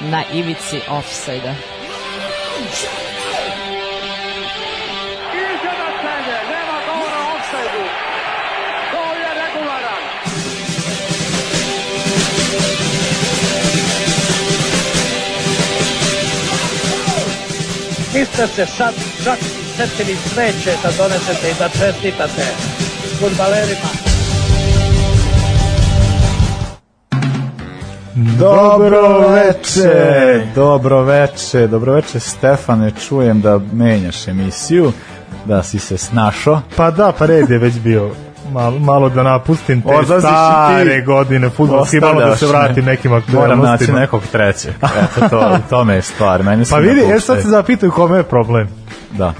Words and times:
na 0.00 0.24
ivici 0.32 0.80
offside-a. 0.88 1.78
niste 18.18 18.46
se 18.46 18.66
sad 18.76 18.94
čak 19.24 19.38
setili 19.76 20.16
sreće 20.34 20.72
da 20.82 20.90
donesete 20.98 21.50
i 21.50 21.54
da 21.58 21.68
čestitate 21.68 22.46
futbalerima. 23.20 24.07
Dobro 28.18 29.28
veče, 29.28 30.46
dobro 30.54 31.02
veče, 31.02 31.66
dobro 31.66 31.92
veče 31.92 32.20
Stefane, 32.20 32.90
čujem 33.08 33.40
da 33.40 33.60
menjaš 33.72 34.28
emisiju, 34.28 34.92
da 35.44 35.62
si 35.62 35.78
se 35.78 35.98
snašao. 35.98 36.60
Pa 36.76 36.90
da, 36.90 37.12
pa 37.18 37.26
red 37.26 37.50
je 37.50 37.58
već 37.58 37.74
bio 37.78 38.10
malo, 38.52 38.78
malo 38.78 39.08
da 39.08 39.22
napustim 39.22 39.82
te 39.82 39.88
Odlaziš 39.88 40.30
stare 40.30 40.94
ti. 41.00 41.02
godine 41.06 41.50
futbolski, 41.50 42.00
malo 42.00 42.20
da 42.20 42.36
se 42.36 42.46
vratim 42.46 42.84
me. 42.84 42.90
nekim 42.90 43.10
Moram 43.10 43.22
aktualnostima. 43.22 43.70
naći 43.70 43.92
nekog 43.92 44.22
trećeg. 44.32 44.72
Eto, 44.82 45.28
to, 45.28 45.50
u 45.54 45.70
tome 45.70 45.94
je 45.94 46.02
stvar. 46.02 46.42
Meni 46.42 46.64
Pa 46.70 46.76
vidi, 46.76 47.00
e 47.16 47.20
sad 47.20 47.42
se 47.42 47.48
zapitaju 47.48 47.92
kome 47.92 48.16
je 48.16 48.22
problem. 48.22 48.68
Da. 49.10 49.32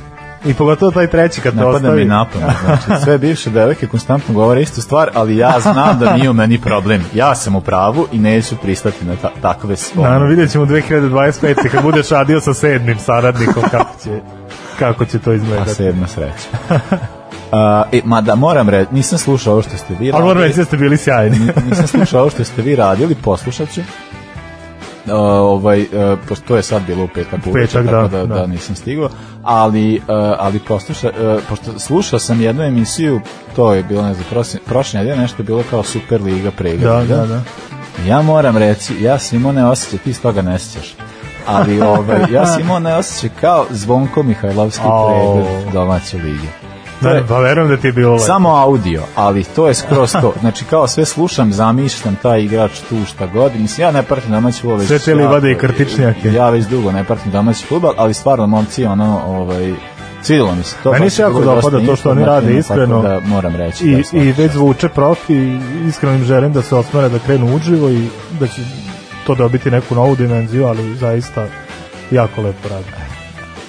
I 0.44 0.54
pogotovo 0.54 0.90
taj 0.92 1.06
treći 1.06 1.40
kad 1.40 1.52
te 1.52 1.58
Ne 1.58 1.64
pada 1.64 1.76
ostavi. 1.76 2.00
mi 2.00 2.08
napamet. 2.08 2.50
Znači, 2.84 3.04
sve 3.04 3.18
bivše 3.18 3.50
devojke 3.50 3.86
konstantno 3.86 4.34
govore 4.34 4.62
istu 4.62 4.82
stvar, 4.82 5.10
ali 5.14 5.36
ja 5.36 5.60
znam 5.60 5.98
da 5.98 6.16
nije 6.16 6.30
u 6.30 6.32
meni 6.32 6.60
problem. 6.60 7.04
Ja 7.14 7.34
sam 7.34 7.56
u 7.56 7.60
pravu 7.60 8.06
i 8.12 8.18
neću 8.18 8.56
pristati 8.56 9.04
na 9.04 9.16
ta, 9.16 9.30
takve 9.42 9.76
svoje. 9.76 10.04
Naravno, 10.04 10.26
vidjet 10.28 10.50
ćemo 10.50 10.66
2025. 10.66 11.68
kad 11.70 11.82
budeš 11.82 12.08
radio 12.08 12.40
sa 12.40 12.54
sedmim 12.54 12.98
saradnikom 12.98 13.62
kako 13.70 13.90
će, 14.04 14.20
kako 14.78 15.04
će 15.04 15.18
to 15.18 15.30
A 15.30 15.34
izgledati. 15.34 15.74
sedma 15.74 16.06
sreća. 16.06 16.48
Uh, 17.52 17.58
e, 17.92 18.00
ma 18.04 18.20
da 18.20 18.34
moram 18.34 18.68
reći, 18.68 18.94
nisam 18.94 19.18
slušao 19.18 19.52
ovo 19.52 19.62
što 19.62 19.76
ste 19.76 19.94
vi 20.00 20.10
Ali 20.12 20.22
moram 20.22 20.28
radili. 20.28 20.46
reći 20.46 20.58
da 20.58 20.64
ste 20.64 20.76
bili 20.76 20.96
sjajni. 20.96 21.38
nisam 21.68 21.86
slušao 21.86 22.20
ovo 22.20 22.30
što 22.30 22.44
ste 22.44 22.62
vi 22.62 22.76
radili, 22.76 23.14
poslušat 23.14 23.70
ću. 23.70 23.80
Ovaj, 25.12 25.80
uh, 25.80 26.18
pošto 26.28 26.48
to 26.48 26.56
je 26.56 26.62
sad 26.62 26.82
bilo 26.86 27.04
u 27.04 27.08
petak 27.14 27.40
uveče, 27.46 27.78
petak, 27.78 27.90
tako 27.90 28.08
da, 28.08 28.18
da, 28.18 28.26
da, 28.26 28.34
da. 28.34 28.46
nisam 28.46 28.76
stigao, 28.76 29.08
ali, 29.42 29.96
uh, 29.96 30.02
ali 30.38 30.58
posluša, 30.58 31.08
uh, 31.08 31.42
pošto 31.48 31.78
slušao 31.78 32.18
sam 32.18 32.40
jednu 32.40 32.62
emisiju, 32.62 33.20
to 33.56 33.74
je 33.74 33.82
bilo, 33.82 34.02
ne 34.02 34.14
znam, 34.14 34.24
prošle, 34.66 35.00
nedelje 35.00 35.16
nešto 35.16 35.42
je 35.42 35.46
bilo 35.46 35.62
kao 35.70 35.82
Super 35.82 36.22
Liga 36.22 36.50
pregled. 36.50 37.08
Da, 37.08 37.16
da, 37.16 37.26
da. 37.26 37.40
Ja 38.06 38.22
moram 38.22 38.56
reći, 38.56 39.02
ja 39.02 39.18
sam 39.18 39.38
imao 39.38 39.52
ne 39.52 39.66
osjećaj, 39.66 39.98
ti 39.98 40.12
s 40.12 40.20
toga 40.20 40.42
ne 40.42 40.58
sjećaš. 40.58 40.94
Ali 41.46 41.80
ovaj, 41.80 42.20
ja 42.30 42.46
sam 42.52 42.60
imao 42.60 42.78
ne 42.78 42.94
osjećaj 42.94 43.30
kao 43.40 43.66
Zvonko 43.70 44.22
Mihajlovski 44.22 44.84
Au. 44.84 45.08
pregled 45.08 45.72
domaće 45.72 46.16
lige. 46.16 46.67
To 47.02 47.08
je- 47.08 47.20
Da, 47.20 47.26
pa 47.26 47.38
verujem 47.38 47.68
da 47.68 47.76
ti 47.76 47.86
je 47.86 47.92
bilo 47.92 48.12
lepo. 48.12 48.24
samo 48.24 48.48
audio, 48.50 49.02
ali 49.14 49.44
to 49.46 49.68
je 49.68 49.74
skroz 49.74 50.12
to. 50.12 50.32
Znači 50.40 50.64
kao 50.64 50.86
sve 50.86 51.04
slušam, 51.04 51.52
zamišljam 51.52 52.16
taj 52.16 52.42
igrač 52.42 52.70
tu 52.80 53.04
šta 53.06 53.26
god. 53.26 53.52
Mislim, 53.56 53.82
ja 53.82 53.92
ne 53.92 54.02
pratim 54.02 54.30
domaći 54.30 54.60
futbol. 54.62 54.80
Sve 54.80 54.98
te 54.98 55.14
livade 55.14 55.52
i 55.52 55.56
krtičnjake. 55.56 56.32
Ja 56.32 56.50
već 56.50 56.66
dugo 56.66 56.92
ne 56.92 57.04
pratim 57.04 57.32
domaći 57.32 57.66
futbol, 57.66 57.92
ali 57.96 58.14
stvarno 58.14 58.46
momci 58.46 58.86
ono, 58.86 59.20
ovaj, 59.26 59.74
svidjelo 60.22 60.54
mi 60.54 60.62
se 60.62 60.76
to. 60.82 60.92
Meni 60.92 61.10
se 61.10 61.22
jako 61.22 61.40
dopada 61.42 61.80
to 61.80 61.96
što 61.96 62.10
oni 62.10 62.24
rade 62.24 62.58
iskreno. 62.58 63.02
Da 63.02 63.20
moram 63.20 63.56
reći. 63.56 63.84
I, 63.84 63.94
da 64.12 64.18
i 64.18 64.32
već 64.32 64.52
zvuče 64.52 64.88
profi 64.88 65.58
iskreno 65.88 66.14
im 66.14 66.24
želim 66.24 66.52
da 66.52 66.62
se 66.62 66.76
osmere 66.76 67.08
da 67.08 67.18
krenu 67.18 67.56
uživo 67.56 67.88
i 67.90 68.08
da 68.40 68.46
će 68.46 68.62
to 69.26 69.34
dobiti 69.34 69.70
neku 69.70 69.94
novu 69.94 70.16
dimenziju, 70.16 70.66
ali 70.66 70.96
zaista 70.96 71.46
jako 72.10 72.42
lepo 72.42 72.68
radi. 72.68 72.86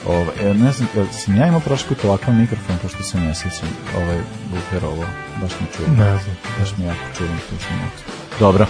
Ovaj, 0.07 0.51
e, 0.51 0.53
ne 0.53 0.71
znam, 0.71 0.89
jel 0.95 1.05
sam 1.11 1.35
ja 1.35 1.47
imao 1.47 1.59
prošli 1.59 1.87
put 1.87 2.05
ovakav 2.05 2.33
mikrofon, 2.33 2.77
pošto 2.81 3.03
se 3.03 3.17
ne 3.17 3.35
sjećam, 3.35 3.69
ovaj, 3.97 4.19
bufer 4.51 4.85
ovo, 4.85 5.05
baš 5.41 5.51
mi 5.59 5.67
čujem. 5.77 5.91
Ne 5.91 6.17
znam. 6.23 6.35
Baš 6.59 6.77
mi 6.77 6.85
jako 6.85 7.17
čujem 7.17 7.39
tu 7.49 7.55
što 7.59 8.05
Dobro. 8.39 8.65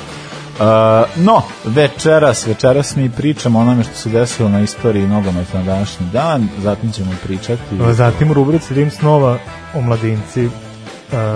Uh, 0.60 0.66
no, 1.16 1.42
večeras, 1.66 2.48
večeras 2.48 2.96
mi 2.96 3.10
pričamo 3.10 3.60
o 3.60 3.62
onome 3.62 3.84
što 3.84 3.94
se 3.94 4.10
desilo 4.10 4.50
na 4.50 4.62
istoriji 4.62 5.08
nogometa 5.08 5.58
na 5.58 5.64
današnji 5.64 6.06
dan, 6.14 6.48
zatim 6.64 6.92
ćemo 6.92 7.12
pričati 7.24 7.62
Zatim 7.92 8.32
u 8.32 8.34
rubrici 8.34 8.74
Rim 8.74 8.92
snova 8.92 9.38
o 9.76 9.82
mladinci 9.82 10.50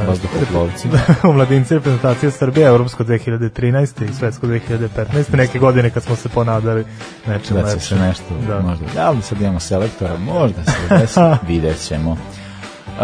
vazduhoplovci. 0.08 0.88
u 1.30 1.34
mladinci 1.34 1.74
reprezentacije 1.74 2.32
Srbije, 2.32 2.68
Evropsko 2.68 3.04
2013. 3.04 4.10
i 4.10 4.14
Svetsko 4.14 4.48
2015. 4.48 5.36
Neke 5.36 5.60
godine 5.60 5.90
kad 5.90 6.04
smo 6.04 6.16
se 6.16 6.30
ponadali 6.30 6.86
nečem 7.28 7.58
da 7.58 7.74
će 7.74 7.80
se 7.80 7.96
nešto 7.96 8.24
Da. 8.48 8.60
možda. 8.60 8.86
Da 8.96 9.22
sad 9.22 9.42
imamo 9.42 9.60
selektora? 9.60 10.18
Možda 10.18 10.64
se 10.64 10.72
desi, 11.00 11.20
vidjet 11.48 11.88
ćemo. 11.88 12.12
Uh, 12.12 13.00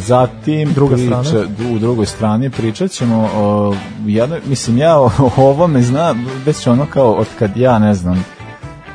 zatim 0.00 0.72
Druga 0.72 0.94
priča, 0.94 1.24
strana? 1.24 1.46
u 1.74 1.78
drugoj 1.78 2.06
strani 2.06 2.50
pričat 2.50 2.90
ćemo 2.90 3.30
o 3.34 3.74
jednoj, 4.06 4.40
mislim 4.46 4.78
ja 4.78 4.98
o, 4.98 5.10
o 5.18 5.30
ovome 5.36 5.82
znam 5.82 6.26
već 6.46 6.66
ono 6.66 6.86
kao 6.86 7.12
od 7.12 7.26
kad 7.38 7.56
ja 7.56 7.78
ne 7.78 7.94
znam 7.94 8.24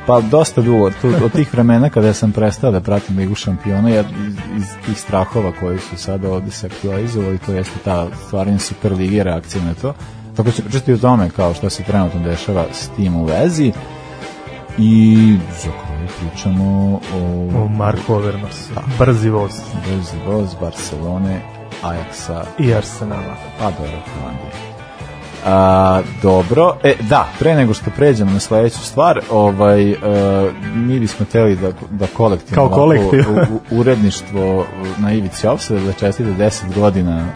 pa 0.06 0.20
dosta 0.20 0.62
dugo 0.62 0.84
od, 0.84 0.92
od 1.24 1.32
tih 1.32 1.52
vremena 1.52 1.90
kada 1.90 2.12
sam 2.12 2.32
prestao 2.32 2.70
da 2.70 2.80
pratim 2.80 3.18
Ligu 3.18 3.34
šampiona 3.34 3.88
ja, 3.88 4.00
iz, 4.00 4.34
iz 4.56 4.66
tih 4.86 5.00
strahova 5.00 5.52
koji 5.60 5.78
su 5.78 5.96
sada 5.96 6.32
ovde 6.32 6.50
se 6.50 6.66
aktualizovali 6.66 7.38
to 7.38 7.52
jeste 7.52 7.78
ta 7.84 8.06
stvaranje 8.26 8.58
Super 8.58 8.92
Lige 8.92 9.16
i 9.16 9.22
reakcija 9.22 9.64
na 9.64 9.74
to. 9.74 9.94
Tako 10.36 10.50
ću 10.50 10.62
pričati 10.62 10.92
o 10.92 10.98
tome 10.98 11.30
kao 11.30 11.54
što 11.54 11.70
se 11.70 11.82
trenutno 11.82 12.20
dešava 12.20 12.64
s 12.72 12.88
tim 12.88 13.16
u 13.16 13.24
vezi. 13.24 13.72
I 14.78 15.36
za 15.62 15.70
kraju 15.70 16.08
pričamo 16.20 17.00
o, 17.14 17.18
O 17.62 17.68
Marko 17.68 18.14
Overmars, 18.14 18.68
brzi 18.98 19.30
voz. 19.30 19.52
Brzi 19.86 20.16
voz 20.26 20.54
Barcelone, 20.60 21.40
Ajaxa 21.82 22.44
i 22.58 22.74
Arsenala. 22.74 23.36
pa 23.58 23.70
dobro, 23.70 24.02
Holandije. 24.14 24.63
A, 25.44 26.00
dobro, 26.22 26.76
e, 26.82 26.94
da, 27.00 27.28
pre 27.38 27.54
nego 27.54 27.74
što 27.74 27.90
pređemo 27.96 28.30
na 28.30 28.40
sledeću 28.40 28.78
stvar, 28.78 29.20
ovaj, 29.30 29.90
e, 29.90 29.96
mi 30.74 31.00
bismo 31.00 31.26
teli 31.32 31.56
da, 31.56 31.72
da 31.90 32.06
kolektivno 32.06 32.68
Kao 32.68 32.76
kolektiv. 32.76 33.24
u, 33.30 33.54
u, 33.54 33.80
uredništvo 33.80 34.66
na 34.98 35.12
ivici 35.12 35.46
opsada 35.46 35.80
da 35.80 35.92
čestite 35.92 36.30
10 36.30 36.74
godina 36.74 37.26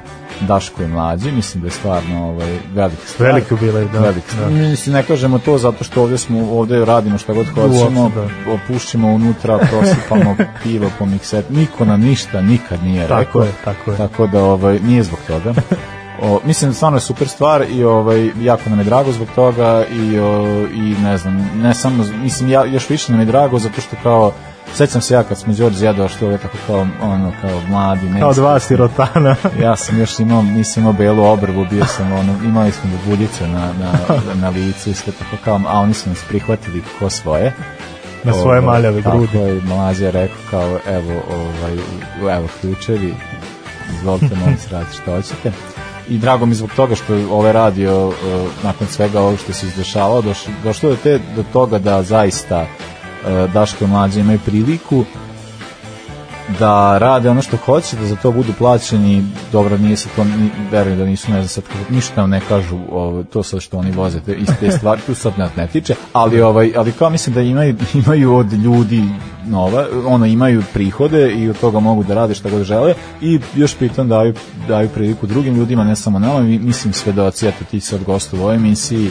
Daško 0.41 0.83
i 0.83 0.87
mlađi, 0.87 1.33
mislim 1.33 1.61
da 1.61 1.67
je 1.67 1.71
stvarno 1.71 2.29
ovaj, 2.29 2.59
velika 2.75 3.07
stvar. 3.07 3.29
Veliki 3.29 3.55
jubilej, 3.55 3.89
da. 3.93 4.01
Velika 4.01 4.31
stvar. 4.31 4.51
Da. 4.51 4.57
Mislim, 4.57 4.95
ne 4.95 5.03
kažemo 5.03 5.39
to 5.39 5.59
zato 5.59 5.85
što 5.85 6.03
ovdje 6.03 6.19
smo, 6.19 6.53
ovdje 6.53 6.85
radimo 6.85 7.19
šta 7.19 7.33
god 7.33 7.47
hoćemo, 7.47 8.03
Uopšte, 8.03 8.21
opušćemo 8.51 9.09
unutra, 9.09 9.59
prosipamo 9.59 10.37
pivo 10.63 10.91
po 10.99 11.07
mikset, 11.07 11.51
niko 11.51 11.85
nam 11.85 12.01
ništa 12.01 12.41
nikad 12.41 12.83
nije 12.85 13.09
Tako 13.09 13.21
rekao. 13.21 13.43
je, 13.43 13.53
tako 13.65 13.91
je. 13.91 13.97
Tako 13.97 14.27
da 14.27 14.45
ovaj 14.45 14.79
nije 14.81 15.03
zbog 15.03 15.19
toga. 15.27 15.55
O, 16.23 16.41
mislim 16.45 16.75
stvarno 16.75 16.97
je 16.97 17.01
super 17.01 17.29
stvar 17.29 17.65
i 17.71 17.85
ovaj 17.85 18.31
jako 18.41 18.71
nam 18.71 18.79
je 18.79 18.85
drago 18.85 19.13
zbog 19.13 19.29
toga 19.35 19.85
i 19.91 20.19
o, 20.19 20.67
i 20.73 20.95
ne 21.03 21.19
znam, 21.19 21.51
ne 21.55 21.75
samo 21.75 22.05
mislim 22.23 22.51
ja 22.51 22.65
još 22.65 22.91
više 22.91 23.13
nam 23.13 23.21
je 23.21 23.27
drago 23.27 23.59
zato 23.59 23.81
što 23.81 23.97
kao 24.03 24.33
sećam 24.75 25.01
se 25.01 25.15
ja 25.15 25.23
kad 25.23 25.39
smo 25.39 25.53
Đorđe 25.53 25.87
ja 25.87 25.93
došli 25.93 26.27
ovdje 26.27 26.39
tako 26.39 26.57
kao 26.67 26.87
ono 27.03 27.33
kao 27.41 27.61
mladi 27.69 28.09
ne 28.09 28.21
Kao 28.21 28.33
dva 28.33 28.61
sirotana. 28.61 29.37
ja 29.65 29.77
sam 29.77 29.99
još 29.99 30.21
imao, 30.21 30.43
nisam 30.43 30.83
imao 30.83 30.93
belu 30.93 31.25
obrvu, 31.25 31.67
bio 31.71 31.85
sam 31.87 32.13
ono, 32.13 32.35
imali 32.45 32.73
smo 32.73 32.91
buljice 33.07 33.49
na, 33.49 33.73
na, 33.73 33.93
na 34.43 34.49
licu 34.49 34.91
i 34.91 34.95
sve 34.95 35.13
tako 35.13 35.37
kao, 35.45 35.61
a 35.69 35.81
oni 35.81 35.95
su 35.95 36.09
nas 36.09 36.25
prihvatili 36.29 36.83
ko 36.99 37.11
svoje. 37.11 37.53
Na 38.25 38.33
svoje 38.33 38.59
Ovaj, 38.59 38.61
maljave 38.61 39.03
grudi. 39.03 39.27
Tako 39.27 39.39
je, 39.39 39.61
mlađa 39.63 40.05
je 40.05 40.11
rekao 40.11 40.37
kao, 40.51 40.79
evo, 40.87 41.23
ovaj, 41.31 41.73
evo 42.37 42.49
ključevi, 42.61 43.15
izvolite, 43.95 44.37
molim 44.41 44.59
se 44.59 44.69
raditi 44.71 44.97
što 44.97 45.15
hoćete. 45.15 45.78
I 46.09 46.19
drago 46.19 46.47
mi 46.47 46.55
zbog 46.55 46.71
toga 46.77 46.95
što 46.95 47.15
je 47.15 47.27
ovaj 47.27 47.53
radio, 47.53 48.13
eh, 48.13 48.47
nakon 48.65 48.87
svega 48.87 49.21
ovog 49.21 49.39
što 49.39 49.53
se 49.53 49.67
izdešavalo, 49.67 50.23
došlo, 50.65 50.91
do, 50.91 50.97
te, 50.97 51.21
do 51.37 51.45
toga 51.53 51.79
da 51.79 52.03
zaista 52.03 52.61
eh, 52.61 53.49
Daško 53.55 53.85
i 53.85 53.89
mlađe 53.89 54.21
imaju 54.21 54.39
priliku 54.45 55.05
da 56.59 56.99
rade 56.99 57.31
ono 57.31 57.43
što 57.43 57.57
hoće, 57.57 57.97
da 57.97 58.07
za 58.07 58.17
to 58.17 58.33
budu 58.33 58.53
plaćeni, 58.59 59.25
dobro, 59.53 59.79
nije 59.79 59.97
se 59.97 60.09
to, 60.17 60.25
verujem 60.71 60.99
da 60.99 61.05
nisu, 61.05 61.31
ne 61.33 61.37
znam 61.43 61.49
sad, 61.49 61.65
ništa 61.91 62.21
nam 62.21 62.31
ne 62.31 62.41
kažu 62.49 62.79
ovo, 62.91 63.23
to 63.23 63.43
sad 63.43 63.61
što 63.61 63.79
oni 63.79 63.91
voze, 63.91 64.21
te 64.21 64.35
iste 64.35 64.71
stvari, 64.71 65.01
tu 65.07 65.15
sad 65.15 65.33
ne 65.57 65.67
tiče, 65.67 65.95
ali, 66.13 66.41
ovaj, 66.41 66.73
ali 66.77 66.93
kao 66.93 67.11
mislim 67.11 67.35
da 67.35 67.43
imaju, 67.43 67.77
imaju 68.05 68.35
od 68.35 68.53
ljudi 68.53 69.05
nova, 69.47 69.87
ono, 70.07 70.27
imaju 70.27 70.63
prihode 70.73 71.33
i 71.33 71.49
od 71.51 71.59
toga 71.61 71.81
mogu 71.81 72.05
da 72.05 72.15
rade 72.15 72.35
šta 72.35 72.51
god 72.51 72.63
žele 72.63 72.95
i 73.21 73.41
još 73.55 73.75
pritom 73.75 74.09
daju, 74.09 74.35
daju 74.69 74.89
priliku 74.89 75.27
drugim 75.27 75.57
ljudima, 75.57 75.85
ne 75.85 75.97
samo 75.97 76.19
nama, 76.19 76.41
mi- 76.41 76.59
mislim 76.59 76.93
svedoci, 76.93 77.49
eto 77.49 77.65
ti 77.71 77.81
sad 77.81 78.05
gostu 78.05 78.37
u 78.37 78.41
ovoj 78.41 78.55
emisiji, 78.55 79.11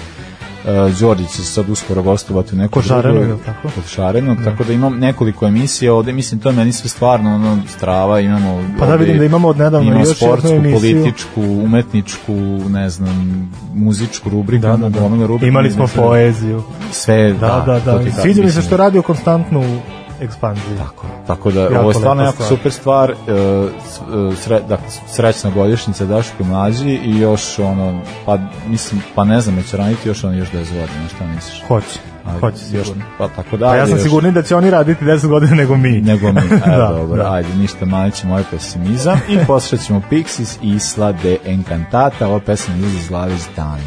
Uh, 0.68 1.00
Đorđić 1.00 1.30
će 1.30 1.44
sad 1.44 1.70
uskoro 1.70 2.04
gostovati 2.04 2.56
u 2.56 2.58
nekoj 2.58 2.84
Šarenog, 2.84 3.40
tako? 3.46 3.70
Kod 3.76 3.84
Šarenog, 3.88 4.38
tako 4.44 4.64
da 4.64 4.74
imam 4.74 5.00
nekoliko 5.00 5.48
emisija 5.48 5.94
ovde, 5.94 6.14
mislim, 6.14 6.40
to 6.40 6.50
je 6.50 6.56
meni 6.56 6.72
sve 6.72 6.90
stvarno 6.90 7.36
ono, 7.36 7.58
strava, 7.68 8.20
imamo... 8.20 8.64
Pa 8.80 8.86
da, 8.86 8.94
ovde- 8.94 8.98
vidim 8.98 9.18
da 9.18 9.26
imamo 9.26 9.48
od 9.48 9.58
nedavno 9.58 9.88
imamo 9.88 10.06
još 10.06 10.22
jednu 10.22 10.28
sportsku, 10.28 10.50
emisiju. 10.50 10.74
političku, 10.98 11.42
umetničku, 11.42 12.34
ne 12.70 12.90
znam, 12.90 13.50
muzičku 13.74 14.30
rubriku, 14.30 14.62
Da, 14.62 14.78
da, 14.78 14.90
da. 14.90 15.00
rubrika, 15.26 15.48
Imali 15.48 15.72
smo 15.72 15.88
poeziju. 15.88 16.64
Sve, 16.92 17.34
Da, 17.34 17.64
da, 17.66 17.80
da. 17.80 18.00
ti 18.00 18.06
kažem, 18.06 18.22
Sviđa 18.22 18.44
mi 18.44 18.52
se 18.52 18.62
što 18.62 18.78
radio 18.78 19.02
konstantnu 19.02 19.80
ekspanziju. 20.22 20.78
Tako, 20.78 21.06
tako 21.28 21.52
da 21.52 21.62
Jako 21.62 21.76
ovo 21.76 21.90
je 21.90 21.94
stvarno 21.94 22.24
jako 22.24 22.34
stvar. 22.36 22.50
super 22.50 22.72
stvar, 22.72 23.12
e, 23.12 23.14
e, 23.34 24.36
sre, 24.36 24.60
dakle, 24.60 24.86
srećna 25.08 25.50
godišnjica 25.50 26.06
Daško 26.06 26.44
mlađi 26.44 26.90
i 26.90 27.20
još 27.20 27.60
ono, 27.60 28.02
pa 28.26 28.38
mislim, 28.68 29.02
pa 29.16 29.24
ne 29.24 29.42
znam, 29.42 29.64
će 29.64 29.78
raniti 29.78 30.10
još 30.10 30.24
ono 30.24 30.34
još 30.34 30.48
10 30.50 30.54
godina, 30.54 31.08
šta 31.16 31.26
misliš? 31.36 31.64
Hoće. 31.68 32.00
Ajde, 32.26 32.40
Hoće 32.40 32.58
još, 32.72 32.88
sigurno. 32.88 33.04
pa 33.18 33.28
tako 33.28 33.58
da, 33.58 33.66
Pa 33.66 33.76
ja 33.76 33.84
ajde 33.84 33.92
sam 33.92 34.00
sigurni 34.00 34.32
da 34.32 34.42
će 34.44 34.56
oni 34.56 34.70
raditi 34.70 35.06
10 35.06 35.28
godina 35.28 35.56
nego 35.56 35.78
mi. 35.78 36.02
nego 36.02 36.32
mi, 36.32 36.40
e, 36.66 36.70
Da, 36.78 36.88
dobro, 36.98 37.24
da. 37.24 37.34
ajde, 37.34 37.50
ništa 37.56 37.86
manit 37.86 38.14
ćemo 38.16 38.34
ovaj 38.34 38.44
pesimizam 38.52 39.20
i 39.30 39.38
poslušat 39.48 39.86
ćemo 39.86 40.02
Pixies 40.12 40.58
Isla 40.62 41.12
de 41.12 41.38
Encantata, 41.46 42.28
ova 42.28 42.40
pesma 42.40 42.76
iz 42.76 43.08
glave 43.10 43.34
iz 43.34 43.48
dana. 43.56 43.78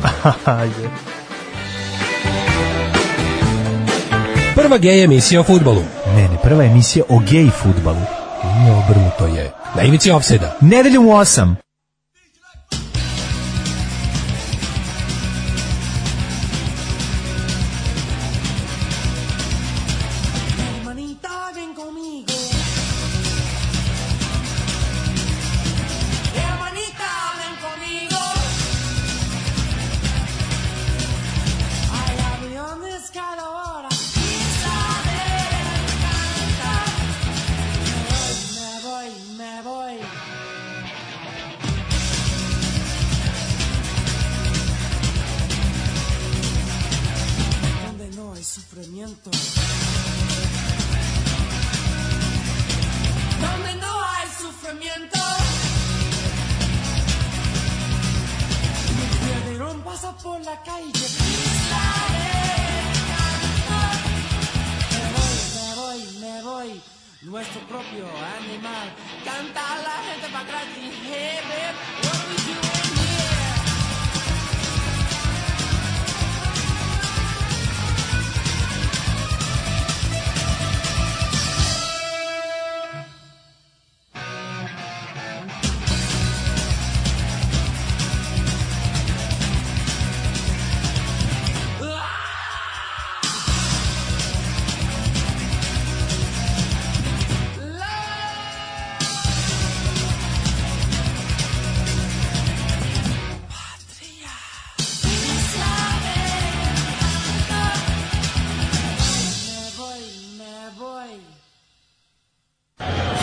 Ajde. 0.61 0.88
Prva 4.55 4.79
gej 4.79 5.05
emisija 5.05 5.41
o 5.41 5.44
futbolu. 5.44 5.82
Prva 6.50 6.64
emisija 6.64 7.05
o 7.08 7.19
gej 7.19 7.50
futbalu. 7.50 8.00
Nije 8.44 8.73
obrnuto 8.73 9.26
je. 9.26 9.52
Na 9.76 9.82
ivici 9.82 10.11
ofsajda. 10.11 10.56
Nedeljom 10.61 11.06
u 11.06 11.11
8. 11.11 11.55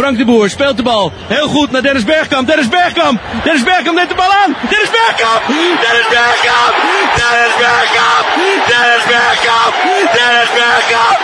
Frank 0.08 0.26
de 0.26 0.32
Boer 0.32 0.50
speelt 0.50 0.78
de 0.78 0.84
bal. 0.84 1.12
Heel 1.36 1.48
goed 1.48 1.72
naar 1.72 1.82
Dennis 1.88 2.04
Bergkamp. 2.04 2.48
Dennis 2.48 2.70
Bergkamp. 2.78 3.18
Dennis 3.44 3.64
Bergkamp 3.64 3.96
neemt 3.98 4.12
de 4.14 4.20
bal 4.24 4.34
aan. 4.42 4.52
Dennis 4.72 4.92
Bergkamp. 4.98 5.42
Dennis 5.84 6.08
Bergkamp. 6.16 6.74
Dennis 7.20 7.56
Bergkamp. 7.62 8.26
Dennis 8.70 9.04
Bergkamp. 9.12 9.74
Dennis 10.18 10.52
Bergkamp. 10.58 11.18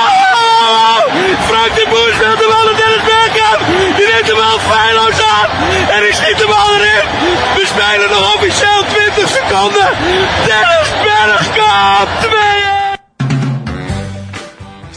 Oh! 0.00 0.98
Frank 1.48 1.72
de 1.78 1.84
Boer 1.92 2.12
speelt 2.18 2.38
de 2.42 2.48
bal 2.52 2.64
naar 2.68 2.78
Dennis 2.82 3.04
Bergkamp. 3.10 3.58
Die 3.96 4.06
neemt 4.10 4.28
de 4.30 4.36
bal 4.40 4.58
feilloos 4.70 5.20
aan. 5.36 5.48
En 5.94 6.00
die 6.04 6.14
schiet 6.18 6.38
de 6.42 6.46
bal 6.52 6.68
erin. 6.76 7.04
We 7.56 7.64
spelen 7.72 8.08
nog 8.14 8.24
officieel 8.34 8.82
20 8.92 9.28
seconden. 9.36 9.88
Dennis 10.48 10.90
Bergkamp. 11.04 12.08
2 12.20 12.30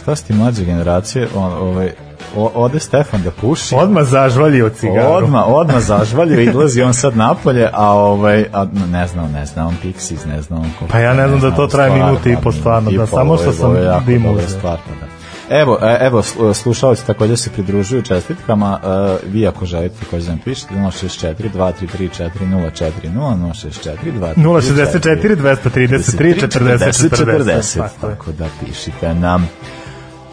Šta 0.01 0.15
si 0.15 0.25
ti 0.27 0.33
mlađe 0.33 0.65
generacije, 0.65 1.27
on, 1.35 1.53
ovaj, 1.53 1.89
o, 2.35 2.51
ode 2.55 2.79
Stefan 2.79 3.21
da 3.21 3.31
puši, 3.31 3.75
Odmah 3.75 4.03
zažvalio 4.05 4.69
cigaru. 4.69 5.07
Odma, 5.09 5.45
odma 5.45 5.79
zažvalio 5.79 6.39
i 6.39 6.45
izlazi 6.45 6.81
on 6.81 6.93
sad 6.93 7.17
napolje, 7.17 7.69
a 7.73 7.87
ovaj 7.89 8.45
a 8.53 8.65
ne 8.91 9.07
znam, 9.07 9.31
ne 9.31 9.45
znam, 9.45 9.67
on 9.67 9.75
Pixies, 9.83 10.25
ne 10.25 10.41
znam. 10.41 10.59
on 10.59 10.69
ko- 10.79 10.85
Pa 10.87 10.99
ja 10.99 11.13
ne 11.13 11.27
znam 11.27 11.39
da 11.41 11.51
to 11.51 11.67
traje 11.67 11.89
stvar, 11.89 12.05
minut 12.05 12.25
i 12.25 12.35
po 12.35 12.41
pa, 12.43 12.51
stvarno, 12.51 12.91
da, 12.91 13.07
samo 13.07 13.37
što 13.37 13.51
sam 13.51 13.65
ovo 13.65 13.75
je 13.75 13.85
jako 13.85 14.05
dim 14.05 14.23
dobra 14.23 14.43
uzeo. 14.43 14.57
stvar, 14.57 14.77
pa 14.79 15.05
da. 15.05 15.13
Evo, 15.51 15.77
e, 15.81 15.97
evo 16.01 16.21
slu- 16.21 16.53
slušalci 16.53 17.07
takođe 17.07 17.37
se 17.37 17.49
pridružuju 17.49 18.01
čestitkama. 18.01 18.79
e, 18.83 18.87
vi 19.27 19.47
ako 19.47 19.65
želite 19.65 19.95
takođe 19.99 20.25
da 20.25 20.31
nam 20.31 20.39
pišete 20.39 20.73
064 20.73 21.49
233 21.49 22.09
4040 22.09 23.13
064 23.17 24.21
233 24.35 24.35
064 24.37 25.35
233 25.35 26.47
40 26.47 27.09
40. 27.09 27.77
Tako 27.77 28.07
je. 28.07 28.15
tako 28.15 28.31
da 28.31 28.45
pišite 28.59 29.13
nam. 29.13 29.49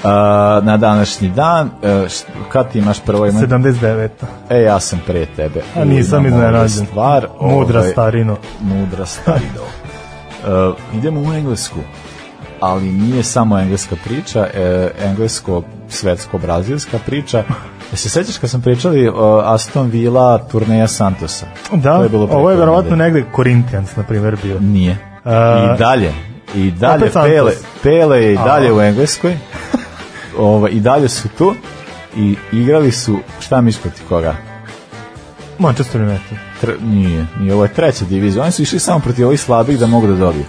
Uh, 0.04 0.06
na 0.64 0.76
današnji 0.76 1.28
dan, 1.28 1.66
uh, 1.66 2.10
kad 2.48 2.72
ti 2.72 2.78
imaš 2.78 3.00
prvo 3.00 3.26
ime? 3.26 3.40
79. 3.40 4.08
E, 4.50 4.62
ja 4.62 4.80
sam 4.80 5.00
pre 5.06 5.26
tebe. 5.26 5.62
A 5.76 5.84
nisam 5.84 6.26
iznenađen. 6.26 6.86
Stvar, 6.86 7.26
Mudra 7.40 7.78
ovaj, 7.78 7.90
starino. 7.92 8.36
Mudra 8.60 9.06
starino. 9.06 9.62
uh, 10.70 10.76
idemo 10.94 11.20
u 11.20 11.32
englesku, 11.32 11.78
ali 12.60 12.92
nije 12.92 13.22
samo 13.22 13.58
engleska 13.58 13.96
priča, 14.04 14.46
e, 14.54 14.90
englesko-svetsko-brazilska 15.04 16.98
priča. 17.06 17.44
E 17.92 17.96
se 17.96 18.08
sećaš 18.08 18.38
kad 18.38 18.50
sam 18.50 18.62
pričali 18.62 19.08
o 19.08 19.42
Aston 19.44 19.90
Villa 19.90 20.38
turneja 20.38 20.88
Santosa? 20.88 21.46
Da, 21.72 21.96
To 21.96 22.02
je 22.02 22.08
bilo 22.08 22.28
ovo 22.30 22.50
je 22.50 22.56
verovatno 22.56 22.96
negde 22.96 23.24
Corinthians, 23.36 23.96
na 23.96 24.02
primjer, 24.02 24.36
bio. 24.42 24.60
Nije. 24.60 24.96
A, 25.24 25.74
I 25.74 25.78
dalje. 25.78 26.12
I 26.54 26.70
dalje. 26.70 27.10
Pele, 27.12 27.52
Pele 27.82 28.22
je 28.22 28.32
i 28.32 28.36
dalje 28.36 28.68
A. 28.70 28.74
u 28.74 28.80
Engleskoj. 28.80 29.36
Ovo, 30.40 30.68
I 30.68 30.80
dalje 30.80 31.08
su 31.08 31.28
tu 31.38 31.54
i 32.16 32.36
igrali 32.52 32.92
su, 32.92 33.18
šta 33.40 33.60
misliš 33.60 33.82
protiv 33.82 34.08
koga? 34.08 34.36
Manchester 35.58 36.02
United. 36.02 36.38
Tr, 36.60 36.70
nije, 36.82 37.26
nije, 37.40 37.54
ovo 37.54 37.64
je 37.64 37.74
treća 37.74 38.04
divizija. 38.04 38.42
Oni 38.42 38.52
su 38.52 38.62
išli 38.62 38.78
samo 38.78 39.00
protiv 39.00 39.26
ovih 39.26 39.40
slabih 39.40 39.78
da 39.78 39.86
mogu 39.86 40.06
da 40.06 40.14
dobiju. 40.14 40.44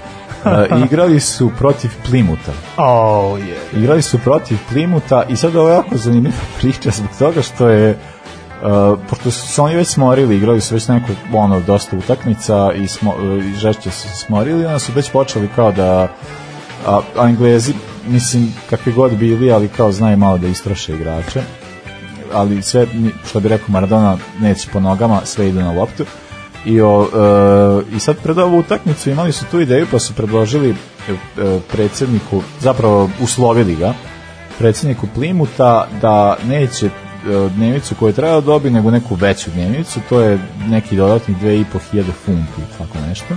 Uh, 0.46 0.82
igrali 0.86 1.20
su 1.20 1.52
protiv 1.58 1.92
Plimuta. 2.10 2.52
Oh, 2.78 3.40
je. 3.40 3.80
Igrali 3.82 4.02
su 4.02 4.20
protiv 4.20 4.58
Plimuta 4.70 5.24
i 5.30 5.36
sad 5.36 5.56
ovo 5.56 5.70
je 5.70 5.76
jako 5.76 5.98
zanimljiva 5.98 6.36
priča 6.60 6.90
zbog 6.92 7.10
toga 7.20 7.42
što 7.42 7.68
je 7.68 7.98
Uh, 8.62 9.00
pošto 9.10 9.32
su 9.32 9.48
se 9.48 9.62
oni 9.62 9.76
već 9.76 9.88
smorili, 9.88 10.36
igrali 10.36 10.62
su 10.62 10.74
već 10.74 10.88
neko, 10.88 11.08
ono, 11.34 11.60
dosta 11.60 11.98
utakmica 11.98 12.72
i, 12.76 12.88
smo, 12.88 13.12
uh, 13.12 13.46
i 13.46 13.54
žešće 13.54 13.92
su 13.92 14.02
se 14.02 14.16
smorili, 14.26 14.66
onda 14.66 14.80
su 14.80 14.92
već 14.96 15.12
počeli 15.12 15.50
kao 15.56 15.72
da 15.72 16.08
a, 16.88 17.02
a 17.18 17.28
Englezi, 17.28 17.74
mislim, 18.08 18.54
kakvi 18.70 18.94
god 18.94 19.18
bili, 19.18 19.52
ali 19.52 19.68
kao 19.68 19.92
znaju 19.92 20.18
malo 20.18 20.38
da 20.38 20.48
istroše 20.48 20.94
igrače 20.94 21.42
ali 22.34 22.62
sve, 22.62 22.88
što 23.30 23.40
bi 23.40 23.50
rekao 23.50 23.68
Maradona, 23.68 24.18
neće 24.40 24.70
po 24.74 24.80
nogama, 24.80 25.22
sve 25.26 25.50
ide 25.50 25.60
na 25.60 25.72
loptu. 25.72 26.06
I, 26.66 26.82
o, 26.82 27.10
e, 27.92 27.96
I 27.96 28.00
sad 28.00 28.18
pred 28.24 28.38
ovu 28.38 28.58
utakmicu 28.58 29.10
imali 29.10 29.32
su 29.32 29.46
tu 29.52 29.60
ideju 29.60 29.88
pa 29.92 30.00
su 30.00 30.14
predložili 30.14 30.70
e, 30.70 30.76
predsjedniku, 31.72 32.42
zapravo 32.60 33.10
uslovili 33.22 33.76
ga, 33.76 33.94
predsjedniku 34.58 35.08
Plimuta 35.16 35.88
da 36.02 36.38
neće 36.48 36.86
e, 36.86 36.90
dnevnicu 37.56 37.96
koju 37.96 38.14
treba 38.14 38.34
da 38.34 38.42
dobi, 38.42 38.70
nego 38.70 38.92
neku 38.92 39.16
veću 39.16 39.52
dnevnicu, 39.52 40.00
to 40.10 40.22
je 40.22 40.40
neki 40.68 40.96
dodatnih 40.96 41.38
2500 41.38 42.04
funti, 42.26 42.62
tako 42.78 42.98
nešto. 43.10 43.36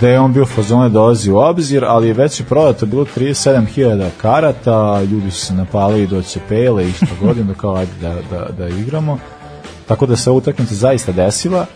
Da 0.00 0.08
je 0.08 0.20
on 0.20 0.32
bio 0.32 0.46
fazone 0.46 0.88
dolazi 0.88 1.30
u 1.30 1.36
obzir, 1.36 1.84
ali 1.84 2.08
je 2.08 2.14
već 2.14 2.40
je 2.40 2.46
prodato 2.46 2.86
bilo 2.86 3.04
37.000 3.16 4.08
karata, 4.22 5.02
ljudi 5.02 5.30
su 5.30 5.46
se 5.46 5.54
napali 5.54 6.06
do 6.06 6.22
pele 6.48 6.88
i 6.88 6.92
šta 6.92 7.06
godinu 7.22 7.54
kao 7.54 7.74
ajde 7.74 7.92
da, 8.00 8.14
da, 8.30 8.48
da 8.58 8.68
igramo. 8.68 9.18
Tako 9.86 10.06
da 10.06 10.16
se 10.16 10.30
ova 10.30 10.38
utakmica 10.38 10.74
zaista 10.74 11.12
desila 11.12 11.66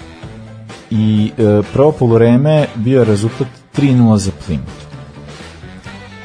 i 0.90 1.30
e, 1.38 1.62
prvo 1.72 1.92
polureme 1.92 2.66
bio 2.74 2.98
je 2.98 3.04
rezultat 3.04 3.48
3-0 3.76 4.16
za 4.16 4.30
Plymouth. 4.48 4.86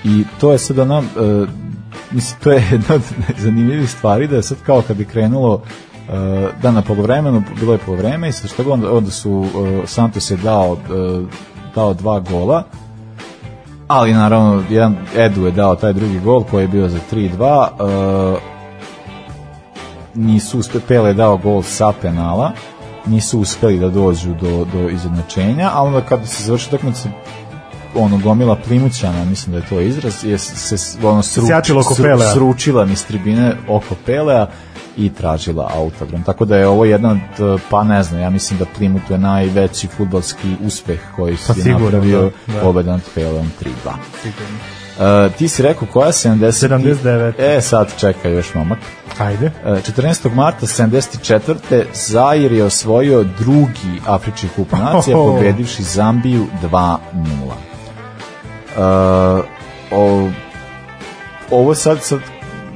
I 0.03 0.23
to 0.39 0.51
je 0.51 0.57
sad 0.57 0.79
ona, 0.79 0.97
e, 0.99 1.45
mislim, 2.11 2.39
to 2.43 2.51
je 2.51 2.63
jedna 2.71 2.95
od 2.95 3.01
zanimljivih 3.43 3.89
stvari 3.89 4.27
da 4.27 4.35
je 4.35 4.43
sad 4.43 4.57
kao 4.65 4.81
kad 4.81 4.97
bi 4.97 5.05
krenulo 5.05 5.63
uh, 6.09 6.15
da 6.61 6.71
na 6.71 6.81
polovremenu, 6.81 7.43
bilo 7.59 7.73
je 7.73 7.79
polovreme 7.79 8.29
i 8.29 8.31
što 8.31 8.63
god, 8.63 8.83
onda, 8.83 9.11
su 9.11 9.31
uh, 9.31 9.47
Santos 9.85 10.31
je 10.31 10.37
dao, 10.37 10.71
uh, 10.71 10.79
dao 11.75 11.93
dva 11.93 12.19
gola 12.19 12.63
ali 13.87 14.13
naravno 14.13 14.63
jedan 14.69 14.95
Edu 15.15 15.45
je 15.45 15.51
dao 15.51 15.75
taj 15.75 15.93
drugi 15.93 16.19
gol 16.19 16.43
koji 16.43 16.63
je 16.63 16.67
bio 16.67 16.89
za 16.89 16.99
3-2 17.11 18.33
uh, 18.33 18.39
nisu 20.15 20.59
uspeli, 20.59 20.83
Pele 20.87 21.09
je 21.09 21.13
dao 21.13 21.37
gol 21.37 21.63
sa 21.63 21.93
penala 22.01 22.51
nisu 23.05 23.39
uspeli 23.39 23.79
da 23.79 23.89
dođu 23.89 24.33
do, 24.41 24.65
do 24.73 24.89
izjednačenja, 24.89 25.69
a 25.73 25.83
onda 25.83 26.01
kada 26.01 26.25
se 26.25 26.43
završi 26.43 26.67
utakmica 26.67 27.09
ono 27.95 28.17
gomila 28.17 28.55
plimućana, 28.55 29.25
mislim 29.25 29.51
da 29.51 29.57
je 29.57 29.69
to 29.69 29.81
izraz, 29.81 30.23
je 30.23 30.37
se 30.37 30.97
ono 31.03 31.23
sru, 31.23 31.47
Pelea. 32.03 32.33
sručila 32.33 32.85
niz 32.85 33.05
tribine 33.05 33.55
oko 33.67 33.95
Pelea 34.05 34.47
i 34.97 35.09
tražila 35.09 35.71
autogram. 35.75 36.23
Tako 36.23 36.45
da 36.45 36.57
je 36.57 36.67
ovo 36.67 36.85
jedan 36.85 37.11
od, 37.39 37.59
pa 37.69 37.83
ne 37.83 38.03
znam, 38.03 38.21
ja 38.21 38.29
mislim 38.29 38.59
da 38.59 38.65
Plymouth 38.79 39.11
je 39.11 39.17
najveći 39.17 39.87
futbalski 39.87 40.55
uspeh 40.65 40.99
koji 41.15 41.37
Pa 41.47 41.53
se 41.53 41.61
sigurno, 41.61 41.85
napravio 41.85 42.21
da, 42.21 42.53
da. 42.53 42.59
pobedan 42.61 42.93
nad 42.93 43.01
Peleom 43.15 43.51
3-2. 43.85 43.91
Uh, 45.01 45.33
ti 45.37 45.47
si 45.47 45.63
rekao 45.63 45.87
koja 45.93 46.11
70? 46.11 46.69
79. 46.69 47.57
E, 47.57 47.61
sad 47.61 47.99
čekaj 47.99 48.33
još 48.33 48.53
momak. 48.53 48.79
Ajde. 49.19 49.51
E, 49.65 49.69
14. 49.69 50.33
marta 50.33 50.65
74. 50.65 51.83
Zair 51.93 52.51
je 52.51 52.63
osvojio 52.63 53.23
drugi 53.39 54.01
Afrički 54.07 54.47
kup 54.55 54.71
nacija 54.93 55.17
Oh. 55.17 55.35
pobedivši 55.35 55.83
Zambiju 55.83 56.47
2-0. 56.63 57.01
Uh, 58.77 59.45
o, 59.91 60.29
ovo 61.51 61.75
sad, 61.75 62.03
sad 62.03 62.19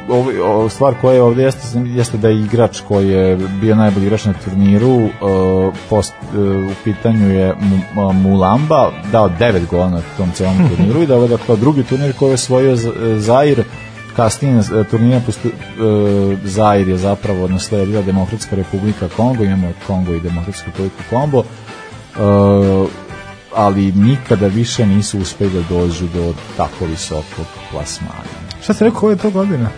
ovo, 0.09 0.31
ovo 0.43 0.69
stvar 0.69 0.93
koja 1.01 1.15
je 1.15 1.21
ovde 1.21 1.43
jeste, 1.43 1.62
jeste 1.85 2.17
da 2.17 2.29
je 2.29 2.41
igrač 2.41 2.81
koji 2.88 3.09
je 3.09 3.38
bio 3.62 3.75
najbolji 3.75 4.05
igrač 4.05 4.25
na 4.25 4.33
turniru 4.45 4.95
uh, 4.95 5.09
post, 5.89 6.13
uh, 6.33 6.39
u 6.71 6.74
pitanju 6.83 7.29
je 7.29 7.53
Mu- 7.95 8.13
Mulamba 8.13 8.91
dao 9.12 9.29
9 9.39 9.67
gola 9.71 9.89
na 9.89 10.01
tom 10.17 10.31
celom 10.31 10.57
turniru 10.69 11.01
i 11.01 11.07
da 11.07 11.15
ovo 11.15 11.27
dakle 11.27 11.55
drugi 11.57 11.83
turnir 11.83 12.13
koji 12.13 12.29
je 12.29 12.33
osvojio 12.33 12.75
Z- 12.75 12.91
Zair 13.17 13.63
kasnije 14.15 14.59
e, 14.59 14.83
turnira 14.83 15.21
postu, 15.25 15.47
uh, 15.47 16.38
Zair 16.43 16.88
je 16.88 16.97
zapravo 16.97 17.47
nasledila 17.47 18.01
Demokratska 18.01 18.55
republika 18.55 19.07
Kongo 19.17 19.43
imamo 19.43 19.71
Kongo 19.88 20.13
i 20.13 20.19
Demokratsku 20.21 20.65
republiku 20.65 21.03
Kongo 21.09 21.38
uh, 21.39 22.89
ali 23.55 23.91
nikada 23.91 24.47
više 24.47 24.85
nisu 24.85 25.19
uspeli 25.19 25.51
da 25.53 25.75
dođu 25.75 26.05
do 26.13 26.33
tako 26.57 26.85
visokog 26.85 27.45
plasmana. 27.71 28.24
Šta 28.63 28.74
si 28.74 28.83
rekao, 28.83 29.00
koje 29.00 29.13
je 29.13 29.17
to 29.17 29.29
godina? 29.29 29.69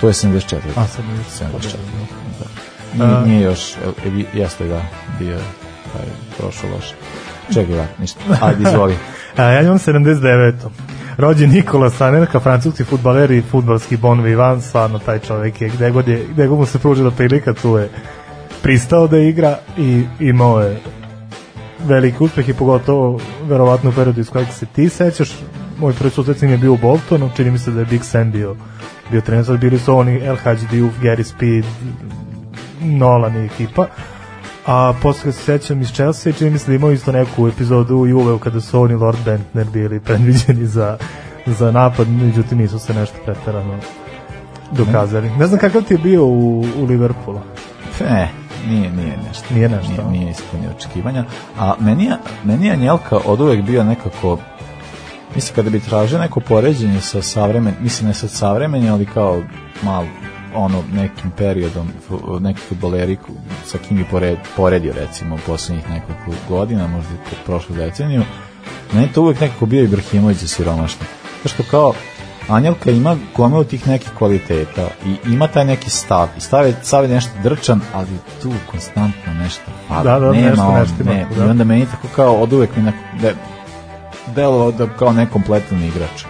To 0.00 0.06
je 0.06 0.12
74. 0.12 0.56
A, 0.76 0.86
sad 0.86 1.04
mi 1.04 1.18
74. 1.58 1.76
Da. 2.94 3.04
Nije, 3.04 3.26
nije 3.26 3.42
još, 3.42 3.72
e, 3.72 3.78
jeste 4.34 4.68
da, 4.68 4.82
bio 5.18 5.32
je 5.32 5.42
taj, 5.92 6.06
prošlo 6.38 6.68
loše. 6.74 6.94
Čekaj, 7.54 7.74
da, 7.74 7.86
ništa. 7.98 8.20
Ajde, 8.40 8.68
izvoli. 8.68 8.96
A, 9.36 9.42
ja 9.42 9.62
imam 9.62 9.78
79. 9.78 10.54
Rođen 11.16 11.50
Nikola 11.50 11.90
Sanenka, 11.90 12.40
francuski 12.40 12.84
futbaler 12.84 13.30
i 13.30 13.42
futbalski 13.42 13.96
bon 13.96 14.20
vivant, 14.20 14.64
stvarno 14.64 14.98
taj 14.98 15.18
čovek 15.18 15.60
je, 15.60 15.68
gde 15.68 15.90
god, 15.90 16.08
je, 16.08 16.26
gde 16.30 16.46
god 16.46 16.58
mu 16.58 16.66
se 16.66 16.78
pružila 16.78 17.10
prilika, 17.10 17.54
tu 17.54 17.76
je 17.76 17.90
pristao 18.62 19.06
da 19.06 19.18
igra 19.18 19.58
i 19.76 20.04
imao 20.20 20.60
je 20.60 20.80
veliki 21.86 22.16
uspeh 22.20 22.48
i 22.48 22.54
pogotovo 22.54 23.20
verovatno 23.48 23.90
u 23.90 23.92
periodu 23.92 24.20
iz 24.20 24.30
kojeg 24.30 24.48
se 24.52 24.66
ti 24.66 24.88
sećaš. 24.88 25.30
Moj 25.78 25.92
prvi 25.92 26.10
susret 26.10 26.42
je 26.42 26.58
bio 26.58 26.72
u 26.72 26.76
Boltonu 26.76 27.30
čini 27.36 27.50
mi 27.50 27.58
se 27.58 27.70
da 27.70 27.80
je 27.80 27.86
Big 27.86 28.04
Sam 28.04 28.30
bio 28.30 28.56
bio 29.10 29.20
trener, 29.20 29.58
bili 29.58 29.78
su 29.78 29.96
oni 29.96 30.20
El 30.24 30.36
Hadji 30.36 30.66
Diouf, 30.70 30.94
Gary 31.02 31.22
Speed 31.22 31.64
Nolan 32.80 33.36
i 33.36 33.44
ekipa. 33.44 33.86
A 34.66 34.92
posle 35.02 35.32
se 35.32 35.42
sećam 35.42 35.80
iz 35.80 35.92
Chelsea 35.92 36.32
čini 36.32 36.50
mi 36.50 36.58
se 36.58 36.70
da 36.70 36.74
imao 36.74 36.92
isto 36.92 37.12
neku 37.12 37.48
epizodu 37.48 37.96
u 37.96 38.06
Juve 38.06 38.38
kada 38.38 38.60
su 38.60 38.80
oni 38.80 38.94
Lord 38.94 39.18
Bentner 39.24 39.66
bili 39.72 40.00
predviđeni 40.00 40.66
za, 40.66 40.98
za 41.46 41.70
napad. 41.70 42.08
Međutim 42.08 42.58
nisu 42.58 42.78
se 42.78 42.94
nešto 42.94 43.16
pretarano 43.24 43.78
dokazali. 44.72 45.30
Ne 45.30 45.46
znam 45.46 45.60
kakav 45.60 45.82
ti 45.82 45.94
je 45.94 45.98
bio 45.98 46.24
u, 46.24 46.60
u 46.60 46.84
Liverpoolu. 46.84 47.40
Ne, 48.00 48.30
nije, 48.68 48.90
nije 48.90 49.16
nešto. 49.28 49.54
Nije 49.54 49.68
nešto, 49.68 49.92
Nije, 49.92 50.04
nije 50.10 50.30
ispunio 50.30 50.70
očekivanja. 50.76 51.24
A 51.58 51.74
meni 51.80 52.04
je, 52.04 52.16
meni 52.44 52.66
je 52.66 52.72
Anjelka 52.72 53.18
od 53.24 53.40
uvek 53.40 53.62
bio 53.62 53.84
nekako 53.84 54.38
mislim 55.34 55.54
kada 55.54 55.70
bi 55.70 55.80
tražio 55.80 56.18
neko 56.18 56.40
poređenje 56.40 57.00
sa 57.00 57.22
savremen, 57.22 57.74
mislim 57.80 58.08
ne 58.08 58.14
sad 58.14 58.30
savremen, 58.30 58.88
ali 58.88 59.06
kao 59.06 59.42
malo 59.82 60.06
ono 60.54 60.82
nekim 60.92 61.30
periodom 61.30 61.88
neki 62.40 62.60
futboleri 62.60 63.16
sa 63.64 63.78
kim 63.78 63.96
bi 63.96 64.04
pored, 64.04 64.38
poredio 64.56 64.92
recimo 64.92 65.34
u 65.34 65.38
poslednjih 65.46 65.90
nekoliko 65.90 66.32
godina, 66.48 66.88
možda 66.88 67.14
i 67.14 67.44
prošlu 67.46 67.76
deceniju, 67.76 68.22
meni 68.92 69.12
to 69.12 69.22
uvek 69.22 69.40
nekako 69.40 69.66
bio 69.66 69.84
Ibrahimović 69.84 70.38
za 70.38 70.48
siromašni. 70.48 71.06
Zato 71.36 71.48
što 71.48 71.62
kao 71.70 71.92
Anjelka 72.48 72.90
ima 72.90 73.16
gomilu 73.36 73.64
tih 73.64 73.88
nekih 73.88 74.10
kvaliteta 74.10 74.82
i 75.06 75.30
ima 75.30 75.46
taj 75.46 75.64
neki 75.64 75.90
stav. 75.90 76.28
I 76.36 76.40
stav 76.40 76.66
je, 76.66 76.74
stav 76.82 77.02
je 77.04 77.08
nešto 77.08 77.30
drčan, 77.42 77.80
ali 77.94 78.08
tu 78.42 78.50
konstantno 78.70 79.34
nešto 79.34 79.62
fali. 79.88 80.04
Da, 80.04 80.18
da, 80.18 80.32
Nema 80.32 80.48
nešto- 80.48 80.66
on, 80.66 80.74
nešto 80.74 80.94
ima 81.00 81.12
ne. 81.12 81.26
da. 81.36 81.44
I 81.44 81.48
onda 81.48 81.64
meni 81.64 81.86
tako 81.86 82.08
kao 82.16 82.34
od 82.34 82.52
uvek 82.52 82.70
mi 82.76 82.82
de, 83.20 83.34
delo 84.26 84.72
da 84.72 84.86
kao 84.88 85.12
nekompletan 85.12 85.84
igrač. 85.84 86.24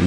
I, 0.00 0.06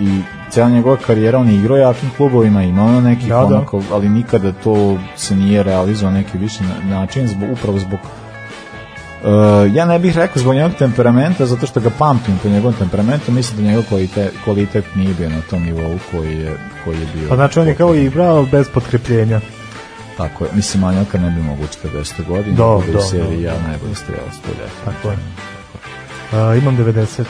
i 0.00 0.20
cijela 0.50 0.68
njegova 0.70 0.96
karijera 0.96 1.38
on 1.38 1.48
je 1.48 1.56
igrao 1.56 1.76
jakim 1.78 2.10
klubovima, 2.16 2.62
ima 2.62 2.84
ono 2.84 3.00
neki 3.00 3.22
Da, 3.22 3.34
da. 3.36 3.44
onako, 3.46 3.82
ali 3.92 4.08
nikada 4.08 4.52
to 4.54 4.98
se 5.16 5.36
nije 5.36 5.62
realizovao 5.62 6.14
neki 6.14 6.38
viši 6.38 6.62
na- 6.62 6.96
način, 6.96 7.28
zbog, 7.28 7.50
upravo 7.52 7.78
zbog 7.78 7.98
Uh, 9.22 9.74
ja 9.74 9.84
ne 9.84 9.98
bih 9.98 10.16
rekao 10.16 10.42
zbog 10.42 10.54
njegovog 10.54 10.78
temperamenta, 10.78 11.46
zato 11.46 11.66
što 11.66 11.80
ga 11.80 11.90
pamtim 11.98 12.38
po 12.42 12.48
njegovom 12.48 12.74
temperamentu, 12.74 13.32
mislim 13.32 13.56
da 13.56 13.70
njegov 13.70 13.84
kvalitet, 13.88 14.32
kvalitet 14.44 14.84
nije 14.94 15.14
bio 15.14 15.28
na 15.28 15.40
tom 15.50 15.62
nivou 15.62 15.98
koji 16.10 16.36
je, 16.36 16.58
koji 16.84 17.00
je 17.00 17.06
bio. 17.14 17.28
pa 17.28 17.34
znači 17.34 17.60
on 17.60 17.68
je 17.68 17.74
kao 17.74 17.94
igrao 17.94 18.46
bez 18.52 18.68
potkrepljenja 18.74 19.40
Tako 20.16 20.44
je, 20.44 20.50
mislim, 20.54 20.80
Manjaka 20.80 21.18
ne 21.18 21.30
bi 21.30 21.42
mogu 21.42 21.62
u 21.62 21.88
40. 21.88 22.26
godini, 22.28 22.56
Da, 22.56 22.64
bude 22.64 22.92
da, 22.92 22.98
u 22.98 23.02
seriji 23.02 23.42
da, 23.42 23.48
ja 23.48 23.54
da. 23.54 23.68
najbolji 23.68 23.94
strelac, 23.94 24.34
to 24.46 24.62
je 24.62 24.68
tako 24.84 25.08
je 25.08 25.16
A, 26.32 26.54
imam 26.54 26.76
90. 26.76 27.24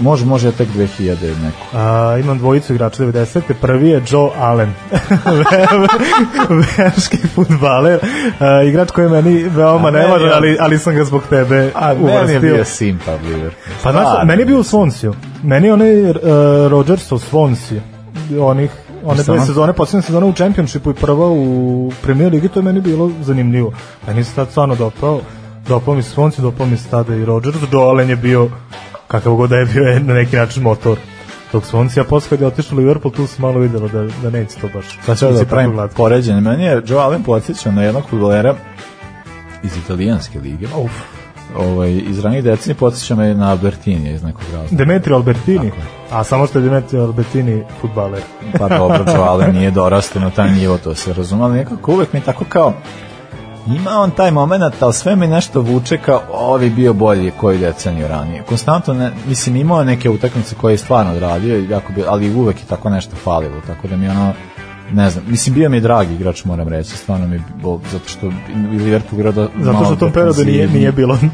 Može, 0.00 0.26
može 0.26 0.48
ja 0.48 0.52
tek 0.52 0.68
2000 0.68 1.06
neko. 1.36 1.58
A, 1.74 2.18
imam 2.18 2.38
dvojicu 2.38 2.74
igrača 2.74 3.02
90. 3.02 3.40
Prvi 3.60 3.88
je 3.88 4.02
Joe 4.08 4.30
Allen. 4.38 4.72
Velški 6.78 7.16
futbaler. 7.18 7.98
A, 8.40 8.62
igrač 8.62 8.90
koji 8.90 9.08
meni 9.08 9.42
veoma 9.44 9.90
nevažan, 9.90 10.28
je- 10.28 10.34
ali, 10.34 10.56
ali 10.60 10.78
sam 10.78 10.94
ga 10.94 11.04
zbog 11.04 11.22
tebe 11.22 11.70
A 11.74 11.88
meni 11.88 12.02
je 12.02 12.14
uvrstio. 12.14 12.40
bio 12.40 12.64
Simpa 12.64 13.12
Liverpool. 13.14 13.52
Pa 13.82 13.92
znaš, 13.92 14.06
meni 14.24 14.42
je 14.42 14.46
bio 14.46 14.58
u 14.58 14.64
Svonsiju. 14.64 15.14
Meni 15.42 15.66
je 15.66 15.72
onaj 15.72 16.02
uh, 16.02 16.16
Rodgersov 16.68 17.20
Swansea. 17.22 17.80
Onih 18.40 18.70
one 19.04 19.22
dve 19.22 19.40
sezone, 19.40 19.72
posljednje 19.72 20.02
sezone 20.02 20.26
u 20.26 20.32
Championshipu 20.32 20.90
i 20.90 20.94
prva 20.94 21.26
u 21.28 21.46
Premier 22.02 22.32
Ligi, 22.32 22.48
to 22.48 22.60
je 22.60 22.64
meni 22.64 22.80
bilo 22.80 23.10
zanimljivo. 23.20 23.72
Meni 24.06 24.24
se 24.24 24.34
tad 24.34 24.50
stvarno 24.50 24.74
dopao, 24.74 25.20
dopao 25.68 25.94
mi 25.94 26.02
se 26.02 26.16
Swansea, 26.16 26.40
dopao 26.40 26.66
mi 26.66 26.76
se 26.76 26.88
tada 26.88 27.14
i 27.14 27.24
Rodgers, 27.24 27.56
Dolan 27.62 28.08
je 28.08 28.16
bio, 28.16 28.48
kakav 29.12 29.34
god 29.34 29.50
da 29.50 29.56
je 29.56 29.64
bio, 29.66 29.84
na 30.00 30.14
neki 30.14 30.36
način 30.36 30.62
motor 30.62 30.98
tog 31.52 31.62
Swansea, 31.72 32.00
a 32.00 32.04
posle 32.04 32.28
kad 32.28 32.40
je 32.40 32.46
otišao 32.46 32.78
Liverpool, 32.78 33.14
tu 33.14 33.26
se 33.26 33.42
malo 33.42 33.58
videlo 33.60 33.88
da, 33.88 34.06
da 34.22 34.30
neće 34.30 34.56
to 34.60 34.68
baš. 34.74 34.98
Sad 35.06 35.18
ću 35.18 35.32
da 35.32 35.44
pravim 35.44 35.72
glatko. 35.72 35.96
poređenje. 35.96 36.40
Meni 36.40 36.64
je 36.64 36.82
Joe 36.86 37.00
Allen 37.00 37.22
podsjećao 37.22 37.72
na 37.72 37.82
jednog 37.82 38.04
futbolera 38.10 38.54
iz 39.62 39.76
italijanske 39.76 40.40
lige. 40.40 40.66
Uf. 40.66 40.92
Ovaj, 41.56 41.90
iz 41.92 42.18
ranih 42.18 42.44
decenije 42.44 42.74
podsjeća 42.74 43.14
me 43.14 43.34
na 43.34 43.50
Albertini 43.50 44.12
iz 44.12 44.22
nekog 44.22 44.42
razloga. 44.52 44.84
Demetrio 44.84 45.16
Albertini, 45.16 45.70
Tako 45.70 45.82
a 46.10 46.24
samo 46.24 46.46
što 46.46 46.58
je 46.58 46.62
Demetrio 46.62 47.02
Albertini 47.02 47.62
futbaler. 47.80 48.22
Pa 48.58 48.68
dobro, 48.68 49.04
Joe 49.14 49.28
Allen 49.28 49.54
nije 49.58 49.70
dorastao 49.70 50.22
na 50.22 50.30
taj 50.30 50.50
nivo, 50.50 50.78
to 50.78 50.94
se 50.94 51.12
razume, 51.12 51.44
ali 51.44 51.54
nekako 51.54 51.92
uvek 51.92 52.12
mi 52.12 52.20
tako 52.20 52.44
kao 52.48 52.72
ima 53.66 53.90
on 53.90 54.10
taj 54.10 54.30
moment, 54.30 54.82
ali 54.82 54.92
sve 54.92 55.16
mi 55.16 55.26
nešto 55.26 55.60
vuče 55.60 55.98
kao 55.98 56.20
ovi 56.32 56.70
bio 56.70 56.92
bolji 56.92 57.32
koju 57.40 57.58
deceniju 57.58 58.08
ranije. 58.08 58.42
Konstantno, 58.42 58.94
ne, 58.94 59.10
mislim, 59.28 59.56
imao 59.56 59.78
je 59.78 59.84
neke 59.84 60.10
utakmice 60.10 60.54
koje 60.54 60.72
je 60.72 60.78
stvarno 60.78 61.12
odradio, 61.12 61.66
jako 61.70 61.92
bi, 61.92 62.04
ali 62.08 62.34
uvek 62.34 62.56
je 62.56 62.66
tako 62.66 62.90
nešto 62.90 63.16
falilo, 63.16 63.60
tako 63.66 63.88
da 63.88 63.96
mi 63.96 64.08
ono, 64.08 64.32
ne 64.92 65.10
znam, 65.10 65.24
mislim, 65.28 65.54
bio 65.54 65.68
mi 65.68 65.76
je 65.76 65.80
dragi 65.80 66.14
igrač, 66.14 66.44
moram 66.44 66.68
reći, 66.68 66.96
stvarno 66.96 67.26
mi 67.26 67.36
je, 67.36 67.42
bo- 67.62 67.80
zato 67.92 68.08
što 68.08 68.32
Liverpool 68.72 69.20
igra 69.20 69.32
do, 69.32 69.48
Zato 69.60 69.84
što 69.84 69.94
u 69.94 69.96
tom 69.96 70.12
periodu 70.12 70.44
nije, 70.44 70.68
nije 70.68 70.92
bilo 70.92 71.18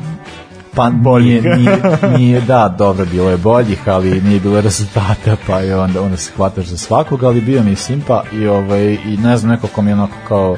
Pa 0.75 0.90
boljih. 0.90 1.42
Nije, 1.44 1.56
nije, 1.56 1.80
nije, 2.18 2.40
da, 2.40 2.75
dobro, 2.78 3.06
bilo 3.06 3.30
je 3.30 3.37
boljih, 3.37 3.88
ali 3.88 4.20
nije 4.20 4.40
bilo 4.40 4.61
rezultata, 4.61 5.37
pa 5.47 5.58
je 5.58 5.76
onda, 5.76 6.02
onda 6.02 6.16
se 6.16 6.32
hvataš 6.37 6.66
za 6.66 6.76
svakog, 6.76 7.25
ali 7.25 7.40
bio 7.40 7.62
mi 7.62 7.70
je 7.70 7.76
simpa 7.76 8.23
i, 8.32 8.47
ovaj, 8.47 8.92
i 8.92 9.16
ne 9.16 9.37
znam, 9.37 9.52
neko 9.52 9.66
ko 9.66 9.82
mi 9.82 9.90
je 9.90 9.94
onako 9.94 10.14
kao 10.28 10.56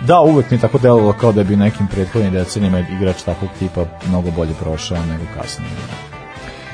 da, 0.00 0.20
uvek 0.20 0.50
mi 0.50 0.58
tako 0.58 0.78
delovalo 0.78 1.12
kao 1.12 1.32
da 1.32 1.44
bi 1.44 1.56
nekim 1.56 1.86
prethodnim 1.86 2.32
decenijama 2.32 2.78
igrač 2.78 3.22
takvog 3.22 3.50
tipa 3.58 3.84
mnogo 4.08 4.30
bolje 4.30 4.54
prošao 4.60 5.06
nego 5.06 5.24
kasnije. 5.40 5.70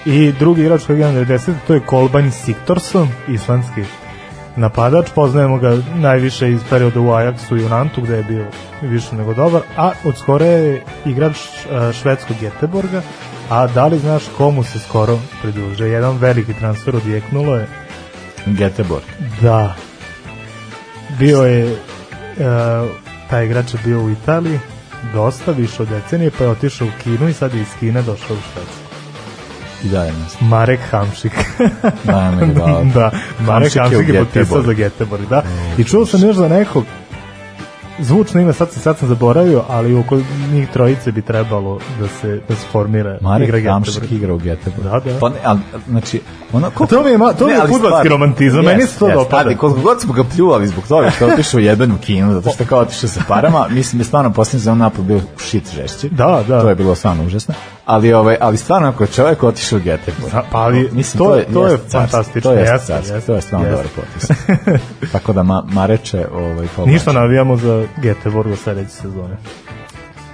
I 0.04 0.32
drugi 0.32 0.62
igrač 0.62 0.86
koji 0.86 1.00
je 1.00 1.06
90. 1.06 1.52
to 1.66 1.74
je 1.74 1.80
Kolbanj 1.80 2.30
Siktorsson, 2.30 3.08
islandski 3.28 3.84
napadač. 4.56 5.06
Poznajemo 5.14 5.58
ga 5.58 5.78
najviše 5.94 6.50
iz 6.50 6.60
perioda 6.70 7.00
u 7.00 7.06
Ajaxu 7.06 7.60
i 7.60 7.64
u 7.64 7.68
Nantu 7.68 8.02
gde 8.02 8.16
je 8.16 8.22
bio 8.22 8.46
više 8.82 9.16
nego 9.16 9.34
dobar, 9.34 9.62
a 9.76 9.92
od 10.04 10.18
skore 10.18 10.46
je 10.46 10.82
igrač 11.04 11.36
e, 11.36 11.92
švedskog 11.92 12.36
Geteborga, 12.40 13.02
a 13.50 13.66
da 13.66 13.86
li 13.86 13.98
znaš 13.98 14.22
komu 14.36 14.64
se 14.64 14.78
skoro 14.78 15.18
pridruže? 15.42 15.88
Jedan 15.88 16.16
veliki 16.16 16.54
transfer 16.54 16.96
odjeknulo 16.96 17.56
je 17.56 17.66
Göteborg. 18.46 19.06
da 19.40 19.74
bio 21.18 21.42
je 21.42 21.66
e, 21.66 21.76
taj 23.30 23.44
igrač 23.44 23.74
je 23.74 23.80
bio 23.84 24.02
u 24.02 24.10
Italiji 24.10 24.58
dosta 25.14 25.52
više 25.52 25.82
od 25.82 25.88
decenije 25.88 26.30
pa 26.38 26.44
je 26.44 26.50
otišao 26.50 26.86
u 26.86 27.02
Kinu 27.02 27.28
i 27.28 27.32
sad 27.32 27.54
je 27.54 27.60
iz 27.60 27.68
Kine 27.80 28.02
došao 28.02 28.36
u 28.36 28.40
Švedsku. 28.52 28.82
I 29.84 29.88
dalje 29.88 30.12
nas. 30.12 30.36
Marek 30.40 30.80
Hamšik. 30.90 31.32
Da, 32.04 32.32
da, 32.94 33.10
Marek 33.40 33.74
Hamšik 33.74 33.76
je 33.76 33.82
Hamšik 33.82 34.08
je 34.08 34.24
potpisao 34.24 34.62
za 34.62 34.72
Göteborg, 34.72 35.28
da. 35.28 35.42
I 35.78 35.84
čuo 35.84 36.06
sam 36.06 36.22
još 36.22 36.36
za 36.36 36.48
nekog 36.48 36.84
zvučno 37.98 38.40
ime, 38.40 38.52
sad, 38.52 38.70
sad 38.70 38.98
sam 38.98 39.08
zaboravio, 39.08 39.62
ali 39.68 39.94
oko 39.94 40.18
njih 40.52 40.68
trojice 40.68 41.12
bi 41.12 41.22
trebalo 41.22 41.78
da 42.00 42.08
se, 42.08 42.40
da 42.48 42.54
se 42.54 42.66
formira 42.72 43.18
Marek 43.20 43.48
igra 43.48 43.58
Göteborg. 43.58 44.14
igra 44.14 44.34
u 44.34 44.38
Göteborg. 44.38 44.82
Da, 44.82 45.00
da. 45.00 45.18
Pa 45.20 45.28
ne, 45.28 45.36
ali, 45.44 45.60
znači, 45.88 46.20
ono, 46.52 46.66
A 46.66 46.86
to 46.86 47.02
mi 47.02 47.10
je, 47.10 47.18
to 47.38 47.46
mi 47.46 47.52
je 47.52 47.58
stvarno, 47.58 48.10
romantizam, 48.10 48.64
meni 48.64 48.86
se 48.86 48.98
to 48.98 49.06
jest, 49.06 49.18
dopada. 49.18 49.42
Ali 49.44 49.56
koliko 49.56 49.80
god 49.80 50.00
smo 50.00 50.12
ga 50.12 50.24
pljuvali 50.24 50.68
zbog 50.68 50.86
toga 50.86 51.10
što 51.10 51.26
je 51.26 51.32
otišao 51.32 51.60
jedan 51.60 51.92
u 51.92 51.98
kinu, 51.98 52.32
zato 52.32 52.50
što 52.50 52.64
kao 52.64 52.80
otišao 52.80 53.08
sa 53.08 53.20
parama, 53.28 53.66
mislim 53.70 53.98
da 53.98 54.02
je 54.02 54.06
stvarno 54.06 54.32
posljednji 54.32 54.60
za 54.60 54.72
on 54.72 54.78
napad 54.78 55.04
bio 55.04 55.20
shit 55.36 55.74
žešći. 55.74 56.08
Da, 56.08 56.44
da. 56.48 56.60
To 56.60 56.68
je 56.68 56.74
bilo 56.74 56.94
stvarno 56.94 57.24
užasno. 57.24 57.54
Ali, 57.92 58.12
ovaj, 58.12 58.36
ali 58.40 58.56
stvarno, 58.56 58.88
ako 58.88 59.04
je 59.04 59.08
čovjek 59.08 59.42
otišao 59.42 59.78
u 59.78 59.82
Göteborg, 59.82 60.30
Da, 60.32 60.42
pa 60.50 60.58
ali 60.58 60.90
to 61.18 61.34
je- 61.34 61.44
to 61.44 61.66
je 61.66 61.78
fantastično, 61.90 62.40
To 62.42 62.52
je 62.52 62.60
jeste, 62.62 62.86
carski, 62.86 63.12
jeste, 63.12 63.26
to 63.26 63.34
je 63.34 63.40
stvarno 63.42 63.70
dobar 63.70 63.86
potis. 63.88 64.30
Tako 65.12 65.32
da 65.32 65.42
ma, 65.42 65.62
Mareče, 65.64 66.26
ovaj, 66.28 66.66
povlači. 66.66 66.92
Ništa 66.92 67.12
navijamo 67.12 67.56
za 67.56 67.84
Göteborg 67.98 68.52
u 68.52 68.56
sledeće 68.56 68.90
sezone. 68.90 69.36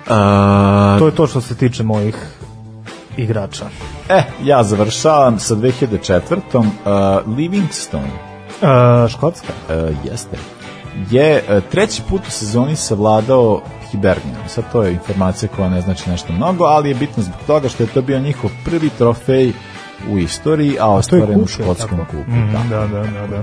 A, 0.09 0.97
To 0.99 1.07
je 1.07 1.15
to 1.15 1.27
što 1.27 1.41
se 1.41 1.55
tiče 1.55 1.83
mojih 1.83 2.17
igrača. 3.17 3.65
E, 4.09 4.23
ja 4.43 4.65
završavam 4.65 5.39
sa 5.39 5.55
2004. 5.55 6.21
Uh, 6.57 6.65
Livingston 7.29 8.01
Uh, 8.63 8.69
Škotska. 9.11 9.53
uh, 9.69 9.75
jeste 10.05 10.37
je 11.11 11.43
uh, 11.43 11.63
treći 11.71 12.03
put 12.09 12.27
u 12.27 12.31
sezoni 12.31 12.77
savladao 12.77 13.63
Hibernian. 13.91 14.49
Sad 14.49 14.73
to 14.73 14.83
je 14.83 14.93
informacija 14.93 15.49
koja 15.57 15.69
ne 15.69 15.81
znači 15.81 16.11
nešto 16.11 16.33
mnogo, 16.33 16.65
ali 16.65 16.89
je 16.89 16.95
bitno 16.95 17.23
zbog 17.23 17.41
toga 17.47 17.69
što 17.69 17.83
je 17.83 17.87
to 17.87 18.03
bio 18.03 18.21
njihov 18.21 18.51
prvi 18.65 18.91
trofej 18.99 19.53
u 20.11 20.19
istoriji, 20.19 20.77
a 20.81 20.87
ostvaren 20.87 21.41
u 21.41 21.47
škotskom 21.47 21.99
tako? 21.99 22.11
kupu. 22.11 22.31
Mm, 22.31 22.53
da. 22.53 22.77
da, 22.77 22.87
da, 22.87 23.03
da, 23.03 23.27
da. 23.27 23.43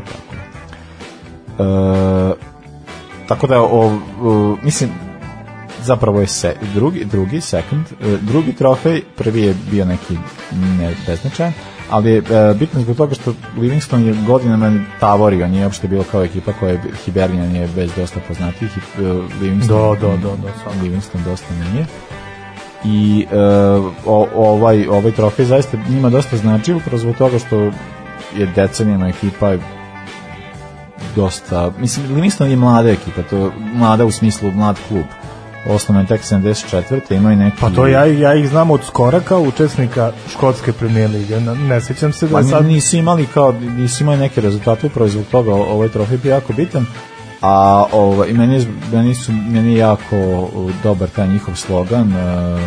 E, 1.63 2.35
tako 3.27 3.47
da 3.47 3.61
o, 3.61 3.99
o, 4.21 4.57
mislim 4.63 4.89
zapravo 5.83 6.21
je 6.21 6.27
se, 6.27 6.55
drugi, 6.73 7.05
drugi, 7.05 7.41
second, 7.41 7.85
e, 8.01 8.17
drugi 8.21 8.53
trofej, 8.53 9.01
prvi 9.17 9.41
je 9.41 9.55
bio 9.71 9.85
neki 9.85 10.17
ne 10.79 10.93
beznačajan, 11.07 11.53
ali 11.89 12.12
je 12.12 12.18
e, 12.18 12.54
bitno 12.54 12.82
zbog 12.82 12.98
toga 12.98 13.15
što 13.15 13.34
Livingston 13.58 14.06
je 14.06 14.15
godinama 14.27 14.74
tavorio, 15.00 15.48
nije 15.48 15.65
uopšte 15.65 15.88
bilo 15.88 16.04
kao 16.12 16.24
ekipa 16.24 16.54
koja 16.54 16.72
je, 16.72 16.82
Hibernian 17.06 17.56
je 17.56 17.70
već 17.75 17.92
dosta 17.96 18.20
poznatiji, 18.27 18.70
e, 18.70 19.01
Livingston, 19.42 19.98
Da, 20.01 20.08
da, 20.08 20.18
da, 20.18 20.36
da, 20.36 20.50
svakako. 20.62 20.84
Livingston 20.84 21.22
dosta 21.25 21.54
nije. 21.54 21.86
I 22.86 23.25
e, 23.32 23.38
o, 24.06 24.27
ovaj, 24.36 24.88
ovaj 24.88 25.12
trofej 25.12 25.46
zaista 25.46 25.77
njima 25.89 26.10
dosta 26.10 26.38
znači 26.38 26.74
upravo 26.74 26.98
zbog 26.98 27.15
toga 27.15 27.39
što 27.39 27.71
je 28.36 28.45
decenijama 28.56 29.08
ekipa 29.08 29.56
dosta, 31.15 31.71
mislim, 31.80 32.15
Livingston 32.15 32.50
je 32.50 32.56
mlada 32.56 32.89
ekipa, 32.89 33.21
to 33.24 33.38
je 33.38 33.52
mlada 33.74 34.06
u 34.06 34.12
smislu 34.12 34.52
mlad 34.52 34.78
klub. 34.88 35.06
Osnovan 35.65 36.06
tek 36.06 36.21
74. 36.23 36.84
imaju 37.12 37.38
neki... 37.38 37.58
Pa 37.60 37.69
to 37.69 37.88
ja, 37.88 38.06
ja 38.06 38.34
ih 38.34 38.49
znam 38.49 38.71
od 38.71 38.84
skora 38.84 39.19
kao 39.19 39.41
učesnika 39.41 40.12
škotske 40.30 40.73
premijer 40.73 41.10
lige. 41.12 41.39
Ne, 41.39 41.82
sećam 41.82 42.13
se 42.13 42.28
da 42.28 42.34
Pa 42.34 42.43
sad... 42.43 42.65
nisu 42.65 42.97
imali 42.97 43.25
kao 43.25 43.51
nisu 43.51 44.04
imali 44.04 44.17
neke 44.17 44.41
rezultate 44.41 44.88
upravo 44.88 45.10
zbog 45.10 45.25
toga 45.25 45.54
ovaj 45.54 45.89
trofej 45.89 46.17
bio 46.17 46.32
jako 46.32 46.54
bitan 46.54 46.86
a 47.41 47.86
ovaj 47.91 48.34
meni 48.34 48.56
je- 48.56 48.65
meni 48.91 49.15
su 49.15 49.32
meni 49.32 49.71
je 49.71 49.78
jako 49.78 50.49
dobar 50.84 51.10
taj 51.10 51.28
njihov 51.28 51.56
slogan 51.56 52.12
e, 52.12 52.58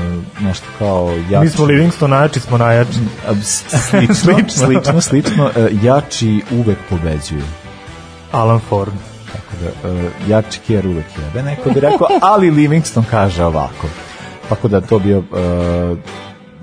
nešto 0.40 0.66
kao 0.78 1.11
jači 1.22 1.44
Mi 1.44 1.50
smo 1.50 1.64
Livingston, 1.64 2.11
najjači 2.11 2.40
smo 2.40 2.58
najjači. 2.58 2.98
a, 3.28 3.34
s- 3.34 3.64
slično 3.90 4.16
slično 4.48 5.00
slično 5.00 5.50
e, 5.56 5.68
jači 5.82 6.42
uvek 6.52 6.78
pobeđuju 6.90 7.44
Alan 8.32 8.61
Ford. 8.61 8.92
Tako 9.32 9.54
da 9.62 9.88
e, 9.88 10.10
jači 10.28 10.60
kjer 10.60 10.86
uvek 10.86 11.06
jebe 11.18 11.42
neko 11.42 11.70
bi 11.70 11.80
rekao 11.80 12.06
ali 12.22 12.50
Livingston 12.50 13.04
kaže 13.10 13.44
ovako 13.44 13.86
tako 14.48 14.68
da 14.68 14.80
to 14.80 14.98
bio 14.98 15.18
e, 15.18 15.22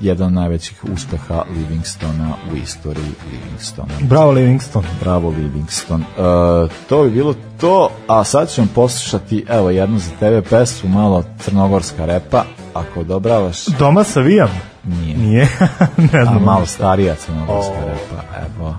jedan 0.01 0.27
od 0.27 0.33
najvećih 0.33 0.83
uspeha 0.93 1.43
Livingstona 1.57 2.29
u 2.53 2.55
istoriji 2.55 3.11
Livingstona 3.31 3.87
Bravo 4.01 4.31
Livingston. 4.31 4.83
Bravo 5.01 5.29
Livingston. 5.29 6.01
Uh, 6.01 6.71
to 6.89 7.03
bi 7.03 7.09
bilo 7.09 7.35
to, 7.61 7.89
a 8.07 8.23
sad 8.23 8.49
ćemo 8.49 8.67
poslušati 8.75 9.45
evo 9.49 9.69
jednu 9.69 9.99
za 9.99 10.11
tebe 10.19 10.41
pesmu, 10.41 10.89
malo 10.89 11.23
crnogorska 11.39 12.05
repa, 12.05 12.43
ako 12.73 12.99
odobravaš, 12.99 13.65
Doma 13.65 14.03
savijam. 14.03 14.49
nije. 14.83 15.17
Nije. 15.17 15.47
ne 16.13 16.19
A 16.19 16.25
znam. 16.25 16.43
malo 16.43 16.65
starija 16.65 17.15
crnogorska 17.15 17.73
O. 17.73 17.87
repa, 17.87 18.23
evo. 18.37 18.75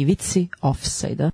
Ivici 0.00 0.48
offside. 0.60 1.30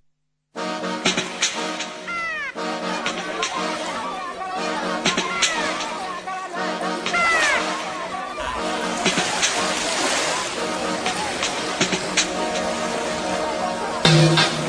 Kad 14.22 14.61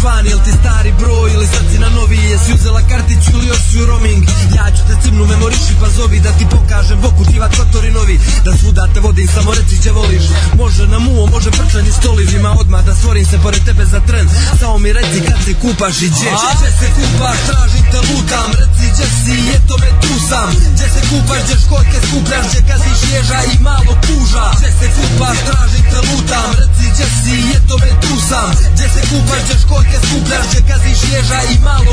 kad 0.00 0.04
izađeš 0.04 0.04
van 0.04 0.26
Jel 0.26 0.38
ti 0.44 0.50
stari 0.60 0.92
broj 1.00 1.32
ili 1.34 1.46
sad 1.46 1.64
si 1.72 1.78
na 1.78 1.88
novi 1.88 2.16
Jesi 2.16 2.52
uzela 2.54 2.80
kartiću 2.88 3.29
još 3.50 3.60
si 3.70 3.82
u 3.82 3.86
roaming 3.86 4.24
Ja 4.56 4.66
ću 4.76 4.82
te 4.88 4.94
cimnu 5.02 5.24
memoriši 5.32 5.74
pa 5.80 5.88
zovi 5.96 6.18
Da 6.26 6.32
ti 6.38 6.44
pokažem. 6.50 6.98
Boku 7.04 7.22
divat 7.30 7.52
kotori 7.56 7.90
novi 7.90 8.16
Da 8.44 8.52
svuda 8.60 8.84
te 8.94 9.00
vodim 9.00 9.28
samo 9.34 9.50
reci 9.58 9.74
gdje 9.80 9.92
voliš. 9.92 10.24
Može 10.62 10.84
na 10.92 10.98
muo, 10.98 11.26
može 11.34 11.50
prčani 11.50 11.92
stolivima 11.98 12.50
Odmah 12.60 12.82
da 12.88 12.94
stvorim 12.94 13.26
se 13.30 13.36
pored 13.44 13.62
tebe 13.68 13.84
za 13.84 14.00
tren. 14.08 14.26
Samo 14.60 14.78
mi 14.78 14.92
reci 14.92 15.18
kad 15.26 15.38
se 15.44 15.52
kupaš 15.62 15.96
i 16.06 16.08
gdje 16.12 16.30
Gdje 16.56 16.70
se 16.80 16.88
kupaš, 16.96 17.38
tražim 17.48 17.84
te 17.92 18.00
lutam. 18.08 18.50
Reci 18.60 18.86
gdje 18.92 19.06
si, 19.20 19.36
eto 19.56 19.74
me 19.82 19.90
tu 20.02 20.14
sam. 20.28 20.50
Gdje 20.74 20.86
se 20.94 21.00
kupaš, 21.10 21.40
gdje 21.44 21.56
školjke 21.64 21.98
skupljaš 22.06 22.46
Gdje 22.50 22.60
kaziš 22.70 23.00
ježa 23.12 23.40
i 23.52 23.56
malo 23.68 23.92
puža 24.06 24.46
Gdje 24.58 24.70
se 24.78 24.86
kupaš, 24.96 25.38
tražim 25.48 25.84
te 25.92 26.00
lutam. 26.08 26.50
Reci 26.60 26.84
gdje 26.92 27.06
si, 27.20 27.36
eto 27.58 27.74
me 27.82 27.90
tu 28.02 28.12
sam. 28.28 28.50
Gdje 28.74 28.86
se 28.94 29.00
kupaš, 29.10 29.40
gdje 29.44 29.56
školjke 29.64 29.96
skupljaš 30.04 30.44
Gdje 30.50 30.60
kaziš 30.70 31.00
ježa 31.12 31.40
i 31.52 31.56
malo 31.68 31.92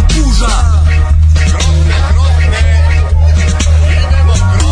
puža 4.25 4.66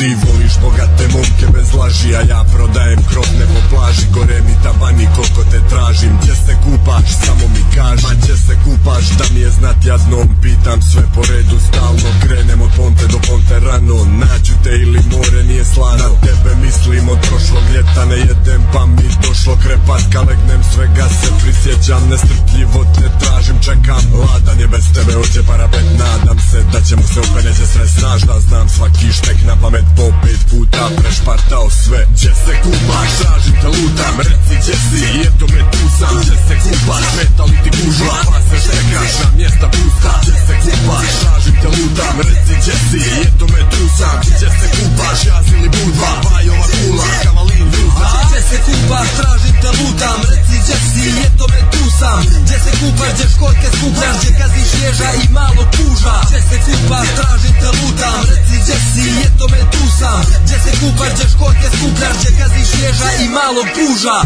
Ti 0.00 0.16
voliš 0.26 0.54
bogate 0.62 1.04
momke 1.12 1.46
bez 1.54 1.68
laži 1.74 2.10
A 2.18 2.20
ja 2.32 2.40
prodajem 2.52 3.00
krovne 3.10 3.44
po 3.52 3.60
plaži. 3.70 4.06
Gore 4.14 4.38
mi 4.46 4.54
tabani 4.64 5.06
koliko 5.16 5.42
te 5.50 5.60
tražim. 5.70 6.12
Gdje 6.20 6.34
se 6.34 6.54
kupaš, 6.64 7.08
samo 7.24 7.44
mi 7.54 7.62
kaži. 7.74 8.02
Ma 8.06 8.12
gdje 8.20 8.36
se 8.46 8.54
kupaš, 8.64 9.04
da 9.18 9.24
mi 9.34 9.40
je 9.40 9.50
znat 9.58 9.78
jadnom 9.84 10.28
Pitam 10.42 10.78
sve 10.90 11.04
po 11.14 11.22
redu, 11.30 11.56
stalno 11.68 12.08
krenem 12.22 12.60
Od 12.66 12.70
ponte 12.76 13.06
do 13.12 13.18
ponte 13.28 13.56
rano 13.66 13.98
Nađu 14.20 14.54
te 14.64 14.72
ili 14.84 15.00
more 15.12 15.40
nije 15.50 15.64
slano. 15.64 16.04
Na 16.04 16.20
tebe 16.26 16.50
mislim 16.66 17.08
od 17.08 17.20
prošlog 17.28 17.64
ljeta 17.74 18.02
Ne 18.10 18.18
jedem 18.28 18.62
pa 18.72 18.82
mi 18.86 19.06
došlo 19.26 19.54
krepatka 19.64 20.18
Legnem 20.28 20.62
svega 20.72 21.06
se 21.18 21.28
prisjećam 21.40 22.02
Nestrpljivo 22.10 22.80
te 22.96 23.06
tražim, 23.20 23.56
čekam. 23.66 24.02
Ladan 24.22 24.60
je 24.60 24.68
bez 24.74 24.84
tebe, 24.94 25.12
hoće 25.20 25.42
parapet 25.50 25.86
Nadam 26.02 26.38
se 26.48 26.58
da 26.72 26.80
ćemo 26.86 27.02
se 27.12 27.18
opet 27.20 27.44
neće 27.44 27.66
sve 27.72 27.84
snažda 27.88 28.34
Znam 28.48 28.68
svaki 28.68 29.12
štek 29.18 29.38
na 29.48 29.56
pamet 29.62 29.89
po 29.96 30.06
pet 30.22 30.40
puta 30.50 30.82
Prešpartao 30.98 31.70
sve. 31.70 32.00
Gdje 32.14 32.32
se 32.44 32.52
kupaš 32.62 33.10
tražim 33.20 33.56
te 33.62 33.68
lutam. 33.74 34.14
Reci 34.18 34.54
gdje 34.60 34.76
si? 34.86 35.00
I 35.16 35.20
eto 35.28 35.46
me 35.52 35.60
tu 35.72 35.82
sam 35.98 36.14
Gdje 36.22 36.36
se 36.46 36.54
kupaš 36.64 37.04
smeta 37.12 37.44
li 37.44 37.56
ti 37.64 37.70
gužva? 37.76 38.16
Pa 38.32 38.38
se 38.48 38.56
štekaš 38.64 39.12
na 39.22 39.28
mjesta 39.36 39.66
pusta. 39.74 40.12
Gdje 40.22 40.34
se 40.46 40.54
kupaš 40.62 41.10
tražim 41.20 41.56
te 41.62 41.68
lutam. 41.76 42.14
Reci 42.28 42.54
gdje 42.60 42.76
si? 42.88 43.00
I 43.10 43.22
eto 43.26 43.44
me 43.52 43.60
tu 43.72 43.82
sam 43.98 44.16
Gdje 44.36 44.48
se 44.58 44.66
kupaš 44.76 45.18
jaz 45.28 45.46
ili 45.56 45.68
budva? 45.74 46.10
Bajova 46.24 46.66
kula. 46.72 47.06
Kavalin 47.24 47.68
vruza. 47.72 48.08
Gdje 48.28 48.40
se 48.50 48.58
kupaš, 48.66 49.08
tražim 49.18 49.54
te 49.62 49.70
lutam. 49.78 50.20
Reci 50.30 50.56
gdje 50.62 50.76
si, 50.90 51.04
eto 51.26 51.44
me 51.52 51.60
tu 51.72 51.82
sam 51.98 52.20
Gdje 52.44 52.58
se 52.64 52.72
kupaš, 52.80 53.12
gdje 53.14 53.26
školjke 53.34 53.68
skupljaš 53.76 54.16
Gdje 54.20 54.32
kaziš 54.38 54.70
ježa 54.82 55.10
i 55.22 55.24
malo 55.38 55.62
puža 55.74 56.16
Gdje 56.26 56.40
se 56.48 56.56
kupaš, 56.66 57.08
tražim 57.18 57.54
te 57.60 57.70
lutam. 57.78 58.20
Reci 58.30 58.56
gdje 58.62 58.76
si, 58.90 59.06
eto 59.26 59.44
me 59.52 59.60
tu 59.72 59.79
sam 59.98 60.24
Gdje 60.44 60.58
se 60.58 60.70
kupaš, 60.80 61.12
gdje 61.14 61.28
školjke 61.28 61.68
skupljaš 61.76 62.16
Gdje 62.16 62.38
kaziš 62.38 62.68
ježa 62.82 63.10
i 63.24 63.28
malo 63.28 63.62
puža 63.74 64.18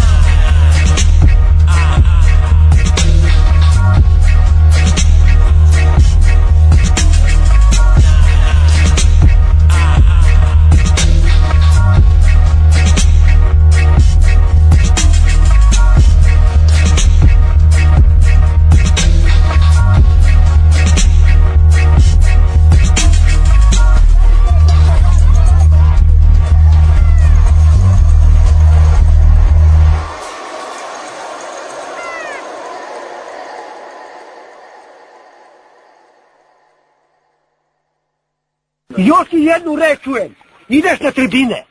Još 38.96 39.32
i 39.32 39.44
jednu 39.44 39.76
reč 39.76 40.00
čujem. 40.04 40.34
Ideš 40.68 41.00
na 41.00 41.10
tribine. 41.10 41.64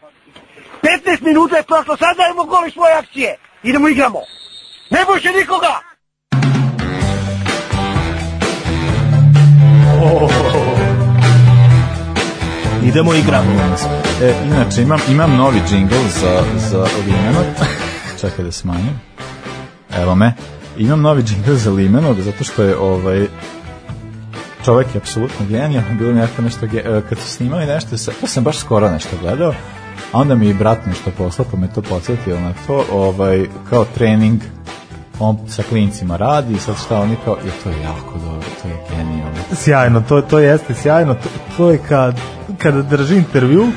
15 1.05 1.21
minuta 1.21 1.57
je 1.57 1.63
prošlo, 1.63 1.97
sad 1.97 2.17
dajemo 2.17 2.43
gol 2.43 2.67
iz 2.67 2.73
svoje 2.73 2.93
akcije. 2.93 3.37
Idemo 3.63 3.87
igramo. 3.87 4.19
Ne 4.89 4.99
boše 5.07 5.29
nikoga! 5.39 5.79
Idemo 12.83 13.13
igramo. 13.13 13.51
E, 14.21 14.33
inače, 14.45 14.81
imam, 14.81 14.99
imam 15.09 15.35
novi 15.35 15.61
džingl 15.69 15.95
za, 16.09 16.43
za 16.57 16.87
Limenog. 17.05 17.45
Čekaj 18.21 18.45
da 18.45 18.51
smanjim. 18.51 19.01
Evo 20.01 20.15
me. 20.15 20.33
Imam 20.77 21.01
novi 21.01 21.23
džingl 21.23 21.53
za 21.53 21.71
Limenog, 21.71 22.21
zato 22.21 22.43
što 22.43 22.63
je 22.63 22.77
ovaj, 22.77 23.27
čovek 24.65 24.87
je 24.95 24.97
apsolutno 24.97 25.45
genijalan, 25.49 25.97
bilo 25.97 26.13
mi 26.13 26.19
jako 26.19 26.41
nešto, 26.41 26.65
e, 26.65 27.01
kad 27.09 27.17
su 27.17 27.27
snimali 27.27 27.65
nešto, 27.65 27.89
to 28.21 28.27
sam 28.27 28.43
baš 28.43 28.57
skoro 28.57 28.91
nešto 28.91 29.17
gledao, 29.21 29.53
a 30.11 30.19
onda 30.19 30.35
mi 30.35 30.47
je 30.47 30.53
brat 30.53 30.85
nešto 30.85 31.11
poslao, 31.17 31.47
pa 31.51 31.57
me 31.57 31.73
to 31.73 31.81
podsjetio 31.81 32.39
na 32.39 32.53
to, 32.67 32.85
ovaj, 32.91 33.45
kao 33.69 33.85
trening, 33.85 34.41
on 35.19 35.37
sa 35.47 35.63
klincima 35.69 36.17
radi, 36.17 36.53
i 36.53 36.59
sad 36.59 36.75
šta 36.85 36.99
oni 36.99 37.15
kao, 37.25 37.37
je 37.45 37.51
to 37.63 37.69
je 37.69 37.81
jako 37.81 38.13
dobro, 38.13 38.47
to 38.61 38.67
je 38.67 38.75
genijalno. 38.89 39.37
Sjajno, 39.53 40.03
to, 40.09 40.21
to 40.21 40.39
jeste 40.39 40.73
sjajno. 40.73 41.13
To, 41.13 41.29
to 41.57 41.71
je 41.71 41.77
kad, 41.77 42.19
kada 42.63 42.81
drži 42.81 43.15
intervju 43.17 43.67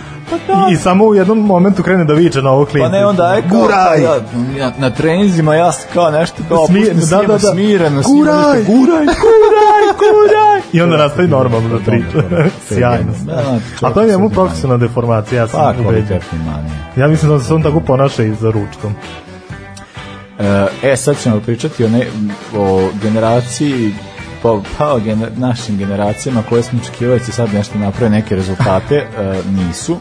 i, 0.70 0.72
i 0.72 0.76
samo 0.76 1.04
u 1.04 1.14
jednom 1.14 1.38
momentu 1.38 1.82
krene 1.82 2.04
da 2.04 2.14
viče 2.14 2.42
na 2.42 2.50
ovo 2.50 2.64
Pa 2.64 2.70
klince. 2.70 2.88
ne, 2.90 3.06
onda 3.06 3.32
je 3.34 3.42
kao, 3.42 3.60
Guraj! 3.60 4.02
Ja, 4.02 4.20
na, 4.58 4.72
na 4.78 4.90
treninzima 4.90 5.54
ja 5.54 5.72
kao 5.94 6.10
nešto 6.10 6.42
kao 6.48 6.66
pustim 6.66 7.00
da, 7.10 7.16
da, 7.16 7.26
da. 7.26 7.38
smireno, 7.38 8.02
svima 8.02 8.18
Guraj! 8.18 8.64
guraj, 8.64 9.04
guraj, 9.04 9.84
guraj. 9.98 10.60
I 10.72 10.82
onda 10.82 10.96
nastavi 10.96 11.28
normalno 11.28 11.68
da 11.68 11.84
priča. 11.84 12.22
Sjajno. 12.68 13.12
Da, 13.24 13.34
da, 13.80 13.86
A 13.88 13.92
to 13.92 14.02
je 14.02 14.08
njemu 14.08 14.30
profesionalna 14.30 14.86
deformacija, 14.86 15.40
ja 15.42 15.48
sam 15.48 15.60
Pa, 15.60 15.88
ubeđen. 15.88 16.20
Ja 16.96 17.08
mislim 17.08 17.30
da 17.30 17.40
se 17.40 17.54
on 17.54 17.62
tako 17.62 17.80
ponaša 17.80 18.22
i 18.22 18.34
za 18.34 18.50
ručkom. 18.50 18.94
E, 20.82 20.96
sad 20.96 21.16
ćemo 21.22 21.40
pričati 21.40 21.84
o, 21.84 21.88
ne, 21.88 22.06
o 22.56 22.88
generaciji 23.02 23.94
pa, 24.42 24.60
pa 24.78 24.92
o 24.94 24.98
gener, 24.98 25.28
našim 25.36 25.76
generacijama 25.78 26.42
koje 26.48 26.62
smo 26.62 26.78
očekivali 26.82 27.18
da 27.18 27.24
će 27.24 27.32
sad 27.32 27.54
nešto 27.54 27.78
naprave 27.78 28.10
neke 28.10 28.36
rezultate, 28.36 28.94
e, 29.04 29.06
nisu 29.50 29.96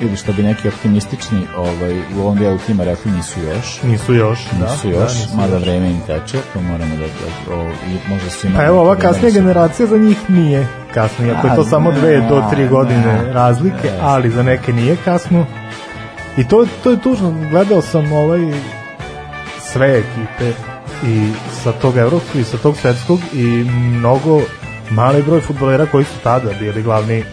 ili 0.00 0.16
što 0.16 0.32
bi 0.32 0.42
neki 0.42 0.68
optimistični 0.68 1.46
ovaj, 1.56 1.98
u 1.98 2.20
ovom 2.20 2.38
dijelu 2.38 2.58
tima 2.66 2.84
rekli 2.84 3.12
nisu 3.12 3.40
još 3.40 3.82
Nisu 3.82 4.14
još, 4.14 4.38
da. 4.60 4.72
nisu 4.72 4.88
da, 4.88 4.94
još, 4.94 5.14
nisu 5.14 5.36
mada 5.36 5.54
još. 5.54 5.62
vreme 5.62 5.90
im 5.90 6.00
teče, 6.06 6.38
to 6.52 6.60
moramo 6.60 6.96
da, 6.96 7.02
da 7.02 7.54
o, 7.54 7.64
i 7.64 8.08
možda 8.08 8.30
su 8.30 8.46
imali 8.46 8.58
Pa 8.60 8.66
evo, 8.66 8.80
ova 8.80 8.96
kasnija 8.96 9.30
su- 9.30 9.34
generacija 9.34 9.86
za 9.86 9.96
njih 9.98 10.30
nije 10.30 10.66
kasno, 10.94 11.26
iako 11.26 11.46
je 11.46 11.56
to 11.56 11.64
samo 11.64 11.92
dve 11.92 12.20
do 12.20 12.42
tri 12.50 12.68
godine 12.68 13.22
ne, 13.24 13.32
razlike, 13.32 13.90
ne. 13.90 13.98
ali 14.02 14.30
za 14.30 14.42
neke 14.42 14.72
nije 14.72 14.96
kasno. 15.04 15.46
I 16.36 16.48
to, 16.48 16.66
to 16.82 16.90
je 16.90 17.00
tužno, 17.00 17.34
gledao 17.50 17.82
sam 17.82 18.12
ovaj 18.12 18.40
sve 19.60 19.98
ekipe 19.98 20.52
i 21.04 21.32
sa 21.62 21.72
tog 21.72 21.96
evropskog 21.96 22.40
i 22.40 22.44
sa 22.44 22.56
tog 22.56 22.76
svetskog 22.76 23.20
i 23.32 23.46
mnogo 23.70 24.40
mali 24.90 25.22
broj 25.22 25.40
futbolera 25.40 25.86
koji 25.86 26.04
su 26.04 26.18
tada 26.22 26.50
bili 26.60 26.82
glavni 26.82 27.24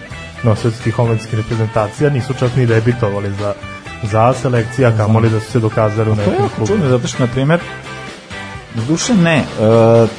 nosioci 0.44 0.84
tih 0.84 1.00
omladinskih 1.00 1.40
reprezentacija 1.40 2.10
nisu 2.10 2.34
čak 2.34 2.56
ni 2.56 2.66
debitovali 2.66 3.32
za 3.40 3.54
za 4.04 4.34
selekcija, 4.34 4.98
kamoli 4.98 5.30
da 5.30 5.40
su 5.40 5.52
se 5.52 5.60
dokazali 5.60 6.12
u 6.12 6.16
To 6.16 6.22
je 6.22 6.28
nekom 6.28 6.50
klubu. 6.50 6.68
čudno, 6.68 6.90
zato 6.90 7.08
što, 7.08 7.24
na 7.24 7.32
primjer, 7.32 7.60
duše 8.88 9.14
ne, 9.14 9.38
e, 9.38 9.44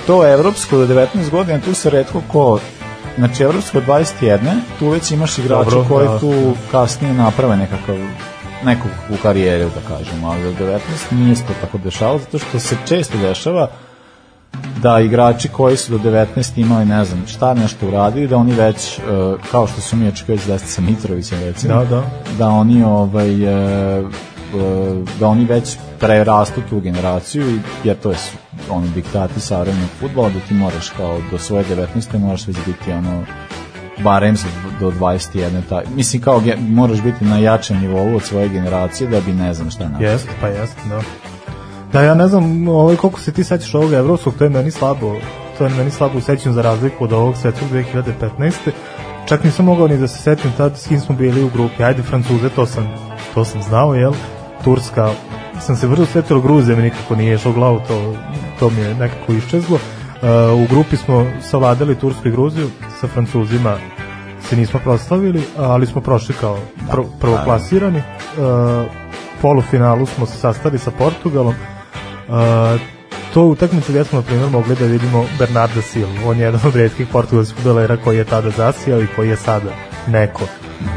to 0.07 0.27
evropsko 0.33 0.77
do 0.77 0.87
19 0.87 1.31
godina, 1.31 1.61
tu 1.61 1.75
se 1.75 1.91
redko 1.91 2.23
ko, 2.29 2.61
znači 3.19 3.43
evropsko 3.43 3.79
od 3.79 3.87
21, 3.87 4.39
tu 4.79 4.89
već 4.89 5.11
imaš 5.11 5.39
igrače 5.39 5.71
Dobro, 5.71 5.85
koji 5.89 6.09
da. 6.09 6.19
tu 6.19 6.55
kasnije 6.71 7.15
naprave 7.15 7.57
nekakav 7.57 7.97
nekog 8.65 8.91
u 9.11 9.15
karijeri, 9.23 9.65
da 9.65 9.97
kažemo, 9.97 10.29
ali 10.29 10.43
do 10.43 10.65
19 10.65 10.79
nije 11.11 11.37
se 11.37 11.43
to 11.43 11.53
tako 11.61 11.79
dešavalo, 11.79 12.19
zato 12.19 12.39
što 12.39 12.59
se 12.59 12.77
često 12.87 13.19
dešava 13.19 13.69
da 14.83 15.01
igrači 15.01 15.49
koji 15.49 15.77
su 15.77 15.99
do 15.99 16.11
19 16.11 16.61
imali, 16.61 16.85
ne 16.85 17.05
znam, 17.05 17.23
šta 17.27 17.55
nešto 17.55 17.89
uradili, 17.89 18.29
da 18.29 18.37
oni 18.37 18.53
već, 18.53 18.99
e, 18.99 19.03
kao 19.51 19.67
što 19.67 19.81
su 19.81 19.97
mi 19.97 20.09
očekivali 20.09 20.47
desiti 20.47 20.73
sa 20.73 20.81
Mitrovićem, 20.81 21.41
recimo, 21.41 21.75
Da, 21.75 21.85
da. 21.85 22.03
da 22.39 22.49
oni 22.49 22.83
ovaj 22.83 23.45
e, 23.99 24.03
da 25.21 25.29
oni 25.29 25.45
već 25.45 25.77
prerastu 26.01 26.61
tu 26.71 26.81
generaciju 26.81 27.51
i 27.51 27.61
jer 27.85 27.97
to 27.97 28.11
je 28.11 28.17
oni 28.71 28.89
diktati 28.89 29.41
savremenog 29.41 29.89
fudbala 30.01 30.29
da 30.29 30.41
ti 30.49 30.55
moraš 30.55 30.91
kao 30.91 31.19
do 31.31 31.39
svoje 31.39 31.65
19. 31.65 32.19
moraš 32.19 32.47
već 32.47 32.57
biti 32.67 32.93
ono 32.93 33.25
barem 33.99 34.35
do 34.81 34.91
21. 34.91 35.61
Ta, 35.69 35.83
mislim 35.95 36.23
kao 36.23 36.43
moraš 36.69 37.03
biti 37.03 37.25
na 37.25 37.39
jačem 37.39 37.81
nivou 37.81 38.17
od 38.17 38.23
svoje 38.23 38.49
generacije 38.49 39.11
da 39.11 39.21
bi 39.21 39.33
ne 39.33 39.55
znam 39.55 39.71
šta 39.71 39.85
napraviti. 39.85 40.13
Jeste, 40.13 40.31
pa 40.41 40.49
jeste, 40.49 40.81
da. 40.89 41.01
Da, 41.93 42.03
ja 42.03 42.15
ne 42.15 42.29
znam 42.29 42.69
ovaj, 42.69 42.97
koliko 42.97 43.21
se 43.21 43.33
ti 43.33 43.45
sećaš 43.45 43.75
ovog 43.75 43.93
evropskog, 43.93 44.35
to 44.39 44.45
je 44.45 44.51
meni 44.51 44.71
slabo, 44.71 45.17
to 45.59 45.65
je 45.65 45.71
meni 45.71 45.91
slabo 45.91 46.19
u 46.19 46.21
sećanju 46.21 46.55
za 46.55 46.63
razliku 46.63 47.05
od 47.05 47.13
ovog 47.13 47.37
svetskog 47.37 47.69
2015. 47.71 48.53
Čak 49.27 49.45
nisam 49.45 49.65
mogao 49.65 49.89
ni 49.89 49.99
da 49.99 50.09
se 50.09 50.23
setim 50.23 50.53
tad 50.57 50.79
s 50.79 50.87
kim 50.87 51.01
smo 51.01 51.15
bili 51.15 51.45
u 51.45 51.51
grupi. 51.51 51.85
Ajde, 51.85 52.03
Francuze, 52.03 52.49
to 52.49 52.67
sam, 52.67 52.95
to 53.35 53.45
sam 53.45 53.63
znao, 53.63 53.95
jel? 53.95 54.13
Turska, 54.65 55.11
sam 55.61 55.77
se 55.77 55.89
brzo 55.89 56.07
setio, 56.07 56.41
Gruzija 56.41 56.77
mi 56.77 56.83
nikako 56.83 57.17
nije 57.17 57.35
išlo 57.35 57.51
u 57.51 57.55
glavu, 57.55 57.81
to, 57.89 58.15
to 58.59 58.71
mi 58.71 58.81
je 58.81 58.95
nekako 58.95 59.33
iščezlo. 59.33 59.79
Uh, 60.25 60.61
u 60.63 60.67
grupi 60.71 60.97
smo 60.97 61.27
savladali 61.43 61.99
Tursku 61.99 62.29
i 62.29 62.31
Gruziju, 62.31 62.71
sa 63.01 63.07
Francuzima 63.07 63.77
se 64.49 64.57
nismo 64.57 64.81
proslavili, 64.85 65.43
ali 65.57 65.87
smo 65.87 66.01
prošli 66.01 66.35
kao 66.41 66.59
pr 66.91 67.01
prvoplasirani. 67.21 67.99
Uh, 67.99 68.87
polufinalu 69.43 70.07
smo 70.07 70.27
se 70.27 70.39
sastali 70.39 70.79
sa 70.79 70.91
Portugalom. 70.91 71.55
Uh, 71.55 72.35
to 73.35 73.43
u 73.43 73.51
utakmici 73.51 73.93
gdje 73.93 74.05
smo 74.05 74.19
na 74.19 74.25
primjer 74.25 74.51
mogli 74.51 74.75
da 74.75 74.85
vidimo 74.85 75.25
Bernarda 75.39 75.83
Silva. 75.83 76.11
On 76.27 76.39
je 76.39 76.45
jedan 76.45 76.61
od 76.65 76.77
redkih 76.77 77.07
portugalskih 77.13 77.57
futbolera 77.57 77.97
koji 77.97 78.17
je 78.17 78.25
tada 78.25 78.51
zasijao 78.51 79.03
i 79.03 79.07
koji 79.17 79.29
je 79.29 79.37
sada 79.37 79.71
neko 80.07 80.45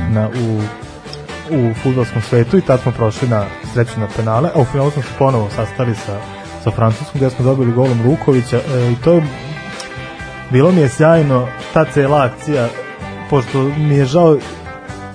na, 0.09 0.29
u, 0.29 0.61
u 1.55 1.73
futbolskom 1.83 2.21
svetu 2.21 2.57
i 2.57 2.61
tad 2.61 2.81
smo 2.81 2.91
prošli 2.91 3.27
na 3.27 3.45
sreću 3.73 3.99
na 3.99 4.07
penale, 4.15 4.49
a 4.55 4.59
u 4.61 4.65
finalu 4.65 4.91
smo 4.91 5.01
se 5.01 5.09
ponovo 5.19 5.49
sastali 5.55 5.95
sa, 5.95 6.36
sa 6.67 6.75
Francuskom 6.75 7.11
gdje 7.13 7.29
smo 7.29 7.45
dobili 7.45 7.71
golom 7.71 7.99
Lukovića 8.05 8.57
e, 8.57 8.91
i 8.91 8.95
to 8.95 9.21
bilo 10.51 10.71
mi 10.71 10.81
je 10.81 10.89
sjajno 10.89 11.47
ta 11.73 11.85
cela 11.85 12.23
akcija, 12.23 12.67
pošto 13.29 13.63
mi 13.77 13.95
je 13.95 14.05
žao 14.05 14.37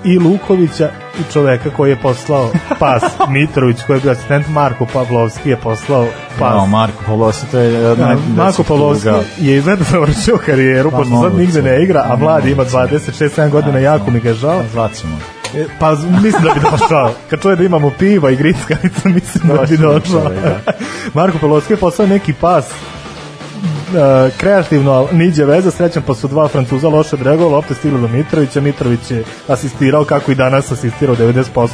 i 0.04 0.18
Lukovića 0.18 0.90
i 1.20 1.32
čoveka 1.32 1.70
koji 1.70 1.90
je 1.90 1.96
poslao 1.96 2.48
pas 2.78 3.02
Mitrović 3.34 3.76
koji 3.86 3.96
je 3.96 4.00
bio 4.00 4.12
asistent 4.12 4.48
Marko 4.48 4.86
Pavlovski 4.92 5.50
je 5.50 5.56
poslao 5.56 6.06
pas 6.38 6.54
No, 6.54 6.66
Marko 6.66 7.02
Pavlovski, 7.06 7.46
to 7.46 7.58
je 7.58 7.96
Da, 7.96 8.06
najvećih 8.06 8.36
Marko 8.36 8.62
Pavlovski 8.62 9.04
tuga. 9.04 9.22
je 9.38 9.56
izgleda 9.56 9.84
završio 9.84 10.38
karijeru, 10.46 10.90
Pa 10.90 10.96
pošto 10.96 11.22
sad 11.22 11.38
nigde 11.38 11.62
ne 11.62 11.82
igra, 11.82 12.04
a 12.08 12.16
mladi 12.16 12.50
ima 12.50 12.64
26-7 12.64 13.50
godina, 13.50 13.78
jako 13.78 14.10
mi 14.10 14.20
ga 14.20 14.34
žao. 14.34 14.62
Zvaćemo. 14.72 15.18
E, 15.54 15.66
Pa 15.78 15.90
mislim 16.22 16.42
da 16.42 16.54
bi 16.54 16.60
došao. 16.70 17.10
Kad 17.30 17.42
čuje 17.42 17.56
da 17.56 17.64
imamo 17.64 17.90
piva 17.98 18.30
i 18.30 18.36
grickalica, 18.36 19.08
mislim 19.08 19.44
da 19.48 19.52
bi 19.52 19.76
Došao 19.76 19.92
bi 19.92 20.00
došao. 20.00 20.20
da. 20.22 20.72
Marko 21.14 21.38
Pavlovski 21.38 21.72
je 21.72 21.76
poslao 21.76 22.08
neki 22.08 22.32
pas 22.32 22.66
e, 22.70 22.72
kreativno, 24.36 24.92
ali 24.92 25.08
niđe 25.12 25.44
veze, 25.44 25.70
srećan 25.70 26.02
pa 26.06 26.14
su 26.14 26.28
dva 26.28 26.48
Francuza 26.48 26.88
loše 26.88 27.16
odreagovali, 27.16 27.54
opet 27.54 27.76
stigli 27.76 28.00
do 28.00 28.08
Mitrovića, 28.08 28.60
Mitrović 28.60 29.10
je 29.10 29.24
asistirao 29.48 30.04
kako 30.04 30.32
i 30.32 30.34
danas 30.34 30.72
asistirao 30.72 31.16
90% 31.16 31.68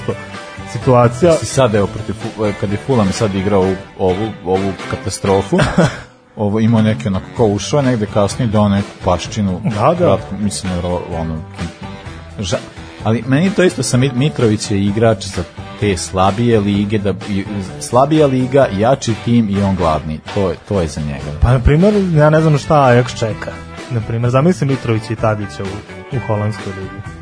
situacija. 0.72 1.32
Si 1.32 1.46
sad, 1.46 1.74
evo, 1.74 1.86
protiv, 1.86 2.14
e, 2.48 2.52
kad 2.60 2.70
je 2.72 2.78
Fulham 2.86 3.12
sad 3.12 3.34
igrao 3.34 3.60
ovu, 3.60 3.76
ovu, 3.98 4.28
ovu 4.44 4.72
katastrofu, 4.90 5.58
ovo 6.36 6.60
imao 6.60 6.82
neki 6.82 7.08
onako 7.08 7.26
kao 7.36 7.46
ušao 7.46 7.82
negde 7.82 8.06
kasnije 8.14 8.48
dao 8.48 8.68
neku 8.68 8.88
paščinu 9.04 9.60
Da, 9.64 9.70
da. 9.70 9.94
kratko, 9.96 10.34
mislim 10.38 10.72
ono 11.20 11.40
ža, 12.38 12.58
ali 13.04 13.24
meni 13.26 13.50
to 13.50 13.62
isto 13.64 13.82
sa 13.82 13.96
Mit- 13.96 14.14
Mitrović 14.14 14.70
je 14.70 14.84
igrač 14.84 15.24
za 15.26 15.42
te 15.80 15.96
slabije 15.96 16.60
lige 16.60 16.98
da 16.98 17.14
slabija 17.80 18.26
liga 18.26 18.66
jači 18.78 19.14
tim 19.24 19.48
i 19.50 19.62
on 19.62 19.76
glavni 19.76 20.20
to 20.34 20.50
je 20.50 20.56
to 20.68 20.80
je 20.80 20.88
za 20.88 21.00
njega 21.00 21.38
Pa, 21.40 21.52
na 21.52 21.58
primjer, 21.58 21.94
ja 22.14 22.30
ne 22.30 22.40
znam 22.40 22.58
šta 22.58 22.74
Ajax 22.74 23.18
čeka. 23.18 23.52
Na 23.90 24.00
primjer, 24.00 24.30
zamisli 24.30 24.66
Mitrovića 24.66 25.12
i 25.12 25.16
Tadića 25.16 25.62
u, 25.62 25.66
u 26.16 26.20
holandskoj 26.26 26.72
ligi. 26.76 27.17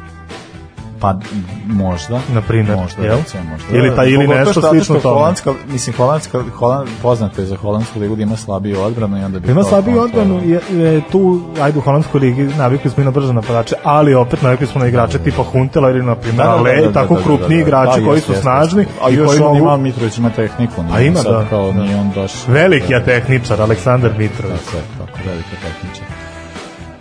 Pa 1.00 1.14
možda 1.66 2.20
Na 2.28 2.40
primjer, 2.40 2.76
možda 2.76 3.02
jel? 3.02 3.16
recimo, 3.16 3.42
možda 3.44 3.78
Ili 3.78 3.96
ta- 3.96 4.04
ili 4.04 4.26
nešto 4.26 4.52
što- 4.52 4.68
slično 4.70 4.94
tome. 4.96 5.14
holandska 5.14 5.52
mislim 5.66 5.96
holandska 5.96 6.42
Holand, 6.54 6.88
poznato 7.02 7.40
je 7.40 7.46
za 7.46 7.56
holandsku 7.56 8.00
ligu 8.00 8.16
da 8.16 8.22
ima 8.22 8.36
slabiju 8.36 8.80
odbranu 8.80 9.18
i 9.18 9.24
onda 9.24 9.38
bi 9.38 9.50
Ima 9.50 9.62
slabiju 9.64 10.00
odbranu, 10.00 10.40
je, 10.44 10.60
je 10.70 11.02
tu, 11.12 11.40
ajde 11.60 11.78
u 11.78 11.82
holandskoj 11.82 12.20
ligi, 12.20 12.42
navikli 12.44 12.90
smo 12.90 13.02
i 13.02 13.06
na 13.06 13.10
brže 13.10 13.32
napadače, 13.32 13.74
ali 13.84 14.14
opet 14.14 14.42
navikli 14.42 14.66
smo 14.66 14.80
na 14.80 14.86
igrače 14.86 15.18
tipa 15.18 15.42
Huntela 15.42 15.90
ili 15.90 16.02
na 16.02 16.14
primjer 16.14 16.36
Da, 16.38 16.44
da, 16.44 16.58
Ale, 16.58 16.76
da, 16.76 16.82
da, 16.82 16.92
tako 16.92 17.14
da, 17.14 17.20
da, 17.20 17.24
krupni 17.24 17.48
da, 17.48 17.54
da. 17.54 17.60
igrači 17.60 18.00
Da, 18.00 18.06
koji 18.06 18.20
su 18.20 18.34
snažni. 18.34 18.86
A 19.02 19.10
i 19.10 19.14
još 19.14 19.28
koji 19.28 19.40
on 19.40 19.56
ima, 19.56 19.76
Mitrović 19.76 20.18
ima 20.18 20.30
tehniku. 20.30 20.84
A 20.92 21.00
ima, 21.00 21.22
da, 21.22 21.44
Kao. 21.50 21.72
Nije 21.72 21.96
on 21.96 22.10
baš... 22.14 22.32
Veliki 22.48 22.92
je 22.92 23.04
tehničar, 23.04 23.60
Aleksandar 23.60 24.10
Mitrović. 24.18 24.60
Tako 24.64 24.76
je, 24.76 24.82
tako, 24.98 25.18
veliki 25.26 25.50
tehničar. 25.62 26.06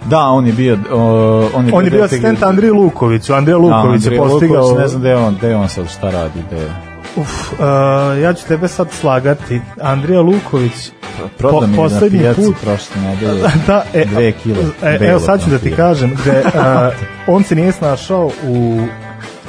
Da, 0.06 0.20
on 0.20 0.48
je 0.48 0.54
bio... 0.54 0.78
o, 0.92 1.50
on 1.56 1.68
je, 1.68 1.74
On 1.74 1.84
bio 1.84 1.92
dete- 1.92 2.04
asistent 2.06 2.44
Andriji 2.44 2.72
Lukoviću, 2.72 3.34
Andrija 3.34 3.58
Luković 3.58 4.02
Da, 4.04 4.12
je 4.12 4.18
postigao... 4.18 4.62
Luković, 4.62 4.80
ne 4.82 4.88
znam 4.88 5.02
gde 5.02 5.10
je 5.10 5.18
on, 5.18 5.36
gde 5.36 5.50
je 5.50 5.56
on 5.56 5.70
sad, 5.70 5.90
šta 5.90 6.10
radi, 6.10 6.40
gde 6.48 6.62
je. 6.62 6.72
Uf, 7.16 7.54
uh, 7.54 7.60
ja 8.22 8.34
ću 8.34 8.48
tebe 8.48 8.68
sad 8.68 8.92
slagati. 8.92 9.62
Andrija 9.82 10.22
Luković 10.22 10.92
Prodao 11.38 11.60
po- 11.60 11.68
mi 11.68 11.78
na 11.78 11.84
poslednji 11.84 12.20
pijaci 12.20 12.42
put 12.42 12.56
prošle 12.62 13.02
nedelje 13.02 13.42
da, 13.68 13.84
e, 13.94 14.06
dve 14.06 14.32
kile. 14.32 14.64
E, 14.84 14.98
evo 15.02 15.20
sad 15.20 15.44
ću 15.44 15.50
da 15.50 15.58
ti 15.58 15.72
kažem, 15.72 16.16
gde, 16.22 16.44
uh, 16.46 16.56
on 17.36 17.44
se 17.44 17.56
nije 17.56 17.72
snašao 17.72 18.32
u 18.48 18.80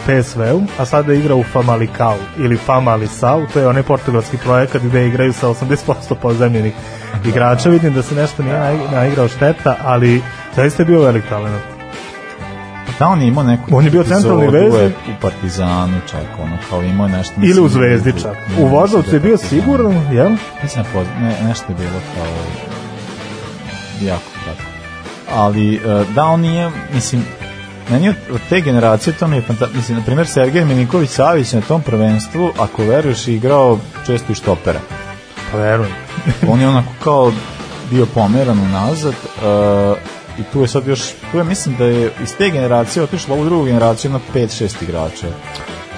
PSV-u, 0.06 0.62
a 0.78 0.84
sada 0.84 1.14
igra 1.14 1.34
u 1.34 1.44
Famalicao 1.44 2.16
ili 2.38 2.56
Famalisao, 2.56 3.46
to 3.52 3.60
je 3.60 3.68
onaj 3.68 3.82
portugalski 3.82 4.36
projekat 4.36 4.82
gde 4.82 5.06
igraju 5.06 5.32
sa 5.32 5.48
80% 5.48 6.14
pozemljenih 6.22 6.74
igrača. 7.24 7.68
Vidim 7.68 7.94
da 7.94 8.02
se 8.02 8.14
nešto 8.14 8.42
nije 8.42 8.54
nai- 8.56 8.92
naigrao 8.92 9.28
šteta, 9.28 9.76
ali 9.84 10.22
zaista 10.56 10.82
je 10.82 10.86
bio 10.86 11.00
velik 11.02 11.24
talent. 11.28 11.62
Da, 12.98 13.08
on 13.08 13.20
je 13.20 13.28
imao 13.28 13.44
neku 13.44 13.76
On 13.76 13.84
je 13.84 13.90
bio 13.90 14.04
centralni 14.04 14.48
veznik. 14.48 14.94
U 15.08 15.20
Partizanu 15.20 16.00
čak, 16.10 16.26
ono, 16.42 16.56
kao 16.70 16.82
imao 16.82 17.06
je 17.06 17.12
nešto... 17.12 17.34
Ili 17.42 17.60
u 17.60 17.68
Zvezdi 17.68 18.12
čak. 18.22 18.36
U 18.58 18.66
Voždovcu 18.66 18.98
mislim 18.98 19.14
je 19.14 19.20
da 19.20 19.26
bio 19.26 19.36
sigurno, 19.36 20.02
jel? 20.12 20.30
Mislim 20.62 20.84
da 20.94 21.00
ne, 21.20 21.36
nešto 21.48 21.72
je 21.72 21.76
bilo 21.76 22.00
kao 22.14 22.26
jako 24.00 24.30
tako. 24.44 24.70
Ali 25.34 25.74
e, 25.74 26.04
da 26.14 26.24
on 26.24 26.40
nije, 26.40 26.70
mislim, 26.94 27.24
meni 27.90 28.08
od, 28.08 28.40
te 28.48 28.60
generacije 28.60 29.16
to 29.16 29.26
mi 29.26 29.36
je 29.36 29.42
fantastično. 29.42 29.78
Mislim, 29.78 29.98
na 29.98 30.04
primjer, 30.04 30.26
Sergej 30.26 30.64
Miniković 30.64 31.10
Savić 31.10 31.52
na 31.52 31.60
tom 31.60 31.82
prvenstvu, 31.82 32.52
ako 32.58 32.84
veruješ, 32.84 33.28
je 33.28 33.34
igrao 33.34 33.78
često 34.06 34.32
i 34.32 34.34
štopera. 34.34 34.80
Pa 35.52 35.58
verujem. 35.58 35.92
On 36.50 36.60
je 36.60 36.68
onako 36.68 36.92
kao 37.04 37.32
bio 37.90 38.06
pomeran 38.06 38.58
unazad 38.58 39.12
e, 39.12 39.94
i 40.38 40.42
tu 40.52 40.60
je 40.60 40.68
sad 40.68 40.86
još, 40.86 41.00
tu 41.32 41.38
je 41.38 41.44
mislim 41.44 41.76
da 41.76 41.84
je 41.84 42.12
iz 42.22 42.36
te 42.38 42.50
generacije 42.50 43.02
otišla 43.02 43.36
u 43.36 43.44
drugu 43.44 43.64
generaciju 43.64 44.10
na 44.10 44.20
5-6 44.34 44.82
igrača. 44.82 45.26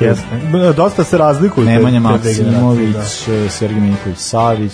Jeste. 0.01 0.25
Dosta 0.77 1.05
se 1.05 1.19
razlikuju. 1.19 1.67
Nemanja 1.67 2.01
generacije, 2.01 2.45
Maksimović, 2.45 2.97
da. 3.27 3.51
Sergij 3.51 3.81
Miniković 3.81 4.19
Savić, 4.19 4.73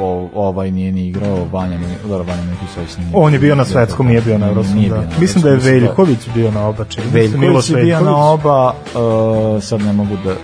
o- 0.00 0.28
ovaj 0.34 0.70
nije 0.70 0.92
ni 0.92 1.06
igrao, 1.06 1.46
Vanja, 1.52 1.78
dobro, 2.02 2.24
Vanja 2.24 2.42
Miniković 2.42 2.70
Savić 2.74 2.96
nije. 2.96 3.08
On 3.14 3.32
je 3.32 3.38
bio 3.38 3.54
na 3.54 3.64
svetskom, 3.64 4.06
nije 4.06 4.20
bio 4.20 4.38
na 4.38 4.46
evropskom. 4.48 4.82
Da. 4.82 4.88
bio 4.88 5.02
Mislim 5.20 5.42
da 5.42 5.48
je 5.48 5.52
evropskom, 5.52 5.72
Veljković 5.74 6.18
bio 6.34 6.50
na 6.50 6.66
oba 6.68 6.84
čini. 6.84 7.06
Veljković 7.08 7.70
je 7.70 7.76
bio 7.76 8.00
na 8.00 8.16
oba, 8.26 8.66
uh, 8.68 9.62
sad 9.62 9.80
ne 9.80 9.92
mogu 9.92 10.16
da 10.24 10.34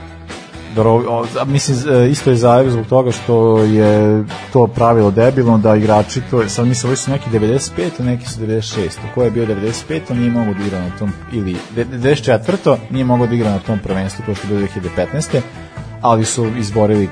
dobro, 0.75 0.91
o, 0.93 1.27
a 1.41 1.45
mislim, 1.45 1.79
e, 1.95 2.11
isto 2.11 2.31
je 2.31 2.37
zajev 2.37 2.71
zbog 2.71 2.87
toga 2.87 3.13
što 3.13 3.59
je 3.59 4.25
to 4.53 4.67
pravilo 4.67 5.11
debilno 5.11 5.59
da 5.59 5.77
igrači, 5.77 6.21
to 6.21 6.43
je, 6.43 6.49
sad 6.49 6.67
mislim, 6.67 6.89
ovi 6.91 6.97
su 6.97 7.11
neki 7.11 7.31
95, 7.31 7.71
a 7.99 8.03
neki 8.03 8.27
su 8.27 8.41
96. 8.41 8.81
Ko 9.15 9.23
je 9.23 9.31
bio 9.31 9.47
95, 9.47 10.01
on 10.11 10.19
nije 10.19 10.31
mogao 10.31 10.55
da 10.55 10.65
igra 10.67 10.81
na 10.81 10.91
tom, 10.99 11.13
ili 11.33 11.57
de- 11.77 11.85
94. 11.85 12.77
nije 12.91 13.05
mogao 13.05 13.27
da 13.27 13.35
igra 13.35 13.51
na 13.51 13.59
tom 13.59 13.79
prvenstvu 13.79 14.23
koje 14.25 14.35
što 14.35 14.47
je 14.47 14.55
bilo 14.55 14.69
2015. 14.69 15.41
Ali 16.01 16.25
su 16.25 16.47
izborili 16.59 17.09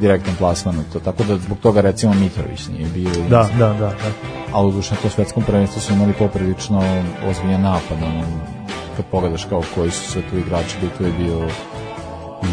direktan 0.00 0.34
plasman 0.38 0.78
u 0.78 0.82
to, 0.92 1.00
tako 1.00 1.24
da 1.24 1.36
zbog 1.36 1.58
toga 1.58 1.80
recimo 1.80 2.14
Mitrović 2.14 2.68
nije 2.68 2.86
bio. 2.94 3.10
Da, 3.28 3.48
da, 3.58 3.68
da. 3.68 3.74
da. 3.74 3.92
ali 4.52 4.68
u 4.68 4.72
na 4.72 4.96
to 5.02 5.08
svetskom 5.08 5.42
prvenstvu 5.42 5.80
su 5.80 5.92
imali 5.92 6.12
poprilično 6.12 6.82
ozbiljan 7.30 7.60
napad 7.60 7.98
ono, 8.02 8.24
kad 8.96 9.04
pogledaš 9.10 9.44
kao 9.44 9.62
koji 9.74 9.90
su 9.90 10.10
sve 10.10 10.22
tu 10.30 10.38
igrači 10.38 10.76
bili, 10.80 10.92
tu 10.98 11.04
je 11.04 11.12
bio 11.12 11.48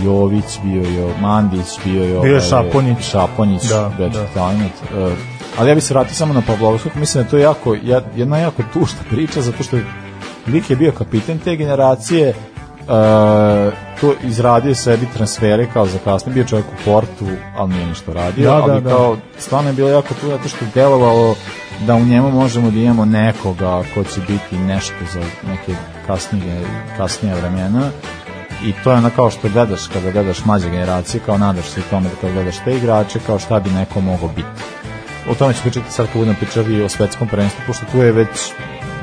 Jović, 0.04 0.60
bio 0.64 0.82
je 0.84 1.14
Mandić, 1.22 1.68
bio 1.86 2.04
je, 2.04 2.08
Bio 2.10 2.22
je 2.22 2.30
ovaj, 2.30 2.42
Šaponjić. 2.42 2.98
Šaponjić, 3.02 3.64
Da, 3.64 3.92
već 4.00 4.14
da. 4.14 4.26
talent. 4.34 4.74
Uh, 4.84 5.12
ali 5.60 5.70
ja 5.70 5.76
bih 5.76 5.84
se 5.84 5.94
vratio 5.94 6.14
samo 6.16 6.34
na 6.34 6.42
Pavlovskog, 6.42 6.92
mislim 6.96 7.24
da 7.24 7.28
je 7.28 7.32
to 7.32 7.38
jako, 7.38 7.76
ja- 7.84 8.02
jedna 8.16 8.38
jako 8.38 8.64
tužna 8.74 9.00
priča, 9.10 9.42
zato 9.42 9.64
što 9.64 9.78
lik 10.48 10.70
je 10.70 10.76
bio 10.76 10.92
kapiten 10.92 11.40
te 11.40 11.56
generacije, 11.56 12.30
uh, 12.30 13.74
to 14.02 14.14
izradio 14.24 14.76
sebi 14.76 15.08
transfere 15.14 15.68
kao 15.74 15.86
za 15.86 15.98
kasnije, 16.04 16.34
bio 16.34 16.44
čovjek 16.44 16.66
u 16.68 16.84
portu, 16.86 17.26
ali 17.58 17.74
nije 17.74 17.86
ništa 17.86 18.14
radio, 18.14 18.52
Da, 18.52 18.56
da, 18.56 18.74
ali 18.74 18.82
da. 18.82 18.90
kao 18.90 19.18
stvarno 19.40 19.70
je 19.70 19.74
bilo 19.74 19.90
jako 19.90 20.14
tu 20.14 20.28
zato 20.28 20.50
što 20.50 20.66
je 20.66 20.72
delovalo 20.76 21.36
da 21.88 21.96
u 21.96 22.06
njemu 22.06 22.32
možemo 22.32 22.72
da 22.72 22.80
imamo 22.80 23.06
nekoga 23.06 23.84
ko 23.94 24.04
će 24.04 24.20
biti 24.20 24.58
nešto 24.58 24.96
za 25.14 25.22
neke 25.48 25.76
kasnije, 26.08 26.62
kasnije 26.98 27.36
vremena 27.36 27.90
i 28.64 28.74
to 28.84 28.92
je 28.92 28.98
ono 28.98 29.10
kao 29.16 29.32
što 29.32 29.50
gledaš 29.50 29.88
kada 29.94 30.12
gledaš 30.12 30.46
mlađe 30.46 30.70
generacije 30.70 31.22
kao 31.26 31.38
nadaš 31.38 31.70
se 31.70 31.82
tome 31.90 32.10
da 32.10 32.16
kada 32.22 32.34
gledaš 32.34 32.56
te 32.66 32.78
igrače 32.78 33.20
kao 33.26 33.40
šta 33.40 33.60
bi 33.60 33.70
neko 33.70 34.02
mogao 34.02 34.28
biti 34.28 34.62
o 35.30 35.36
tome 35.36 35.54
ću 35.54 35.62
pričati 35.62 35.92
sad 35.92 36.08
kad 36.08 36.18
budem 36.18 36.36
pričali 36.36 36.84
o 36.84 36.90
svetskom 36.90 37.28
prvenstvu 37.28 37.64
pošto 37.68 37.86
tu 37.92 37.98
je 37.98 38.12
već 38.12 38.52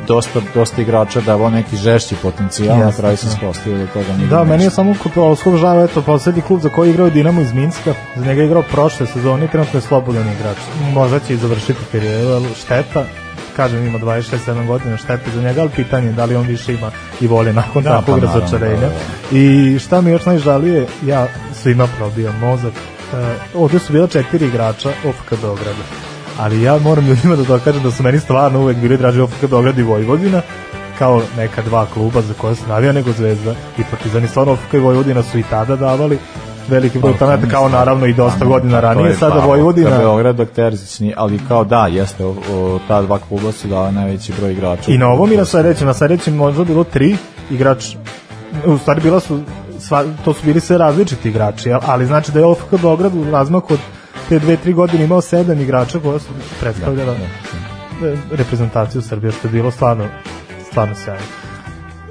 dosta, 0.08 0.40
dosta 0.54 0.82
igrača 0.82 1.20
da 1.20 1.34
ovo 1.34 1.50
neki 1.50 1.76
žešći 1.76 2.14
potencijal 2.22 2.78
na 2.78 2.92
kraju 2.92 3.16
se 3.16 3.26
da. 3.26 3.32
ispostavio 3.32 3.78
da 3.78 3.86
toga 3.86 4.16
nije 4.16 4.28
Da, 4.28 4.44
meni 4.44 4.64
je 4.64 4.70
samo 4.70 4.94
žao, 5.60 5.84
eto, 5.84 6.02
poslednji 6.02 6.42
klub 6.42 6.60
za 6.60 6.68
koji 6.68 6.88
je 6.88 6.92
igrao 6.92 7.10
Dinamo 7.10 7.40
iz 7.40 7.52
Minska, 7.52 7.94
za 8.16 8.24
njega 8.24 8.40
je 8.40 8.46
igrao 8.46 8.62
prošle 8.62 9.06
sezone 9.06 9.44
i 9.44 9.48
trenutno 9.48 9.78
je 9.78 9.82
slobodan 9.82 10.32
igrač. 10.32 10.56
Možda 10.94 11.18
će 11.20 11.34
i 11.34 11.36
završiti 11.36 11.84
karijeru, 11.92 12.44
šteta, 12.64 13.04
kažem 13.56 13.86
ima 13.86 13.98
26-7 13.98 14.66
godina 14.66 14.96
šteta 14.96 15.30
za 15.34 15.42
njega, 15.42 15.60
ali 15.60 15.70
pitanje 15.70 16.06
je 16.06 16.12
da 16.12 16.24
li 16.24 16.36
on 16.36 16.46
više 16.46 16.74
ima 16.74 16.90
i 17.20 17.26
volje 17.26 17.52
nakon 17.52 17.82
Da, 17.82 17.90
takvog 17.90 18.20
pa 18.20 18.26
razočarenja. 18.26 18.80
da, 18.80 18.88
da, 19.30 19.38
I 19.38 19.78
šta 19.78 20.00
mi 20.00 20.10
još 20.10 20.26
najžalije, 20.26 20.86
ja 21.06 21.26
svima 21.54 21.88
probio 21.98 22.32
mozak, 22.40 22.72
e, 22.72 23.16
ovde 23.54 23.78
su 23.78 23.92
bila 23.92 24.06
četiri 24.06 24.46
igrača 24.46 24.88
OFK 24.88 25.40
Beograda, 25.42 25.84
ali 26.38 26.62
ja 26.62 26.78
moram 26.78 27.06
ljudima 27.06 27.36
da 27.36 27.42
dokažem 27.42 27.82
da 27.82 27.90
su 27.90 28.02
meni 28.02 28.20
stvarno 28.20 28.60
uvek 28.60 28.76
bili 28.76 28.96
draži 28.96 29.20
OFK 29.20 29.46
Beograd 29.50 29.78
i 29.78 29.82
Vojvodina, 29.82 30.42
kao 30.98 31.22
neka 31.36 31.62
dva 31.62 31.86
kluba 31.94 32.22
za 32.22 32.34
koje 32.34 32.54
sam 32.54 32.68
navija 32.68 32.92
nego 32.92 33.12
Zvezda 33.12 33.54
i 33.78 33.82
Partizan 33.90 34.24
i 34.24 34.28
stvarno 34.28 34.52
OFK 34.52 34.74
i 34.74 34.78
Vojvodina 34.78 35.22
su 35.22 35.38
i 35.38 35.42
tada 35.50 35.76
davali 35.76 36.18
veliki 36.68 36.98
broj 36.98 37.12
Pa, 37.12 37.18
talenta 37.18 37.48
kao 37.48 37.62
mislim, 37.62 37.78
naravno 37.78 38.06
i 38.06 38.14
dosta 38.14 38.38
pa, 38.38 38.44
godina 38.44 38.80
ranije 38.80 39.08
je 39.08 39.14
sada 39.14 39.32
pravo. 39.32 39.46
Vojvodina 39.46 39.98
Beograd 39.98 40.36
dok 40.36 40.48
Terzić 40.50 41.00
ali 41.16 41.40
kao 41.48 41.64
da, 41.64 41.86
jeste, 41.86 42.24
o, 42.24 42.34
o, 42.52 42.78
ta 42.88 43.02
dva 43.02 43.18
kluba 43.28 43.52
su 43.52 43.68
dala 43.68 43.90
najveći 43.90 44.32
broj 44.38 44.52
igrača. 44.52 44.92
i 44.92 44.98
na 44.98 45.08
ovom 45.08 45.32
i 45.32 45.36
na 45.36 45.44
sledećem 45.44 45.86
na 45.86 45.94
sledećem 45.94 46.34
možda 46.34 46.64
bilo 46.64 46.84
tri 46.84 47.16
igrač 47.50 47.84
u 48.66 48.78
stvari 48.78 49.00
bila 49.00 49.20
su 49.20 49.40
sva, 49.80 50.04
to 50.24 50.34
su 50.34 50.40
bili 50.44 50.60
sve 50.60 50.78
različiti 50.78 51.28
igrači 51.28 51.72
ali 51.86 52.06
znači 52.06 52.32
da 52.32 52.38
je 52.38 52.46
OFK 52.46 52.80
Beograd 52.82 53.14
u 53.14 53.30
razmaku 53.30 53.74
od 53.74 53.80
te 54.28 54.38
dve, 54.38 54.56
tri 54.56 54.72
godine 54.72 55.04
imao 55.04 55.20
sedam 55.20 55.60
igrača 55.60 56.00
koja 56.00 56.18
su 56.18 56.28
predstavljala 56.60 57.12
e, 57.12 58.16
reprezentaciju 58.30 59.02
Srbije, 59.02 59.32
što 59.32 59.48
je 59.48 59.52
bilo 59.52 59.70
stvarno, 59.70 60.04
stvarno 60.70 60.94
sjajno. 60.94 61.22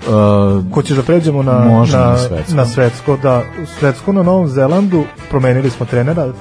Uh, 0.07 0.73
Ko 0.73 0.81
ćeš 0.81 0.97
da 0.97 1.03
pređemo 1.03 1.43
na, 1.43 1.51
na, 1.53 1.85
na 1.91 2.17
svetsko. 2.17 2.55
na 2.55 2.65
svetsko, 2.65 3.17
da, 3.17 3.43
svetsko 3.79 4.13
na 4.13 4.23
Novom 4.23 4.47
Zelandu, 4.47 5.03
promenili 5.29 5.69
smo 5.69 5.85
trenera. 5.85 6.25
Uh, 6.25 6.33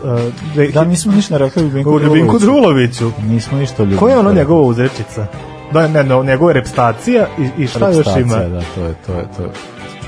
dve- 0.55 0.73
da, 0.73 0.85
nismo 0.85 1.13
ništa 1.13 1.37
rekli 1.37 1.63
o 1.63 1.65
Ljubinku 1.65 2.01
Ljubinku 2.01 2.39
Druloviću. 2.39 3.11
Nismo 3.29 3.59
ništa 3.59 3.83
o 3.83 3.85
Ljubinku. 3.85 4.05
Koja 4.05 4.13
je 4.13 4.19
ono 4.21 4.33
njegova 4.33 4.63
uzrečica? 4.63 5.27
Da, 5.73 5.89
ne, 5.89 6.05
ne, 6.05 6.23
njegova 6.25 6.53
repstacija 6.53 7.27
i, 7.39 7.63
i 7.63 7.67
šta 7.67 7.89
još 7.91 8.07
ima? 8.07 8.37
Repstacija, 8.37 8.49
Da, 8.49 8.61
to 8.75 8.85
je, 8.85 8.95
to 9.07 9.13
je, 9.13 9.29
to 9.37 9.43
je, 9.43 9.51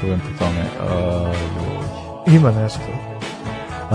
čujem 0.01 0.21
po 0.21 0.45
tome. 0.45 0.65
Uh, 2.27 2.35
Ima 2.35 2.51
nešto. 2.51 3.08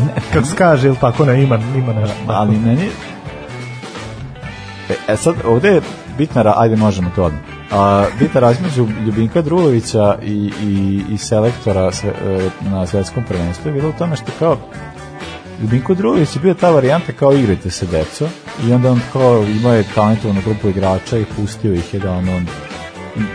Ne, 0.02 0.14
Kako 0.34 0.46
se 0.46 0.56
kaže, 0.56 0.88
ili 0.88 0.98
tako 0.98 1.26
ne, 1.26 1.44
ima, 1.44 1.60
ima 1.76 1.94
nešto. 1.94 2.16
ali 2.28 2.58
meni... 2.58 2.90
E, 4.90 5.14
e 5.14 5.18
sad, 5.18 5.36
ovde 5.46 5.70
je 5.70 5.82
bitna, 6.18 6.54
ajde 6.58 6.76
možemo 6.76 7.12
to 7.16 7.24
odmah. 7.24 7.42
A, 7.72 8.06
bitna 8.20 8.40
razlika 8.40 8.68
između 8.68 8.92
Ljubinka 9.06 9.42
Drulovića 9.42 10.18
i, 10.24 10.52
i, 10.64 11.02
i 11.10 11.18
selektora 11.18 11.92
sve, 11.92 12.10
e, 12.10 12.50
na 12.62 12.88
svetskom 12.88 13.24
prvenstvu 13.24 13.70
je 13.70 13.74
bilo 13.74 13.90
u 13.90 13.94
tome 13.94 14.16
što 14.16 14.32
kao 14.40 14.58
Ljubinko 15.62 15.94
Drulović 15.94 16.36
je 16.36 16.42
bio 16.42 16.54
ta 16.54 16.70
varijanta 16.70 17.12
kao 17.12 17.34
igrajte 17.34 17.70
se 17.70 17.86
deco 17.86 18.28
i 18.68 18.74
onda 18.74 18.92
on 18.92 19.02
kao 19.14 19.44
imao 19.44 19.74
je 19.74 19.84
talentovanu 19.96 20.42
grupu 20.46 20.70
igrača 20.70 21.18
i 21.18 21.26
pustio 21.36 21.74
ih 21.74 21.94
je 21.94 22.00
da 22.00 22.12
on, 22.12 22.30
on 22.30 22.46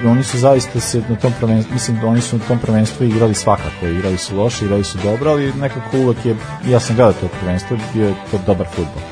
oni 0.07 0.23
su 0.23 0.39
zaista 0.39 0.81
se 0.81 1.03
na 1.09 1.17
tom 1.17 1.33
prvenstvu, 1.41 1.73
mislim 1.73 2.01
da 2.01 2.07
oni 2.07 2.21
su 2.21 2.39
na 2.39 2.45
tom 2.45 2.59
prvenstvu 2.59 3.07
igrali 3.07 3.35
svakako, 3.35 3.87
igrali 3.87 4.19
su 4.19 4.37
loše, 4.37 4.65
igrali 4.65 4.85
su 4.85 4.99
dobro, 5.03 5.31
ali 5.31 5.53
nekako 5.53 5.97
uvek 5.99 6.27
je, 6.27 6.37
ja 6.67 6.81
sam 6.81 6.97
gledao 6.97 7.13
to 7.13 7.29
prvenstvo, 7.41 7.77
bio 7.95 8.09
je 8.09 8.15
to 8.31 8.39
dobar 8.47 8.67
futbol. 8.67 9.03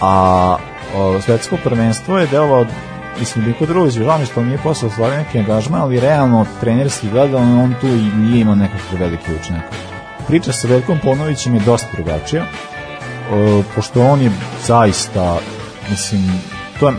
A 0.00 0.56
o, 0.96 1.20
svetsko 1.20 1.56
prvenstvo 1.64 2.18
je 2.18 2.26
delovao 2.26 2.66
mislim 3.18 3.44
Biko 3.44 3.66
Drugović, 3.66 3.94
žao 3.94 4.18
mi 4.18 4.26
što 4.26 4.44
nije 4.44 4.58
posle 4.58 4.88
ostvario 4.88 5.18
neki 5.18 5.38
angažman, 5.38 5.80
ali 5.80 6.00
realno 6.00 6.46
trenerski 6.60 7.10
gledano 7.10 7.64
on 7.64 7.74
tu 7.80 7.86
i 7.86 8.10
nije 8.16 8.40
imao 8.40 8.54
nekakve 8.54 8.98
velike 8.98 9.34
učinaka. 9.42 9.76
Priča 10.26 10.52
sa 10.52 10.68
Veljkom 10.68 10.98
Ponovićem 11.02 11.54
je 11.54 11.60
dosta 11.60 11.88
drugačija, 11.96 12.44
pošto 13.74 14.02
on 14.02 14.20
je 14.22 14.30
zaista, 14.66 15.38
mislim, 15.90 16.30
to 16.82 16.92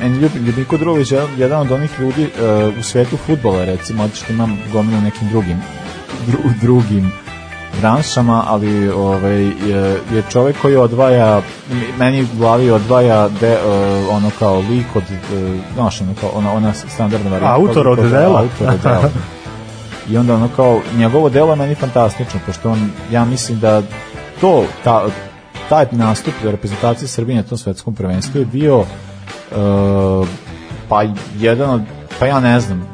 Ljubinko 0.46 0.78
Drugović 0.78 1.12
je 1.12 1.22
jedan- 1.38 1.62
od 1.62 1.72
onih 1.72 1.92
ljudi 2.00 2.24
e, 2.24 2.30
u 2.80 2.84
svetu 2.84 3.18
futbola, 3.18 3.66
recimo, 3.66 4.08
što 4.14 4.34
imam 4.34 4.60
gomilu 4.74 5.02
nekim 5.02 5.30
drugim 5.30 5.62
dru, 6.28 6.40
drugim 6.62 7.12
branšama, 7.82 8.44
ali 8.48 8.90
ovaj, 8.90 9.44
je, 9.44 10.00
je 10.14 10.24
čovek 10.32 10.56
koji 10.62 10.76
odvaja, 10.76 11.42
meni 12.00 12.24
u 12.24 12.28
glavi 12.38 12.72
odvaja 12.72 13.30
de, 13.30 13.52
e, 13.52 13.58
ono 14.12 14.32
kao 14.40 14.60
lik 14.60 14.96
od, 14.96 15.04
e, 15.04 15.60
znaš, 15.74 16.02
ono 16.02 16.14
kao, 16.22 16.30
ona, 16.34 16.54
ona 16.54 16.74
standardna 16.74 17.30
varijanta. 17.30 17.56
Autor 17.56 17.88
od 17.88 18.10
dela. 18.10 18.40
Autor 18.40 18.74
od 18.74 18.82
dela. 18.84 19.10
I 20.10 20.18
onda 20.18 20.36
ono 20.36 20.50
kao, 20.56 20.82
njegovo 20.98 21.30
delo 21.30 21.50
je 21.50 21.56
meni 21.56 21.76
fantastično, 21.76 22.40
pošto 22.46 22.72
on, 22.72 22.92
ja 23.12 23.26
mislim 23.26 23.60
da 23.60 23.82
to, 24.42 24.64
ta, 24.84 25.06
taj 25.70 25.86
nastup 25.92 26.34
reprezentacije 26.44 27.08
Srbije 27.08 27.36
na 27.36 27.44
tom 27.44 27.58
svetskom 27.58 27.96
prvenstvu 27.96 28.40
je 28.40 28.46
bio 28.46 28.86
uh, 29.56 30.28
pa 30.90 31.04
jedan 31.40 31.70
od, 31.70 31.82
pa 32.20 32.26
ja 32.26 32.40
ne 32.40 32.60
znam 32.60 32.94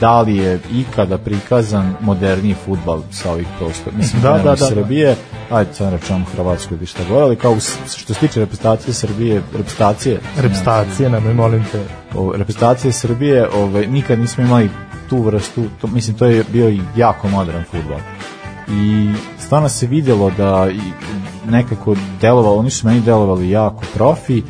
da 0.00 0.20
li 0.20 0.36
je 0.36 0.60
ikada 0.72 1.18
prikazan 1.18 1.94
moderniji 2.00 2.54
futbal 2.64 3.02
sa 3.10 3.32
ovih 3.32 3.46
prostora. 3.58 3.96
Mislim, 3.96 4.22
Da, 4.22 4.30
da, 4.30 4.38
da, 4.38 4.42
da, 4.42 4.50
da. 4.50 4.66
Srbije, 4.66 5.16
ajde 5.50 5.74
sad 5.74 5.92
rečemo 5.92 6.24
Hrvatskoj 6.36 6.76
ili 6.76 6.86
šta 6.86 7.02
god, 7.08 7.22
ali 7.22 7.36
kao 7.36 7.56
što 7.96 8.14
se 8.14 8.20
tiče 8.20 8.40
reprezentacije 8.40 8.94
Srbije, 8.94 9.42
reprezentacije, 9.52 10.20
Repstacije, 10.38 11.10
nemoj, 11.10 11.34
molim 11.34 11.64
te. 11.72 11.82
o, 12.14 12.32
reprezentacije 12.36 12.92
Srbije 12.92 13.48
ovaj, 13.48 13.86
nikad 13.86 14.18
nismo 14.18 14.44
imali 14.44 14.70
tu 15.08 15.22
vrstu, 15.22 15.64
to, 15.80 15.86
mislim 15.86 16.16
to 16.16 16.26
je 16.26 16.44
bio 16.52 16.68
i 16.68 16.80
jako 16.96 17.28
modern 17.28 17.64
futbol 17.70 17.98
i 18.68 19.12
stvarno 19.38 19.68
se 19.68 19.86
vidjelo 19.86 20.30
da 20.36 20.68
nekako 21.48 21.96
delovalo, 22.20 22.56
oni 22.56 22.70
su 22.70 22.86
meni 22.86 23.00
delovali 23.00 23.50
jako 23.50 23.82
profi, 23.94 24.42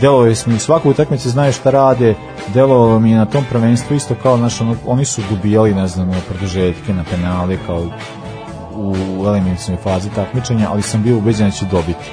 delovali 0.00 0.34
smo 0.34 0.58
svaku 0.58 0.90
utakmicu 0.90 1.30
znaju 1.30 1.52
šta 1.52 1.70
rade, 1.70 2.14
delovalo 2.54 2.98
mi 2.98 3.10
je 3.10 3.18
na 3.18 3.26
tom 3.26 3.44
prvenstvu 3.50 3.96
isto 3.96 4.14
kao, 4.22 4.36
znaš, 4.36 4.60
ono, 4.60 4.76
oni 4.86 5.04
su 5.04 5.22
dobijali, 5.30 5.74
ne 5.74 5.88
znam, 5.88 6.10
produžetke 6.28 6.94
na 6.94 7.04
penale, 7.10 7.58
kao 7.66 7.86
u 8.76 8.94
eliminacijnoj 9.26 9.82
fazi 9.82 10.10
takmičenja, 10.14 10.68
ali 10.70 10.82
sam 10.82 11.02
bio 11.02 11.16
ubeđen 11.16 11.46
da 11.46 11.50
će 11.50 11.64
dobiti. 11.64 12.10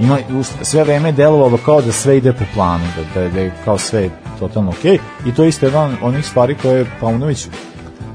Ima, 0.00 0.18
sve 0.62 0.84
vreme 0.84 1.12
delovalo 1.12 1.58
kao 1.64 1.82
da 1.82 1.92
sve 1.92 2.16
ide 2.16 2.32
po 2.32 2.44
planu, 2.54 2.84
da, 2.96 3.20
da, 3.20 3.28
da 3.28 3.40
je 3.40 3.54
kao 3.64 3.78
sve 3.78 4.10
totalno 4.38 4.70
okej 4.70 4.98
i 5.26 5.34
to 5.34 5.42
je 5.42 5.48
isto 5.48 5.66
jedan 5.66 5.96
onih 6.02 6.26
stvari 6.26 6.54
koje 6.62 6.78
je 6.78 6.86
Paunović 7.00 7.46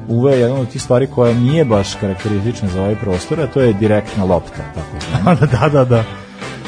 uveo 0.07 0.35
jedan 0.35 0.59
od 0.59 0.69
tih 0.69 0.81
stvari 0.81 1.07
koja 1.07 1.33
nije 1.33 1.65
baš 1.65 1.95
karakteristična 1.95 2.69
za 2.69 2.81
ovaj 2.81 2.95
prostor, 2.95 3.41
a 3.41 3.47
to 3.47 3.61
je 3.61 3.73
direktna 3.73 4.23
lopta, 4.23 4.61
tako 4.75 4.87
znam. 5.09 5.35
da, 5.51 5.69
da, 5.69 5.85
da. 5.85 6.03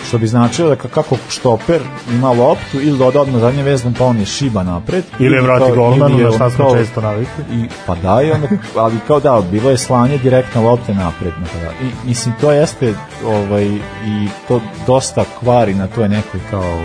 Što 0.08 0.18
bi 0.18 0.28
značilo 0.28 0.70
da 0.70 0.76
ka- 0.76 0.88
kako 0.88 1.16
štoper 1.30 1.82
ima 2.12 2.32
loptu 2.32 2.82
ili 2.82 2.98
doda 2.98 3.22
odmah 3.22 3.42
zadnje 3.42 3.64
veznom 3.64 3.94
pa 3.94 4.06
on 4.06 4.20
je 4.20 4.26
šiba 4.26 4.64
napred. 4.64 5.04
Ili 5.20 5.36
je 5.36 5.42
vrati 5.42 5.72
golmanu, 5.76 6.20
je 6.20 6.26
na 6.26 6.32
šta 6.32 6.50
smo 6.50 6.76
često 6.76 7.02
navikli. 7.02 7.44
I, 7.52 7.66
pa 7.88 7.96
da, 7.96 8.22
i 8.22 8.32
onda, 8.32 8.48
ali 8.76 8.96
kao 9.08 9.20
da, 9.20 9.42
bilo 9.52 9.70
je 9.70 9.78
slanje 9.78 10.18
direktna 10.18 10.62
lopte 10.62 10.94
napred. 10.94 11.34
napred. 11.40 11.72
I, 11.82 12.08
mislim, 12.08 12.36
to 12.42 12.52
jeste 12.52 12.94
ovaj, 13.26 13.66
i 14.06 14.28
to 14.48 14.62
dosta 14.88 15.26
kvari 15.40 15.74
na 15.74 15.88
toj 15.88 16.10
nekoj 16.10 16.40
kao 16.52 16.80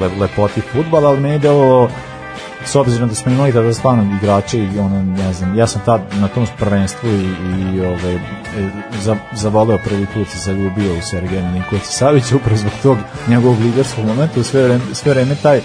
le, 0.00 0.10
lepoti 0.20 0.60
futbala, 0.60 1.08
ali 1.08 1.20
meni 1.20 1.34
je 1.34 1.38
s 2.64 2.74
obzirom 2.76 3.08
da 3.08 3.14
smo 3.14 3.32
imali 3.32 3.52
tada 3.52 3.74
stvarno 3.74 4.16
igrače 4.22 4.58
i 4.58 4.78
ono, 4.78 5.02
ne 5.02 5.32
znam, 5.32 5.58
ja 5.58 5.66
sam 5.66 5.82
tad 5.84 6.00
na 6.20 6.28
tom 6.28 6.46
prvenstvu 6.58 7.08
i, 7.10 7.24
i 7.74 7.80
ovaj, 7.80 8.14
e, 8.14 8.20
za, 9.02 9.16
zavoleo 9.32 9.78
prvi 9.78 10.06
put 10.14 10.28
se 10.28 10.38
zaljubio 10.38 10.98
u 10.98 11.02
Sergeja 11.02 11.42
Milinkovića 11.48 11.86
Savića 11.86 12.36
upravo 12.36 12.56
zbog 12.56 12.72
tog 12.82 12.98
njegovog 13.28 13.60
liderskog 13.60 14.04
momenta 14.04 14.40
u 14.40 14.42
sve 14.42 14.62
vreme, 14.62 14.80
sve 14.92 15.12
vreme 15.12 15.34
taj 15.42 15.60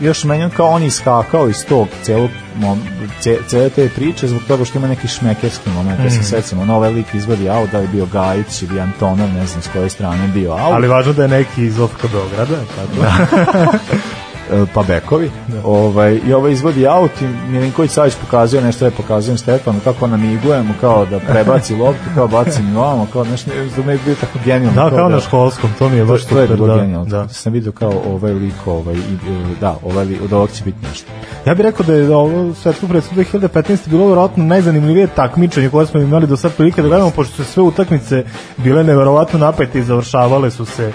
još 0.00 0.24
meni 0.24 0.44
on 0.44 0.50
kao 0.50 0.68
on 0.68 0.82
iskakao 0.82 1.48
iz 1.48 1.64
tog 1.68 1.88
celog 2.02 2.30
mom, 2.56 2.80
ce, 3.20 3.38
cele 3.48 3.68
te 3.70 3.88
priče 3.88 4.28
zbog 4.28 4.42
toga 4.48 4.64
što 4.64 4.78
ima 4.78 4.88
neki 4.88 5.08
šmekerski 5.08 5.70
moment, 5.70 6.00
ja 6.04 6.10
se 6.10 6.16
Mhm. 6.16 6.24
sećam, 6.26 6.58
ono 6.58 6.76
ovaj 6.76 6.90
lik 6.90 7.14
izvodi 7.14 7.48
aut, 7.48 7.70
da 7.70 7.78
li 7.78 7.84
je 7.84 7.88
bio 7.88 8.06
Gajić 8.06 8.62
ili 8.62 8.80
Antonov, 8.80 9.28
ne 9.28 9.46
znam 9.46 9.62
s 9.62 9.68
koje 9.72 9.90
strane 9.90 10.28
bio 10.28 10.52
aut. 10.52 10.74
Ali 10.74 10.88
važno 10.88 11.12
da 11.12 11.22
je 11.22 11.28
neki 11.28 11.64
iz 11.64 11.78
OFK 11.80 12.06
Beograda, 12.12 12.56
tako? 12.76 13.06
E, 13.06 13.78
pa 14.74 14.82
bekovi. 14.82 15.30
Ovaj, 15.64 16.20
I 16.26 16.32
ovaj 16.32 16.52
izvodi 16.52 16.86
aut 16.86 17.22
i 17.22 17.24
Milinković 17.50 17.90
Savić 17.90 18.14
pokazuje 18.14 18.62
nešto 18.62 18.84
je 18.84 18.90
pokazujem 18.90 19.38
Stefanu 19.38 19.80
kako 19.84 20.06
namigujemo 20.06 20.74
kao 20.80 21.06
da 21.06 21.18
prebaci 21.18 21.74
loptu, 21.74 22.02
kao 22.14 22.28
baci 22.28 22.62
mi 22.62 22.76
ovamo, 22.76 23.06
kao 23.12 23.24
nešto, 23.24 23.50
da 23.76 23.82
me 23.82 23.92
je 23.92 23.98
bio 24.04 24.14
tako 24.14 24.38
genijalno. 24.44 24.84
Da, 24.84 24.96
kao 24.96 25.08
na 25.08 25.20
školskom, 25.20 25.70
to 25.78 25.88
mi 25.88 25.96
je 25.96 26.04
baš 26.04 26.24
to 26.24 26.38
je 26.38 26.46
super, 26.46 26.56
bilo 26.56 26.74
da, 26.74 26.80
genijalno. 26.80 27.06
da. 27.06 27.28
Sam 27.28 27.52
vidio 27.52 27.72
kao 27.72 27.92
ovaj 28.12 28.32
lik, 28.32 28.66
ovaj, 28.66 28.94
i, 28.94 28.98
e, 28.98 29.54
da, 29.60 29.76
ovaj 29.84 30.06
od 30.24 30.32
ovog 30.32 30.50
će 30.50 30.64
biti 30.64 30.78
nešto. 30.88 31.12
Ja 31.46 31.54
bih 31.54 31.62
rekao 31.64 31.86
da 31.86 31.94
je 31.94 32.14
ovo 32.14 32.54
svetsko 32.54 32.86
predstvo 32.86 33.22
2015. 33.22 33.88
bilo 33.88 34.06
vjerojatno 34.06 34.44
najzanimljivije 34.44 35.06
takmičenje 35.06 35.70
koje 35.70 35.86
smo 35.86 36.00
imali 36.00 36.26
do 36.26 36.36
sad 36.36 36.52
prilike 36.52 36.82
da 36.82 36.88
gledamo, 36.88 37.10
pošto 37.10 37.36
su 37.36 37.44
sve 37.44 37.62
utakmice 37.62 38.24
bile 38.56 38.84
neverovatno 38.84 39.38
napete 39.38 39.78
i 39.78 39.82
završavale 39.82 40.50
su 40.50 40.64
se 40.64 40.92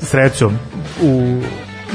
srećom 0.00 0.58
u 1.02 1.40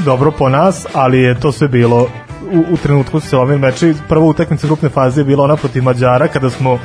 dobro 0.04 0.30
po 0.30 0.48
nas, 0.48 0.86
ali 0.94 1.18
je 1.18 1.40
to 1.40 1.52
sve 1.52 1.68
bilo 1.68 2.06
u, 2.52 2.74
u 2.74 2.76
trenutku 2.76 3.20
se 3.20 3.36
ovi 3.36 3.58
meči, 3.58 3.94
prva 4.08 4.24
utakmica 4.24 4.66
grupne 4.66 4.88
faze 4.88 5.20
je 5.20 5.24
bila 5.24 5.44
ona 5.44 5.56
protiv 5.56 5.82
Mađara 5.82 6.28
kada 6.28 6.50
smo 6.50 6.78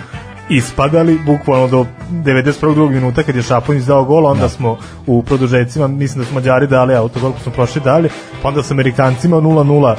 ispadali 0.50 1.20
bukvalno 1.26 1.68
do 1.68 1.86
91. 2.12 2.74
drugog 2.74 2.92
minuta 2.92 3.24
kad 3.24 3.36
je 3.36 3.42
Šaponić 3.42 3.84
dao 3.84 4.06
gol, 4.06 4.26
onda 4.26 4.50
smo 4.50 4.78
u 5.08 5.24
produžecima, 5.24 5.88
mislim 5.88 6.24
da 6.24 6.30
su 6.30 6.36
Mađari 6.36 6.68
dali 6.68 6.96
autogol, 6.96 7.32
pa 7.32 7.40
smo 7.40 7.52
prošli 7.52 7.82
dalje, 7.82 8.10
pa 8.42 8.48
onda 8.48 8.64
sa 8.64 8.74
Amerikancima 8.74 9.38
0-0 9.38 9.96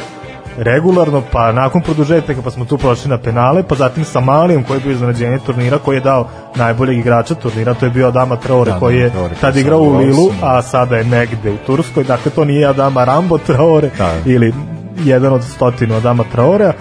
regularno, 0.58 1.22
pa 1.32 1.52
nakon 1.52 1.82
produžetaka 1.82 2.42
pa 2.42 2.50
smo 2.50 2.64
tu 2.64 2.78
prošli 2.78 3.10
na 3.10 3.18
penale, 3.18 3.62
pa 3.62 3.74
zatim 3.74 4.04
sa 4.04 4.20
Malijom 4.20 4.64
koji 4.64 4.76
je 4.76 4.80
bio 4.80 4.92
iznenađenje 4.92 5.38
turnira, 5.38 5.78
koji 5.78 5.96
je 5.96 6.00
dao 6.00 6.28
najboljeg 6.54 6.98
igrača 6.98 7.34
turnira, 7.34 7.74
to 7.74 7.86
je 7.86 7.90
bio 7.90 8.08
Adama 8.08 8.36
Traore 8.36 8.70
Da, 8.70 8.78
koji 8.78 8.96
je 8.96 9.10
Traore, 9.10 9.34
tad 9.40 9.56
igrao 9.56 9.80
u 9.80 9.96
Lilu, 9.96 10.32
a 10.42 10.62
sada 10.62 10.96
je 10.96 11.04
negde 11.04 11.50
u 11.50 11.56
Turskoj, 11.66 12.04
dakle 12.04 12.30
to 12.30 12.44
nije 12.44 12.66
Adama 12.66 13.04
Rambo 13.04 13.38
Traore 13.38 13.90
Da. 13.98 14.12
ili 14.26 14.54
jedan 15.04 15.32
od 15.32 15.44
stotinu 15.44 15.94
Adama 15.94 16.24
Traorea. 16.32 16.72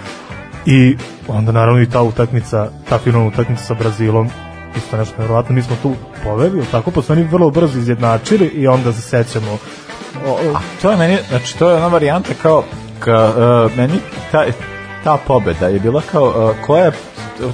I 0.66 0.96
onda 1.28 1.52
naravno 1.52 1.82
i 1.82 1.90
ta 1.90 2.02
utakmica, 2.02 2.68
ta 2.88 2.98
finalna 2.98 3.28
utakmica 3.28 3.64
sa 3.64 3.74
Brazilom 3.74 4.30
isto 4.76 4.96
nešto 4.96 5.14
nevjerovatno, 5.18 5.54
mi 5.54 5.62
smo 5.62 5.76
tu 5.82 5.94
poveli, 6.24 6.64
tako, 6.70 6.90
pa 6.90 7.02
su 7.02 7.12
oni 7.12 7.22
vrlo 7.22 7.50
brzo 7.50 7.78
izjednačili 7.78 8.46
i 8.46 8.66
onda 8.66 8.92
se 8.92 9.00
sećamo. 9.00 9.58
O, 10.26 10.30
o, 10.30 10.56
A 10.56 10.60
to 10.82 10.90
je 10.90 10.96
meni, 10.96 11.18
znači 11.28 11.58
to 11.58 11.70
je 11.70 11.76
ona 11.76 11.86
varijanta 11.86 12.34
kao 12.42 12.62
ka, 12.62 12.83
uh, 13.12 13.76
meni 13.76 14.00
ta, 14.32 14.44
ta 15.04 15.16
pobeda 15.26 15.68
je 15.68 15.80
bila 15.80 16.02
kao 16.12 16.24
uh, 16.24 16.66
koja 16.66 16.90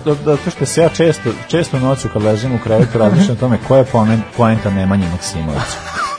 da, 0.04 0.14
da, 0.14 0.36
to 0.36 0.50
što 0.50 0.66
se 0.66 0.80
ja 0.80 0.88
često, 0.88 1.30
često 1.48 1.78
noću 1.78 2.08
kad 2.12 2.22
ležim 2.22 2.54
u 2.54 2.58
krevetu 2.64 2.98
razmišljam 2.98 3.36
o 3.36 3.40
tome 3.40 3.58
koja 3.68 3.78
je 3.78 3.86
poenta 4.36 4.70
Nemanje 4.70 5.06
Maksimovića. 5.12 6.09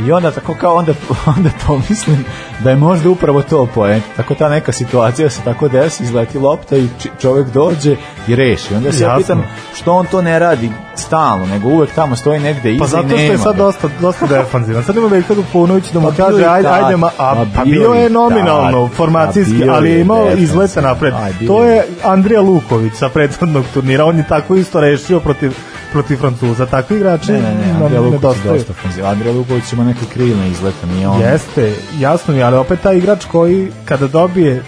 I 0.00 0.12
onda 0.12 0.30
tako 0.30 0.54
kao 0.54 0.74
onda, 0.74 0.92
onda 1.36 1.50
pomislim 1.66 2.24
da 2.60 2.70
je 2.70 2.76
možda 2.76 3.10
upravo 3.10 3.42
to 3.42 3.66
poent. 3.66 4.04
Tako 4.16 4.34
ta 4.34 4.48
neka 4.48 4.72
situacija 4.72 5.30
se 5.30 5.40
tako 5.42 5.68
desi, 5.68 6.02
izleti 6.02 6.38
lopta 6.38 6.76
i 6.76 6.88
čovjek 7.20 7.48
dođe 7.48 7.96
i 8.28 8.36
reši. 8.36 8.74
Onda 8.74 8.92
se 8.92 9.04
ja 9.04 9.14
pitam 9.18 9.44
što 9.74 9.92
on 9.92 10.06
to 10.06 10.22
ne 10.22 10.38
radi 10.38 10.70
stalno, 10.96 11.46
nego 11.46 11.68
uvek 11.68 11.90
tamo 11.90 12.16
stoji 12.16 12.40
negde 12.40 12.72
iza 12.72 12.80
Pa 12.80 12.86
zato 12.86 13.04
i 13.04 13.08
što 13.08 13.16
nema 13.16 13.32
je 13.32 13.38
sad 13.38 13.56
ga. 13.56 13.62
dosta, 13.62 13.88
dosta 14.00 14.26
defanzivan. 14.26 14.84
Sad 14.84 14.96
ima 14.96 15.06
Veljka 15.06 15.34
Dupunović 15.34 15.84
da 15.86 16.00
mu 16.00 16.08
Pa 16.08 16.14
kaže, 16.14 16.44
ajde, 16.44 16.68
tad. 16.68 16.84
ajde, 16.84 16.96
ma, 16.96 17.10
a, 17.18 17.44
pa 17.56 17.64
bio 17.64 17.90
je 17.90 18.10
nominalno, 18.10 18.88
tad. 18.88 18.96
formacijski, 18.96 19.66
Pa 19.66 19.72
ali 19.72 19.90
je 19.90 20.00
imao 20.00 20.30
izlete 20.32 20.82
napred. 20.82 21.14
Bio 21.38 21.48
To 21.48 21.64
je. 21.64 21.74
je 21.74 21.82
Andrija 22.04 22.40
Luković 22.40 22.92
sa 22.94 23.08
prethodnog 23.08 23.64
turnira, 23.74 24.04
on 24.04 24.16
je 24.16 24.24
tako 24.28 24.56
isto 24.56 24.80
rešio 24.80 25.20
protiv, 25.20 25.52
protiv 25.92 26.16
Francuza. 26.16 26.66
Takvi 26.66 26.96
igrači 26.96 27.32
Ne, 27.32 27.42
ne, 27.42 27.54
ne, 27.54 27.72
nam 27.72 27.82
Andrija 27.82 28.00
Luković 28.00 28.36
je 28.44 28.52
dosta 28.52 28.72
ofenzivan. 28.72 29.10
Andrija 29.10 29.34
Luković 29.34 29.72
ima 29.72 29.84
neke 29.84 30.00
krilne 30.12 30.48
izlete, 30.48 30.86
nije 30.86 31.08
on. 31.08 31.20
Jeste, 31.20 31.74
jasno 31.98 32.34
mi, 32.34 32.42
ali 32.42 32.56
opet 32.56 32.80
taj 32.80 32.96
igrač 32.96 33.24
koji 33.24 33.68
kada 33.84 34.06
dobije 34.06 34.62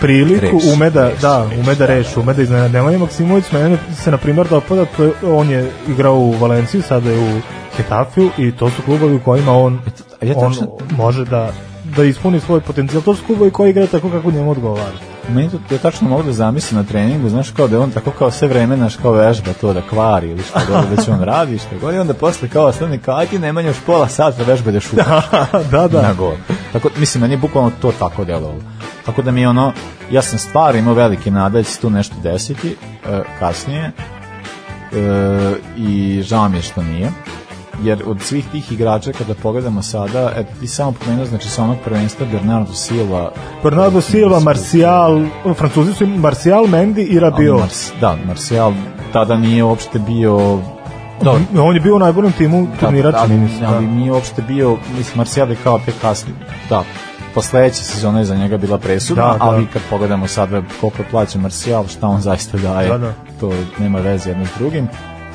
priliku 0.00 0.56
Reši, 0.56 0.72
ume 0.74 0.90
da, 0.90 1.08
reši, 1.08 1.22
da, 1.22 1.46
ume 1.60 1.74
da 1.74 1.86
reši, 1.86 2.20
ume 2.20 2.34
da 2.34 2.42
iznenadi. 2.42 2.72
Nemanja 2.72 2.98
Maksimović 2.98 3.52
mene 3.52 3.78
se 3.96 4.10
na 4.10 4.16
primjer 4.16 4.48
dopada, 4.48 4.86
on 5.26 5.50
je 5.50 5.70
igrao 5.88 6.14
u 6.14 6.30
Valenciji, 6.30 6.82
sada 6.82 7.10
je 7.10 7.18
u 7.18 7.40
Getafiju 7.76 8.30
i 8.38 8.52
to 8.52 8.70
su 8.70 8.82
klubovi 8.82 9.14
u 9.14 9.20
kojima 9.20 9.52
on, 9.52 9.78
ja 10.22 10.34
on 10.36 10.54
može 10.96 11.24
da 11.24 11.52
da 11.96 12.04
ispuni 12.04 12.40
svoj 12.40 12.60
potencijal. 12.60 13.02
To 13.02 13.14
su 13.14 13.24
klubovi 13.26 13.50
koji 13.50 13.70
igraju 13.70 13.88
tako 13.88 14.10
kako 14.10 14.30
njemu 14.30 14.50
odgovara. 14.50 15.07
Meni 15.28 15.50
to, 15.50 15.74
ja 15.74 15.78
tačno 15.78 16.08
mogu 16.08 16.22
da 16.22 16.32
zamislim 16.32 16.80
na 16.80 16.84
treningu, 16.84 17.28
znaš 17.28 17.50
kao 17.50 17.68
da 17.68 17.76
je 17.76 17.80
on 17.80 17.90
tako 17.90 18.10
kao 18.10 18.30
sve 18.30 18.48
vreme 18.48 18.76
naš 18.76 18.96
kao 18.96 19.12
vežba 19.12 19.52
to 19.60 19.72
da 19.72 19.82
kvari 19.82 20.30
ili 20.30 20.42
šta 20.42 20.60
god 20.68 20.96
da 20.96 21.02
će 21.02 21.10
on 21.10 21.22
radi, 21.22 21.58
šta 21.58 21.68
god 21.80 21.94
i 21.94 21.98
onda 21.98 22.14
posle 22.14 22.48
kao 22.48 22.66
ostane 22.66 22.98
kao 22.98 23.16
ajde 23.16 23.38
Nemanja 23.38 23.68
još 23.68 23.80
pola 23.86 24.08
sata 24.08 24.42
vežba 24.42 24.70
da 24.70 24.80
šuta 24.80 25.22
da, 25.72 25.88
da. 25.88 26.02
na 26.02 26.14
gol. 26.14 26.32
Tako, 26.72 26.88
mislim, 26.96 27.20
meni 27.20 27.34
je 27.34 27.38
bukvalno 27.38 27.72
to 27.80 27.92
tako 27.98 28.24
delovalo. 28.24 28.60
Tako 29.06 29.22
da 29.22 29.30
mi 29.30 29.40
je 29.40 29.48
ono, 29.48 29.72
ja 30.10 30.22
sam 30.22 30.38
stvarno 30.38 30.78
imao 30.78 30.94
velike 30.94 31.30
nade 31.30 31.58
da 31.58 31.62
će 31.62 31.70
se 31.70 31.80
tu 31.80 31.90
nešto 31.90 32.16
desiti 32.22 32.76
e, 33.08 33.20
kasnije 33.38 33.84
e, 33.84 33.92
i 35.76 36.22
žao 36.22 36.48
mi 36.48 36.58
je 36.58 36.62
što 36.62 36.82
nije 36.82 37.12
jer 37.82 38.02
od 38.06 38.20
svih 38.20 38.44
tih 38.52 38.72
igrača 38.72 39.12
kada 39.12 39.34
pogledamo 39.34 39.82
sada, 39.82 40.32
eto 40.36 40.52
ti 40.60 40.66
samo 40.66 40.92
pomenuo 40.92 41.24
znači 41.26 41.48
sa 41.48 41.62
onog 41.64 41.76
prvenstva 41.84 42.26
Bernardo 42.32 42.72
Silva 42.72 43.30
Bernardo 43.62 44.00
Silva, 44.00 44.40
Marcial, 44.40 45.22
Francuzi 45.56 45.94
su 45.94 46.06
Marcial, 46.06 46.64
Mendy 46.66 47.00
i 47.00 47.10
Ali 47.10 47.20
Rabiot. 47.20 47.60
Mars, 47.60 47.92
da, 48.00 48.16
Marcial 48.26 48.72
tada 49.12 49.36
nije 49.36 49.64
uopšte 49.64 49.98
bio 49.98 50.58
da, 51.22 51.60
On 51.62 51.74
je 51.74 51.80
bio 51.80 51.96
u 51.96 51.98
najboljem 51.98 52.32
timu 52.32 52.66
turnira, 52.80 53.10
da, 53.10 53.26
mi 53.26 53.48
se. 53.48 53.64
ali 53.64 53.86
da. 53.86 53.92
nije 53.92 54.12
uopšte 54.12 54.42
bio, 54.42 54.76
mislim, 54.96 55.16
Marcial 55.16 55.50
je 55.50 55.56
kao 55.64 55.78
tek 55.78 55.94
kasni, 56.00 56.32
da, 56.68 56.84
po 57.34 57.42
sledeće 57.42 57.84
sezone 57.84 58.20
je 58.20 58.24
za 58.24 58.36
njega 58.36 58.56
bila 58.56 58.78
presudna, 58.78 59.32
Da, 59.32 59.38
da. 59.38 59.44
ali 59.44 59.66
kad 59.72 59.82
pogledamo 59.90 60.28
sada 60.28 60.62
koliko 60.80 61.02
je 61.02 61.08
plaćen 61.10 61.40
Marcial, 61.40 61.86
šta 61.86 62.06
on 62.06 62.20
zaista 62.20 62.58
daje, 62.58 62.88
Da, 62.88 62.98
da. 62.98 63.12
to 63.40 63.52
nema 63.78 63.98
veze 63.98 64.30
jedno 64.30 64.46
s 64.46 64.58
drugim. 64.58 64.88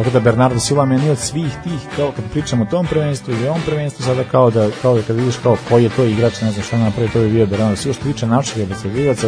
Tako 0.04 0.14
da 0.14 0.20
Bernardo 0.20 0.60
Silva 0.60 0.86
meni 0.86 1.10
od 1.10 1.18
svih 1.18 1.56
tih, 1.64 1.80
kao 1.96 2.12
kad 2.16 2.26
pričamo 2.32 2.64
o 2.64 2.66
tom 2.66 2.86
prvenstvu 2.86 3.34
ili 3.34 3.48
ovom 3.48 3.62
prvenstvu, 3.66 4.06
sada 4.06 4.24
kao 4.24 4.50
da, 4.52 4.70
kao 4.82 4.96
da 4.96 5.02
kad 5.02 5.16
vidiš 5.16 5.36
kao 5.44 5.58
koji 5.70 5.84
je 5.84 5.90
to 5.90 6.04
igrač, 6.04 6.42
ne 6.42 6.52
znam 6.52 6.64
šta 6.64 6.78
napravi, 6.78 7.10
to 7.10 7.20
je 7.20 7.30
bio 7.30 7.46
Bernardo 7.46 7.76
Silva, 7.76 7.94
što 7.94 8.04
tiče 8.04 8.28
naših 8.28 8.58
reprezentativaca, 8.58 9.28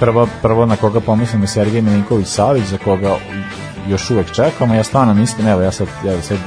prvo, 0.00 0.28
prvo 0.42 0.66
na 0.66 0.76
koga 0.76 1.00
pomislim 1.00 1.42
je 1.42 1.48
Sergej 1.48 1.82
Milinković 1.82 2.26
Savić, 2.26 2.64
za 2.64 2.78
koga 2.78 3.16
još 3.88 4.10
uvek 4.10 4.32
čekamo. 4.32 4.74
Ja 4.74 4.84
stvarno 4.84 5.14
mislim, 5.14 5.48
evo 5.48 5.62
ja 5.62 5.72
sad, 5.72 5.88
evo 6.08 6.22
sad 6.22 6.38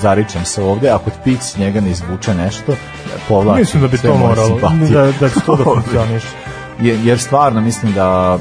zaričem 0.00 0.44
se 0.44 0.62
ovde, 0.62 0.90
ako 0.90 1.10
Pix 1.24 1.58
njega 1.58 1.80
ne 1.80 1.90
izvuče 1.90 2.34
nešto, 2.34 2.72
povlačim. 3.28 3.60
Mislim 3.60 3.82
da 3.82 3.88
bi 3.88 3.98
to 3.98 4.16
moralo, 4.16 4.60
da, 4.90 5.12
da 5.20 5.28
će 5.28 5.40
to 5.46 5.56
da 5.56 5.64
funkcioniše. 5.74 6.28
jer, 6.80 6.98
jer 7.04 7.18
stvarno 7.18 7.60
mislim 7.60 7.92
da 7.92 8.38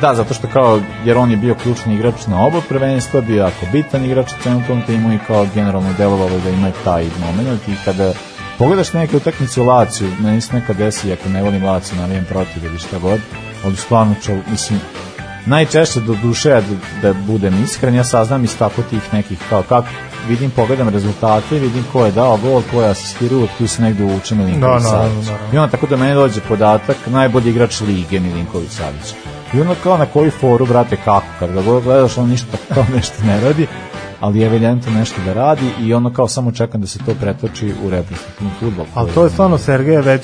da, 0.00 0.14
zato 0.14 0.34
što 0.34 0.48
kao, 0.48 0.80
jer 1.04 1.18
on 1.18 1.30
je 1.30 1.36
bio 1.36 1.54
ključni 1.54 1.94
igrač 1.94 2.26
na 2.26 2.46
oba 2.46 2.60
prvenstva, 2.68 3.20
bio 3.20 3.38
jako 3.38 3.66
bitan 3.72 4.04
igrač 4.04 4.32
u 4.32 4.66
tom 4.66 4.82
timu 4.86 5.12
i 5.12 5.18
kao 5.26 5.46
generalno 5.54 5.92
delovalo 5.98 6.38
da 6.44 6.50
ima 6.50 6.70
taj 6.84 7.06
moment. 7.26 7.68
I 7.68 7.72
kada 7.84 8.12
pogledaš 8.58 8.92
neke 8.92 9.16
utakmice 9.16 9.60
u 9.60 9.64
Laciju, 9.64 10.08
meni 10.20 10.40
se 10.40 10.54
nekad 10.54 10.76
desi, 10.76 11.12
ako 11.12 11.28
ne 11.28 11.42
volim 11.42 11.64
Laciju, 11.64 11.98
navijem 11.98 12.24
protiv 12.24 12.64
ili 12.64 12.78
šta 12.78 12.98
god, 12.98 13.20
ali 13.64 13.76
stvarno, 13.76 14.14
čo, 14.22 14.32
mislim, 14.50 14.80
najčešće 15.48 16.00
do 16.00 16.16
duše, 16.22 16.48
da, 16.50 16.62
da 17.02 17.12
budem 17.26 17.64
iskren, 17.64 17.94
ja 17.94 18.04
saznam 18.04 18.44
iz 18.44 18.58
tako 18.58 18.82
tih 18.82 19.14
nekih, 19.14 19.38
kao 19.48 19.62
kako 19.62 19.88
vidim, 20.28 20.50
pogledam 20.50 20.88
rezultate, 20.88 21.58
vidim 21.58 21.84
ko 21.92 22.04
je 22.04 22.12
dao 22.12 22.36
gol, 22.36 22.62
ko 22.70 22.82
je 22.82 22.88
asistirao, 22.90 23.46
tu 23.58 23.66
se 23.66 23.82
negde 23.82 24.04
uvuče 24.04 24.34
Milinković 24.34 24.82
Da, 24.82 24.88
Savić. 24.88 25.26
naravno. 25.26 25.48
I 25.54 25.58
onda 25.58 25.70
tako 25.70 25.86
da 25.86 25.96
meni 25.96 26.14
dođe 26.14 26.40
podatak, 26.40 26.96
najbolji 27.06 27.50
igrač 27.50 27.80
lige 27.80 28.20
Milinković 28.20 28.70
Savić. 28.70 29.14
I 29.54 29.60
onda 29.60 29.74
kao 29.82 29.96
na 29.98 30.06
koju 30.06 30.30
foru, 30.30 30.66
brate, 30.66 30.96
kako, 30.96 31.26
kad 31.38 31.52
ga 31.52 31.62
gledaš, 31.62 32.18
on 32.18 32.28
ništa 32.28 32.56
kao 32.74 32.84
nešto 32.94 33.14
ne 33.26 33.40
radi, 33.40 33.66
ali 34.20 34.38
je 34.38 34.46
evidentno 34.46 34.92
nešto 34.92 35.20
da 35.24 35.32
radi 35.32 35.70
i 35.80 35.94
ono 35.94 36.12
kao 36.12 36.28
samo 36.28 36.52
čekam 36.52 36.80
da 36.80 36.86
se 36.86 36.98
to 36.98 37.14
pretoči 37.20 37.72
u 37.84 37.90
reprezentativni 37.90 38.50
fudbal. 38.60 38.86
Ali 38.94 39.12
to 39.12 39.24
je 39.24 39.30
stvarno 39.30 39.58
Sergej 39.58 40.00
već 40.00 40.22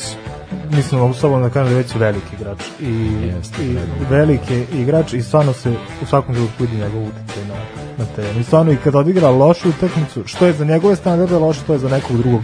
mislim 0.71 1.01
mogu 1.01 1.15
slobodno 1.15 1.49
da 1.49 1.53
kažem 1.53 1.73
da 1.73 1.79
već 1.79 1.95
veliki 1.95 2.37
igrač 2.41 2.59
i, 2.81 2.93
Jeste, 3.27 3.65
i 3.65 3.75
veliki. 3.75 4.05
veliki 4.11 4.65
igrač 4.73 5.13
i 5.13 5.23
stvarno 5.23 5.53
se 5.53 5.75
u 6.03 6.07
svakom 6.07 6.35
trenutku 6.35 6.63
vidi 6.63 6.77
njegov 6.77 7.03
uticaj 7.03 7.45
na, 7.49 7.55
na 7.99 8.05
terenu. 8.17 8.41
I 8.41 8.45
stvarno 8.45 8.73
i 8.73 8.77
kad 8.77 8.95
odigra 8.95 9.31
lošu 9.31 9.69
utakmicu, 9.69 10.23
što 10.27 10.47
je 10.47 10.53
za 10.53 10.65
njegove 10.65 10.97
standarde 10.97 11.37
loše, 11.37 11.61
to 11.67 11.73
je 11.73 11.79
za 11.79 11.89
nekog 11.89 12.17
drugog 12.17 12.43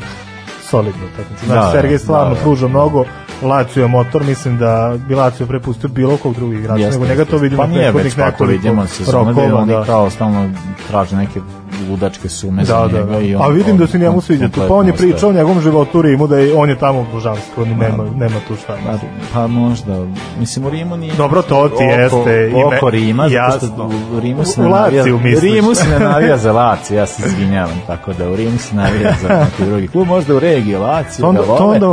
solidnu 0.71 1.07
utakmicu. 1.15 1.47
Znači, 1.47 1.61
Da, 1.61 1.73
Sergej 1.73 1.99
stvarno 1.99 2.29
da, 2.29 2.35
da. 2.35 2.41
pruža 2.41 2.69
mnogo, 2.69 3.05
Lazio 3.43 3.83
je 3.83 3.89
motor, 3.89 4.25
mislim 4.25 4.59
da 4.59 4.95
bi 5.09 5.15
Lazio 5.15 5.47
prepustio 5.47 5.89
bilo 5.89 6.17
kog 6.17 6.35
drugog 6.35 6.55
igrača, 6.55 6.91
nego 6.91 7.07
njega 7.07 7.25
to 7.25 7.37
vidimo 7.39 7.63
pa 7.63 7.69
nije 7.69 7.93
već 7.93 8.15
tako 8.15 8.27
nekoliko 8.31 8.53
vidimo 8.53 8.87
sezone 8.87 9.33
da 9.35 9.41
rokova. 9.43 9.63
oni 9.63 9.73
Da. 9.73 9.85
kao 9.85 10.11
stalno 10.11 10.51
traže 10.89 11.17
neke 11.17 11.41
ludačke 11.83 12.29
sume 12.29 12.57
Da, 12.59 12.65
za 12.65 12.89
da, 12.89 12.99
njega 12.99 13.13
da. 13.13 13.21
i 13.21 13.35
on, 13.35 13.43
A 13.43 13.49
vidim 13.49 13.77
da 13.77 13.87
se 13.87 13.97
on- 13.97 14.01
njemu 14.01 14.15
on 14.15 14.23
sviđa 14.23 14.49
tu. 14.49 14.61
Pa 14.69 14.75
on 14.75 14.87
je 14.87 14.93
pričao 14.93 15.31
o 15.31 15.33
njegovom 15.33 15.61
životu 15.61 15.99
u 15.99 16.03
Rimu 16.03 16.27
da 16.27 16.39
je, 16.39 16.55
on 16.55 16.69
je 16.69 16.77
tamo 16.77 17.07
božanstvo, 17.13 17.63
on 17.63 17.69
nema, 17.69 18.05
nema 18.17 18.37
tu 18.49 18.57
šta. 18.57 18.77
Pa, 18.87 18.93
pa 19.33 19.47
možda, 19.47 20.07
mislim 20.39 20.67
u 20.67 20.71
Rimu 20.71 20.97
nije... 20.97 21.15
Dobro, 21.15 21.43
to 21.43 21.69
ti 21.69 21.75
oko, 21.75 21.83
jeste, 21.83 22.51
ime- 22.51 22.77
Oko 22.77 22.91
Rima, 22.91 23.29
zato 23.29 23.57
što 23.57 23.67
jasno. 23.67 23.91
u 24.17 24.21
Rimu 24.21 24.45
se 24.45 24.63
ne 24.63 24.69
navija... 24.69 25.05
U 25.05 25.19
Rimu 25.41 25.75
se 25.75 25.89
ne 25.89 25.99
navija 26.09 26.37
za 26.37 26.53
Laciju, 26.53 26.97
ja 26.97 27.07
se 27.07 27.23
izvinjavam, 27.27 27.81
tako 27.87 28.13
da 28.13 28.29
u 28.29 28.37
Rimu 28.37 28.59
se 28.59 28.77
navija 28.77 29.15
za 29.23 29.29
neki 29.29 29.65
drugi 29.65 29.89
klub, 29.89 30.07
možda 30.09 30.35
u 30.35 30.41
regiji 30.41 30.75
Laciju, 30.77 31.27
onda, 31.27 31.41
ga 31.41 31.47
to 31.49 31.67
onda 31.67 31.87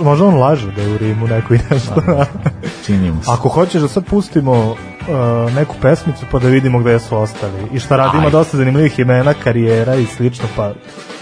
može 0.00 0.24
on 0.24 0.34
laže 0.34 0.72
da 0.72 0.82
je 0.82 0.94
u 0.94 0.98
Rimu 0.98 1.26
neko 1.28 1.54
i 1.54 1.58
nešto. 1.70 2.02
čini 2.86 3.10
mu 3.10 3.22
se. 3.22 3.30
Ako 3.30 3.48
hoćeš 3.48 3.82
da 3.82 3.88
sad 3.88 4.04
pustimo 4.04 4.74
uh, 5.00 5.52
neku 5.54 5.74
pesmicu 5.82 6.26
pa 6.30 6.38
da 6.38 6.48
vidimo 6.48 6.78
gde 6.78 6.98
su 6.98 7.16
ostali 7.16 7.62
i 7.72 7.78
šta 7.80 7.96
radi, 7.96 8.10
ima 8.16 8.26
Ajde. 8.26 8.30
dosta 8.36 8.56
zanimljivih 8.56 8.98
imena, 8.98 9.34
karijera 9.44 9.94
i 9.94 10.06
slično, 10.06 10.44
pa 10.56 10.72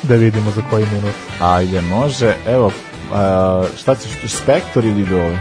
da 0.02 0.14
vidimo 0.14 0.50
za 0.50 0.62
koji 0.70 0.86
minut. 0.92 1.14
Ajde, 1.40 1.80
može, 1.80 2.34
evo, 2.48 2.70
a, 3.14 3.64
šta 3.78 3.94
ćeš, 3.94 4.32
Spektor 4.34 4.84
ili 4.84 5.00
Idoli? 5.02 5.38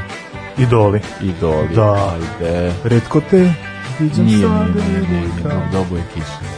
Idoli. 0.57 1.01
Idoli, 1.21 1.67
Da. 1.75 2.11
ajde. 2.13 2.73
Redko 2.83 3.21
te 3.29 3.53
viđam 3.99 4.25
Nije, 4.25 4.41
sada 4.47 4.63
nije, 4.63 4.73
nije, 4.87 5.09
nije, 5.09 5.21
vidika. 5.21 5.49
nije, 5.49 5.69
dobu 5.71 5.95
je 5.95 6.03
kiša. 6.13 6.25
Thank 6.25 6.56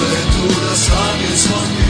svetu 0.00 0.60
da 0.60 0.76
sami 0.76 1.36
smo 1.36 1.89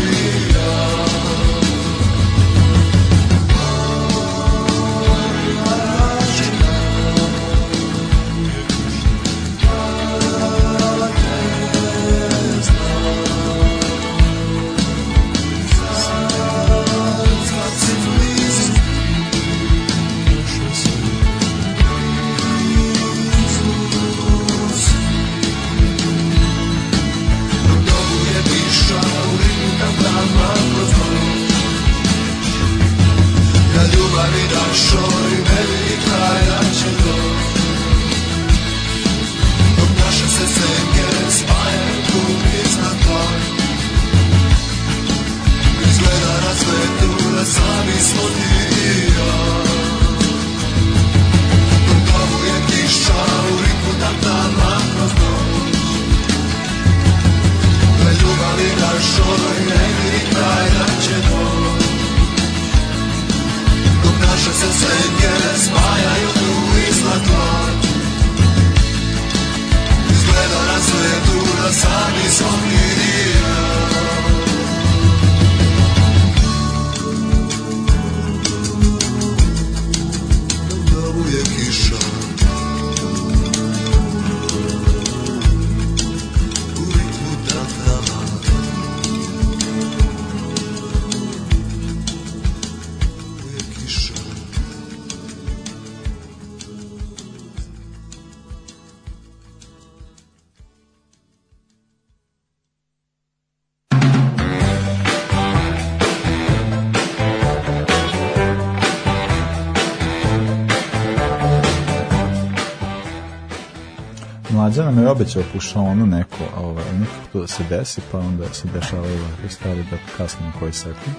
nam 114.90 115.04
je 115.04 115.10
obećao 115.10 115.42
pušonu 115.52 116.06
neko, 116.06 116.44
ovaj, 116.56 116.84
nekako 116.98 117.26
to 117.32 117.40
da 117.40 117.46
se 117.46 117.64
desi, 117.68 118.00
pa 118.12 118.18
onda 118.18 118.44
se 118.52 118.68
dešavaju 118.74 119.18
ovakve 119.24 119.48
stvari 119.48 119.84
da 119.90 119.96
kasnimo 120.16 120.52
koji 120.58 120.72
sekund. 120.72 121.16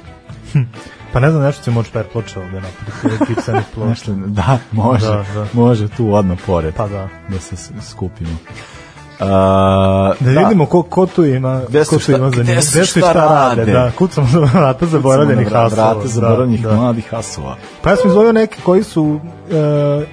Pa 1.14 1.20
ne 1.20 1.32
znam, 1.32 1.44
nešto 1.44 1.64
će 1.64 1.72
moći 1.72 1.92
per 1.92 2.06
ploča 2.12 2.40
ovde 2.40 2.62
napraviti, 2.62 3.26
tipsanih 3.34 3.64
ploča. 3.74 4.12
Da, 4.28 4.58
može, 4.72 5.06
Da, 5.06 5.26
da. 5.34 5.48
može 5.54 5.88
tu 5.88 6.14
odmah 6.14 6.38
pored 6.46 6.74
Pa 6.74 6.88
da. 6.88 7.10
da 7.30 7.40
se 7.40 7.56
skupimo. 7.90 8.38
A, 9.22 10.14
Da, 10.20 10.30
vidimo 10.32 10.66
ko, 10.66 10.84
ko 10.84 11.06
tu 11.06 11.26
ima, 11.26 11.62
Gde 11.70 11.84
ko 11.86 11.98
tu 11.98 12.12
ima 12.12 12.30
za 12.30 12.44
njih. 12.44 12.52
Gde 12.52 12.62
su 12.62 12.86
šta 12.86 13.00
šta 13.00 13.14
rade, 13.14 13.62
rade? 13.62 13.72
da. 13.72 13.92
Kucamo 13.92 14.28
za 14.28 14.40
vrata 14.40 14.86
zaboravljenih 14.86 15.48
Vrata 15.48 15.76
hasova. 15.76 16.08
zaboravljenih 16.08 16.62
da, 16.62 16.70
da. 16.70 16.76
mladih 16.76 17.10
hasova. 17.10 17.56
Pa 17.82 17.90
ja 17.90 17.96
sam 17.96 18.10
izvojio 18.10 18.32
neke 18.32 18.58
koji 18.64 18.84
su 18.84 19.20
e, 19.52 19.56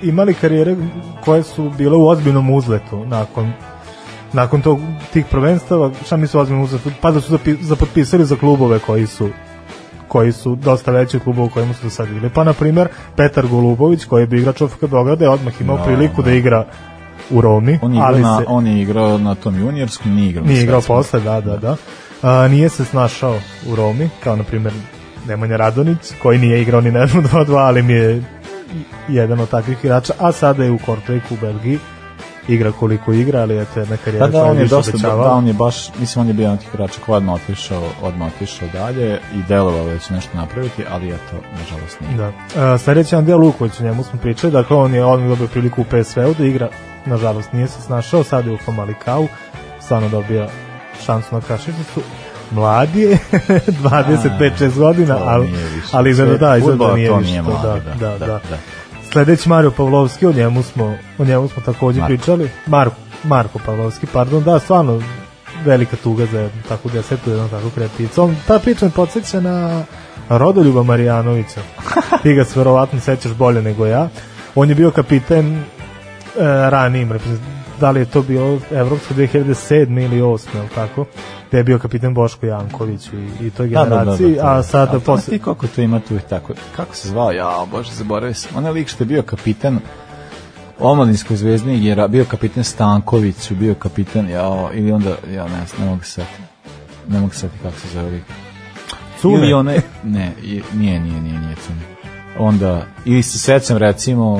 imali 0.02 0.34
karijere 0.34 0.76
koje 1.24 1.42
su 1.42 1.70
bile 1.70 1.96
u 1.96 2.08
ozbiljnom 2.08 2.50
uzletu 2.50 3.04
nakon 3.06 3.52
nakon 4.32 4.62
tog, 4.62 4.78
tih 5.12 5.24
prvenstava, 5.26 5.90
šta 6.06 6.16
mi 6.16 6.26
su 6.26 6.40
ozbiljno 6.40 6.64
uzletu, 6.64 6.90
pa 7.00 7.10
da 7.10 7.20
su 7.20 7.38
zapotpisali 7.60 8.24
za 8.24 8.36
klubove 8.36 8.78
koji 8.78 9.06
su 9.06 9.28
koji 10.08 10.32
su 10.32 10.54
dosta 10.56 10.90
veći 10.90 11.18
klubova 11.20 11.46
u 11.46 11.50
kojima 11.50 11.74
su 11.74 11.84
do 11.84 11.90
sad 11.90 12.08
igrali. 12.08 12.30
Pa, 12.30 12.44
na 12.44 12.52
primjer, 12.52 12.88
Petar 13.16 13.46
Golubović, 13.46 14.04
koji 14.04 14.22
je 14.22 14.26
bio 14.26 14.38
igrač 14.38 14.60
OFK 14.60 14.80
Beograda, 14.80 15.24
je 15.24 15.30
odmah 15.30 15.60
imao 15.60 15.76
Da, 15.76 15.82
priliku 15.84 16.22
da. 16.22 16.30
da. 16.30 16.36
igra 16.36 16.64
u 17.30 17.40
Romi, 17.40 17.78
On 17.82 17.94
je, 17.94 18.00
ali 18.02 18.20
na, 18.20 18.38
se 18.38 18.44
on 18.48 18.66
je 18.66 18.82
igrao 18.82 19.18
na 19.18 19.34
tom 19.34 19.60
juniorskom, 19.60 20.14
nije 20.14 20.30
igrao 20.30 20.44
nije 20.44 20.62
igrao 20.62 20.80
posle, 20.80 21.20
da, 21.20 21.40
da, 21.40 21.56
da. 21.56 21.76
A, 22.22 22.48
nije 22.48 22.68
se 22.68 22.84
snašao 22.84 23.38
u 23.72 23.76
Romi, 23.76 24.10
kao 24.24 24.36
na 24.36 24.42
primjer 24.42 24.74
Nemanja 25.26 25.56
Radonić, 25.56 25.98
koji 26.22 26.38
nije 26.38 26.62
igrao 26.62 26.80
ni 26.80 26.90
na 26.90 27.06
1-2-2, 27.06 27.56
ali 27.68 27.82
mi 27.82 27.92
je 27.92 28.22
jedan 29.08 29.40
od 29.40 29.48
takvih 29.48 29.78
igrača, 29.84 30.12
a 30.18 30.32
sada 30.32 30.64
je 30.64 30.70
u 30.70 30.78
Kortrejku 30.86 31.34
u 31.34 31.38
Belgiji, 31.40 31.78
igra 32.48 32.72
koliko 32.72 33.12
igra, 33.12 33.40
ali 33.40 33.58
eto 33.58 33.80
jedna 33.80 33.96
karijera 33.96 34.26
Da, 34.26 34.38
da, 34.38 34.44
on 34.44 34.58
je 34.58 34.66
dosta, 34.66 34.92
da, 34.92 34.96
obećavala. 34.96 35.32
on 35.32 35.46
je 35.46 35.52
baš, 35.52 35.98
mislim, 36.00 36.20
on 36.20 36.28
je 36.28 36.34
bio 36.34 36.42
jedan 36.42 36.58
tih 36.58 36.68
igrača 36.74 37.00
koji 37.06 37.16
odmah 37.16 37.34
otišao, 37.34 37.82
odmah 38.02 38.28
otišao 38.36 38.68
dalje 38.72 39.20
i 39.34 39.42
delovao 39.48 39.86
da 39.86 39.98
će 39.98 40.14
nešto 40.14 40.30
napraviti, 40.36 40.84
ali 40.90 41.08
eto, 41.08 41.36
nažalost 41.58 42.00
nije. 42.00 42.16
Da. 42.16 42.28
Uh, 42.28 42.80
sledeći 42.80 43.16
Andija 43.16 43.36
Luković, 43.36 43.80
o 43.80 43.84
njemu 43.84 44.02
smo 44.02 44.18
pričali, 44.18 44.52
dakle 44.52 44.76
on 44.76 44.94
je 44.94 45.04
odmah 45.04 45.28
dobio 45.28 45.46
priliku 45.46 45.80
u 45.80 45.84
PSV-u 45.84 46.34
da 46.38 46.44
igra, 46.44 46.68
nažalost 47.06 47.52
nije 47.52 47.68
se 47.68 47.82
snašao, 47.82 48.24
sad 48.24 48.46
je 48.46 48.52
u 48.52 48.58
Famalikau, 48.58 49.26
stvarno 49.80 50.08
dobija 50.08 50.48
šansu 51.06 51.34
na 51.34 51.40
kašičicu. 51.40 52.00
Mladi 52.50 53.00
je, 53.00 53.18
25-6 53.82 54.78
godina, 54.78 55.18
ali, 55.24 55.48
ali 55.92 56.10
izgleda 56.10 56.36
da, 56.36 56.56
izgleda 56.56 56.86
da 56.86 56.94
nije 56.94 57.18
više 57.18 57.42
mlado, 57.42 57.68
da, 57.68 57.94
da, 57.94 58.18
da, 58.18 58.18
da, 58.18 58.26
da. 58.26 58.58
Sledeći 59.12 59.48
Mario 59.48 59.70
Pavlovski, 59.70 60.26
o 60.26 60.32
njemu 60.32 60.62
smo, 60.62 60.96
o 61.18 61.24
njemu 61.24 61.48
smo 61.48 61.62
takođe 61.62 62.00
Marko. 62.00 62.14
pričali. 62.14 62.50
Marko, 62.66 62.96
Marko 63.24 63.58
Pavlovski, 63.66 64.06
pardon, 64.06 64.42
da, 64.42 64.58
stvarno 64.58 65.02
velika 65.64 65.96
tuga 65.96 66.26
za 66.26 66.40
jednu 66.40 66.62
takvu 66.68 66.90
desetu, 66.90 67.30
jednu 67.30 67.48
takvu 67.48 67.70
kreativicu. 67.70 68.22
On, 68.22 68.36
ta 68.46 68.58
priča 68.58 68.84
me 68.84 68.90
podsjeća 68.90 69.40
na 69.40 69.84
Rodoljuba 70.28 70.82
Marijanovića. 70.82 71.60
Ti 72.22 72.34
ga 72.34 72.44
se 72.44 72.58
verovatno 72.58 73.00
sećaš 73.00 73.32
bolje 73.32 73.62
nego 73.62 73.86
ja. 73.86 74.08
On 74.54 74.68
je 74.68 74.74
bio 74.74 74.90
kapiten 74.90 75.56
e, 75.56 75.62
ranijim, 76.70 77.12
da 77.80 77.90
li 77.90 78.00
je 78.00 78.06
to 78.06 78.22
bilo 78.22 78.58
Evropsko 78.70 79.14
2007. 79.14 80.04
ili 80.04 80.20
8. 80.20 80.46
ili 80.54 80.68
tako, 80.74 81.04
gde 81.48 81.58
je 81.58 81.64
bio 81.64 81.78
kapiten 81.78 82.14
Boško 82.14 82.46
Janković 82.46 83.06
i, 83.06 83.46
i 83.46 83.50
toj 83.50 83.68
Da, 83.68 83.84
da, 83.84 83.88
da, 83.88 83.96
generaciji, 83.96 84.34
da, 84.34 84.42
da. 84.42 84.50
a 84.50 84.62
sada 84.62 84.92
Ali 84.92 85.00
posle... 85.00 85.32
Ti 85.32 85.38
koliko 85.38 85.66
to 85.66 85.80
ima 85.80 86.00
tu 86.00 86.14
i 86.14 86.20
tako, 86.30 86.52
kako 86.76 86.94
se 86.94 87.08
zvao, 87.08 87.32
ja, 87.32 87.66
bože, 87.70 87.92
zaboravio 87.92 88.34
sam, 88.34 88.56
onaj 88.56 88.72
lik 88.72 88.88
što 88.88 89.04
je 89.04 89.08
bio 89.08 89.22
kapitan 89.22 89.78
omladinskoj 90.80 91.36
zvezdni 91.36 91.84
je 91.84 92.08
bio 92.08 92.24
kapitan 92.24 92.64
Stanković, 92.64 93.52
bio 93.52 93.74
kapitan, 93.74 94.28
ja, 94.28 94.70
ili 94.74 94.92
onda, 94.92 95.10
ja 95.34 95.44
ne, 95.44 95.58
ne 95.78 95.84
mogu 95.86 96.02
se 96.04 96.10
setiti, 96.10 96.42
ne 97.08 97.20
mogu 97.20 97.32
se 97.32 97.40
setiti 97.40 97.62
kako 97.62 97.78
se 97.78 97.88
zove 97.88 98.10
lik. 98.10 98.22
Cune? 99.20 99.34
Ili 99.34 99.52
one, 99.52 99.80
ne, 100.04 100.32
i- 100.42 100.62
nije, 100.74 101.00
nije, 101.00 101.20
nije, 101.20 101.38
nije 101.40 101.56
Cune. 101.66 101.97
Onda, 102.38 102.86
ili 103.04 103.22
se 103.22 103.38
sećam 103.38 103.76
recimo, 103.76 104.38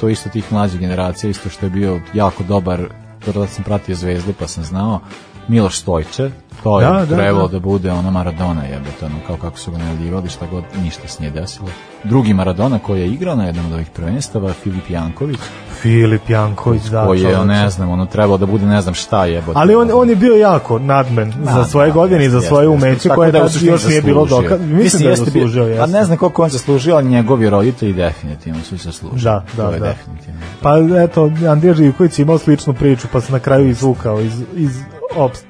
to 0.00 0.08
isto 0.08 0.28
tih 0.28 0.52
mlađih 0.52 0.80
generacija, 0.80 1.30
isto 1.30 1.48
što 1.48 1.66
je 1.66 1.70
bio 1.70 2.00
jako 2.14 2.42
dobar 2.42 2.80
to 3.24 3.32
da 3.32 3.46
sam 3.46 3.64
pratio 3.64 3.94
Zvezdu 3.94 4.32
pa 4.38 4.46
sam 4.46 4.64
znao, 4.64 5.00
Miloš 5.48 5.78
Stojče, 5.78 6.30
to 6.62 6.80
je 6.80 6.86
Da, 6.86 6.92
da, 6.92 7.16
trebalo 7.16 7.48
da. 7.48 7.52
da. 7.52 7.58
bude 7.60 7.90
ono 7.92 8.10
Maradona 8.10 8.64
jebote, 8.64 9.06
ono 9.06 9.14
kao 9.26 9.36
kako 9.36 9.58
su 9.58 9.70
ga 9.70 9.78
najavljivali, 9.78 10.28
šta 10.28 10.46
god, 10.46 10.64
ništa 10.82 11.08
se 11.08 11.16
nije 11.20 11.30
desilo. 11.30 11.68
Drugi 12.04 12.34
Maradona 12.34 12.78
koji 12.78 13.00
je 13.00 13.06
igrao 13.06 13.36
na 13.36 13.44
jednom 13.46 13.66
od 13.66 13.72
ovih 13.72 13.90
prvenstava, 13.90 14.52
Filip 14.52 14.90
Janković, 14.90 15.38
Filip 15.72 16.30
Janković, 16.30 16.82
da. 16.82 17.06
koji 17.06 17.20
je, 17.20 17.44
ne 17.44 17.70
znam, 17.70 17.90
ono 17.90 18.06
trebalo 18.06 18.38
da 18.38 18.46
bude 18.46 18.66
ne 18.66 18.80
znam 18.82 18.94
šta 18.94 19.24
jebote. 19.24 19.58
Ali 19.58 19.74
on, 19.74 19.90
on 19.94 20.10
je 20.10 20.16
bio 20.16 20.34
jako 20.34 20.78
nadmen 20.78 21.32
Da, 21.38 21.52
za 21.52 21.64
svoje 21.64 21.88
da, 21.88 21.94
godine 21.94 22.24
i 22.24 22.30
za 22.30 22.40
svoje 22.40 22.68
umeće 22.68 23.08
koje 23.08 23.32
da 23.32 23.38
tad 23.38 23.52
suštini 23.52 23.72
još 23.72 23.86
nije 23.86 24.02
bilo 24.02 24.24
zaslužio. 24.24 24.48
dokaz. 24.50 24.66
Mislim 24.68 25.02
da 25.02 25.10
je 25.10 25.16
zaslužio, 25.16 25.62
A 25.62 25.66
jeste. 25.66 25.86
ne 25.88 26.04
znam 26.04 26.18
koliko 26.18 26.42
on 26.42 26.50
zaslužio, 26.50 26.94
ali 26.94 27.06
njegovi 27.06 27.50
roditelji 27.50 27.92
definitivno 27.92 28.60
su 28.62 28.76
zaslužili. 28.76 29.22
Da, 29.22 29.44
da, 29.56 29.62
To 29.62 29.74
je 29.74 29.80
da. 29.80 29.86
definitivno. 29.86 30.40
Pa 30.62 30.74
eto, 30.98 31.30
Andrija 31.48 31.74
Živković 31.74 32.18
je 32.18 32.22
imao 32.22 32.38
sličnu 32.38 32.74
priču, 32.74 33.08
pa 33.12 33.20
se 33.20 33.32
na 33.32 33.38
kraju 33.38 33.68
izvukao 33.68 34.20
iz, 34.20 34.42
iz, 34.56 34.78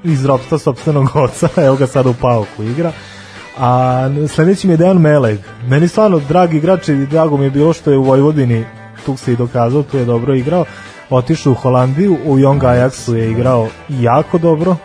iz 0.04 0.24
ropsta 0.24 0.58
sopstvenog 0.58 1.08
oca, 1.14 1.48
evo 1.66 1.76
ga 1.76 1.86
sada 1.86 2.10
u 2.10 2.14
pauku 2.14 2.62
igra. 2.62 2.92
A 3.58 4.00
sledeći 4.28 4.66
mi 4.66 4.72
je 4.72 4.76
Dejan 4.76 4.98
Meleg. 4.98 5.38
Meni 5.68 5.88
stvarno 5.88 6.18
dragi 6.18 6.56
igrač 6.56 6.88
i 6.88 7.06
drago 7.06 7.36
mi 7.36 7.44
je 7.44 7.50
bilo 7.50 7.72
što 7.72 7.90
je 7.90 7.96
u 7.98 8.02
Vojvodini, 8.02 8.64
tu 9.06 9.16
se 9.16 9.32
i 9.32 9.36
dokazao, 9.36 9.82
tu 9.82 9.98
je 9.98 10.04
dobro 10.04 10.34
igrao. 10.34 10.64
Otišao 11.10 11.52
u 11.52 11.56
Holandiju, 11.56 12.18
u 12.24 12.36
Young 12.36 12.60
Ajaxu 12.60 13.14
je 13.14 13.30
igrao 13.30 13.68
jako 13.88 14.38
dobro, 14.38 14.76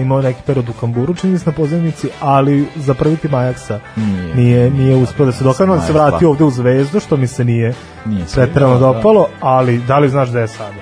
imao 0.00 0.22
neki 0.22 0.40
period 0.46 0.68
u 0.68 0.72
Kamburu, 0.72 1.14
čini 1.14 1.38
se 1.38 1.46
na 1.46 1.52
pozemnici, 1.52 2.08
ali 2.20 2.66
za 2.76 2.94
prvi 2.94 3.16
tim 3.16 3.30
Ajaxa 3.30 3.78
Nije. 3.96 4.34
nije, 4.34 4.70
nije 4.70 4.96
uspio 4.96 5.26
da 5.26 5.32
se 5.32 5.44
dokaže, 5.44 5.72
da 5.72 5.80
se 5.80 5.92
da. 5.92 6.18
ovde 6.28 6.44
u 6.44 6.50
Zvezdu, 6.50 7.00
što 7.00 7.16
mi 7.16 7.26
se 7.26 7.44
nije, 7.44 7.74
Nije 8.04 8.24
pretrano 8.34 8.72
da. 8.72 8.78
dopalo, 8.78 9.28
ali 9.40 9.78
da 9.78 9.98
li 9.98 10.08
znaš 10.08 10.28
gde 10.30 10.40
je 10.40 10.48
sada? 10.48 10.80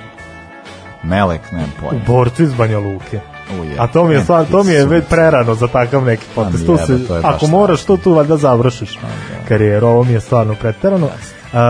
Melek, 1.03 1.53
ne 1.53 1.65
U 1.65 1.81
pojma. 1.81 2.05
borcu 2.07 2.43
iz 2.43 2.55
Banja 2.55 2.79
Luke. 2.79 3.34
Uje, 3.61 3.75
A 3.79 3.87
to 3.87 4.05
mi 4.05 4.13
je 4.13 4.19
ne, 4.19 4.25
stvarno, 4.25 4.47
to 4.51 4.63
mi 4.63 4.73
je 4.73 4.87
već 4.87 5.05
su- 5.05 5.11
prerano 5.11 5.55
za 5.55 5.67
takav 5.69 6.05
neki 6.05 6.27
potez. 6.35 6.61
mi 6.61 6.67
Tu 6.67 6.77
se, 6.77 6.99
ako 7.23 7.47
moraš, 7.47 7.83
to 7.85 7.97
tu 7.97 8.13
valjda 8.13 8.37
završiš 8.37 8.99
karijeru. 9.49 9.87
Ovo 9.87 10.05
mi 10.05 10.13
je 10.13 10.21
stvarno 10.21 10.55
preterano. 10.61 11.07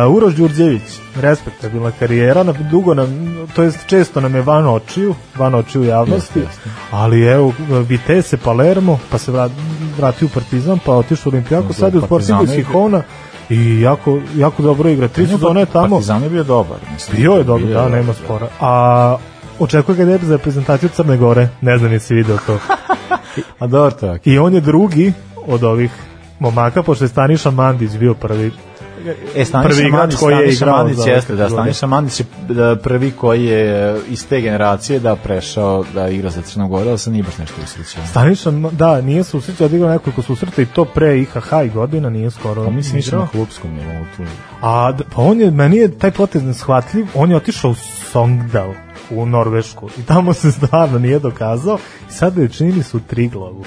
Uh, 0.06 0.14
Uroš 0.16 0.34
Đurđević, 0.34 0.82
respektabilna 1.20 1.90
karijera, 1.98 2.42
na, 2.42 2.52
dugo 2.52 2.94
nam, 2.94 3.34
to 3.56 3.62
jest 3.62 3.78
često 3.86 4.20
nam 4.20 4.34
je 4.34 4.42
van 4.42 4.66
očiju, 4.66 5.14
van 5.36 5.54
očiju 5.54 5.84
javnosti, 5.84 6.38
Jeste, 6.38 6.40
jeste. 6.40 6.70
ali 6.90 7.22
evo, 7.22 7.52
Vitesse, 7.88 8.36
Palermo, 8.36 8.98
pa 9.10 9.18
se 9.18 9.32
vrat, 9.32 9.50
vratio 9.98 10.26
u 10.26 10.34
Partizan, 10.34 10.78
pa 10.86 10.92
otišao 10.92 11.30
u 11.30 11.34
Olimpijako, 11.34 11.66
Za 11.68 11.72
sad 11.74 11.94
je 11.94 12.00
u 12.00 12.02
Sportingu 12.02 12.46
Hihona 12.46 13.02
i 13.50 13.80
jako, 13.80 14.18
jako 14.36 14.62
dobro 14.62 14.88
igra. 14.90 15.08
Tri 15.08 15.26
sezone 15.26 15.60
je 15.60 15.66
tamo. 15.66 15.88
Partizan 15.96 16.22
je 16.22 16.30
bio 16.30 16.44
dobar. 16.44 16.76
Mislim, 16.92 17.16
Bio 17.16 17.32
je 17.32 17.44
bio 17.44 17.56
da, 17.56 17.88
nema 17.88 18.12
spora. 18.14 18.48
A 18.60 19.16
očekuje 19.58 19.96
ga 19.96 20.04
debe 20.04 20.26
za 20.26 20.36
reprezentaciju 20.36 20.88
Crne 20.88 21.16
Gore, 21.16 21.48
ne 21.60 21.78
znam 21.78 21.92
jesi 21.92 22.14
video 22.14 22.38
to. 22.46 22.58
A 23.58 23.66
dobro, 23.66 23.90
to 23.90 24.06
je. 24.06 24.18
I 24.24 24.38
on 24.38 24.54
je 24.54 24.60
drugi 24.60 25.12
od 25.46 25.64
ovih 25.64 25.90
momaka, 26.38 26.82
pošto 26.82 27.04
je 27.04 27.08
Staniša 27.08 27.50
Mandić 27.50 27.90
bio 27.92 28.14
prvi. 28.14 28.52
E, 29.36 29.44
Staniša 29.44 29.68
Prvi 29.68 29.88
igrač 29.88 30.00
Mandić, 30.00 30.18
koji 30.18 30.34
je 30.34 30.52
igrao 30.52 30.76
Mandić 30.76 30.96
za 30.96 31.10
jeste, 31.10 31.34
da. 31.34 31.48
Staniša 31.48 31.86
Mandić 31.86 32.20
je 32.20 32.26
da, 32.48 32.76
prvi 32.76 33.10
koji 33.10 33.44
je 33.44 34.00
iz 34.08 34.28
te 34.28 34.40
generacije 34.40 35.00
da 35.00 35.16
prešao 35.16 35.84
da 35.94 36.08
igra 36.08 36.30
za 36.30 36.42
Crnu 36.42 36.68
Goru, 36.68 36.88
ali 36.88 36.98
se 36.98 37.10
nije 37.10 37.22
baš 37.22 37.38
nešto 37.38 37.54
usrećao. 37.64 38.06
Staniša, 38.06 38.50
da, 38.50 39.00
nije 39.00 39.24
se 39.24 39.36
usrećao, 39.36 39.66
odigrao 39.66 39.90
nekoliko 39.90 40.22
susreta 40.22 40.62
i 40.62 40.66
to 40.66 40.84
pre 40.84 41.18
IHH 41.18 41.52
i 41.66 41.68
godina, 41.68 42.10
nije 42.10 42.30
skoro 42.30 42.64
Pa 42.64 42.70
mislim 42.70 42.98
igrao. 42.98 43.20
na 43.20 43.26
klubskom 43.26 43.70
nivou 43.70 44.04
tu. 44.16 44.22
A, 44.62 44.92
pa 45.14 45.22
on 45.22 45.40
je, 45.40 45.50
meni 45.50 45.76
je 45.76 45.98
taj 45.98 46.10
potez 46.10 46.42
neshvatljiv, 46.42 47.06
on 47.14 47.30
je 47.30 47.36
otišao 47.36 47.70
u 47.70 47.74
Songdal 48.12 48.83
u 49.10 49.26
Norvešku. 49.26 49.88
I 49.98 50.02
tamo 50.02 50.32
se 50.32 50.52
stvarno 50.52 50.98
nije 50.98 51.18
dokazao. 51.18 51.78
I 52.10 52.12
sada 52.12 52.42
je 52.42 52.48
činili 52.48 52.82
su 52.82 53.00
tri 53.00 53.28
glavu 53.28 53.64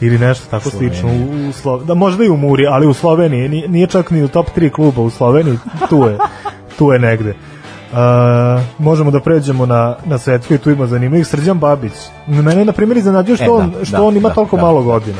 ili 0.00 0.18
nešto 0.18 0.50
tako 0.50 0.70
slično 0.70 1.08
u, 1.08 1.48
u 1.48 1.52
Slo... 1.52 1.78
da 1.78 1.94
možda 1.94 2.24
i 2.24 2.28
u 2.28 2.36
Muri, 2.36 2.66
ali 2.66 2.86
u 2.86 2.94
Sloveniji. 2.94 3.48
Nije, 3.48 3.68
nije 3.68 3.86
čak 3.86 4.10
ni 4.10 4.22
u 4.22 4.28
top 4.28 4.46
3 4.56 4.70
kluba 4.70 5.02
u 5.02 5.10
Sloveniji. 5.10 5.58
Tu 5.90 5.96
je, 5.96 6.18
tu 6.78 6.92
je 6.92 6.98
negde. 6.98 7.34
Uh, 7.92 7.96
možemo 8.78 9.10
da 9.10 9.20
pređemo 9.20 9.66
na, 9.66 9.96
na 10.04 10.18
svetku 10.18 10.54
i 10.54 10.58
tu 10.58 10.70
ima 10.70 10.86
zanimljivih. 10.86 11.26
Srđan 11.26 11.58
Babić. 11.58 11.92
Mene 12.26 12.64
na 12.64 12.72
primjer 12.72 12.96
iznenadio 12.96 13.36
što, 13.36 13.44
E, 13.44 13.48
da, 13.48 13.54
on, 13.54 13.74
što 13.84 13.96
da, 13.96 14.02
on 14.02 14.16
ima 14.16 14.28
da, 14.28 14.34
toliko 14.34 14.56
da, 14.56 14.62
malo 14.62 14.80
da. 14.80 14.84
godina. 14.84 15.18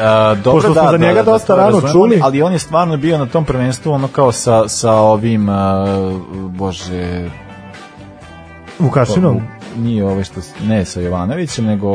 A, 0.00 0.34
dobro, 0.44 0.52
Pošto 0.52 0.72
smo 0.72 0.82
da, 0.82 0.90
za 0.90 0.98
da, 0.98 1.06
njega 1.06 1.22
da, 1.22 1.30
dosta 1.30 1.46
to 1.46 1.56
rano 1.56 1.80
razumem, 1.80 1.92
čuli. 1.92 2.20
Ali 2.22 2.42
on 2.42 2.52
je 2.52 2.58
stvarno 2.58 2.96
bio 2.96 3.18
na 3.18 3.26
tom 3.26 3.44
prvenstvu 3.44 3.92
ono 3.92 4.08
kao 4.08 4.32
sa, 4.32 4.68
sa 4.68 4.92
ovim, 4.92 5.48
uh, 5.48 5.54
bože, 6.50 7.30
Vukašinom 8.78 9.36
u- 9.36 9.40
nije 9.80 10.04
ovo 10.04 10.24
što, 10.24 10.40
ne 10.64 10.84
sa 10.84 11.00
Jovanovićem, 11.00 11.64
nego 11.64 11.94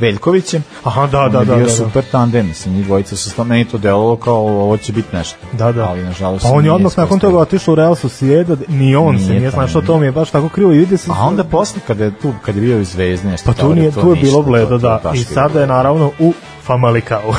Veljkovićem. 0.00 0.64
aha 0.84 1.06
da 1.06 1.28
da 1.28 1.38
je 1.38 1.44
da, 1.44 1.54
bio 1.54 1.64
da, 1.64 1.70
da. 1.70 1.76
super 1.76 2.04
tandem, 2.12 2.46
mislim, 2.46 2.74
njih 2.74 2.86
dvojica 2.86 3.16
su 3.16 3.30
stvarno, 3.30 3.48
meni 3.48 3.64
to 3.64 3.78
delovalo 3.78 4.16
kao 4.16 4.34
ovo 4.36 4.76
će 4.76 4.92
biti 4.92 5.16
nešto. 5.16 5.36
Da, 5.52 5.72
da. 5.72 5.88
Ali 5.88 6.02
nažalost 6.02 6.42
Pa 6.44 6.48
on 6.50 6.56
je 6.56 6.62
nije 6.62 6.72
odmah 6.72 6.92
nakon 6.96 7.18
toga 7.18 7.38
otišao 7.38 7.72
u 7.72 7.76
Real 7.76 7.94
Sociedad, 7.94 8.58
ni 8.68 8.96
on 8.96 9.18
se 9.18 9.24
Nije 9.24 9.40
nije 9.40 9.50
tamo, 9.50 9.62
snašao, 9.62 9.80
nije. 9.80 9.86
to 9.86 9.98
mi 9.98 10.06
je 10.06 10.12
baš 10.12 10.30
tako 10.30 10.48
krivo 10.48 10.72
i 10.72 10.78
vidi 10.78 10.96
se. 10.96 11.10
A 11.14 11.26
onda 11.26 11.44
posle 11.44 11.80
kada 11.86 12.04
je 12.04 12.18
tu 12.18 12.32
kad 12.44 12.54
je 12.56 12.60
bio 12.60 12.80
u 12.80 12.84
Zvezdi 12.84 13.28
nešto 13.28 13.46
pa 13.46 13.60
tu 13.60 13.74
nije, 13.74 13.90
tu 13.92 14.10
je 14.10 14.16
bilo 14.16 14.42
bledo, 14.42 14.78
da. 14.78 15.00
I 15.14 15.18
sada 15.18 15.60
je 15.60 15.66
naravno 15.66 16.10
u 16.18 16.32
Famalikao. 16.68 17.34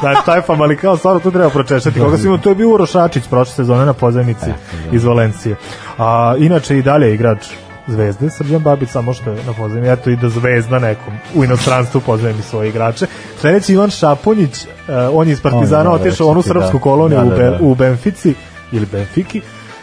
znači, 0.00 0.20
taj 0.26 0.40
Famalikao 0.40 0.96
stvarno 0.96 1.20
tu 1.20 1.30
treba 1.30 1.50
pročešati. 1.50 2.00
Koga 2.00 2.18
si 2.18 2.26
imao, 2.26 2.38
to 2.38 2.48
je 2.48 2.54
bio 2.54 2.70
Urošačić 2.70 3.24
prošle 3.30 3.54
sezone 3.54 3.86
na 3.86 3.92
pozemici 3.92 4.46
da. 4.46 4.96
iz 4.96 5.04
Valencije. 5.04 5.56
A, 5.98 6.34
inače 6.38 6.78
i 6.78 6.82
dalje 6.82 7.06
je 7.06 7.14
igrač 7.14 7.46
Zvezde, 7.86 8.30
Srđan 8.30 8.62
Babić 8.62 8.88
samo 8.88 9.14
što 9.14 9.30
je 9.30 9.44
na 9.46 9.52
pozemi, 9.52 9.88
eto 9.88 10.10
i 10.10 10.16
da 10.16 10.28
Zvezda 10.28 10.78
nekom 10.78 11.14
u 11.34 11.44
inostranstvu 11.44 12.00
pozemi 12.00 12.42
svoje 12.42 12.68
igrače. 12.68 13.06
Sledeći 13.40 13.72
Ivan 13.72 13.90
Šapunjić, 13.90 14.64
eh, 14.64 14.68
on 15.12 15.28
je 15.28 15.32
iz 15.32 15.40
Partizana 15.40 15.84
da, 15.84 15.90
otišao 15.90 16.26
u 16.26 16.30
onu 16.30 16.42
ti, 16.42 16.48
srpsku 16.48 16.78
da. 16.78 16.82
koloniju 16.82 17.20
Da, 17.20 17.26
u, 17.26 17.30
da, 17.30 17.50
da. 17.50 17.58
u 17.60 17.74
Benfici 17.74 18.34
ili 18.72 18.86
Benfiki. 18.86 19.38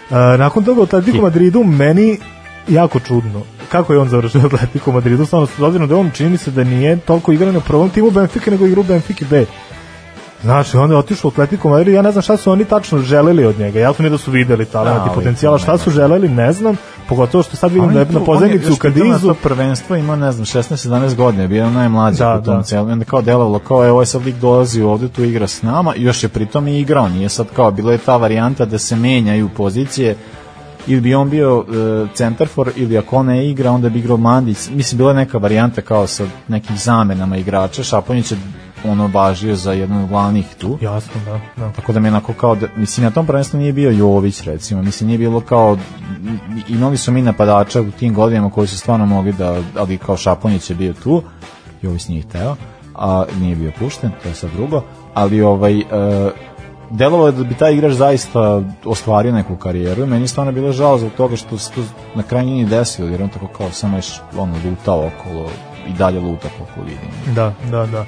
Uh, 0.10 0.18
nakon 0.40 0.64
toga 0.64 0.82
u 0.82 0.84
Atletico 0.84 1.22
Madridu 1.22 1.64
meni 1.64 2.20
jako 2.68 3.00
čudno 3.00 3.42
kako 3.66 3.94
je 3.94 4.00
on 4.00 4.10
završio 4.10 4.42
u 4.42 4.46
Atletico 4.48 4.92
Madridu 4.92 5.26
stvarno 5.26 5.48
s 5.48 5.60
obzirom 5.60 5.88
da 5.88 5.98
on 5.98 6.12
čini 6.12 6.30
mi 6.30 6.38
se 6.38 6.52
da 6.52 6.64
nije 6.64 6.98
toliko 6.98 7.32
igrao 7.32 7.52
na 7.52 7.60
prvom 7.60 7.90
timu 7.90 8.12
Benfike 8.12 8.52
nego 8.52 8.66
igra 8.66 8.80
u 8.80 8.86
Benfiki 8.86 9.26
B 9.26 9.46
Znači, 10.44 10.78
onda 10.78 10.94
je 10.94 11.00
otišao 11.00 11.28
u 11.28 11.32
Atletico 11.32 11.70
Madrid, 11.70 11.94
ja 11.94 12.02
ne 12.02 12.12
znam 12.12 12.22
šta 12.22 12.38
su 12.38 12.52
oni 12.52 12.66
tačno 12.66 13.00
želeli 13.00 13.46
od 13.46 13.60
njega. 13.60 13.80
Jasno 13.80 14.04
mi 14.04 14.08
je 14.08 14.12
da 14.12 14.18
su 14.18 14.32
videli 14.32 14.66
talent 14.66 14.94
Da, 14.94 15.00
i 15.00 15.10
ali 15.10 15.16
potencijala, 15.16 15.58
šta 15.58 15.72
ne 15.72 15.78
su 15.78 15.92
želeli, 15.92 16.30
ne 16.30 16.54
znam. 16.54 16.76
Pogotovo 17.10 17.44
što 17.44 17.56
sad 17.58 17.72
vidim 17.72 17.88
On 17.88 17.94
da 17.94 18.00
je 18.00 18.06
tu- 18.06 18.14
na 18.14 18.20
on 18.20 18.24
je 18.24 18.26
pozemici 18.28 18.72
u 18.72 18.76
Kadizu. 18.76 19.28
to 19.28 19.34
prvenstvo 19.34 19.96
ima, 19.96 20.16
ne 20.16 20.32
znam, 20.32 20.46
16-17 20.46 21.16
godina, 21.16 21.48
bio 21.48 21.64
je 21.64 21.72
najmlađi 21.72 22.18
Da, 22.18 22.26
da, 22.26 22.36
u 22.36 22.44
tom 22.44 22.58
da. 22.58 22.64
celom. 22.64 22.90
I 22.90 22.94
onda 22.94 23.06
kao 23.06 23.22
delovalo, 23.22 23.60
kao 23.60 24.00
je 24.00 24.06
sad 24.06 24.26
lik 24.26 24.36
dolazi 24.36 24.82
ovde, 24.82 25.08
tu 25.08 25.24
igra 25.24 25.48
s 25.48 25.62
nama, 25.62 25.94
još 25.96 26.24
je 26.24 26.30
pritom 26.30 26.68
i 26.68 26.80
igrao, 26.80 27.10
nije 27.10 27.30
sad 27.30 27.48
kao, 27.50 27.72
bilo 27.72 27.92
je 27.92 27.98
ta 27.98 28.18
varijanta 28.18 28.66
da 28.66 28.78
se 28.78 28.96
menjaju 28.96 29.50
pozicije, 29.50 30.16
ili 30.88 31.02
bi 31.02 31.16
on 31.16 31.30
bio 31.30 31.60
uh, 31.60 31.66
centarfor, 32.14 32.72
ili 32.76 32.98
ako 32.98 33.24
ne 33.24 33.50
igra, 33.50 33.72
onda 33.72 33.90
bi 33.90 34.00
igrao 34.00 34.18
Mandić. 34.18 34.70
Mislim, 34.70 34.98
bila 34.98 35.12
je 35.12 35.16
neka 35.16 35.38
varijanta 35.38 35.82
kao 35.82 36.08
sa 36.08 36.26
nekim 36.48 36.78
zamenama 36.78 37.38
igrača, 37.38 37.84
Šaponić 37.84 38.32
je 38.32 38.38
ono 38.84 39.08
važio 39.08 39.56
za 39.56 39.74
jedan 39.74 40.04
od 40.04 40.10
glavnih 40.10 40.46
tu. 40.58 40.78
Jasno, 40.82 41.22
da. 41.26 41.64
da. 41.64 41.72
Tako 41.72 41.94
da 41.94 42.00
mi 42.00 42.08
je 42.08 42.12
onako 42.12 42.34
kao, 42.34 42.56
da, 42.56 42.68
mislim, 42.76 43.04
na 43.04 43.12
tom 43.12 43.26
prvenstvu 43.26 43.60
nije 43.60 43.74
bio 43.74 43.92
Jović, 43.92 44.42
recimo, 44.42 44.82
mislim, 44.82 45.08
nije 45.08 45.18
bilo 45.18 45.42
kao, 45.42 45.78
imali 46.70 46.98
su 46.98 47.12
mi 47.12 47.22
napadača 47.22 47.82
u 47.82 47.92
tim 47.92 48.14
godinama 48.14 48.50
koji 48.50 48.68
su 48.68 48.78
stvarno 48.78 49.06
mogli 49.06 49.34
da, 49.34 49.62
ali 49.78 49.98
kao 49.98 50.18
Šaponić 50.18 50.70
je 50.70 50.76
bio 50.76 50.94
tu, 50.94 51.24
Jović 51.82 52.08
nije 52.08 52.22
hteo, 52.22 52.56
a 52.96 53.26
nije 53.40 53.56
bio 53.56 53.72
pušten, 53.80 54.12
to 54.24 54.30
je 54.30 54.36
sad 54.36 54.50
drugo, 54.56 54.84
ali 55.14 55.42
ovaj, 55.42 55.80
e, 55.80 55.84
delovalo 56.90 57.28
je 57.28 57.32
da 57.32 57.44
bi 57.44 57.56
taj 57.56 57.74
igrač 57.74 57.94
zaista 57.94 58.62
ostvario 58.86 59.32
neku 59.32 59.56
karijeru 59.56 60.04
i 60.04 60.08
meni 60.08 60.28
stvarno 60.28 60.52
bilo 60.52 60.72
žao 60.72 60.98
zbog 60.98 61.12
toga 61.18 61.36
što 61.36 61.58
se 61.58 61.72
to 61.72 61.82
na 62.16 62.24
kraju 62.24 62.46
nije 62.46 62.64
ni 62.64 62.70
desilo, 62.70 63.08
jer 63.08 63.24
on 63.24 63.30
tako 63.30 63.48
kao 63.48 63.72
samo 63.72 63.98
je 63.98 64.04
ono, 64.38 64.54
lutao 64.66 65.08
okolo 65.08 65.50
i 65.88 65.94
dalje 65.94 66.20
luta 66.20 66.48
koliko 66.58 66.82
vidim. 66.82 67.36
Da, 67.36 67.54
da, 67.72 67.86
da. 67.86 68.06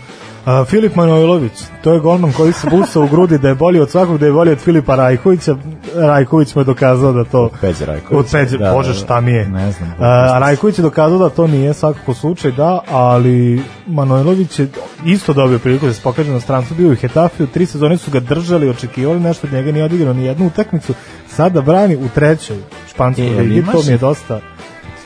A, 0.48 0.66
Filip 0.66 0.96
Manojlović, 0.96 1.52
to 1.84 1.94
je 1.94 2.00
golman 2.00 2.32
koji 2.32 2.54
se 2.54 2.68
busa 2.70 3.00
u 3.00 3.08
grudi 3.08 3.38
da 3.38 3.48
je 3.48 3.56
bolji 3.56 3.80
od 3.80 3.90
svakog, 3.90 4.18
da 4.18 4.26
je 4.26 4.32
bolji 4.32 4.52
od 4.52 4.60
Filipa 4.60 4.96
Rajkovića. 4.96 5.56
Rajković 5.96 6.56
mu 6.56 6.62
je 6.62 6.66
dokazao 6.66 7.14
da 7.14 7.24
to... 7.24 7.50
Peđe 7.62 7.86
Rajković. 7.86 8.20
Od 8.20 8.32
Peđe, 8.32 8.58
Da, 8.58 8.74
bože 8.74 8.90
da, 8.90 8.96
šta 8.96 9.22
mi 9.22 9.32
je. 9.32 9.48
Ne 9.48 9.72
znam. 9.72 9.94
A, 10.00 10.40
Rajković 10.40 10.78
je 10.78 10.82
dokazao 10.82 11.20
da 11.20 11.30
to 11.30 11.48
nije 11.48 11.74
svakako 11.74 12.14
slučaj, 12.14 12.52
da, 12.52 12.80
ali 12.90 13.62
Manojlović 13.88 14.60
je 14.60 14.68
isto 15.06 15.34
dobio 15.34 15.60
priliku 15.60 15.86
da 15.86 15.94
se 15.94 16.02
pokaže 16.02 16.32
na 16.32 16.40
strancu, 16.40 16.74
bio 16.74 16.92
u 16.92 16.96
Hetafiju, 16.96 17.48
tri 17.48 17.66
sezone 17.66 17.98
su 17.98 18.12
ga 18.12 18.20
držali, 18.20 18.70
očekivali 18.70 19.20
nešto 19.20 19.48
od 19.48 19.54
njega, 19.54 19.72
nije 19.72 19.86
odigrao 19.86 20.14
ni 20.14 20.26
jednu 20.26 20.48
utakmicu, 20.48 20.94
sada 21.28 21.62
brani 21.62 21.96
u 21.96 22.10
trećoj 22.16 22.58
španskoj 22.90 23.28
E, 23.28 23.42
ligi, 23.42 23.64
to 23.72 23.82
mi 23.86 23.92
je 23.92 23.98
dosta... 23.98 24.40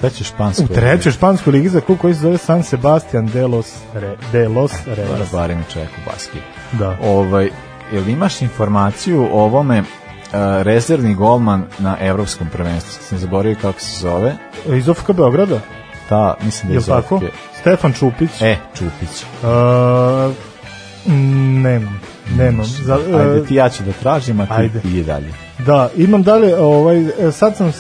Šta 0.01 0.09
će 0.09 0.23
špansko? 0.23 0.63
U 0.63 0.67
trećoj 0.67 1.11
španskoj 1.11 1.51
ligi 1.51 1.69
za 1.69 1.81
klub 1.81 1.97
koji 1.97 2.13
se 2.13 2.19
zove 2.19 2.37
San 2.37 2.63
Sebastian 2.63 3.27
de 3.27 3.47
los, 3.47 3.73
Re, 3.93 4.15
de 4.31 4.47
los 4.47 4.71
Reales. 4.85 5.31
Barem 5.31 5.63
čovjek 5.73 5.89
u 5.89 6.09
basket. 6.09 6.41
Da. 6.71 6.97
Ovaj, 7.03 7.49
jel 7.93 8.09
imaš 8.09 8.41
informaciju 8.41 9.27
o 9.31 9.43
ovome 9.43 9.83
rezervni 10.61 11.15
golman 11.15 11.65
na 11.79 11.97
evropskom 11.99 12.47
prvenstvu. 12.49 13.03
Sam 13.03 13.17
zaboravio 13.17 13.55
kako 13.61 13.79
se 13.79 13.99
zove. 13.99 14.33
Iz 14.65 14.89
OFK 14.89 15.11
Beograda, 15.11 15.59
Da, 16.09 16.35
mislim 16.41 16.67
da 16.67 16.73
je 16.73 16.79
iz 16.79 16.85
tako? 16.85 17.15
Ofke. 17.15 17.27
Stefan 17.59 17.93
Čupić. 17.93 18.41
E, 18.41 18.57
Čupić. 18.77 19.23
Uh, 19.43 20.35
nemam, 21.63 22.01
nemam. 22.37 22.65
Za, 22.65 22.95
Ajde 22.95 23.37
e, 23.37 23.45
ti 23.45 23.55
ja 23.55 23.69
ću 23.69 23.83
da 23.83 23.91
tražim, 23.91 24.39
a 24.39 24.45
ti 24.45 24.53
Ajde. 24.55 24.81
ide 24.83 25.03
dalje. 25.03 25.33
Da, 25.65 25.89
imam 25.97 26.23
dalje, 26.23 26.59
ovaj, 26.59 26.99
e, 26.99 27.31
sad 27.31 27.57
sam 27.57 27.71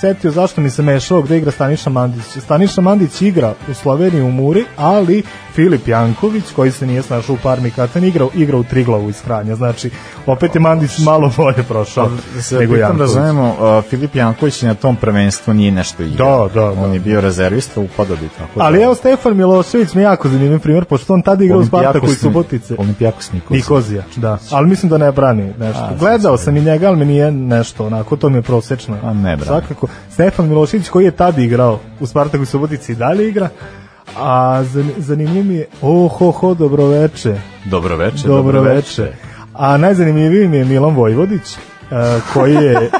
setio 0.00 0.30
zašto 0.30 0.60
mi 0.60 0.70
se 0.70 0.82
mešao 0.82 1.22
gde 1.22 1.38
igra 1.38 1.50
Staniša 1.50 1.90
Mandić. 1.90 2.24
Staniša 2.40 2.80
Mandić 2.80 3.22
igra 3.22 3.54
u 3.70 3.74
Sloveniji 3.74 4.22
u 4.22 4.30
Muri, 4.30 4.64
ali 4.76 5.22
Filip 5.54 5.88
Janković, 5.88 6.44
koji 6.56 6.70
se 6.70 6.86
nije 6.86 7.02
snašao 7.02 7.34
u 7.34 7.38
Parmi 7.42 7.70
Katan, 7.70 8.04
igra, 8.04 8.26
igra 8.34 8.56
u 8.56 8.64
Triglavu 8.64 9.08
iz 9.10 9.22
Kranja. 9.22 9.54
Znači, 9.54 9.90
opet 10.26 10.54
je 10.54 10.60
Mandić 10.60 10.98
malo 10.98 11.32
bolje 11.36 11.62
prošao 11.62 12.08
Da 12.34 12.42
se 12.42 12.58
nego 12.58 12.72
pritom 12.72 12.80
Janković. 12.80 13.00
razumemo, 13.00 13.48
uh, 13.78 13.84
Filip 13.84 14.14
Janković 14.14 14.62
na 14.62 14.74
tom 14.74 14.96
prvenstvu 14.96 15.54
nije 15.54 15.72
nešto 15.72 16.02
igrao. 16.02 16.48
Da, 16.48 16.60
da, 16.60 16.74
da. 16.74 16.82
On 16.82 16.92
je 16.92 17.00
bio 17.00 17.20
rezervista, 17.20 17.80
upadao 17.80 18.16
bi 18.16 18.28
tako. 18.38 18.60
Ali 18.60 18.78
da. 18.78 18.84
evo 18.84 18.94
Stefan 18.94 19.36
Milošević 19.36 19.94
mi 19.94 20.02
jako 20.02 20.28
zanimljiv 20.28 20.58
primjer, 20.60 20.84
pošto 20.84 21.14
on 21.14 21.22
tada 21.22 21.44
igra 21.44 21.56
u 21.56 21.64
Spartaku 21.64 22.06
i 22.06 22.14
Subotice. 22.14 22.74
Olimpijakos 22.78 23.32
Nikozija. 23.32 23.56
Nikozija, 23.56 24.02
da. 24.16 24.38
Ali 24.50 24.68
mislim 24.68 24.90
da 24.90 24.98
ne 24.98 25.12
brani 25.12 25.52
nešto. 25.58 25.82
A, 25.82 25.96
Gledao 25.98 26.36
sam 26.36 26.56
i 26.56 26.60
njega, 26.60 26.88
ali 26.88 26.96
mi 26.96 27.04
nije 27.04 27.30
nešto, 27.32 27.86
onako, 27.86 28.16
to 28.16 28.28
mi 28.28 28.38
je 28.38 28.42
prosečno. 28.42 28.96
A, 29.02 29.14
ne 29.14 29.36
brani. 29.36 29.46
Svakako. 29.46 29.86
Stefan 30.10 30.48
Milošević 30.48 30.88
koji 30.88 31.04
je 31.04 31.10
tad 31.10 31.38
igrao 31.38 31.78
u 32.00 32.06
Spartaku 32.06 32.42
i 32.42 32.46
Subotici 32.46 32.92
i 32.92 32.94
dalje 32.94 33.28
igra, 33.28 33.48
a 34.14 34.28
zan- 34.64 34.94
zanimljiv 34.98 35.44
mi 35.44 35.54
je, 35.54 35.66
oh, 35.82 36.12
ho, 36.12 36.30
ho, 36.30 36.54
dobroveče. 36.54 37.34
Dobro 37.64 37.96
veče. 37.96 38.28
Dobroveče. 38.28 39.12
A 39.54 39.76
najzanimljiviji 39.76 40.48
mi 40.48 40.56
je 40.56 40.64
Milan 40.64 40.94
Vojvodić, 40.94 41.54
e, 41.54 41.58
koji 42.32 42.54
je 42.54 42.90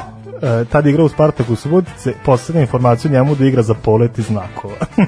e, 0.41 0.65
tad 0.65 0.85
igrao 0.85 1.05
u 1.05 1.09
Spartaku 1.09 1.53
u 1.53 1.55
Subotice, 1.55 2.13
poslednja 2.25 2.61
informacija 2.61 3.11
njemu 3.11 3.35
da 3.35 3.45
igra 3.45 3.61
za 3.61 3.73
polet 3.73 4.17
i 4.17 4.21
znakova. 4.21 4.73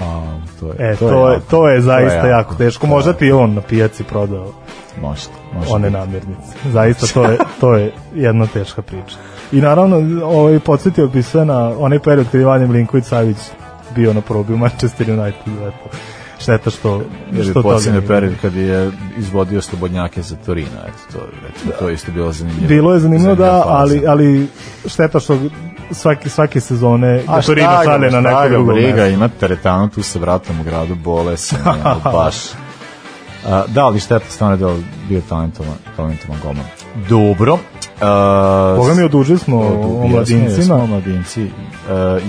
A, 0.00 0.22
to 0.60 0.66
je, 0.68 0.74
E, 0.80 0.96
to, 0.96 1.30
je, 1.30 1.40
to 1.40 1.68
je 1.68 1.80
zaista 1.80 2.26
jako, 2.28 2.54
teško. 2.54 2.80
to 2.80 2.86
je- 2.86 2.90
Možda 2.90 3.12
ti 3.12 3.26
je 3.26 3.34
on 3.34 3.54
na 3.54 3.60
pijaci 3.60 4.04
prodao 4.04 4.52
Može, 5.00 5.22
može. 5.54 5.70
one 5.70 5.88
biti. 5.90 5.98
namirnice. 5.98 6.42
Zaista 6.66 7.06
to 7.06 7.24
je, 7.24 7.38
to 7.60 7.74
je 7.74 7.92
jedna 8.14 8.46
teška 8.46 8.82
priča. 8.82 9.16
I 9.52 9.60
naravno, 9.60 9.96
ovaj, 10.24 10.58
podsjetio 10.58 11.06
bi 11.06 11.22
sve 11.22 11.44
na 11.44 11.72
onaj 11.78 11.98
period 11.98 12.26
kad 12.26 12.40
je 12.40 12.46
Vanja 12.46 12.66
Milinković 12.66 13.04
Savić 13.04 13.36
bio 13.94 14.12
na 14.12 14.20
probi 14.20 14.54
u 14.54 14.58
Manchester 14.58 15.10
United. 15.10 15.52
Eto. 15.68 15.96
Šteta 16.38 16.70
što, 16.70 17.02
je 17.32 17.44
što 17.44 17.78
nije. 17.90 18.06
period 18.06 18.34
kad 18.42 18.54
je 18.54 18.90
izvodio 19.18 19.62
slobodnjake 19.62 20.22
za 20.22 20.36
Torino, 20.46 20.80
eto, 20.88 21.18
to, 21.18 21.26
recimo, 21.48 21.72
to 21.78 21.88
je 21.88 21.94
isto 21.94 22.12
bilo 22.12 22.32
zanimljivo. 22.32 22.68
Bilo 22.68 22.94
je 22.94 23.00
zanimljivo 23.00 23.34
da, 23.34 23.62
ali, 23.66 24.06
ali 24.06 24.48
šteta 24.86 25.20
što 25.20 25.38
svaki, 25.90 26.28
svake 26.28 26.60
sezone 26.60 27.22
A 27.26 27.36
da 27.36 27.42
Torino 27.42 27.84
šalje 27.84 28.10
na 28.10 28.20
neko 28.20 28.48
drugo 28.48 28.72
briga, 28.72 29.06
ima 29.06 29.28
teretanu 29.28 29.88
tu 29.88 30.02
sa 30.02 30.18
vratom 30.18 30.60
u 30.60 30.64
gradu, 30.64 30.94
bole 30.94 31.36
se, 31.36 31.56
ono, 31.64 32.00
baš. 32.18 32.36
Da, 33.68 33.84
ali 33.84 34.00
šteta 34.00 34.24
stvarno 34.28 34.56
da 34.56 34.68
je 34.68 34.82
bio 35.08 35.20
talentovan, 35.28 35.74
talentovan 35.96 36.38
golman. 36.42 36.64
Dobro. 37.08 37.52
Uh, 37.52 38.78
Boga 38.78 38.94
mi 38.94 39.02
odužili 39.02 39.38
smo 39.38 39.56
o 39.58 40.08
mladincima. 40.08 40.74
O 40.74 40.86
mladinci. 40.86 41.42
Uh, 41.44 41.50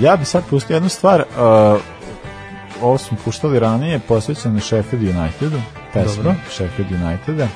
ja 0.02 0.16
bi 0.16 0.26
sad 0.26 0.44
pustio 0.50 0.74
jednu 0.74 0.90
stvar. 0.90 1.20
Uh, 1.20 1.82
ovo 2.82 2.98
smo 2.98 3.18
puštali 3.26 3.60
ranije, 3.60 4.00
posvećeno 4.00 4.60
Sheffield 4.60 5.16
Unitedu. 5.18 5.62
Pesma 5.94 6.16
Dobro. 6.16 6.36
Sheffield 6.50 6.92
Uniteda. 6.92 7.48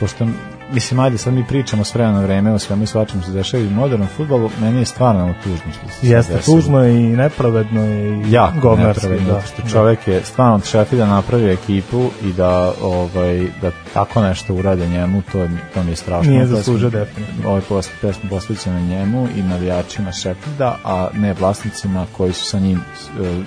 Pošto, 0.00 0.26
mislim, 0.72 1.00
ajde, 1.00 1.18
sad 1.18 1.34
mi 1.34 1.44
pričamo 1.44 1.84
s 1.84 1.94
vremena 1.94 2.16
na 2.16 2.22
vreme 2.22 2.52
o 2.52 2.58
svemu 2.58 2.82
i 2.82 2.86
svačemu 2.86 3.22
se 3.22 3.30
dešava 3.30 3.62
i 3.62 3.66
u 3.66 3.70
modernom 3.70 4.08
futbolu, 4.08 4.50
meni 4.60 4.78
je 4.78 4.84
stvarno 4.84 5.34
tužno 5.42 5.72
što 5.72 5.88
se 5.90 6.06
Jeste, 6.06 6.34
desilo. 6.34 6.56
tužno 6.56 6.84
i 6.84 6.94
nepravedno 6.94 7.84
i 7.84 8.22
jako 8.28 8.60
govnarski. 8.60 9.06
nepravedno, 9.06 9.34
Da, 9.34 9.40
što 9.42 9.62
čovjek 9.62 10.08
je 10.08 10.24
stvarno 10.24 10.54
od 10.54 10.64
Sheffielda 10.64 11.06
napravio 11.06 11.52
ekipu 11.52 12.10
i 12.22 12.32
da 12.32 12.72
ovaj 12.82 13.46
da 13.62 13.70
tako 13.94 14.22
nešto 14.22 14.54
urade 14.54 14.86
njemu, 14.88 15.22
to 15.32 15.40
je 15.40 15.50
to 15.74 15.82
mi 15.82 15.90
je 15.92 15.96
strašno. 15.96 16.32
Nije 16.32 16.46
zaslužio 16.46 16.90
definitivno. 16.90 17.48
Ovo 17.48 17.56
je 17.56 17.62
pos- 17.62 17.90
pesma 18.00 18.30
posvećena 18.30 18.80
njemu 18.80 19.28
i 19.36 19.42
navijačima 19.42 20.12
Sheffielda, 20.12 20.78
a 20.84 21.08
ne 21.14 21.34
vlasnicima 21.34 22.06
koji 22.12 22.32
su 22.32 22.44
sa 22.44 22.58
njim 22.58 22.80
eh, 23.20 23.42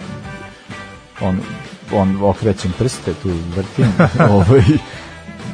on 1.21 1.39
on 1.93 2.17
okrećem 2.23 2.73
prste 2.77 3.13
tu 3.13 3.29
vrtim 3.55 3.85
ovaj 4.31 4.61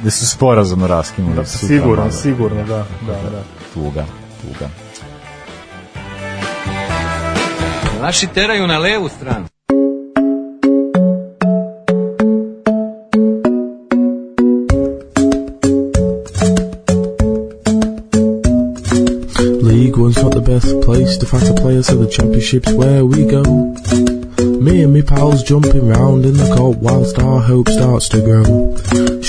da 0.03 0.11
su 0.11 0.25
sporazumno 0.27 0.87
raskinuli 0.87 1.35
Da, 1.35 1.45
sutra 1.45 1.67
sigurno, 1.67 1.95
malo. 1.95 2.11
sigurno, 2.11 2.63
da, 2.63 2.85
da, 3.07 3.13
da. 3.29 3.43
tuga 3.73 4.05
tuga 4.41 4.69
Naši 8.01 8.27
teraju 8.27 8.67
na 8.67 8.77
levu 8.77 9.09
stranu. 9.09 9.47
League 19.61 19.97
One's 19.97 20.17
not 20.21 20.33
the 20.33 20.41
best 20.41 20.79
place 20.81 21.17
to 21.17 21.25
find 21.25 21.47
a 21.47 21.53
player, 21.61 21.83
so 21.83 21.95
the 21.97 22.07
championship's 22.09 22.71
where 22.73 23.05
we 23.05 23.25
go. 23.25 23.43
Me 24.61 24.83
and 24.83 24.93
me 24.93 25.01
pals 25.01 25.43
jumping 25.43 25.87
round 25.87 26.25
in 26.25 26.35
the 26.37 26.53
court 26.55 26.77
whilst 26.77 27.19
our 27.19 27.41
hope 27.41 27.67
starts 27.67 28.07
to 28.09 28.21
grow. 28.21 28.75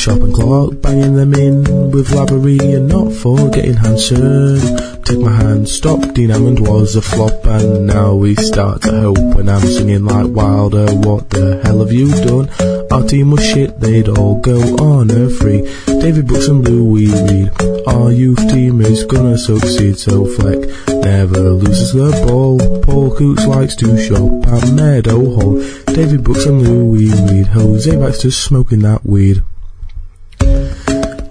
Shop 0.04 0.20
and 0.20 0.34
clock 0.34 0.82
banging 0.82 1.16
them 1.16 1.32
in 1.32 1.90
with 1.90 2.12
Lavery 2.12 2.58
and 2.58 2.90
not 2.90 3.10
forgetting 3.10 3.72
Hanson. 3.72 4.60
Take 5.02 5.18
my 5.18 5.32
hand, 5.32 5.66
stop. 5.66 6.12
Dean 6.12 6.28
Hammond 6.28 6.60
was 6.60 6.94
a 6.94 7.00
flop, 7.00 7.46
and 7.46 7.86
now 7.86 8.14
we 8.14 8.34
start 8.34 8.82
to 8.82 8.90
hope. 8.90 9.16
When 9.34 9.48
I'm 9.48 9.62
singing 9.62 10.04
like 10.04 10.26
Wilder, 10.26 10.92
what 10.96 11.30
the 11.30 11.58
hell 11.64 11.78
have 11.78 11.90
you 11.90 12.10
done? 12.10 12.50
Our 12.92 13.02
team 13.08 13.30
was 13.30 13.46
shit, 13.46 13.80
they'd 13.80 14.10
all 14.10 14.42
go 14.42 14.60
on 14.76 15.10
a 15.10 15.30
free. 15.30 15.62
David 15.86 16.26
Brooks 16.26 16.48
and 16.48 16.68
Louis 16.68 17.08
Reed. 17.22 17.50
Our 17.86 18.12
youth 18.12 18.46
team 18.50 18.82
is 18.82 19.04
gonna 19.04 19.38
succeed, 19.38 19.98
so 19.98 20.26
Fleck 20.26 20.68
never 20.86 21.48
loses 21.48 21.94
the 21.94 22.10
ball. 22.26 22.58
Paul 22.82 23.16
Coots 23.16 23.46
likes 23.46 23.74
to 23.76 23.96
shop 23.96 24.46
at 24.48 24.70
Meadow 24.70 25.34
Hall. 25.34 25.60
David 25.94 26.24
Brooks 26.24 26.44
and 26.44 26.60
Louis 26.62 27.18
Reed. 27.22 27.46
Jose 27.46 27.96
Baxter 27.96 28.30
smoking 28.30 28.80
that 28.80 29.06
weed. 29.06 29.42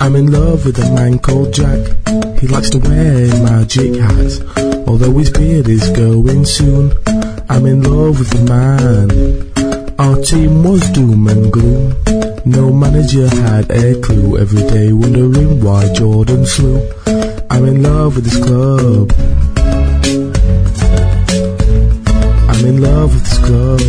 I'm 0.04 0.18
in 0.18 0.30
love 0.30 0.66
with 0.66 0.78
a 0.80 0.92
man 0.94 1.18
called 1.18 1.54
Jack. 1.54 1.80
He 2.38 2.48
likes 2.48 2.70
to 2.72 2.78
wear 2.78 3.26
magic 3.42 3.96
hats, 3.96 4.42
although 4.86 5.18
his 5.18 5.30
beard 5.30 5.70
is 5.70 5.90
going 5.92 6.44
soon. 6.44 6.92
I'm 7.48 7.66
in 7.66 7.84
love 7.84 8.20
with 8.20 8.30
the 8.32 8.44
man. 8.44 9.96
Our 9.98 10.18
team 10.22 10.62
was 10.66 10.90
doom 10.90 11.30
and 11.30 11.50
gloom. 11.54 11.96
No 12.44 12.74
manager 12.74 13.30
had 13.30 13.72
a 13.72 13.98
clue. 14.02 14.38
Every 14.38 14.64
day 14.68 14.92
wondering 14.92 15.64
why 15.64 15.88
Jordan 15.94 16.46
slew. 16.46 16.86
I'm 17.50 17.64
in 17.66 17.82
love 17.82 18.18
with 18.18 18.26
this 18.26 18.44
club. 18.44 19.10
I'm 22.52 22.66
in 22.66 22.82
love 22.82 23.14
with 23.14 23.24
this 23.24 23.40
club. 23.40 23.80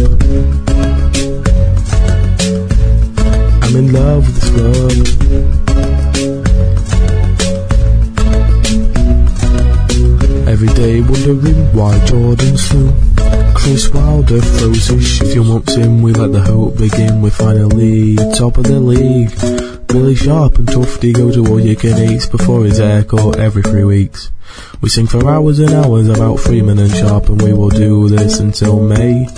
I'm 3.64 3.74
in 3.74 3.92
love 3.92 4.26
with 4.28 4.36
this 4.40 4.50
club. 4.50 5.83
Every 10.54 10.68
day 10.68 11.00
wondering 11.00 11.74
why 11.74 11.98
Jordan 12.06 12.56
slew. 12.56 12.92
Chris 13.56 13.92
Wilder 13.92 14.40
throws 14.40 14.86
his 14.86 15.04
shit. 15.04 15.32
Few 15.32 15.42
months 15.42 15.76
in, 15.76 16.00
we 16.00 16.12
let 16.12 16.30
the 16.30 16.40
hope 16.42 16.78
begin. 16.78 17.22
We're 17.22 17.30
finally 17.30 18.14
top 18.38 18.56
of 18.58 18.62
the 18.62 18.78
league. 18.78 19.63
Billy 19.94 20.16
Sharp 20.16 20.58
and 20.58 20.66
Tufty 20.66 21.12
go 21.12 21.30
to 21.30 21.46
all 21.46 21.60
you 21.60 21.76
can 21.76 21.96
eats 22.10 22.26
before 22.26 22.64
his 22.64 22.78
haircut 22.78 23.38
every 23.38 23.62
three 23.62 23.84
weeks. 23.84 24.32
We 24.80 24.88
sing 24.88 25.06
for 25.06 25.30
hours 25.30 25.60
and 25.60 25.70
hours 25.70 26.08
about 26.08 26.40
Freeman 26.40 26.80
and 26.80 26.90
Sharp, 26.90 27.28
and 27.28 27.40
we 27.40 27.52
will 27.52 27.70
do 27.70 28.08
this 28.08 28.40
until 28.40 28.82
May. 28.82 29.28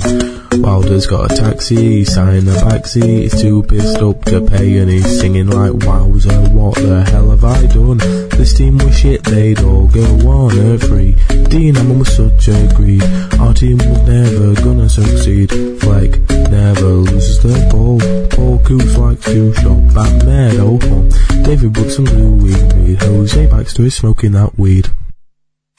Wilder's 0.52 1.06
got 1.06 1.30
a 1.30 1.36
taxi, 1.36 1.98
he's 1.98 2.14
sat 2.14 2.32
in 2.32 2.46
the 2.46 2.52
backseat, 2.52 3.04
he's 3.04 3.38
too 3.38 3.64
pissed 3.64 3.98
up 3.98 4.24
to 4.24 4.40
pay, 4.46 4.78
and 4.78 4.90
he's 4.90 5.20
singing 5.20 5.48
like, 5.48 5.74
Wowzer, 5.74 6.48
what 6.48 6.76
the 6.76 7.04
hell 7.04 7.28
have 7.28 7.44
I 7.44 7.66
done? 7.66 7.98
This 8.30 8.54
team 8.54 8.78
was 8.78 8.98
shit, 8.98 9.24
they'd 9.24 9.60
all 9.60 9.88
go 9.88 10.06
on 10.26 10.58
a 10.58 10.78
free. 10.78 11.16
Dean 11.50 11.74
Hammond 11.74 11.98
was 11.98 12.16
such 12.16 12.48
a 12.48 12.72
greed, 12.74 13.04
our 13.38 13.52
team 13.52 13.76
was 13.76 14.02
never 14.08 14.54
gonna 14.62 14.88
succeed. 14.88 15.50
Fleck 15.80 16.12
never 16.56 16.92
loses 17.08 17.38
the 17.42 17.68
ball, 17.70 18.00
Paul 18.30 18.58
Coots 18.60 18.96
likes 18.96 19.24
to 19.26 19.52
shop 19.54 19.96
at 20.02 20.24
Meadow 20.24 20.78
oh, 20.80 20.88
Hall. 20.88 21.08
Oh. 21.12 21.42
David 21.44 21.72
Brooks 21.74 21.98
and 21.98 22.08
Louis 22.10 22.56
Reed, 22.74 23.02
Jose 23.02 23.46
Baxter 23.46 23.84
is 23.84 23.94
smoking 23.94 24.32
that 24.32 24.58
weed. 24.58 24.88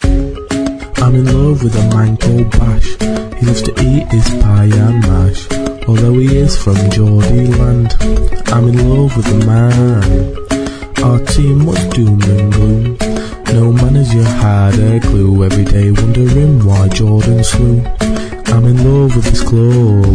I'm 0.04 1.16
in 1.16 1.26
love 1.26 1.64
with 1.64 1.76
a 1.76 1.86
man 1.96 2.18
called 2.18 2.52
Bash. 2.52 2.90
He 3.38 3.46
loves 3.46 3.64
to 3.64 3.72
eat 3.82 4.06
his 4.12 4.30
pie 4.44 4.70
and 4.86 5.00
mash. 5.02 5.42
Although 5.88 6.20
he 6.20 6.38
is 6.38 6.56
from 6.62 6.78
Geordie 6.92 7.48
land, 7.60 7.96
I'm 8.54 8.68
in 8.68 8.78
love 8.90 9.16
with 9.18 9.28
the 9.34 9.46
man. 9.46 10.28
Our 11.04 11.20
team 11.34 11.66
was 11.66 11.84
doom 11.96 12.22
and 12.22 12.54
gloom. 12.54 13.07
Their 14.72 15.00
glue. 15.00 15.44
Every 15.44 15.66
day 15.66 15.92
wondering 15.92 16.66
why 16.66 16.88
Jordan 16.90 17.44
slew. 17.44 17.82
I'm 18.48 18.66
in 18.66 18.78
love 18.84 19.16
with 19.16 19.26
this 19.26 19.44
club. 19.44 20.06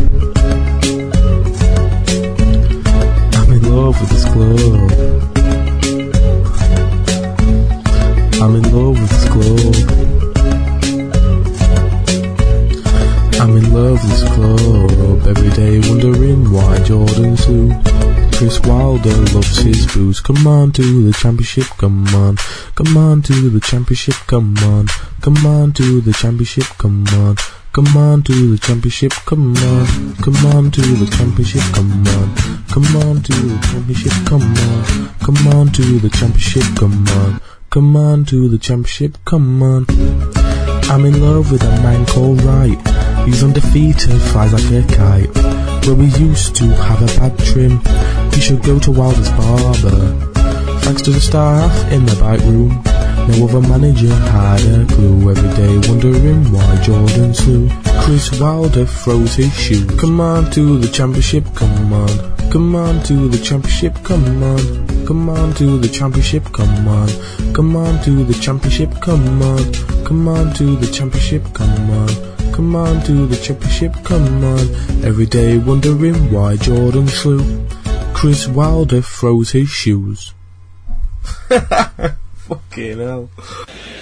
I'm 3.39 3.53
in 3.53 3.63
love 3.75 4.01
with 4.01 4.11
this 4.11 4.25
club. 4.25 4.91
I'm 8.43 8.55
in 8.57 8.65
love 8.75 9.01
with 9.01 9.11
this 9.11 9.29
club. 9.35 9.75
I'm 13.41 13.57
in 13.57 13.73
love 13.73 13.99
with 14.03 14.11
this 14.11 14.25
club. 14.35 15.27
Every 15.27 15.51
day 15.51 15.81
wondering 15.89 16.53
why 16.53 16.79
Jordan 16.81 17.37
slew. 17.37 17.71
Chris 18.43 18.59
Wilder 18.67 19.17
loves 19.33 19.59
his 19.59 19.87
booze. 19.95 20.21
Come 20.21 20.49
on 20.49 20.73
to 20.73 20.83
the 20.83 21.13
championship, 21.13 21.67
come 21.79 22.05
on. 22.09 22.37
Come 22.75 22.97
on 22.97 23.23
to 23.23 23.51
the 23.51 23.61
championship, 23.61 24.17
come 24.27 24.57
on. 24.59 24.89
Come 25.21 25.47
on 25.47 25.71
to 25.75 26.01
the 26.01 26.13
championship, 26.13 26.65
come 26.77 27.07
on. 27.07 27.37
Come 27.73 27.97
on 27.97 28.21
to 28.23 28.33
the 28.33 28.59
championship, 28.59 29.13
come 29.27 29.57
on. 29.59 30.17
Come 30.17 30.45
on 30.47 30.73
to 30.73 30.81
the 30.81 31.07
championship, 31.17 31.63
come 31.73 32.05
on. 32.09 32.35
Come 32.67 32.97
on 32.97 33.23
to 33.23 33.33
the 33.33 33.61
championship, 33.63 34.13
come 34.27 34.43
on. 34.43 35.15
Come 35.21 35.47
on 35.47 35.71
to 35.71 36.01
the 36.01 36.11
championship, 36.11 36.65
come 36.75 37.07
on. 37.07 37.41
Come 37.71 37.97
on 37.97 38.25
to 38.25 38.49
the 38.49 38.59
championship, 38.59 39.19
come 39.25 39.63
on. 39.63 39.87
I'm 40.91 41.05
in 41.05 41.23
love 41.23 41.53
with 41.53 41.63
a 41.63 41.71
man 41.81 42.05
called 42.07 42.43
Wright. 42.43 42.81
He's 43.25 43.45
undefeated, 43.45 44.21
flies 44.21 44.53
like 44.53 44.85
a 44.85 44.97
kite. 44.97 45.62
Where 45.85 45.97
we 45.97 46.07
used 46.07 46.55
to 46.57 46.65
have 46.65 47.03
a 47.03 47.07
bad 47.19 47.39
trim, 47.41 47.81
you 48.33 48.41
should 48.41 48.63
go 48.63 48.79
to 48.79 48.91
Wilder's 48.93 49.31
barber. 49.31 50.33
Thanks 50.83 51.03
to 51.03 51.11
the 51.11 51.21
staff 51.21 51.93
in 51.93 52.07
the 52.07 52.15
back 52.17 52.41
room, 52.41 52.83
no 53.29 53.47
other 53.47 53.61
manager 53.69 54.15
had 54.15 54.61
a 54.61 54.87
clue. 54.87 55.31
Every 55.31 55.49
day 55.57 55.89
wondering 55.89 56.53
why 56.53 56.77
Jordan 56.83 57.35
slew. 57.35 57.69
Chris 58.03 58.41
Wilder 58.41 58.87
throws 58.87 59.35
his 59.35 59.53
shoe. 59.55 59.87
Come 59.97 60.21
on 60.21 60.51
to 60.53 60.79
the 60.79 60.89
championship, 60.89 61.45
come 61.55 61.93
on. 61.93 62.51
Come 62.51 62.75
on 62.75 63.03
to 63.05 63.29
the 63.29 63.39
championship, 63.39 63.95
come 64.03 64.43
on. 64.43 65.05
Come 65.07 65.29
on 65.29 65.53
to 65.55 65.79
the 65.79 65.89
championship, 65.89 66.45
come 66.53 66.89
on. 66.89 67.09
Come 67.55 67.77
on 67.77 68.03
to 68.05 68.25
the 68.25 68.35
championship, 68.35 69.01
come 69.01 69.43
on. 69.43 69.73
Come 70.05 70.29
on 70.29 70.53
to 70.55 70.77
the 70.77 70.87
championship, 70.93 71.43
come 71.55 71.91
on. 71.91 72.32
Come 72.53 72.77
on 72.77 73.01
to 73.05 73.27
the 73.27 73.37
championship, 73.37 73.93
come 74.05 74.45
on. 74.45 74.67
Every 75.05 75.27
day 75.27 75.59
wondering 75.59 76.15
why 76.33 76.57
Jordan 76.57 77.09
slew. 77.09 77.43
Chris 78.15 78.47
Wilder 78.47 79.03
throws 79.03 79.51
his 79.53 79.69
shoes. 79.71 80.35
Fucking 82.47 82.99
hell. 82.99 83.29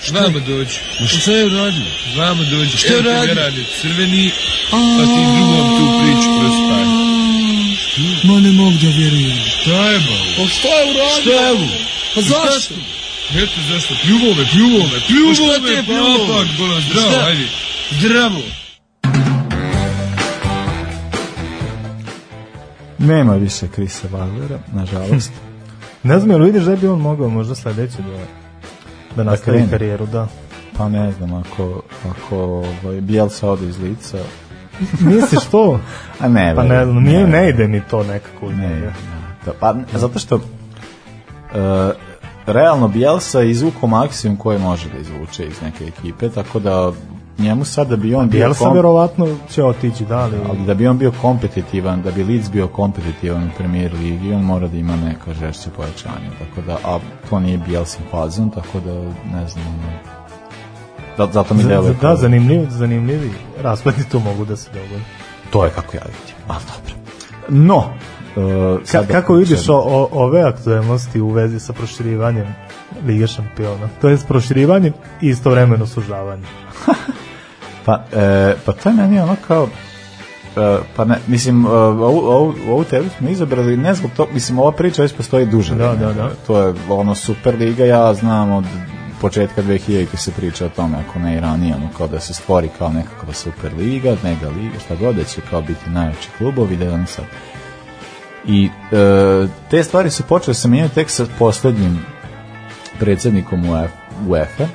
Znamo 0.06 0.38
doći. 0.40 0.80
Šta 1.20 1.32
je 1.32 1.46
uradio? 1.46 1.84
Znamo 2.14 2.42
doći. 2.44 2.76
Šta 2.76 2.92
je 2.92 2.98
uradio? 3.00 3.34
radi 3.34 3.64
crveni, 3.80 4.30
pa 4.70 4.76
ti 5.12 5.20
drugom 5.36 5.66
tu 5.76 5.84
priču 6.00 6.30
prostaj. 6.40 6.84
Ma 8.24 8.40
ne 8.40 8.52
mogu 8.52 8.76
da 8.82 8.88
vjerujem. 8.88 9.36
Šta 9.60 9.90
je 9.90 9.98
ba? 9.98 10.16
Pa 10.36 10.48
šta 10.48 10.68
je 10.68 10.84
uradio? 10.90 11.22
Šta 11.22 11.30
je 11.30 11.50
ovo? 11.52 11.68
Pa 12.14 12.20
zašto? 12.20 12.74
Eto 13.34 13.58
zašto? 13.72 13.94
Pljuvo 14.02 14.34
me, 14.34 14.44
pljuvo 14.52 14.78
me, 14.92 15.00
pljuvo 15.06 15.28
Pa 15.28 15.34
šta 15.34 15.54
ti 15.54 15.60
me, 15.60 15.70
je 15.70 15.82
pljuvo? 15.84 16.26
papak, 16.26 16.46
bola, 16.58 16.80
zdravo, 16.80 17.26
ajde. 17.26 17.46
Zdravo. 17.90 18.40
Nema 22.98 23.34
više 23.34 23.68
Krisa 23.68 24.08
Wildera, 24.08 24.58
nažalost. 24.72 25.32
Ne 26.02 26.18
znam, 26.18 26.30
jel 26.30 26.44
vidiš 26.44 26.62
da 26.62 26.76
bi 26.76 26.88
on 26.88 27.00
mogao 27.00 27.28
možda 27.28 27.54
sledeće 27.54 27.96
da, 28.02 28.18
da 29.16 29.30
nastavi 29.30 29.56
krene. 29.56 29.70
karijeru, 29.70 30.06
da. 30.06 30.26
Pa 30.76 30.88
ne 30.88 31.12
znam, 31.12 31.34
ako, 31.34 31.82
ako 32.10 32.36
ovaj, 32.84 33.00
Bielsa 33.00 33.50
ode 33.50 33.68
iz 33.68 33.78
lica, 33.78 34.18
Misliš 35.00 35.44
to? 35.50 35.80
a 36.20 36.28
ne, 36.28 36.54
Pa 36.56 36.62
ne 36.62 36.84
znam, 36.84 37.02
nije, 37.02 37.26
ne 37.26 37.48
ide 37.48 37.68
mi 37.68 37.82
to 37.90 38.04
nekako. 38.04 38.50
Ne, 38.50 38.68
ne, 38.68 38.92
da, 39.46 39.52
pa 39.60 39.72
ne, 39.72 39.84
zato 39.92 40.18
što 40.18 40.36
uh, 40.36 40.42
realno 42.46 42.88
Bielsa 42.88 43.40
je 43.40 43.50
izvukao 43.50 43.88
maksimum 43.88 44.36
koji 44.36 44.58
može 44.58 44.88
da 44.88 44.98
izvuče 44.98 45.46
iz 45.46 45.62
neke 45.62 45.84
ekipe, 45.84 46.28
tako 46.28 46.60
da 46.60 46.92
njemu 47.40 47.64
sad 47.64 47.88
da 47.88 47.96
bi 47.96 48.14
on 48.14 48.28
bio 48.28 48.38
Bielsa 48.38 48.64
kom- 48.64 48.74
verovatno 48.74 49.28
će 49.50 49.64
otići, 49.64 50.04
da 50.04 50.26
li? 50.26 50.36
ali 50.48 50.58
da 50.66 50.74
bi 50.74 50.86
on 50.86 50.98
bio 50.98 51.12
kompetitivan, 51.12 52.02
da 52.02 52.10
bi 52.10 52.24
Leeds 52.24 52.50
bio 52.50 52.68
kompetitivan 52.68 53.42
u 53.44 53.50
premier 53.58 53.92
ligi, 53.94 54.32
on 54.32 54.42
mora 54.42 54.68
da 54.68 54.76
ima 54.76 54.96
neka 54.96 55.34
žešće 55.34 55.70
pojačanje, 55.70 56.30
tako 56.38 56.66
da, 56.66 56.78
a 56.84 56.98
to 57.30 57.40
nije 57.40 57.58
Bielsa 57.58 57.98
fazon, 58.10 58.50
tako 58.50 58.80
da 58.80 58.92
ne 59.32 59.48
znam, 59.48 59.64
da, 61.16 61.26
zato 61.26 61.54
mi 61.54 61.62
deluje 61.64 61.94
Da, 61.94 62.16
zanimljiv, 62.16 62.66
zanimljivi 62.70 63.30
raspletni 63.58 64.04
tu 64.04 64.20
mogu 64.20 64.44
da 64.44 64.56
se 64.56 64.70
dogodi. 64.72 65.04
to 65.50 65.64
je 65.64 65.70
kako 65.70 65.96
ja 65.96 66.02
vidim, 66.04 66.36
ali 66.48 66.60
dobro. 66.66 66.94
No, 67.48 67.76
uh, 67.76 68.78
Ka, 68.78 68.84
sada 68.86 69.06
kako 69.06 69.34
vidiš 69.34 69.68
o, 69.68 69.74
o, 69.76 70.08
ove 70.12 70.42
aktuelnosti 70.42 71.20
u 71.20 71.28
vezi 71.30 71.60
sa 71.60 71.72
proširivanjem 71.72 72.46
Lige 73.06 73.26
šampiona? 73.26 73.88
To 74.00 74.08
je 74.08 74.18
proširivanjem 74.28 74.92
i 75.20 75.28
istovremeno 75.28 75.86
sužavanjem. 75.86 76.46
Pa, 77.84 78.04
e, 78.12 78.54
pa 78.64 78.72
to 78.72 78.88
je 78.88 78.94
meni 78.94 79.20
ono 79.20 79.36
kao 79.48 79.68
e, 80.56 80.78
pa 80.96 81.04
ne, 81.04 81.18
mislim, 81.26 81.64
e, 81.64 81.68
ovu, 81.68 82.18
ovu, 82.18 82.54
ovu 82.68 82.84
teoriju 82.84 83.10
smo 83.18 83.28
izabrali, 83.28 83.76
ne 83.76 83.94
zbog 83.94 84.10
to, 84.16 84.26
mislim, 84.32 84.58
ova 84.58 84.72
priča 84.72 85.02
već 85.02 85.12
postoji 85.12 85.46
duže. 85.46 85.74
Da, 85.74 85.94
da, 85.94 86.12
da. 86.12 86.30
To 86.46 86.62
je 86.62 86.74
ono 86.88 87.14
Superliga, 87.14 87.84
ja 87.84 88.14
znam 88.14 88.52
od 88.52 88.64
početka 89.20 89.62
2000 89.62 90.16
se 90.16 90.32
priča 90.32 90.66
o 90.66 90.68
tome, 90.68 90.98
ako 91.08 91.18
ne 91.18 91.36
i 91.36 91.40
ranije, 91.40 91.74
ono, 91.74 91.88
kao 91.98 92.08
da 92.08 92.20
se 92.20 92.34
stvori 92.34 92.68
kao 92.78 92.92
nekakva 92.92 93.32
Superliga, 93.32 94.16
mega 94.22 94.48
liga, 94.48 94.78
šta 94.84 94.94
god, 94.94 95.16
da 95.16 95.24
će 95.24 95.40
kao 95.50 95.62
biti 95.62 95.90
najveći 95.90 96.28
klubovi, 96.38 96.76
da 96.76 96.84
je 96.84 96.92
ono 96.92 97.06
sad. 97.06 97.24
I 98.46 98.70
e, 98.92 99.46
te 99.70 99.84
stvari 99.84 100.10
su 100.10 100.22
počele 100.22 100.54
se 100.54 100.68
mijenjati 100.68 100.94
tek 100.94 101.10
sa 101.10 101.26
poslednjim 101.38 101.98
predsjednikom 102.98 103.62
UEF- 103.62 104.28
UEFA, 104.28 104.64
e, 104.64 104.68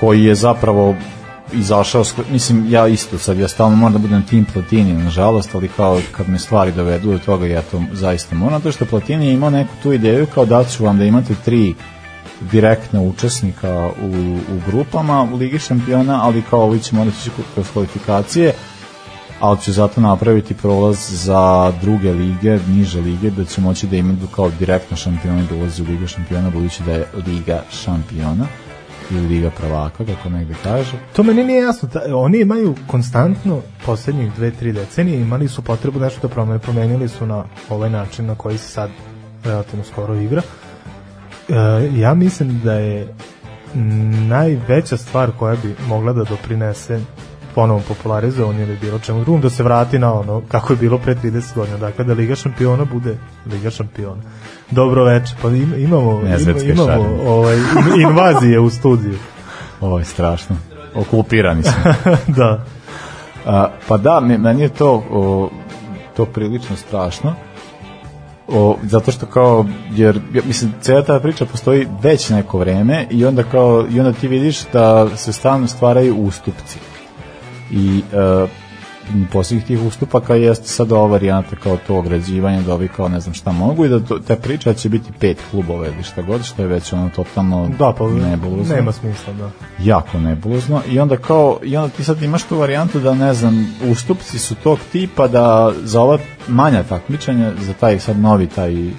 koji 0.00 0.24
je 0.24 0.34
zapravo 0.34 0.94
izašao, 1.52 2.04
mislim, 2.30 2.66
ja 2.70 2.86
isto 2.88 3.18
sad, 3.18 3.38
ja 3.38 3.48
stalno 3.48 3.76
moram 3.76 3.92
da 3.92 3.98
budem 3.98 4.22
tim 4.22 4.44
Platini, 4.52 4.92
nažalost, 4.92 5.54
ali 5.54 5.68
kao 5.68 6.00
kad 6.12 6.28
me 6.28 6.38
stvari 6.38 6.72
dovedu 6.72 7.12
do 7.12 7.18
toga, 7.18 7.46
ja 7.46 7.62
to 7.62 7.82
zaista 7.92 8.34
moram, 8.34 8.62
to 8.62 8.72
što 8.72 8.84
Platini 8.84 9.26
je 9.26 9.34
imao 9.34 9.50
neku 9.50 9.72
tu 9.82 9.92
ideju 9.92 10.26
kao 10.34 10.44
da 10.44 10.64
ću 10.64 10.84
vam 10.84 10.98
da 10.98 11.04
imate 11.04 11.34
tri 11.44 11.74
direktna 12.40 13.00
učesnika 13.00 13.90
u, 14.02 14.36
u 14.54 14.60
grupama 14.66 15.28
u 15.32 15.36
Ligi 15.36 15.58
šampiona, 15.58 16.20
ali 16.22 16.42
kao 16.50 16.62
ovi 16.62 16.80
će 16.80 16.96
morati 16.96 17.16
ići 17.20 17.30
kroz 17.54 17.66
kvalifikacije, 17.72 18.52
ali 19.40 19.60
će 19.60 19.72
zato 19.72 20.00
napraviti 20.00 20.54
prolaz 20.54 20.98
za 21.10 21.72
druge 21.80 22.12
lige, 22.12 22.58
niže 22.68 23.00
lige, 23.00 23.30
da 23.30 23.44
će 23.44 23.60
moći 23.60 23.86
da 23.86 23.96
imaju 23.96 24.16
kao 24.34 24.50
direktno 24.58 24.96
šampioni 24.96 25.46
da 25.50 25.54
ulazi 25.54 25.82
u 25.82 25.86
Liga 25.86 26.06
šampiona, 26.06 26.50
budući 26.50 26.82
da 26.82 26.92
je 26.92 27.06
Liga 27.26 27.62
šampiona 27.70 28.46
ili 29.10 29.28
Liga 29.28 29.50
prvaka, 29.50 30.04
kako 30.04 30.28
negde 30.28 30.54
kaže. 30.62 30.92
To 31.16 31.22
meni 31.22 31.44
nije 31.44 31.62
jasno. 31.62 31.88
Ta, 31.88 32.00
oni 32.14 32.40
imaju 32.40 32.74
konstantno 32.86 33.60
poslednjih 33.86 34.32
dve, 34.32 34.50
tri 34.50 34.72
decenije 34.72 35.20
imali 35.20 35.48
su 35.48 35.62
potrebu 35.62 36.00
nešto 36.00 36.28
da 36.28 36.34
promene. 36.34 36.58
Promenili 36.58 37.08
su 37.08 37.26
na 37.26 37.44
ovaj 37.70 37.90
način 37.90 38.26
na 38.26 38.34
koji 38.34 38.58
se 38.58 38.68
sad 38.68 38.90
relativno 39.44 39.84
skoro 39.84 40.14
igra. 40.14 40.42
E, 41.48 41.54
ja 41.96 42.14
mislim 42.14 42.60
da 42.64 42.72
je 42.72 43.14
najveća 44.28 44.96
stvar 44.96 45.30
koja 45.38 45.56
bi 45.56 45.74
mogla 45.88 46.12
da 46.12 46.24
doprinese 46.24 47.00
ponovom 47.54 47.82
popularizovanju 47.88 48.62
ili 48.62 48.76
bilo 48.80 48.98
čemu 48.98 49.20
drugom, 49.20 49.40
da 49.40 49.50
se 49.50 49.62
vrati 49.62 49.98
na 49.98 50.12
ono 50.14 50.42
kako 50.48 50.72
je 50.72 50.76
bilo 50.76 50.98
pre 50.98 51.14
30 51.14 51.54
godina. 51.54 51.78
Dakle, 51.78 52.04
da 52.04 52.12
Liga 52.12 52.34
šampiona 52.34 52.84
bude 52.84 53.16
Liga 53.46 53.70
šampiona. 53.70 54.22
Dobro 54.72 55.04
veče. 55.04 55.34
Pa 55.42 55.48
im- 55.48 55.74
imamo, 55.78 56.20
ima, 56.20 56.28
Nezvetske 56.30 56.68
imamo 56.68 57.16
ovaj, 57.26 57.58
invazije 58.08 58.60
u 58.60 58.70
studiju. 58.70 59.18
Ovo 59.80 59.98
je 59.98 60.04
strašno. 60.04 60.56
Okupirani 60.94 61.62
smo. 61.62 61.74
da. 62.38 62.64
A, 63.46 63.68
pa 63.88 63.96
da, 63.96 64.20
me- 64.20 64.38
meni 64.38 64.62
je 64.62 64.68
to 64.68 65.04
o, 65.10 65.50
to 66.16 66.24
prilično 66.24 66.76
strašno. 66.76 67.34
O, 68.48 68.76
zato 68.82 69.12
što 69.12 69.26
kao 69.26 69.66
jer 69.90 70.20
ja, 70.34 70.42
mislim 70.46 70.74
cela 70.80 71.02
ta 71.02 71.20
priča 71.20 71.46
postoji 71.46 71.88
već 72.02 72.28
neko 72.30 72.58
vreme 72.58 73.06
i 73.10 73.24
onda 73.24 73.42
kao 73.42 73.86
i 73.90 74.00
onda 74.00 74.12
ti 74.12 74.28
vidiš 74.28 74.60
da 74.72 75.16
se 75.16 75.32
stalno 75.32 75.66
stvaraju 75.68 76.16
ustupci. 76.16 76.78
I 77.70 78.02
e, 78.12 78.46
posljednjih 79.32 79.66
tih 79.66 79.82
ustupaka 79.82 80.34
jeste 80.34 80.68
sad 80.68 80.92
ova 80.92 81.06
varijanta 81.06 81.56
kao 81.56 81.78
to 81.86 81.96
ograđivanje 81.96 82.62
da 82.62 82.74
ovi 82.74 82.88
kao 82.88 83.08
ne 83.08 83.20
znam 83.20 83.34
šta 83.34 83.52
mogu 83.52 83.84
i 83.84 83.88
da 83.88 84.00
to, 84.00 84.18
ta 84.18 84.36
priča 84.36 84.74
će 84.74 84.88
biti 84.88 85.12
pet 85.20 85.38
klubova 85.50 85.86
ili 85.86 86.02
šta 86.02 86.22
god 86.22 86.44
što 86.44 86.62
je 86.62 86.68
već 86.68 86.92
ono 86.92 87.08
totalno 87.16 87.68
Da, 87.78 87.94
pa 87.98 88.06
nebulozno 88.08 88.76
nema 88.76 88.92
smisla, 88.92 89.32
da. 89.32 89.50
jako 89.78 90.18
nebulozno 90.18 90.82
i 90.90 91.00
onda 91.00 91.16
kao 91.16 91.58
i 91.62 91.76
onda 91.76 91.88
ti 91.88 92.04
sad 92.04 92.22
imaš 92.22 92.42
tu 92.42 92.58
varijantu 92.58 93.00
da 93.00 93.14
ne 93.14 93.34
znam 93.34 93.74
ustupci 93.90 94.38
su 94.38 94.54
tog 94.54 94.78
tipa 94.92 95.28
da 95.28 95.72
za 95.82 96.00
ova 96.00 96.18
manja 96.48 96.82
takmičenja 96.82 97.52
za 97.60 97.72
taj 97.72 97.98
sad 97.98 98.18
novi 98.18 98.46
taj 98.46 98.90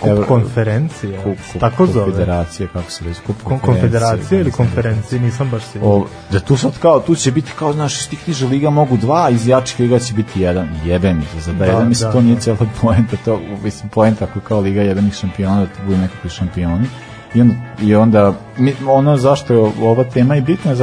Kup 0.00 0.28
konferencije, 0.28 1.16
Kup, 1.22 1.36
kup, 1.52 1.60
tako 1.60 1.86
zove. 1.86 2.04
Konfederacije, 2.04 2.68
kako 2.72 2.90
se 2.90 3.04
već, 3.04 3.16
kup 3.26 3.36
Kon- 3.44 3.60
konfederacije 3.60 4.40
ili 4.40 4.50
konferencije, 4.50 5.20
nisam 5.20 5.50
baš 5.50 5.62
siguran. 5.72 6.02
O, 6.02 6.06
da 6.32 6.40
tu 6.40 6.56
sad 6.56 6.78
kao, 6.78 7.00
tu 7.00 7.14
će 7.14 7.32
biti 7.32 7.52
kao, 7.58 7.72
znaš, 7.72 8.00
iz 8.00 8.08
tih 8.08 8.28
niža 8.28 8.46
liga 8.46 8.70
mogu 8.70 8.96
dva, 8.96 9.30
iz 9.30 9.48
jačih 9.48 9.80
liga 9.80 9.98
će 9.98 10.14
biti 10.14 10.40
jedan. 10.40 10.68
Jebe 10.84 11.14
mi 11.14 11.22
to, 11.22 11.40
za 11.40 11.52
da, 11.52 11.58
Da, 11.58 11.64
jedan, 11.64 11.88
mislim, 11.88 12.08
da, 12.08 12.12
to 12.12 12.20
nije 12.20 12.34
da. 12.34 12.40
cijela 12.40 12.58
poenta, 12.80 13.16
to, 13.24 13.40
mislim, 13.62 13.88
poenta 13.88 14.24
ako 14.24 14.40
kao 14.40 14.60
liga 14.60 14.82
jebenih 14.82 15.14
šampiona, 15.14 15.60
da 15.60 15.66
to 15.66 15.82
budu 15.86 15.98
nekakvi 15.98 16.30
šampioni. 16.30 16.86
I 17.34 17.40
onda, 17.40 17.54
i 17.82 17.94
onda 17.94 18.34
mi, 18.58 18.74
ono 18.86 19.16
zašto 19.16 19.54
je 19.54 19.72
ova 19.82 20.04
tema 20.04 20.36
i 20.36 20.40
bitna 20.40 20.72
e, 20.72 20.76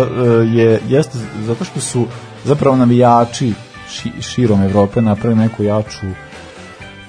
je, 0.46 0.80
jeste 0.88 1.18
zato 1.46 1.64
što 1.66 1.80
su 1.82 2.06
zapravo 2.46 2.76
navijači 2.76 3.54
ši, 3.90 4.12
širom 4.22 4.62
Evrope 4.64 5.02
napravili 5.02 5.40
neku 5.42 5.64
jaču 5.64 6.06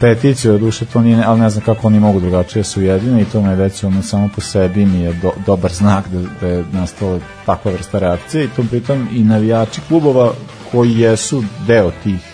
peticiju, 0.02 0.58
duše 0.58 0.84
to 0.84 1.00
nije, 1.00 1.24
ali 1.26 1.40
ne 1.40 1.50
znam 1.50 1.64
kako 1.64 1.86
oni 1.86 2.00
mogu 2.00 2.20
drugačije 2.20 2.64
su 2.64 2.82
jedine 2.82 3.22
i 3.22 3.24
to 3.24 3.42
me 3.42 3.54
već 3.54 3.84
ono 3.84 4.02
samo 4.02 4.28
po 4.34 4.40
sebi 4.40 4.86
mi 4.86 5.00
je 5.00 5.12
do, 5.12 5.30
dobar 5.46 5.72
znak 5.72 6.08
da, 6.08 6.20
da 6.40 6.46
je 6.46 6.64
nastala 6.72 7.18
takva 7.46 7.72
vrsta 7.72 7.98
reakcije 7.98 8.44
i 8.44 8.48
tom 8.48 8.68
pritom 8.68 9.08
i 9.12 9.24
navijači 9.24 9.80
klubova 9.88 10.32
koji 10.72 10.98
jesu 10.98 11.42
deo 11.66 11.90
tih 12.02 12.32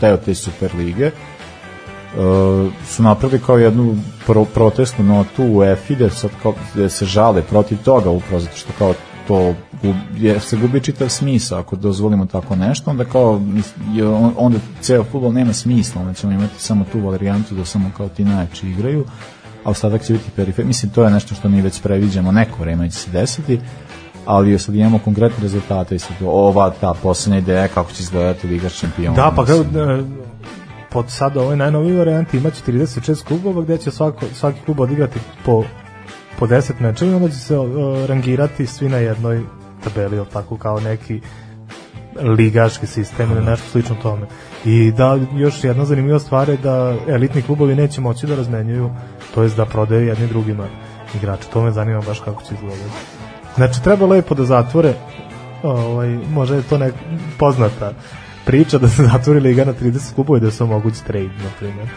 deo 0.00 0.16
te 0.16 0.34
Superlige 0.34 1.06
eh, 1.06 1.12
su 2.88 3.02
napravili 3.02 3.40
kao 3.46 3.58
jednu 3.58 3.96
pro, 4.26 4.44
protestnu 4.44 5.04
notu 5.04 5.44
u 5.44 5.64
EFI 5.64 5.96
da, 5.96 6.10
sad 6.10 6.30
kao, 6.42 6.54
da 6.74 6.88
se 6.88 7.06
žale 7.06 7.42
protiv 7.42 7.78
toga 7.84 8.10
upravo 8.10 8.40
zato 8.40 8.56
što 8.56 8.72
kao 8.78 8.94
to 9.28 9.54
je, 10.16 10.40
se 10.40 10.56
gubi 10.56 10.80
čitav 10.80 11.08
smisao 11.08 11.58
ako 11.60 11.76
dozvolimo 11.76 12.26
tako 12.26 12.56
nešto 12.56 12.90
onda 12.90 13.04
kao 13.04 13.40
je, 13.94 14.08
on- 14.08 14.34
onda 14.36 14.58
ceo 14.80 15.04
futbol 15.04 15.32
nema 15.32 15.52
smisla 15.52 16.00
onda 16.00 16.14
ćemo 16.14 16.32
imati 16.32 16.62
samo 16.62 16.84
tu 16.92 17.00
varijantu 17.00 17.54
da 17.54 17.64
samo 17.64 17.90
kao 17.96 18.08
ti 18.08 18.24
najjači 18.24 18.68
igraju 18.68 19.04
a 19.64 19.70
ostatak 19.70 20.02
će 20.02 20.12
biti 20.12 20.30
perifer 20.36 20.64
mislim 20.64 20.92
to 20.92 21.04
je 21.04 21.10
nešto 21.10 21.34
što 21.34 21.48
mi 21.48 21.60
već 21.60 21.82
previđamo 21.82 22.32
neko 22.32 22.56
vreme 22.60 22.90
će 22.90 22.96
se 22.98 23.10
desiti 23.10 23.60
ali 24.26 24.58
sad 24.58 24.74
imamo 24.74 24.98
konkretne 24.98 25.42
rezultate 25.42 25.94
i 25.94 25.98
sad 25.98 26.16
ova 26.26 26.70
ta 26.80 26.94
poslednja 27.02 27.38
ideja 27.38 27.68
kako 27.68 27.92
će 27.92 28.02
izgledati 28.02 28.46
Liga 28.46 28.68
šampiona 28.68 29.16
Da, 29.16 29.32
pa 29.36 29.44
kao, 29.44 29.56
e, 29.60 30.02
pod 30.90 31.04
sad 31.08 31.36
ovoj 31.36 31.56
najnoviji 31.56 31.96
varijanti 31.96 32.36
imaće 32.36 32.62
36 32.66 33.24
klubova 33.24 33.62
gde 33.62 33.78
će 33.78 33.90
svako, 33.90 34.26
svaki 34.34 34.60
klub 34.64 34.80
odigrati 34.80 35.18
po, 35.44 35.64
po 36.38 36.46
10 36.46 36.72
mečeva 36.80 37.10
i 37.10 37.14
onda 37.14 37.28
će 37.28 37.38
se 37.38 37.54
e, 37.54 37.58
rangirati 38.06 38.66
svi 38.66 38.88
na 38.88 38.96
jednoj 38.96 39.40
tabeli, 39.84 40.16
ili 40.16 40.26
tako 40.32 40.56
kao 40.56 40.80
neki 40.80 41.20
ligaški 42.22 42.86
sistem 42.86 43.30
ili 43.30 43.44
nešto 43.44 43.70
slično 43.70 43.96
tome. 44.02 44.26
I 44.64 44.92
da, 44.92 45.18
još 45.36 45.64
jedna 45.64 45.84
zanimljiva 45.84 46.18
stvar 46.18 46.48
je 46.48 46.56
da 46.56 46.96
elitni 47.08 47.42
klubovi 47.42 47.74
neće 47.74 48.00
moći 48.00 48.26
da 48.26 48.36
razmenjuju, 48.36 48.90
to 49.34 49.42
jest 49.42 49.56
da 49.56 49.66
prodaju 49.66 50.06
jedni 50.06 50.26
drugima 50.26 50.66
igrače. 51.14 51.48
To 51.52 51.62
me 51.62 51.70
zanima 51.70 52.00
baš 52.00 52.20
kako 52.20 52.42
će 52.42 52.54
izgledati. 52.54 52.90
Znači, 53.56 53.82
treba 53.82 54.06
lepo 54.06 54.34
da 54.34 54.44
zatvore, 54.44 54.94
ovaj, 55.62 56.08
možda 56.08 56.56
je 56.56 56.62
to 56.62 56.78
nek 56.78 56.94
poznata 57.38 57.92
priča 58.44 58.78
da 58.78 58.88
se 58.88 59.02
zatvori 59.12 59.40
liga 59.40 59.64
na 59.64 59.72
30 59.72 60.14
klubova 60.14 60.38
i 60.38 60.40
da 60.40 60.50
se 60.50 60.64
omogući 60.64 61.04
trade, 61.04 61.26
na 61.44 61.50
primjer. 61.58 61.88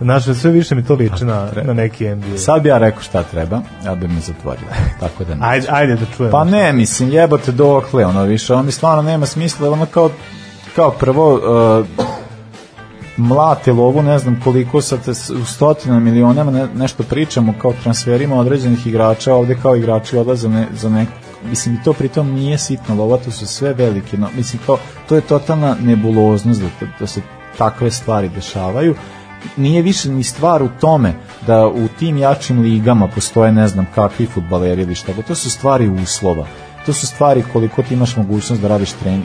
Znaš, 0.00 0.24
sve 0.24 0.50
više 0.50 0.74
mi 0.74 0.84
to 0.84 0.94
liči 0.94 1.24
na, 1.24 1.48
na 1.64 1.72
neki 1.72 2.08
NBA. 2.08 2.38
Sad 2.38 2.62
bi 2.62 2.68
ja 2.68 2.78
rekao 2.78 3.02
šta 3.02 3.22
treba, 3.22 3.60
ja 3.84 3.94
bi 3.94 4.08
mi 4.08 4.20
zatvorio. 4.20 4.64
Tako 5.00 5.24
da 5.24 5.34
ne. 5.34 5.40
Ajde, 5.48 5.66
ajde 5.70 5.94
da 5.94 6.06
čujemo. 6.06 6.32
Pa 6.32 6.44
ne, 6.44 6.72
mislim, 6.72 7.10
jebote 7.10 7.52
dokle, 7.52 8.06
ono 8.06 8.22
više, 8.22 8.54
ono 8.54 8.62
mi 8.62 8.72
stvarno 8.72 9.02
nema 9.02 9.26
smisla, 9.26 9.70
ono 9.70 9.86
kao, 9.86 10.10
kao 10.76 10.90
prvo, 10.90 11.34
uh, 11.34 11.86
mlate 13.18 13.72
lovu, 13.72 14.02
ne 14.02 14.18
znam 14.18 14.40
koliko 14.44 14.80
sad 14.80 14.98
s- 15.08 15.30
u 15.30 15.44
stotina 15.44 15.98
milionama 16.00 16.50
ne, 16.50 16.66
nešto 16.74 17.02
pričamo 17.02 17.54
kao 17.58 17.72
transferima 17.72 18.36
određenih 18.36 18.86
igrača, 18.86 19.34
ovde 19.34 19.56
kao 19.62 19.76
igrači 19.76 20.16
odlaze 20.16 20.48
ne, 20.48 20.66
za 20.74 20.88
neku 20.88 21.12
mislim 21.44 21.74
i 21.74 21.82
to 21.82 21.92
pritom 21.92 22.30
nije 22.30 22.58
sitna 22.58 22.94
lova, 22.94 23.16
to 23.16 23.30
su 23.30 23.46
sve 23.46 23.74
velike, 23.74 24.16
no, 24.18 24.28
mislim 24.36 24.62
kao, 24.66 24.78
to 25.08 25.14
je 25.14 25.20
totalna 25.20 25.76
nebuloznost 25.80 26.60
da, 26.60 26.66
da 27.00 27.06
se 27.06 27.20
takve 27.58 27.90
stvari 27.90 28.28
dešavaju 28.28 28.94
nije 29.56 29.82
više 29.82 30.08
ni 30.08 30.24
stvar 30.24 30.62
u 30.62 30.68
tome 30.80 31.14
da 31.46 31.66
u 31.66 31.88
tim 31.98 32.18
jačim 32.18 32.60
ligama 32.60 33.08
postoje 33.08 33.52
ne 33.52 33.68
znam 33.68 33.86
kakvi 33.94 34.26
futbaleri 34.26 34.82
ili 34.82 34.94
šta, 34.94 35.12
to 35.28 35.34
su 35.34 35.50
stvari 35.50 35.88
uslova 35.88 36.46
to 36.86 36.92
su 36.92 37.06
stvari 37.06 37.44
koliko 37.52 37.82
ti 37.82 37.94
imaš 37.94 38.16
mogućnost 38.16 38.62
da 38.62 38.68
radiš 38.68 38.92
trening, 38.92 39.24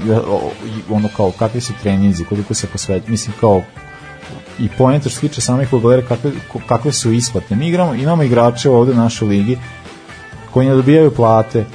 ono 0.89 1.09
kao 1.17 1.31
kakvi 1.31 1.61
su 1.61 1.73
treninzi, 1.81 2.25
koliko 2.25 2.53
se 2.53 2.67
posveti, 2.67 3.11
mislim 3.11 3.35
kao 3.39 3.61
i 4.59 4.69
poenta 4.77 5.09
što 5.09 5.27
se 5.27 5.41
samih 5.41 5.69
futbolera 5.69 6.07
kakve, 6.07 6.31
kakve 6.67 6.91
su 6.91 7.11
isplate. 7.11 7.55
Mi 7.55 7.67
igramo, 7.67 7.93
imamo 7.93 8.23
igrače 8.23 8.69
ovde 8.69 8.91
u 8.91 8.95
našoj 8.95 9.27
ligi 9.27 9.57
koji 10.51 10.67
ne 10.67 10.75
dobijaju 10.75 11.15
plate 11.15 11.65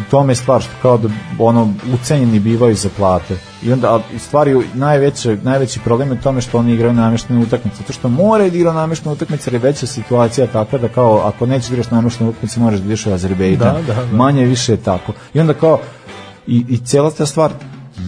u 0.00 0.10
tome 0.10 0.32
je 0.32 0.36
stvar 0.36 0.62
što 0.62 0.72
kao 0.82 0.98
da 0.98 1.08
ono 1.38 1.74
ucenjeni 1.94 2.38
bivaju 2.38 2.74
za 2.74 2.88
plate 2.96 3.36
i 3.62 3.72
onda 3.72 4.00
u 4.16 4.18
stvari 4.18 4.56
najveći, 4.74 5.36
najveći 5.42 5.80
problem 5.80 6.08
je 6.08 6.18
u 6.18 6.22
tome 6.22 6.40
što 6.40 6.58
oni 6.58 6.72
igraju 6.72 6.92
nameštene 6.92 7.40
utakmice 7.40 7.76
zato 7.76 7.92
što 7.92 8.08
moraju 8.08 8.50
da 8.50 8.56
igraju 8.56 8.74
nameštene 8.74 9.12
utakmice 9.12 9.50
jer 9.50 9.54
je 9.54 9.60
veća 9.60 9.86
situacija 9.86 10.46
takva 10.46 10.78
da 10.78 10.88
kao 10.88 11.18
ako 11.24 11.46
nećeš 11.46 11.68
da 11.68 11.74
igraš 11.74 11.90
nameštene 11.90 12.30
utakmice 12.30 12.60
moraš 12.60 12.78
da 12.78 12.86
ideš 12.86 13.06
u 13.06 13.12
Azerbejdžan 13.12 13.74
Da, 13.86 13.94
da, 13.94 14.04
da. 14.04 14.16
manje 14.16 14.44
više 14.44 14.72
je 14.72 14.76
tako 14.76 15.12
i 15.34 15.40
onda 15.40 15.54
kao 15.54 15.78
i, 16.46 16.64
i 16.68 16.78
cijela 16.78 17.10
ta 17.10 17.26
stvar 17.26 17.50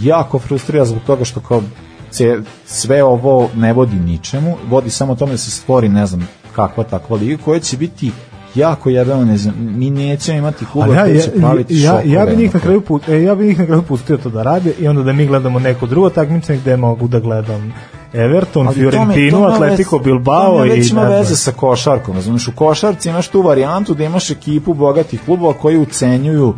jako 0.01 0.39
frustrira 0.39 0.85
zbog 0.85 1.03
toga 1.07 1.25
što 1.25 1.41
kao 1.41 1.63
ce, 2.11 2.39
sve 2.67 3.03
ovo 3.03 3.51
ne 3.57 3.73
vodi 3.73 3.97
ničemu, 3.97 4.57
vodi 4.69 4.91
samo 4.91 5.15
tome 5.15 5.33
da 5.33 5.39
se 5.39 5.51
stvori 5.51 5.89
ne 5.89 6.07
znam 6.07 6.29
kakva 6.53 6.85
takva 6.85 7.17
liga 7.17 7.43
koja 7.45 7.61
će 7.61 7.77
biti 7.77 8.13
jako 8.59 8.91
jebeno 8.91 9.25
ne 9.25 9.37
znam, 9.37 9.55
mi 9.59 9.91
nećemo 9.91 10.39
imati 10.39 10.65
Ali 10.75 10.95
ja, 10.95 11.03
koji 11.03 11.17
ja, 11.17 11.23
će 11.23 11.31
praviti 11.31 11.75
ja, 11.75 11.91
šokove. 11.91 12.11
ja 12.11 12.27
bi 12.27 12.37
njih 12.37 12.55
na 12.55 12.61
kraju 12.61 12.81
pu- 12.81 13.11
e, 13.11 13.23
ja 13.23 13.35
bi 13.35 13.47
njih 13.47 13.59
na 13.59 13.67
kraju 13.67 13.83
pustio 13.83 14.17
to 14.17 14.31
da 14.31 14.43
rade 14.43 14.73
i 14.79 14.89
onda 14.89 15.03
da 15.03 15.13
mi 15.13 15.27
gledamo 15.27 15.59
neko 15.59 15.87
drugo 15.87 16.11
takmičenje 16.11 16.59
gde 16.59 16.77
mogu 16.77 17.09
da 17.09 17.21
gledam 17.21 17.75
Everton, 18.13 18.67
Ali 18.67 18.75
Fiorentinu, 18.77 19.31
tome- 19.33 19.55
Atletico 19.55 19.99
Bilbao 19.99 20.67
i 20.67 20.71
već 20.71 20.91
ima 20.91 21.03
veze 21.03 21.37
sa 21.37 21.53
košarkom, 21.53 22.15
razumeš, 22.15 22.49
u 22.49 22.53
košarci 22.53 23.09
imaš 23.09 23.29
tu 23.29 23.43
varijantu 23.43 23.95
da 23.95 24.05
imaš 24.05 24.31
ekipu 24.31 24.75
bogatih 24.75 25.21
klubova 25.25 25.53
koji 25.53 25.79
ucenjuju 25.79 26.55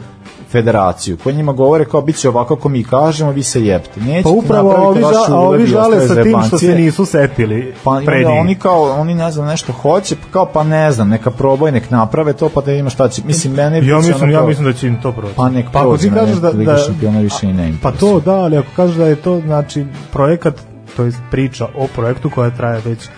federaciju, 0.53 1.17
koji 1.23 1.37
njima 1.37 1.53
govore 1.53 1.85
kao 1.85 2.03
bit 2.03 2.17
će 2.17 2.29
ovako 2.29 2.57
kako 2.57 2.69
mi 2.69 2.85
kažemo, 2.85 3.31
vi 3.31 3.43
se 3.43 3.65
jebte. 3.65 4.01
Nećete 4.01 4.23
Pa 4.23 4.29
upravo 4.31 4.89
ovi, 4.89 5.01
ža, 5.01 5.35
a 5.35 5.41
ovi 5.41 5.67
žale 5.67 6.09
sa 6.09 6.23
tim 6.23 6.43
što 6.47 6.59
se 6.59 6.75
nisu 6.75 7.05
setili 7.05 7.75
Pa 7.85 8.01
njih. 8.01 8.09
oni 8.41 8.55
kao, 8.55 8.83
oni 8.83 9.15
ne 9.15 9.31
znam 9.31 9.47
nešto 9.47 9.73
hoće, 9.73 10.17
pa 10.17 10.33
kao 10.33 10.47
pa 10.47 10.65
ne 10.65 10.93
znam, 10.93 11.09
neka 11.09 11.31
probaju, 11.31 11.73
nek 11.73 11.91
naprave 11.91 12.33
to, 12.33 12.49
pa 12.49 12.61
da 12.61 12.73
ima 12.73 12.91
šta 12.91 13.09
će. 13.09 13.23
Mislim, 13.25 13.55
mene 13.55 13.87
Ja 13.87 13.97
mislim, 13.97 14.17
ono 14.23 14.33
ja 14.33 14.39
kao- 14.39 14.49
mislim 14.49 14.67
da 14.67 14.73
će 14.73 14.87
im 14.87 15.01
to 15.03 15.13
proći. 15.13 15.35
Pa 15.37 15.49
nek 15.49 15.67
pa 15.73 15.81
prođe, 15.81 16.09
ti 16.09 16.15
kažeš 16.15 16.37
da, 16.37 16.49
Liga 16.49 16.73
da 16.73 16.79
šampiona 16.79 17.21
više 17.21 17.47
i 17.47 17.53
ne 17.53 17.73
Pa 17.83 17.93
to 17.93 18.21
da, 18.21 18.35
ali 18.35 18.57
ako 18.57 18.69
kažeš 18.77 18.97
da 18.97 19.07
je 19.07 19.17
to 19.17 19.41
znači 19.41 19.87
projekat, 20.13 20.55
to 20.97 21.05
jest 21.05 21.19
priča 21.31 21.67
o 21.79 21.87
projektu 21.95 22.31
koja 22.31 22.51
traje 22.51 22.81
već 22.85 23.09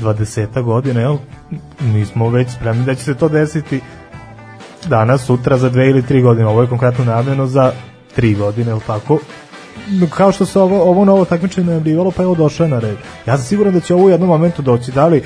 20 0.00 0.62
godina, 0.62 1.00
jel? 1.00 1.16
Mi 1.80 2.04
smo 2.04 2.28
već 2.28 2.50
spremni 2.50 2.84
da 2.84 2.94
će 2.94 3.04
se 3.04 3.14
to 3.14 3.28
desiti 3.28 3.80
danas, 4.88 5.24
sutra, 5.26 5.58
za 5.58 5.68
dve 5.68 5.90
ili 5.90 6.02
tri 6.02 6.22
godine. 6.22 6.46
Ovo 6.46 6.62
je 6.62 6.68
konkretno 6.68 7.04
najavljeno 7.04 7.46
za 7.46 7.72
tri 8.14 8.34
godine, 8.34 8.70
jel 8.70 8.80
tako? 8.86 9.18
kao 10.10 10.32
što 10.32 10.46
se 10.46 10.60
ovo, 10.60 10.82
ovo 10.82 11.04
novo 11.04 11.24
takmičenje 11.24 11.66
najavljivalo, 11.66 12.10
pa 12.10 12.22
evo 12.22 12.34
došlo 12.34 12.64
je 12.64 12.70
na 12.70 12.78
red. 12.78 12.96
Ja 13.26 13.36
sam 13.36 13.46
siguran 13.46 13.74
da 13.74 13.80
će 13.80 13.94
ovo 13.94 14.04
u 14.04 14.10
jednom 14.10 14.28
momentu 14.28 14.62
doći, 14.62 14.92
da 14.92 15.06
li 15.06 15.22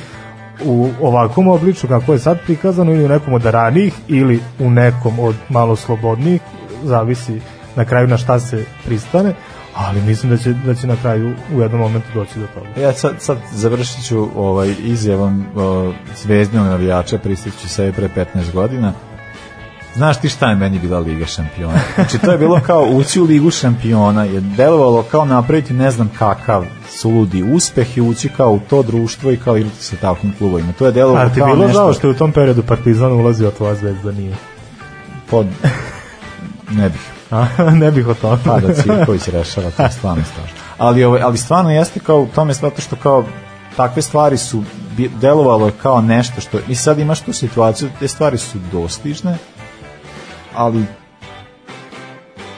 u 0.64 0.88
ovakvom 1.00 1.48
obliču 1.48 1.88
kako 1.88 2.12
je 2.12 2.18
sad 2.18 2.38
prikazano 2.44 2.92
ili 2.92 3.04
u 3.04 3.08
nekom 3.08 3.34
od 3.34 3.44
ranijih 3.44 3.94
ili 4.08 4.40
u 4.58 4.70
nekom 4.70 5.18
od 5.18 5.34
malo 5.48 5.76
slobodnijih, 5.76 6.40
zavisi 6.84 7.40
na 7.76 7.84
kraju 7.84 8.08
na 8.08 8.16
šta 8.16 8.40
se 8.40 8.64
pristane, 8.84 9.34
ali 9.74 10.02
mislim 10.02 10.32
da 10.32 10.38
će, 10.38 10.52
da 10.52 10.74
će 10.74 10.86
na 10.86 10.96
kraju 11.02 11.34
u 11.54 11.60
jednom 11.60 11.80
momentu 11.80 12.08
doći 12.14 12.38
do 12.38 12.46
toga. 12.54 12.80
Ja 12.80 12.92
sad, 12.92 13.12
sad 13.18 13.38
završit 13.52 14.06
ću 14.06 14.28
ovaj, 14.36 14.74
izjavom 14.78 15.46
o, 15.56 15.92
zvezdinog 16.16 16.66
navijača, 16.66 17.18
pristiću 17.18 17.68
sebe 17.68 17.92
pre 17.92 18.26
15 18.34 18.52
godina. 18.52 18.92
Znaš 19.96 20.20
ti 20.20 20.28
šta 20.28 20.48
je 20.48 20.56
meni 20.56 20.78
bila 20.78 20.98
Liga 20.98 21.26
šampiona? 21.26 21.78
Znači 21.94 22.18
to 22.18 22.32
je 22.32 22.38
bilo 22.38 22.60
kao 22.66 22.82
ući 22.82 23.20
u 23.20 23.24
Ligu 23.24 23.50
šampiona, 23.50 24.24
je 24.24 24.40
delovalo 24.40 25.02
kao 25.02 25.24
napraviti 25.24 25.74
ne 25.74 25.90
znam 25.90 26.10
kakav 26.18 26.64
suludi 26.88 27.42
uspeh 27.42 27.96
i 27.96 28.00
ući 28.00 28.28
kao 28.28 28.52
u 28.52 28.60
to 28.70 28.82
društvo 28.82 29.32
i 29.32 29.36
kao 29.36 29.56
igrati 29.56 29.84
sa 29.84 29.96
takvim 29.96 30.34
klubovima. 30.38 30.72
To 30.72 30.86
je 30.86 30.92
delovalo 30.92 31.26
A 31.26 31.28
ti 31.28 31.40
kao 31.40 31.54
bilo 31.54 31.66
nešto... 31.66 31.78
žao 31.78 31.92
što 31.92 32.06
je 32.06 32.10
u 32.10 32.14
tom 32.14 32.32
periodu 32.32 32.62
Partizan 32.62 33.12
ulazio, 33.12 33.48
a 33.48 33.50
tvoja 33.50 33.74
zvezda 33.74 34.12
nije? 34.12 34.34
Pod... 35.30 35.46
Ne 36.70 36.88
bih. 36.88 37.00
A, 37.30 37.46
ne 37.82 37.90
bih 37.90 38.08
o 38.08 38.14
tome. 38.14 38.38
Pa 38.44 38.60
da 38.60 38.74
Civković 38.74 39.28
rešava, 39.28 39.70
to 39.70 39.82
je 39.82 39.90
stvarno 39.90 40.24
strašno. 40.32 40.56
Ali, 40.78 41.04
ovaj, 41.04 41.22
ali 41.22 41.38
stvarno 41.38 41.70
jeste 41.70 42.00
kao 42.00 42.20
u 42.20 42.28
tome 42.34 42.52
zato 42.52 42.80
što 42.82 42.96
kao 42.96 43.24
takve 43.76 44.02
stvari 44.02 44.36
su 44.36 44.62
delovalo 45.20 45.66
je 45.66 45.72
kao 45.82 46.00
nešto 46.00 46.40
što 46.40 46.58
i 46.68 46.74
sad 46.74 46.98
imaš 46.98 47.20
tu 47.20 47.32
situaciju 47.32 47.88
te 48.00 48.08
stvari 48.08 48.38
su 48.38 48.58
dostižne 48.72 49.38
ali 50.56 50.84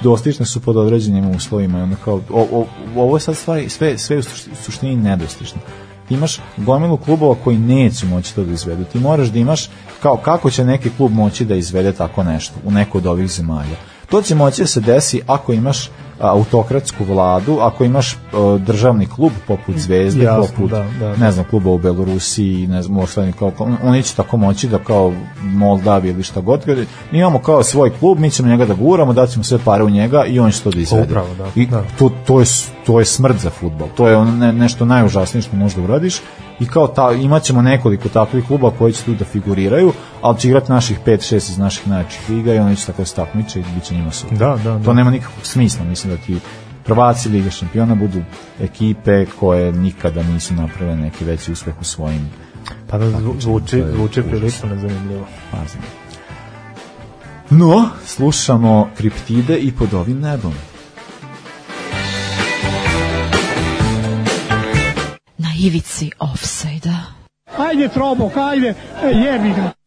dostižne 0.03 0.47
su 0.47 0.61
pod 0.61 0.77
određenim 0.77 1.31
uslovima 1.31 1.83
onda 1.83 1.97
kao 2.05 2.21
o, 2.31 2.47
o, 2.53 2.67
ovo 2.97 3.17
je 3.17 3.21
sad 3.21 3.37
stvari 3.37 3.69
sve, 3.69 3.99
sve 3.99 4.19
u 4.19 4.23
sušti- 4.23 4.55
suštini 4.55 4.97
nedostižno 4.97 5.61
Ti 6.09 6.15
imaš 6.15 6.41
gomilu 6.57 6.97
klubova 6.97 7.37
koji 7.45 7.59
neće 7.59 8.07
moći 8.07 8.35
to 8.35 8.45
da 8.45 8.53
izvedu. 8.53 8.85
Ti 8.85 8.99
moraš 8.99 9.29
da 9.29 9.39
imaš 9.39 9.71
kao 10.03 10.17
kako 10.17 10.51
će 10.51 10.65
neki 10.65 10.91
klub 10.97 11.13
moći 11.13 11.45
da 11.45 11.55
izvede 11.55 11.93
tako 11.93 12.23
nešto 12.23 12.55
u 12.65 12.71
neko 12.71 12.99
od 12.99 13.07
ovih 13.07 13.31
zemalja. 13.31 13.77
To 14.11 14.23
će 14.23 14.35
moći 14.35 14.63
da 14.63 14.67
se 14.67 14.81
desi 14.81 15.21
ako 15.27 15.53
imaš 15.53 15.91
autokratsku 16.21 17.05
vladu, 17.05 17.59
ako 17.61 17.85
imaš 17.85 18.15
uh, 18.15 18.61
državni 18.61 19.07
klub 19.07 19.33
poput 19.47 19.77
Zvezde, 19.77 20.25
Jasno, 20.25 20.47
poput 20.47 20.71
da, 20.71 20.87
da, 21.01 21.09
da. 21.09 21.17
ne 21.17 21.33
znam, 21.33 21.45
kluba 21.51 21.71
u 21.71 21.79
Belorusiji, 21.79 22.67
ne 22.67 22.83
znam, 22.83 22.99
ostali 22.99 23.33
kao, 23.33 23.53
oni 23.83 24.03
će 24.03 24.15
tako 24.15 24.37
moći 24.37 24.69
da 24.69 24.79
kao 24.79 25.13
Moldavija 25.43 26.13
ili 26.13 26.23
šta 26.23 26.41
god, 26.41 26.67
mi 27.13 27.19
imamo 27.19 27.39
kao 27.39 27.63
svoj 27.63 27.91
klub, 27.99 28.19
mi 28.19 28.31
ćemo 28.31 28.49
njega 28.49 28.67
da 28.67 28.75
guramo, 28.75 29.13
daćemo 29.13 29.45
sve 29.45 29.59
pare 29.65 29.85
u 29.85 29.91
njega 29.91 30.25
i 30.25 30.39
on 30.39 30.51
će 30.51 30.63
to 30.63 30.71
da 30.71 30.81
izvede. 30.81 31.05
Upravo, 31.05 31.35
da, 31.35 31.47
I 31.55 31.67
da. 31.67 31.83
to, 31.99 32.11
to, 32.27 32.41
je, 32.41 32.47
to 32.87 32.99
je 32.99 33.05
smrt 33.05 33.39
za 33.39 33.51
futbol. 33.51 33.89
To 33.97 34.09
je 34.09 34.17
ono 34.17 34.31
ne, 34.31 34.53
nešto 34.53 34.85
najužasnije 34.85 35.43
što 35.43 35.57
možda 35.57 35.83
uradiš 35.83 36.21
i 36.61 36.67
kao 36.67 36.89
ta, 36.89 37.13
imaćemo 37.13 37.63
nekoliko 37.63 38.09
takvih 38.09 38.45
kluba 38.47 38.71
koji 38.71 38.93
će 38.93 39.03
tu 39.03 39.15
da 39.15 39.25
figuriraju, 39.25 39.93
ali 40.23 40.39
će 40.39 40.49
igrati 40.49 40.73
naših 40.73 40.99
5-6 41.07 41.35
iz 41.35 41.59
naših 41.59 41.89
najjačih 41.89 42.31
liga 42.31 42.55
i 42.55 42.59
oni 42.59 42.77
će 42.77 42.87
tako 42.87 43.05
stakmiče 43.05 43.61
i 43.61 43.75
bit 43.75 43.85
će 43.85 43.95
njima 43.95 44.13
super. 44.13 44.39
Da, 44.39 44.57
da, 44.57 44.73
da. 44.73 44.85
To 44.85 44.93
nema 44.95 45.11
nikakvog 45.11 45.47
smisla, 45.47 45.85
mislim 45.85 46.17
da 46.17 46.23
ti 46.23 46.39
prvaci 46.85 47.29
Liga 47.29 47.51
šampiona 47.51 47.95
budu 47.95 48.23
ekipe 48.61 49.27
koje 49.27 49.73
nikada 49.73 50.23
nisu 50.23 50.55
napravile 50.55 50.97
neki 50.97 51.25
veći 51.25 51.53
uspeh 51.53 51.75
u 51.81 51.85
svojim 51.85 52.31
Pa 52.91 52.99
da 52.99 53.11
zvu- 53.11 53.37
zvuči, 53.41 53.85
zvuči 53.95 54.23
prilično 54.23 54.69
nezanimljivo. 54.69 55.27
pa 55.51 55.57
znam. 55.59 55.85
No, 57.51 57.89
slušamo 58.07 58.89
kriptide 58.97 59.59
i 59.59 59.73
pod 59.73 59.95
ovim 59.95 60.21
nebom. 60.21 60.53
Ivici 65.59 66.13
offside-a. 66.19 67.15
Ajde, 67.59 67.89
Trobok, 67.89 68.37
ajde, 68.37 68.75
jebi 69.03 69.53
ga. 69.55 69.78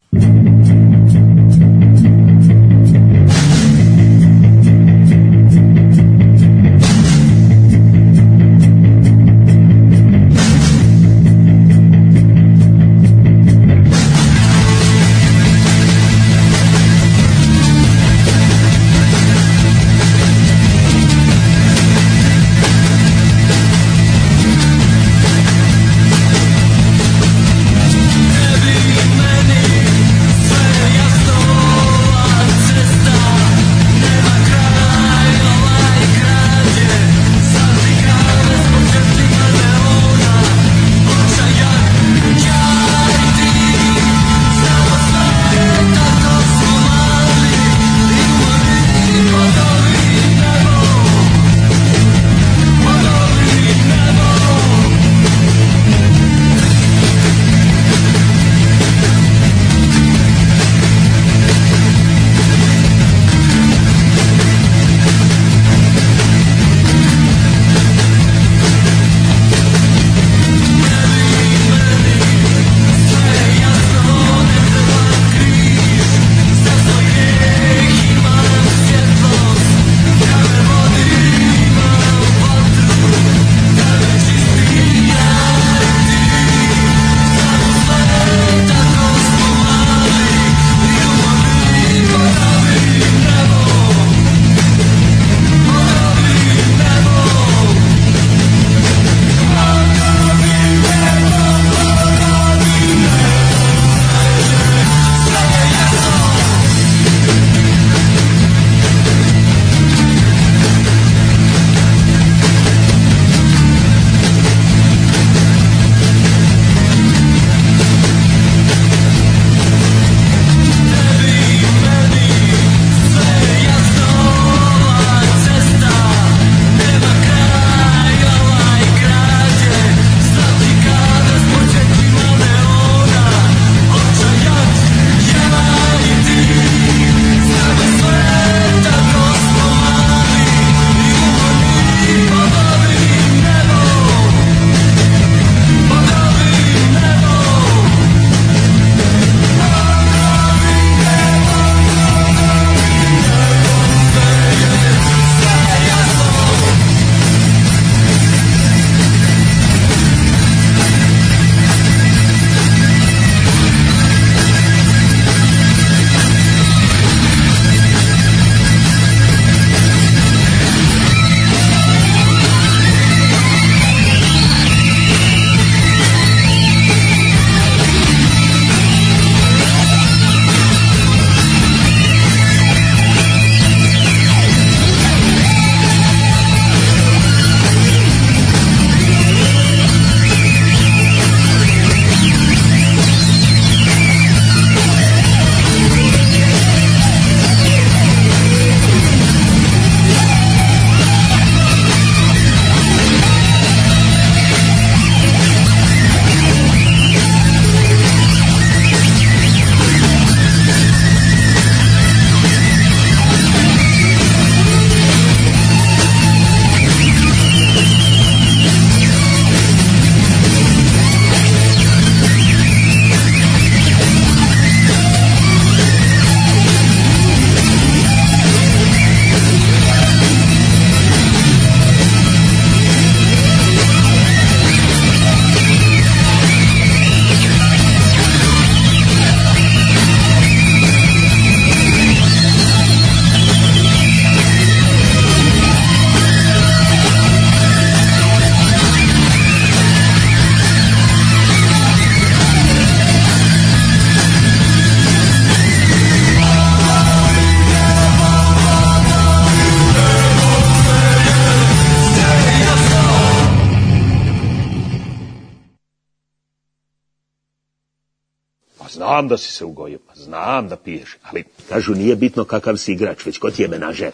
Da 269.32 269.38
si 269.38 269.52
se 269.52 269.64
ugojio, 269.64 269.98
pa 270.08 270.14
znam 270.14 270.68
da 270.68 270.76
piješ, 270.76 271.16
ali 271.22 271.44
kažu 271.68 271.94
nije 271.94 272.16
bitno 272.16 272.44
kakav 272.44 272.76
si 272.76 272.92
igrač, 272.92 273.26
već 273.26 273.38
ko 273.38 273.50
ti 273.50 273.62
je 273.62 273.68
menažer. 273.68 274.12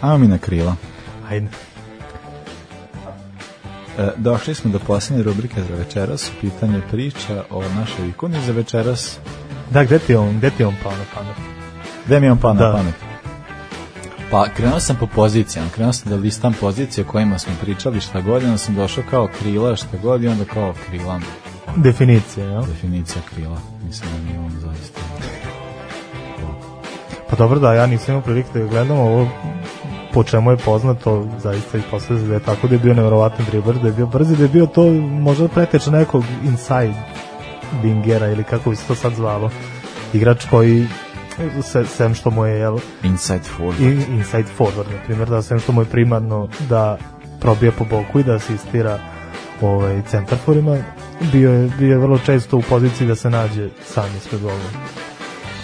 Ajmo 0.00 0.18
mi 0.18 0.28
na 0.28 0.38
krila. 0.38 0.76
Ajde. 1.28 1.46
E, 3.98 4.10
došli 4.16 4.54
smo 4.54 4.70
do 4.70 4.78
posljednje 4.78 5.22
rubrike 5.22 5.62
za 5.62 5.74
večeras, 5.74 6.30
pitanje 6.40 6.80
priča 6.90 7.44
o 7.50 7.62
našoj 7.62 8.08
ikoni 8.08 8.36
za 8.46 8.52
večeras. 8.52 9.18
Da, 9.70 9.84
gde 9.84 9.98
ti 9.98 10.14
on, 10.14 10.38
gde 10.38 10.50
ti 10.50 10.64
on 10.64 10.74
pao 10.82 10.92
na 10.92 11.04
pamet? 11.14 11.36
Gde 12.06 12.20
mi 12.20 12.28
on 12.28 12.38
pao 12.38 12.54
na 12.54 12.60
Da. 12.60 12.72
pamet? 12.72 12.94
Pa 14.30 14.48
krenuo 14.56 14.80
sam 14.80 14.96
po 14.96 15.06
pozicijama, 15.06 15.70
krenuo 15.74 15.92
sam 15.92 16.10
da 16.10 16.16
listam 16.16 16.54
pozicije 16.60 17.04
o 17.04 17.10
kojima 17.10 17.38
smo 17.38 17.52
pričali 17.60 18.00
šta 18.00 18.20
god, 18.20 18.44
onda 18.44 18.58
sam 18.58 18.74
došao 18.74 19.04
kao 19.10 19.28
krila 19.38 19.76
šta 19.76 19.96
god 20.02 20.22
i 20.22 20.28
onda 20.28 20.44
kao 20.44 20.74
krila. 20.86 21.20
Definicija, 21.76 22.46
jel? 22.46 22.66
Definicija 22.66 23.22
krila. 23.34 23.58
Mislim 23.86 24.10
da 24.12 24.18
mi 24.18 24.30
je 24.30 24.38
on 24.38 24.52
zaista... 24.60 25.00
Pa 27.30 27.36
dobro 27.36 27.58
da, 27.58 27.74
ja 27.74 27.86
nisam 27.86 28.14
imao 28.14 28.22
prilike 28.22 28.58
da 28.58 28.66
gledam, 28.66 28.98
ovo 28.98 29.28
po 30.12 30.24
čemu 30.24 30.50
je 30.50 30.56
poznato, 30.56 31.28
zaista 31.42 31.78
i 31.78 31.82
posle 31.90 32.16
da 32.16 32.34
je 32.34 32.40
tako 32.40 32.68
da 32.68 32.74
je 32.74 32.78
bio 32.78 32.94
nevjerovatni 32.94 33.44
dribler, 33.50 33.78
da 33.78 33.88
je 33.88 33.92
bio 33.92 34.06
brzi, 34.06 34.36
da 34.36 34.42
je 34.42 34.48
bio 34.48 34.66
to 34.66 34.92
možda 34.92 35.48
preteča 35.48 35.90
nekog 35.90 36.24
inside 36.44 36.94
bingera 37.82 38.28
ili 38.28 38.44
kako 38.44 38.70
bi 38.70 38.76
se 38.76 38.86
to 38.86 38.94
sad 38.94 39.14
zvalo. 39.14 39.50
Igrač 40.12 40.44
koji 40.50 40.86
sem 41.96 42.14
što 42.14 42.30
mu 42.30 42.44
je 42.46 42.58
jel, 42.58 42.78
Inside 43.02 43.44
forward. 43.58 43.80
i, 43.80 44.12
inside 44.12 44.48
forward, 44.58 44.86
na 44.92 45.04
primjer, 45.06 45.28
da 45.28 45.42
sem 45.42 45.60
što 45.60 45.72
mu 45.72 45.82
je 45.82 45.84
primarno 45.84 46.48
da 46.68 46.98
probije 47.40 47.72
po 47.72 47.84
boku 47.84 48.20
i 48.20 48.22
da 48.22 48.34
asistira 48.34 48.98
ovaj, 49.60 50.02
centarforima, 50.08 50.76
bio 51.32 51.52
je, 51.52 51.70
bio 51.78 51.90
je 51.90 51.98
vrlo 51.98 52.18
često 52.18 52.56
u 52.56 52.62
poziciji 52.62 53.08
da 53.08 53.14
se 53.14 53.30
nađe 53.30 53.68
sam 53.84 54.16
ispred 54.16 54.42
gola. 54.42 54.54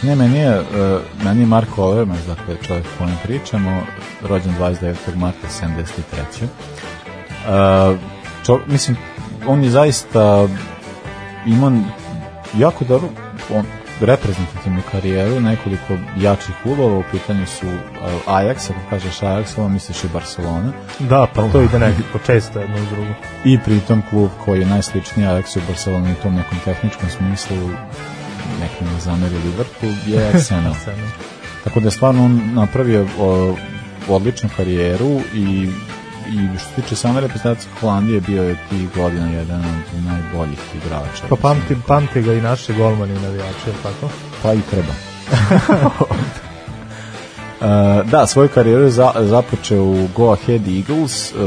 Ne, 0.03 0.17
meni 0.17 0.39
je, 0.39 0.61
uh, 0.61 0.67
meni 1.25 1.41
je 1.41 1.47
Marko 1.47 1.85
Overmars, 1.85 2.27
dakle 2.27 2.57
čovjek 2.63 2.87
o 2.87 2.99
kojem 2.99 3.17
pričamo, 3.23 3.83
rođen 4.23 4.55
29. 4.61 4.95
marta 5.17 5.49
73. 5.49 6.45
Uh, 7.93 7.99
čo, 8.47 8.61
mislim, 8.67 8.97
on 9.47 9.65
je 9.65 9.71
zaista 9.71 10.49
imao 11.47 11.73
jako 12.59 12.85
dobro 12.85 13.09
on, 13.55 13.65
reprezentativnu 14.07 14.83
karijeru, 14.91 15.41
nekoliko 15.41 15.99
jačih 16.17 16.55
klubova, 16.63 16.99
u 16.99 17.05
pitanju 17.11 17.47
su 17.47 17.67
uh, 17.67 17.75
Ajax, 18.27 18.71
ako 18.71 18.81
kažeš 18.91 19.21
Ajax, 19.21 19.59
ovo 19.59 19.69
misliš 19.69 20.05
i 20.05 20.09
Barcelona. 20.13 20.73
Da, 20.99 21.27
pa 21.35 21.49
to 21.49 21.63
ide 21.63 21.79
nekako 21.79 22.19
često 22.27 22.61
jedno 22.61 22.77
uz 22.77 22.89
drugo. 22.89 23.15
I 23.45 23.59
pritom 23.59 24.03
klub 24.11 24.31
koji 24.45 24.61
je 24.61 24.67
najsličniji 24.67 25.27
Ajaxu 25.27 25.59
u 25.59 25.63
Barceloni 25.69 26.13
u 26.13 26.23
tom 26.23 26.35
nekom 26.35 26.59
tehničkom 26.65 27.09
smislu, 27.11 27.57
nekom 28.61 28.87
ne 28.95 29.01
zameri 29.01 29.37
Liverpool, 29.45 29.93
je. 30.07 30.29
Arsenal. 30.35 30.75
Tako 31.65 31.81
da 31.81 31.87
je 31.87 31.91
stvarno 31.91 32.25
on 32.25 32.51
napravio 32.55 33.07
o, 33.19 33.57
odličnu 34.09 34.49
karijeru 34.57 35.21
i 35.35 35.69
i 36.29 36.59
što 36.59 36.69
se 36.69 36.83
tiče 36.83 36.97
same 36.97 37.21
reprezentacije 37.21 37.73
Holandije 37.81 38.21
bio 38.21 38.43
je 38.43 38.59
tih 38.71 38.95
godina 38.97 39.31
jedan 39.31 39.65
od 39.65 40.05
najboljih 40.05 40.59
igrača. 40.75 41.27
Pa 41.29 41.37
pamti, 41.37 41.77
pamti 41.87 42.23
ga 42.23 42.33
i 42.33 42.41
naši 42.41 42.73
golmani 42.73 43.13
i 43.15 43.21
navijači, 43.21 43.69
je 43.69 43.75
tako? 43.83 44.13
Pa 44.43 44.55
i 44.55 44.61
treba. 44.71 44.93
Uh, 47.61 48.07
da, 48.13 48.27
svoju 48.27 48.49
karijeru 48.49 48.83
je 48.83 48.91
za, 48.91 49.13
započeo 49.17 49.85
u 49.85 50.09
Go 50.17 50.33
Ahead 50.33 50.69
Eagles, 50.69 51.33
uh, 51.33 51.39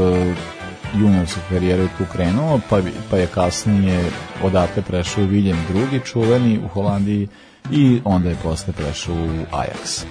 juniorsku 0.94 1.40
karijeru 1.48 1.82
je 1.82 1.88
tu 1.98 2.04
krenuo, 2.12 2.60
pa, 2.70 2.80
pa 3.10 3.16
je 3.16 3.26
kasnije 3.26 4.10
odatle 4.42 4.82
prešao 4.82 5.24
u 5.24 5.26
Viljem 5.26 5.58
drugi 5.68 6.00
čuveni 6.04 6.60
u 6.64 6.68
Holandiji 6.68 7.28
i 7.70 8.00
onda 8.04 8.28
je 8.28 8.36
posle 8.42 8.72
prešao 8.72 9.14
u 9.14 9.56
Ajax. 9.56 10.04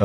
Uh, 0.00 0.04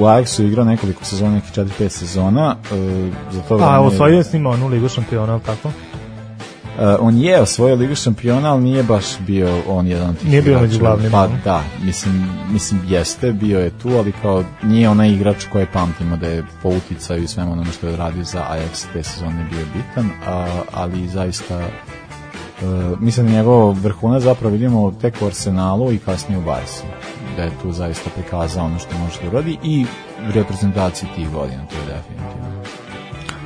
u 0.00 0.04
Ajaxu 0.04 0.42
igrao 0.46 0.64
nekoliko 0.64 1.04
sezona, 1.04 1.30
nekih 1.34 1.52
4-5 1.52 1.88
sezona. 1.88 2.56
Uh, 2.72 3.12
za 3.32 3.42
to 3.42 3.54
A, 3.62 3.72
je- 3.74 3.78
osvojio 3.78 4.16
je 4.16 4.24
s 4.24 4.32
njima 4.32 4.50
onu 4.50 4.66
ligu 4.68 4.88
šampiona, 4.88 5.32
je 5.32 5.36
li 5.36 5.42
tako? 5.46 5.68
Uh, 5.68 6.84
on 7.00 7.16
je 7.18 7.40
osvojio 7.40 7.76
ligu 7.76 7.94
šampiona, 7.94 8.52
ali 8.52 8.62
nije 8.62 8.82
baš 8.82 9.04
bio 9.18 9.48
on 9.68 9.86
jedan 9.86 10.10
od 10.10 10.18
tih 10.18 10.28
Nije 10.28 10.42
bio 10.42 10.60
među 10.60 10.78
glavnima, 10.78 11.10
Pa 11.10 11.28
da, 11.44 11.62
mislim, 11.84 12.30
mislim 12.50 12.80
jeste, 12.88 13.32
bio 13.32 13.60
je 13.60 13.70
tu, 13.70 13.88
ali 13.88 14.12
kao 14.22 14.44
nije 14.62 14.88
onaj 14.88 15.10
igrač 15.10 15.44
koji 15.52 15.66
pamtimo 15.72 16.16
da 16.16 16.26
je 16.26 16.44
po 16.62 16.68
uticaju 16.68 17.22
i 17.22 17.28
svemu 17.28 17.52
onome 17.52 17.72
što 17.72 17.88
je 17.88 17.96
radio 17.96 18.24
za 18.24 18.38
Ajax 18.50 18.84
te 18.92 19.02
sezone 19.02 19.46
bio 19.50 19.64
bitan, 19.74 20.10
a, 20.26 20.46
ali 20.72 21.08
zaista 21.08 21.58
uh, 21.58 23.00
mislim 23.00 23.26
da 23.26 23.32
njegov 23.32 23.72
vrhunac 23.72 24.22
zapravo 24.22 24.52
vidimo 24.52 24.90
tek 25.00 25.14
u 25.22 25.26
Arsenalu 25.26 25.92
i 25.92 25.98
kasnije 25.98 26.38
u 26.38 26.42
Barsi 26.42 26.82
da 27.38 27.44
je 27.44 27.50
tu 27.62 27.72
zaista 27.72 28.10
prikazao 28.14 28.64
ono 28.64 28.78
što 28.78 28.98
može 28.98 29.20
da 29.22 29.28
uradi 29.28 29.58
i 29.62 29.86
reprezentaciji 30.34 31.08
tih 31.16 31.30
godina, 31.30 31.62
to 31.70 31.76
je 31.76 31.86
definitivno. 31.86 32.48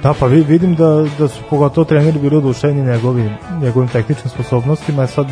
Da, 0.02 0.14
pa 0.20 0.26
vi, 0.26 0.40
vidim 0.40 0.74
da, 0.74 1.04
da 1.18 1.28
su 1.28 1.40
pogotovo 1.50 1.84
treneri 1.84 2.18
bili 2.18 2.36
oduševljeni 2.36 2.90
njegovim, 2.92 3.30
njegovim 3.62 3.88
tehničkim 3.88 4.30
sposobnostima. 4.30 5.06
Sad, 5.06 5.26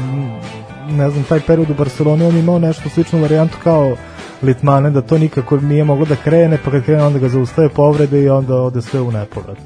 ne 0.91 1.11
znam, 1.11 1.25
taj 1.25 1.41
period 1.41 1.71
u 1.71 1.75
Barceloni 1.75 2.25
on 2.25 2.37
imao 2.37 2.59
nešto 2.59 2.89
sličnu 2.89 3.21
varijantu 3.23 3.57
kao 3.65 3.97
Litmane, 4.43 4.91
da 4.91 5.03
to 5.03 5.19
nikako 5.19 5.57
nije 5.57 5.85
moglo 5.85 6.05
da 6.07 6.17
krene, 6.17 6.59
pa 6.65 6.71
kad 6.71 6.85
krene 6.85 7.03
onda 7.05 7.19
ga 7.19 7.29
zaustave 7.29 7.69
povrede 7.69 8.23
i 8.23 8.29
onda 8.31 8.55
ode 8.57 8.83
sve 8.83 9.01
u 9.01 9.13
nepovrat. 9.13 9.59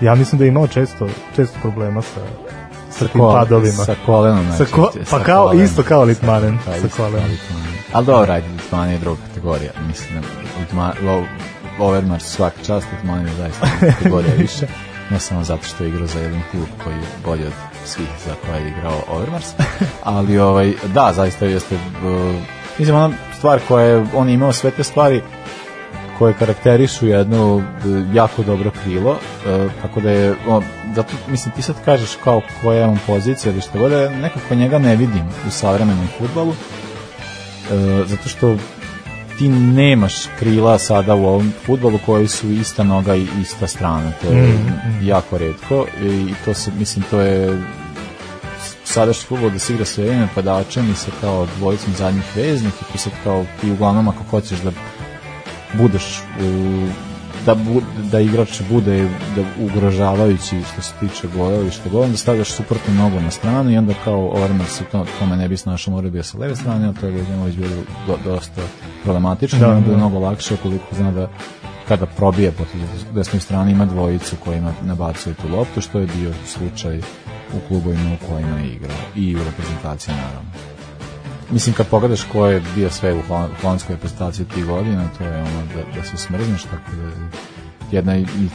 Ja 0.00 0.14
mislim 0.14 0.38
da 0.38 0.44
je 0.44 0.48
imao 0.48 0.66
često, 0.66 1.06
često 1.36 1.58
problema 1.62 2.02
sa, 2.02 2.20
sa 2.90 3.06
tim 3.08 3.20
kol- 3.20 3.32
padovima. 3.32 3.84
Sa 3.84 3.94
kolenom 4.06 4.46
Sa 4.58 4.64
ko, 4.64 4.80
najčešće, 4.80 5.10
pa 5.10 5.18
sa 5.18 5.24
kao, 5.24 5.44
kolenom. 5.44 5.64
isto 5.64 5.82
kao 5.82 6.04
Litmanen, 6.04 6.58
sa 6.64 6.88
kao 6.88 7.06
kolenom. 7.06 7.30
Ali 7.92 8.06
dobro, 8.06 8.32
ajde, 8.32 8.48
Litmanen 8.48 8.92
je 8.92 8.98
druga 8.98 9.20
kategorija. 9.28 9.72
Mislim, 9.88 10.22
Litma, 10.60 10.92
Lo, 11.02 11.24
Overmars 11.78 12.24
svaka 12.24 12.56
čast, 12.66 12.86
Litmanen 12.92 13.26
je 13.26 13.34
zaista 13.34 13.66
kategorija 13.80 14.34
više. 14.34 14.66
Ne 15.10 15.20
samo 15.20 15.44
zato 15.44 15.62
što 15.62 15.84
je 15.84 15.88
igrao 15.90 16.06
za 16.06 16.20
jedan 16.20 16.42
klub 16.50 16.66
koji 16.84 16.94
je 16.94 17.02
bolji 17.24 17.46
od 17.46 17.52
svih 17.84 18.08
za 18.26 18.34
koje 18.46 18.62
je 18.62 18.70
igrao 18.70 19.02
Overmars. 19.08 19.46
Ali, 20.04 20.38
ovaj, 20.38 20.72
da, 20.94 21.12
zaista 21.16 21.46
jeste... 21.46 21.74
Uh, 21.74 22.34
mislim, 22.78 22.96
ona 22.96 23.14
stvar 23.38 23.60
koja 23.68 23.86
je, 23.86 24.06
on 24.14 24.28
je 24.28 24.34
imao 24.34 24.52
sve 24.52 24.70
te 24.70 24.84
stvari 24.84 25.22
koje 26.20 26.34
karakterišu 26.34 27.06
jedno 27.06 27.58
e, 27.58 27.62
jako 28.14 28.42
dobro 28.42 28.70
krilo, 28.82 29.16
e, 29.46 29.68
tako 29.82 30.00
da 30.00 30.10
je, 30.10 30.34
o, 30.48 30.62
zato, 30.94 31.12
mislim, 31.28 31.54
ti 31.54 31.62
sad 31.62 31.84
kažeš 31.84 32.10
kao 32.24 32.40
koja 32.62 32.78
je 32.78 32.86
on 32.86 32.98
pozicija 33.06 33.52
ili 33.52 33.60
što 33.60 33.78
god, 33.78 33.92
ja 33.92 34.08
nekako 34.08 34.54
njega 34.54 34.78
ne 34.78 34.96
vidim 34.96 35.28
u 35.48 35.50
savremenom 35.50 36.08
futbalu, 36.18 36.54
zato 38.06 38.28
što 38.28 38.56
ti 39.38 39.48
nemaš 39.48 40.14
krila 40.38 40.78
sada 40.78 41.14
u 41.14 41.24
ovom 41.24 41.52
futbolu 41.66 41.98
koji 42.06 42.28
su 42.28 42.50
ista 42.50 42.84
noga 42.84 43.16
i 43.16 43.26
ista 43.42 43.66
strana, 43.66 44.12
to 44.22 44.32
je 44.32 44.42
Mm, 44.42 44.50
mm. 44.50 45.06
jako 45.06 45.38
redko 45.38 45.86
i 46.02 46.34
to 46.44 46.54
se, 46.54 46.70
mislim, 46.78 47.04
to 47.10 47.20
je 47.20 47.62
sadašnji 48.84 49.26
futbol 49.26 49.50
da 49.50 49.58
se 49.58 49.72
igra 49.72 49.84
sa 49.84 50.02
jednim 50.02 50.20
napadačem 50.20 50.90
i 50.90 50.94
sa 50.94 51.10
kao 51.20 51.46
dvojicom 51.58 51.94
zadnjih 51.98 52.24
veznih 52.36 52.72
i 52.94 52.98
sad 52.98 53.12
kao 53.24 53.44
ti 53.60 53.70
uglavnom 53.70 54.08
ako 54.08 54.24
hoćeš 54.30 54.58
da 54.58 54.70
budeš 55.74 56.22
u, 56.40 56.86
da, 57.46 57.54
bu, 57.54 57.82
da 58.12 58.20
igrač 58.20 58.60
bude 58.70 59.08
da 59.36 59.42
ugrožavajući 59.64 60.62
što 60.72 60.82
se 60.82 60.92
tiče 61.00 61.28
gola 61.36 61.54
ili 61.54 61.70
što 61.70 61.90
god, 61.90 62.04
onda 62.04 62.16
stavljaš 62.16 62.50
suprotnu 62.50 62.94
nogu 62.94 63.20
na 63.20 63.30
stranu 63.30 63.70
i 63.70 63.76
onda 63.76 63.94
kao 64.04 64.28
Overmars 64.28 64.70
se 64.70 64.84
to, 64.84 65.06
tome 65.18 65.36
ne 65.36 65.48
bi 65.48 65.56
snašao, 65.56 65.94
mora 65.94 66.10
bio 66.10 66.22
sa 66.22 66.38
leve 66.38 66.56
strane, 66.56 66.88
a 66.88 66.92
to 66.92 67.06
je 67.06 67.12
Vojinović 67.12 67.54
bilo 67.54 67.70
do, 68.06 68.18
dosta 68.24 68.62
problematično, 69.04 69.58
Da, 69.58 69.66
da, 69.66 69.72
onda 69.72 69.86
da. 69.86 69.92
je 69.92 69.96
mnogo 69.96 70.18
lakše 70.18 70.54
ukoliko 70.54 70.94
zna 70.94 71.12
da 71.12 71.28
kada 71.88 72.06
probije 72.06 72.52
po 72.52 72.64
desnoj 73.14 73.40
strani 73.40 73.72
ima 73.72 73.84
dvojicu 73.84 74.36
kojima 74.44 74.72
nabacuje 74.82 75.34
tu 75.34 75.56
loptu, 75.56 75.80
što 75.80 75.98
je 75.98 76.06
bio 76.06 76.32
slučaj 76.46 76.98
u 77.52 77.68
klubovima 77.68 78.10
u 78.14 78.26
kojima 78.28 78.58
je 78.58 78.72
igrao 78.72 78.96
i 79.16 79.36
u 79.36 79.38
reprezentaciji 79.44 80.14
naravno. 80.14 80.69
Mislim, 81.50 81.74
kad 81.74 81.86
pogledaš 81.86 82.22
ko 82.32 82.46
je 82.46 82.62
bio 82.74 82.90
sve 82.90 83.14
u 83.14 83.22
hol- 83.28 83.48
holandskoj 83.62 83.94
reprezentaciji 83.94 84.46
tih 84.46 84.64
godina, 84.64 85.04
to 85.18 85.24
je 85.24 85.36
ono 85.38 85.62
da, 85.74 86.00
da 86.00 86.06
se 86.06 86.16
smrzneš, 86.16 86.62
tako 86.62 86.90
da 86.96 87.10
jedna 87.90 88.16
i, 88.16 88.20
i 88.20 88.48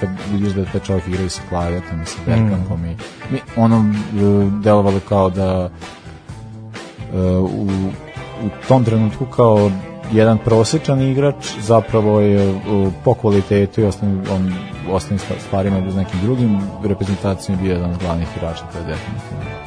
kad 0.00 0.08
vidiš 0.32 0.52
da 0.52 0.64
taj 0.64 0.80
čovjek 0.80 1.08
igra 1.08 1.22
i 1.22 1.28
sa 1.28 1.42
Klavetom 1.48 2.02
i 2.02 2.06
sa 2.06 2.18
Bergkampom 2.26 2.84
i 2.84 2.96
mi, 3.30 3.40
ono 3.56 3.76
e, 3.76 4.62
delovalo 4.62 5.00
kao 5.08 5.30
da 5.30 5.70
e, 7.14 7.18
u, 7.36 7.66
u 8.42 8.48
tom 8.68 8.84
trenutku 8.84 9.26
kao 9.26 9.70
jedan 10.12 10.38
prosječan 10.38 11.02
igrač 11.02 11.46
zapravo 11.60 12.20
je 12.20 12.50
e, 12.50 12.54
po 13.04 13.14
kvalitetu 13.14 13.80
i 13.80 13.84
ostalim, 13.84 14.22
on, 14.30 15.18
sta- 15.18 15.40
stvarima 15.46 15.78
uz 15.88 15.96
nekim 15.96 16.20
drugim 16.22 16.60
reprezentacijama 16.84 17.62
bio 17.62 17.72
jedan 17.72 17.90
od 17.90 17.98
glavnih 17.98 18.28
igrača, 18.36 18.64
to 18.72 18.78
je 18.78 18.84
definitivno. 18.84 19.57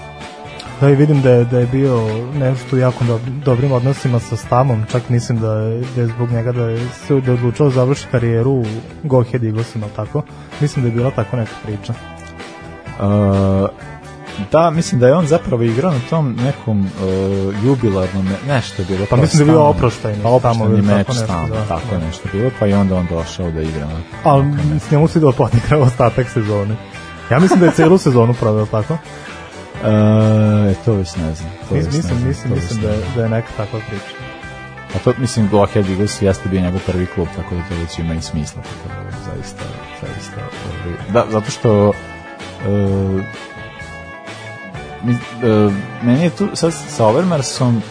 Da 0.81 0.89
i 0.89 0.95
vidim 0.95 1.21
da 1.21 1.29
je, 1.29 1.45
da 1.45 1.59
je 1.59 1.65
bio 1.65 2.01
nešto 2.33 2.75
u 2.75 2.79
jako 2.79 3.03
dobrim, 3.03 3.41
dobrim 3.45 3.71
odnosima 3.71 4.19
sa 4.19 4.35
Stamom, 4.35 4.85
čak 4.91 5.09
mislim 5.09 5.39
da 5.39 5.53
je, 5.53 5.83
da 5.95 6.01
je 6.01 6.07
zbog 6.07 6.31
njega 6.31 6.51
da 6.51 6.63
je 6.65 6.87
se 7.07 7.21
da 7.21 7.31
je 7.31 7.33
odlučio 7.33 7.65
da 7.65 7.71
završi 7.71 8.05
karijeru 8.11 8.51
u 8.51 8.65
Go 9.03 9.19
Ahead 9.21 9.43
Eaglesima, 9.43 9.87
tako? 9.95 10.23
Mislim 10.61 10.83
da 10.83 10.89
je 10.89 10.95
bila 10.95 11.11
tako 11.11 11.37
neka 11.37 11.51
priča. 11.63 11.93
Uh, 12.99 13.69
da, 14.51 14.69
mislim 14.69 14.99
da 15.01 15.07
je 15.07 15.15
on 15.15 15.25
zapravo 15.25 15.63
igrao 15.63 15.91
na 15.91 15.99
tom 16.09 16.35
nekom 16.45 16.79
uh, 16.79 17.65
jubilarnom, 17.65 18.25
ne- 18.25 18.53
nešto 18.53 18.81
je 18.81 18.85
bilo. 18.85 19.05
Pa 19.09 19.15
mislim 19.15 19.45
da 19.45 19.51
je 19.51 19.55
bio 19.55 19.63
oproštajni 19.63 20.23
Pa 20.23 20.29
oproštajni 20.29 20.81
meč 20.81 21.07
tako 21.07 21.19
nešto, 21.19 21.55
da, 21.55 21.65
tako 21.65 21.87
da. 21.91 22.05
nešto 22.05 22.29
bilo, 22.33 22.51
pa 22.59 22.67
i 22.67 22.73
onda 22.73 22.95
on 22.95 23.05
došao 23.09 23.51
da 23.51 23.61
igra. 23.61 23.87
Ali 24.23 24.45
s 24.79 24.91
njemu 24.91 25.07
si 25.07 25.19
da 25.19 25.27
odigra 25.27 25.77
ostatak 25.79 26.29
sezone. 26.29 26.75
Ja 27.31 27.39
mislim 27.39 27.59
da 27.59 27.65
je 27.65 27.71
celu 27.71 27.97
sezonu 27.97 28.33
proveo 28.33 28.65
tako. 28.65 28.97
E, 29.83 30.73
to 30.85 30.93
već 30.93 31.15
ne 31.15 31.33
znam. 31.35 31.51
To 31.69 31.75
Mis- 31.75 31.85
već 31.85 31.93
ne 31.93 31.97
mislim, 31.97 32.17
znam, 32.17 32.27
mislim, 32.27 32.49
to 32.49 32.55
mislim 32.55 32.81
da 32.81 32.89
je, 32.89 32.99
da 33.15 33.23
je 33.23 33.29
neka 33.29 33.47
takva 33.57 33.79
priča. 33.89 34.15
A 34.95 34.99
to, 35.03 35.13
mislim, 35.17 35.47
Go 35.49 35.63
Ahead 35.63 35.89
Eagles 35.89 36.21
jeste 36.21 36.49
bio 36.49 36.61
njegov 36.61 36.79
prvi 36.85 37.05
klub, 37.05 37.27
tako 37.35 37.55
da 37.55 37.61
to 37.69 37.75
već 37.75 37.99
ima 37.99 38.13
i 38.13 38.21
smisla. 38.21 38.61
Tako 38.61 39.01
da, 39.03 39.11
zaista, 39.11 39.63
zaista. 40.01 40.41
ovaj, 40.85 40.97
Da, 41.13 41.25
zato 41.31 41.51
što 41.51 41.89
uh, 41.89 43.21
mi, 45.03 45.11
uh, 45.13 45.73
meni 46.03 46.23
je 46.23 46.29
tu 46.29 46.47
sad 46.53 46.73
sa 46.73 47.05
Overmarsom 47.05 47.81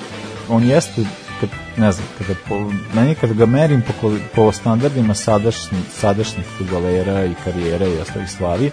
on 0.48 0.64
jeste 0.64 1.02
kad, 1.40 1.48
ne 1.76 1.92
znam, 1.92 2.06
kada 2.18 2.34
po, 2.48 2.72
meni 2.94 3.14
kada 3.14 3.34
ga 3.34 3.46
merim 3.46 3.82
po, 4.00 4.12
po 4.34 4.52
standardima 4.52 5.14
sadašnji, 5.14 5.78
sadašnjih 6.00 6.46
futbolera 6.58 7.24
i 7.24 7.34
karijera 7.44 7.86
i 7.86 7.98
ostalih 7.98 8.30
stvari, 8.30 8.70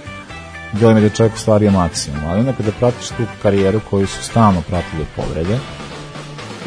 da 0.74 0.90
je 0.90 1.10
čovjek 1.10 1.34
ostvario 1.34 1.72
maksimum, 1.72 2.20
ali 2.28 2.40
onda 2.40 2.54
kada 2.54 2.72
pratiš 2.72 3.08
tu 3.08 3.24
karijeru 3.42 3.80
koju 3.90 4.08
su 4.08 4.24
stalno 4.24 4.62
pratili 4.62 5.06
povrede, 5.16 5.58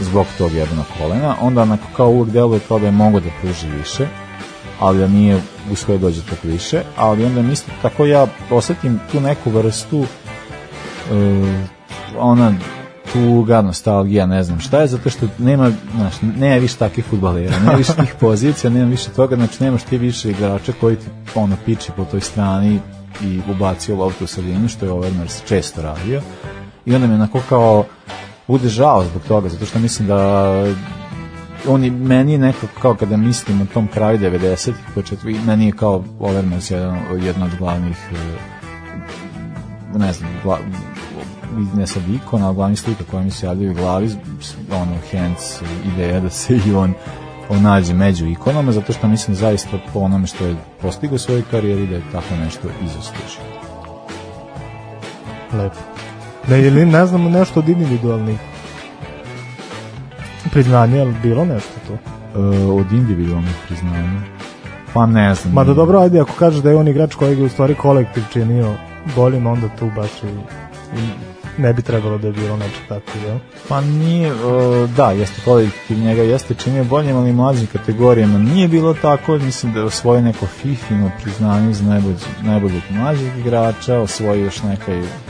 zbog 0.01 0.27
tog 0.39 0.55
jednog 0.55 0.87
kolena, 0.99 1.37
onda 1.41 1.63
onako 1.63 1.87
kao 1.97 2.09
uvek 2.09 2.31
deluje 2.33 2.61
kao 2.69 2.79
da 2.79 2.87
je 2.87 2.93
mogo 2.93 3.21
da 3.21 3.29
pruži 3.41 3.69
više, 3.79 4.07
ali 4.81 4.99
da 4.99 5.09
nije 5.09 5.41
uspio 5.73 5.99
da 5.99 6.01
dođe 6.01 6.23
tako 6.23 6.49
više, 6.49 6.83
ali 6.97 7.25
onda 7.25 7.43
mislim, 7.43 7.77
tako 7.83 8.07
ja 8.07 8.27
osetim 8.51 9.01
tu 9.13 9.21
neku 9.21 9.51
vrstu 9.51 9.99
uh, 9.99 10.07
ona 12.19 12.53
tuga, 13.13 13.63
nostalgija, 13.63 14.27
ne 14.27 14.43
znam 14.43 14.61
šta 14.61 14.81
je, 14.81 14.87
zato 14.87 15.11
što 15.11 15.29
nema, 15.39 15.71
znaš, 15.97 16.15
nema 16.23 16.57
više 16.57 16.77
takvih 16.77 17.05
futbalera, 17.05 17.59
nema 17.59 17.73
više 17.73 17.93
tih 17.93 18.15
pozicija, 18.21 18.71
nema 18.71 18.91
više 18.91 19.11
toga, 19.11 19.37
znači 19.37 19.65
nemaš 19.65 19.83
ti 19.83 19.99
više 19.99 20.31
igrača 20.31 20.73
koji 20.81 20.97
ti 20.97 21.07
ono 21.35 21.57
piči 21.67 21.93
po 21.97 22.05
toj 22.05 22.21
strani 22.21 22.81
i 23.23 23.41
ubacio 23.51 23.97
loptu 23.97 24.25
u 24.25 24.27
sredinu, 24.27 24.69
što 24.69 24.87
je 24.87 24.93
Overmars 24.93 25.43
često 25.45 25.83
radio. 25.83 26.23
I 26.87 26.95
onda 26.95 27.07
mi 27.07 27.15
onako 27.15 27.41
kao 27.49 27.85
bude 28.47 28.69
žao 28.69 29.05
zbog 29.05 29.23
toga, 29.29 29.49
zato 29.49 29.67
što 29.67 29.79
mislim 29.79 30.09
da 30.09 30.53
on 31.69 31.85
je, 31.85 31.91
meni 31.91 32.39
nekako 32.39 32.81
kao 32.83 32.95
kada 32.95 33.17
mislim 33.17 33.63
o 33.63 33.67
tom 33.75 33.89
kraju 33.89 34.19
90-ih, 34.19 34.75
početku, 34.95 35.27
meni 35.47 35.67
je 35.67 35.73
kao 35.73 36.05
Overmars 36.21 36.71
jedan, 36.71 36.99
jedna 37.23 37.45
od 37.45 37.51
glavnih 37.59 37.97
e, 38.13 39.99
ne 39.99 40.13
znam, 40.13 40.31
gla, 40.43 40.59
ne 41.75 41.87
sad 41.87 42.03
ikona, 42.09 42.53
glavnih 42.53 42.81
slika 42.81 43.05
koja 43.11 43.23
mi 43.23 43.31
se 43.31 43.47
javljaju 43.47 43.71
u 43.71 43.75
glavi, 43.75 44.11
ono, 44.73 44.97
hence 45.11 45.65
ideja 45.95 46.21
da 46.21 46.31
se 46.31 46.61
i 46.67 46.75
on 46.75 46.95
nađe 47.57 47.95
među 47.95 48.27
ikonama, 48.27 48.73
zato 48.73 48.93
što 48.93 49.09
mislim 49.09 49.37
zaista 49.37 49.79
po 49.93 49.99
onome 49.99 50.27
što 50.27 50.45
je 50.45 50.57
postigao 50.81 51.15
u 51.15 51.19
svojoj 51.19 51.43
karijeri 51.51 51.87
da 51.87 51.95
je 51.95 52.03
tako 52.13 52.37
nešto 52.45 52.69
izoslužio. 52.85 53.43
Lepo. 55.53 55.77
Ne, 56.49 56.67
ili 56.67 56.87
ne 56.87 57.07
znamo 57.07 57.31
nešto 57.31 57.61
od 57.61 57.69
individualnih 57.69 58.39
priznanja, 60.51 61.01
ali 61.01 61.15
bilo 61.23 61.45
nešto 61.45 61.73
to? 61.89 61.95
E, 61.95 62.73
od 62.73 62.93
individualnih 62.93 63.55
priznanja? 63.67 64.21
Pa 64.95 65.07
ne 65.07 65.35
znam. 65.35 65.55
Ma 65.55 65.65
da 65.65 65.75
dobro, 65.75 66.01
ajde, 66.01 66.21
ako 66.21 66.33
kažeš 66.33 66.63
da 66.63 66.71
je 66.71 66.77
on 66.77 66.89
igrač 66.89 67.15
kojeg 67.15 67.39
je 67.39 67.45
u 67.45 67.49
stvari 67.49 67.75
kolektiv 67.75 68.23
činio 68.33 68.75
boljim, 69.17 69.47
onda 69.47 69.69
tu 69.79 69.91
baš 69.97 70.11
i, 70.23 70.27
i 70.99 71.30
ne 71.61 71.73
bi 71.73 71.83
trebalo 71.83 72.19
da 72.19 72.27
je 72.27 72.33
bilo 72.33 72.57
nešto 72.57 72.79
tako, 72.89 73.11
jel? 73.27 73.39
Pa 73.69 73.81
nije, 73.81 74.29
e, 74.29 74.33
da, 74.97 75.11
jeste 75.11 75.41
kolektiv 75.45 75.99
njega 75.99 76.23
jeste 76.23 76.55
činio 76.55 76.85
boljim, 76.85 77.17
ali 77.17 77.33
mlađim 77.33 77.67
kategorijama 77.67 78.39
nije 78.39 78.69
bilo 78.69 78.95
tako, 78.95 79.39
mislim 79.39 79.73
da 79.73 79.79
je 79.79 79.85
osvojio 79.85 80.23
neko 80.23 80.47
Fifino 80.47 81.11
priznanje 81.23 81.75
za 81.75 81.85
najbolj, 81.85 82.15
najboljeg 82.43 82.83
mlađeg 82.91 83.39
igrača, 83.39 83.99
osvojio 83.99 84.45
još 84.45 84.61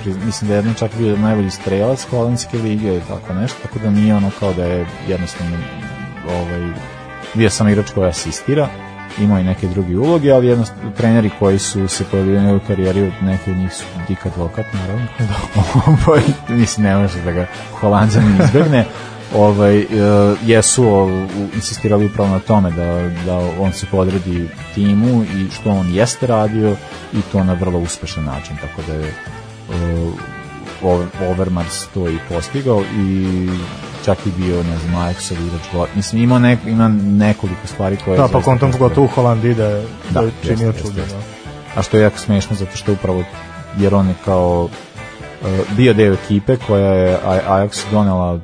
priz- 0.04 0.24
mislim 0.24 0.48
da 0.48 0.54
je 0.54 0.58
jedno 0.58 0.74
čak 0.74 0.90
bio 0.98 1.16
najbolji 1.16 1.50
strelac 1.50 2.06
holandske 2.10 2.58
lige 2.58 2.86
ili 2.86 3.02
tako 3.08 3.34
nešto, 3.34 3.58
tako 3.62 3.78
da 3.78 3.90
nije 3.90 4.14
ono 4.14 4.30
kao 4.40 4.52
da 4.52 4.64
je 4.64 4.86
jednostavno 5.08 5.56
ovaj, 6.28 6.72
bio 7.34 7.50
sam 7.50 7.68
igrač 7.68 7.90
koji 7.90 8.08
asistira, 8.08 8.68
imao 9.18 9.38
i 9.38 9.44
neke 9.44 9.68
druge 9.68 9.98
uloge, 9.98 10.32
ali 10.32 10.46
jednostavno 10.46 10.90
treneri 10.90 11.30
koji 11.38 11.58
su 11.58 11.88
se 11.88 12.04
pojavili 12.04 12.56
u 12.56 12.60
karijeri, 12.66 13.12
neki 13.22 13.50
od 13.50 13.56
njih 13.56 13.72
su 13.72 13.84
Dick 14.08 14.26
Advokat, 14.26 14.66
naravno. 14.72 15.06
Ovaj, 16.06 16.22
mislim, 16.48 16.86
ne 16.86 16.96
može 16.96 17.22
da 17.22 17.32
ga 17.32 17.46
holandzanin 17.80 18.40
izbegne. 18.44 18.84
Ovaj, 19.36 19.78
e, 19.78 19.86
jesu 20.44 21.08
insistirali 21.54 22.06
upravo 22.06 22.30
na 22.30 22.38
tome 22.38 22.70
da, 22.70 23.10
da 23.26 23.38
on 23.60 23.72
se 23.72 23.86
podredi 23.90 24.48
timu 24.74 25.22
i 25.24 25.50
što 25.50 25.70
on 25.70 25.94
jeste 25.94 26.26
radio 26.26 26.76
i 27.12 27.22
to 27.32 27.44
na 27.44 27.52
vrlo 27.52 27.78
uspešan 27.78 28.24
način, 28.24 28.56
tako 28.60 28.82
da 28.86 28.94
je 28.94 29.08
e, 29.08 29.12
Overmars 31.22 31.86
to 31.86 32.08
i 32.08 32.18
postigao 32.28 32.82
i 32.98 33.48
čak 34.04 34.18
i 34.26 34.30
bio, 34.32 34.56
ne 34.56 34.78
znam, 34.78 34.94
Ajaxov 34.96 35.46
igrač 35.46 35.62
go- 35.72 35.86
Mislim, 35.94 36.22
ima, 36.22 36.38
nek, 36.38 36.58
ima 36.66 36.88
nekoliko 37.02 37.66
stvari 37.66 37.96
koje... 37.96 38.16
Da, 38.16 38.28
pa 38.28 38.40
kontom 38.42 38.72
pogotovo 38.72 39.04
u 39.04 39.10
Holandiji 39.10 39.54
da 39.54 39.64
je, 39.64 39.86
da, 40.10 40.20
je 40.20 40.30
činio 40.42 40.72
čudo. 40.74 40.92
da. 41.02 41.18
A 41.74 41.82
što 41.82 41.96
je 41.96 42.02
jako 42.02 42.18
smešno 42.18 42.56
zato 42.56 42.76
što 42.76 42.92
upravo 42.92 43.24
jer 43.78 43.94
on 43.94 44.08
je 44.08 44.14
kao 44.24 44.68
e, 45.44 45.46
bio 45.70 45.94
deo 45.94 46.12
ekipe 46.14 46.56
koja 46.58 46.92
je 46.92 47.18
Aj- 47.18 47.40
Ajax 47.48 47.78
donela 47.90 48.34
e, 48.36 48.40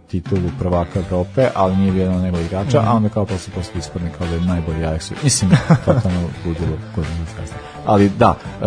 titulu 0.00 0.50
prvaka 0.58 0.98
Evrope, 1.00 1.48
ali 1.54 1.76
nije 1.76 1.92
bio 1.92 2.02
jedan 2.02 2.20
nego 2.20 2.38
igrača, 2.38 2.78
Mhm. 2.80 2.88
a 2.88 2.92
onda 2.92 3.08
kao 3.08 3.24
posle 3.24 3.52
posle 3.54 3.72
ispadne 3.78 4.10
kao 4.18 4.26
da 4.26 4.34
je 4.34 4.40
najbolji 4.40 4.78
Ajax. 4.78 5.12
Mislim, 5.22 5.50
totalno 5.84 6.20
ludilo 6.46 6.66
godinu 6.96 7.16
kasnije. 7.26 7.60
Ali 7.86 8.08
da, 8.08 8.34
e, 8.62 8.66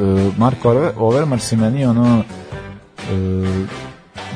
e, 0.00 0.30
Marko 0.38 0.70
Over- 0.70 0.92
Overmars 0.96 1.52
meni 1.52 1.84
ono 1.84 2.22
e, 3.10 3.66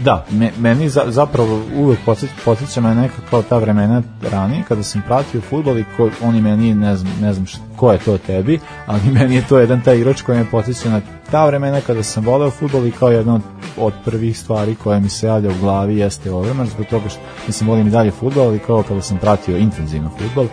da, 0.04 0.24
me, 0.30 0.50
meni 0.58 0.88
za, 0.88 1.02
zapravo 1.06 1.62
uvek 1.76 1.98
podsjeća 2.44 2.80
me 2.80 2.94
neka 2.94 3.14
kao 3.30 3.42
ta 3.42 3.58
vremena 3.58 4.02
ranije 4.30 4.64
kada 4.68 4.82
sam 4.82 5.02
pratio 5.06 5.40
futbol 5.40 5.78
i 5.78 5.84
ko, 5.96 6.10
oni 6.22 6.40
meni 6.40 6.74
ne 6.74 6.96
znam, 6.96 7.12
ne 7.20 7.32
znam 7.32 7.46
šta, 7.46 7.60
ko 7.76 7.92
je 7.92 7.98
to 7.98 8.18
tebi, 8.18 8.60
ali 8.86 9.00
meni 9.18 9.34
je 9.34 9.46
to 9.48 9.58
jedan 9.58 9.80
taj 9.80 9.96
igrač 9.96 10.22
koji 10.22 10.38
me 10.38 10.50
podsjeća 10.50 10.90
na 10.90 11.00
ta 11.30 11.46
vremena 11.46 11.80
kada 11.80 12.02
sam 12.02 12.24
voleo 12.24 12.50
futbol 12.50 12.86
i 12.86 12.90
kao 12.90 13.10
jedna 13.10 13.34
od, 13.34 13.42
od 13.78 13.92
prvih 14.04 14.38
stvari 14.38 14.74
koja 14.74 15.00
mi 15.00 15.08
se 15.08 15.26
javlja 15.26 15.50
u 15.50 15.60
glavi 15.60 15.96
jeste 15.96 16.32
Overmars, 16.32 16.70
zbog 16.70 16.86
toga 16.86 17.08
što 17.08 17.20
mislim 17.46 17.70
volim 17.70 17.86
i 17.86 17.90
dalje 17.90 18.10
futbol, 18.10 18.46
ali 18.46 18.58
kao 18.58 18.82
kada 18.82 19.02
sam 19.02 19.18
pratio 19.18 19.56
intenzivno 19.56 20.10
futbol, 20.18 20.46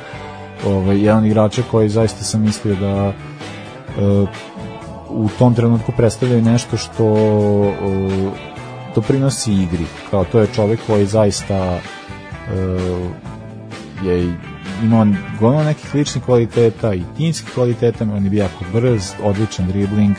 ovaj, 0.67 0.99
jedan 0.99 1.25
igrača 1.25 1.61
koji 1.71 1.89
zaista 1.89 2.23
sam 2.23 2.41
mislio 2.41 2.75
da 2.75 3.13
e, 3.97 4.25
u 5.09 5.29
tom 5.39 5.55
trenutku 5.55 5.91
predstavljaju 5.91 6.41
nešto 6.41 6.77
što 6.77 7.05
e, 7.65 7.73
doprinosi 8.95 9.53
igri. 9.53 9.85
Kao 10.11 10.25
to 10.25 10.39
je 10.39 10.47
čovjek 10.55 10.79
koji 10.87 11.05
zaista 11.05 11.55
e, 11.55 11.79
je 14.03 14.33
imao 14.83 15.07
gomilu 15.39 15.63
nekih 15.63 15.95
ličnih 15.95 16.23
kvaliteta 16.23 16.93
i 16.93 17.03
timskih 17.17 17.53
kvaliteta, 17.53 18.03
on 18.03 18.23
je 18.23 18.29
bio 18.29 18.43
jako 18.43 18.65
brz, 18.73 19.11
odličan 19.23 19.67
dribling, 19.67 20.15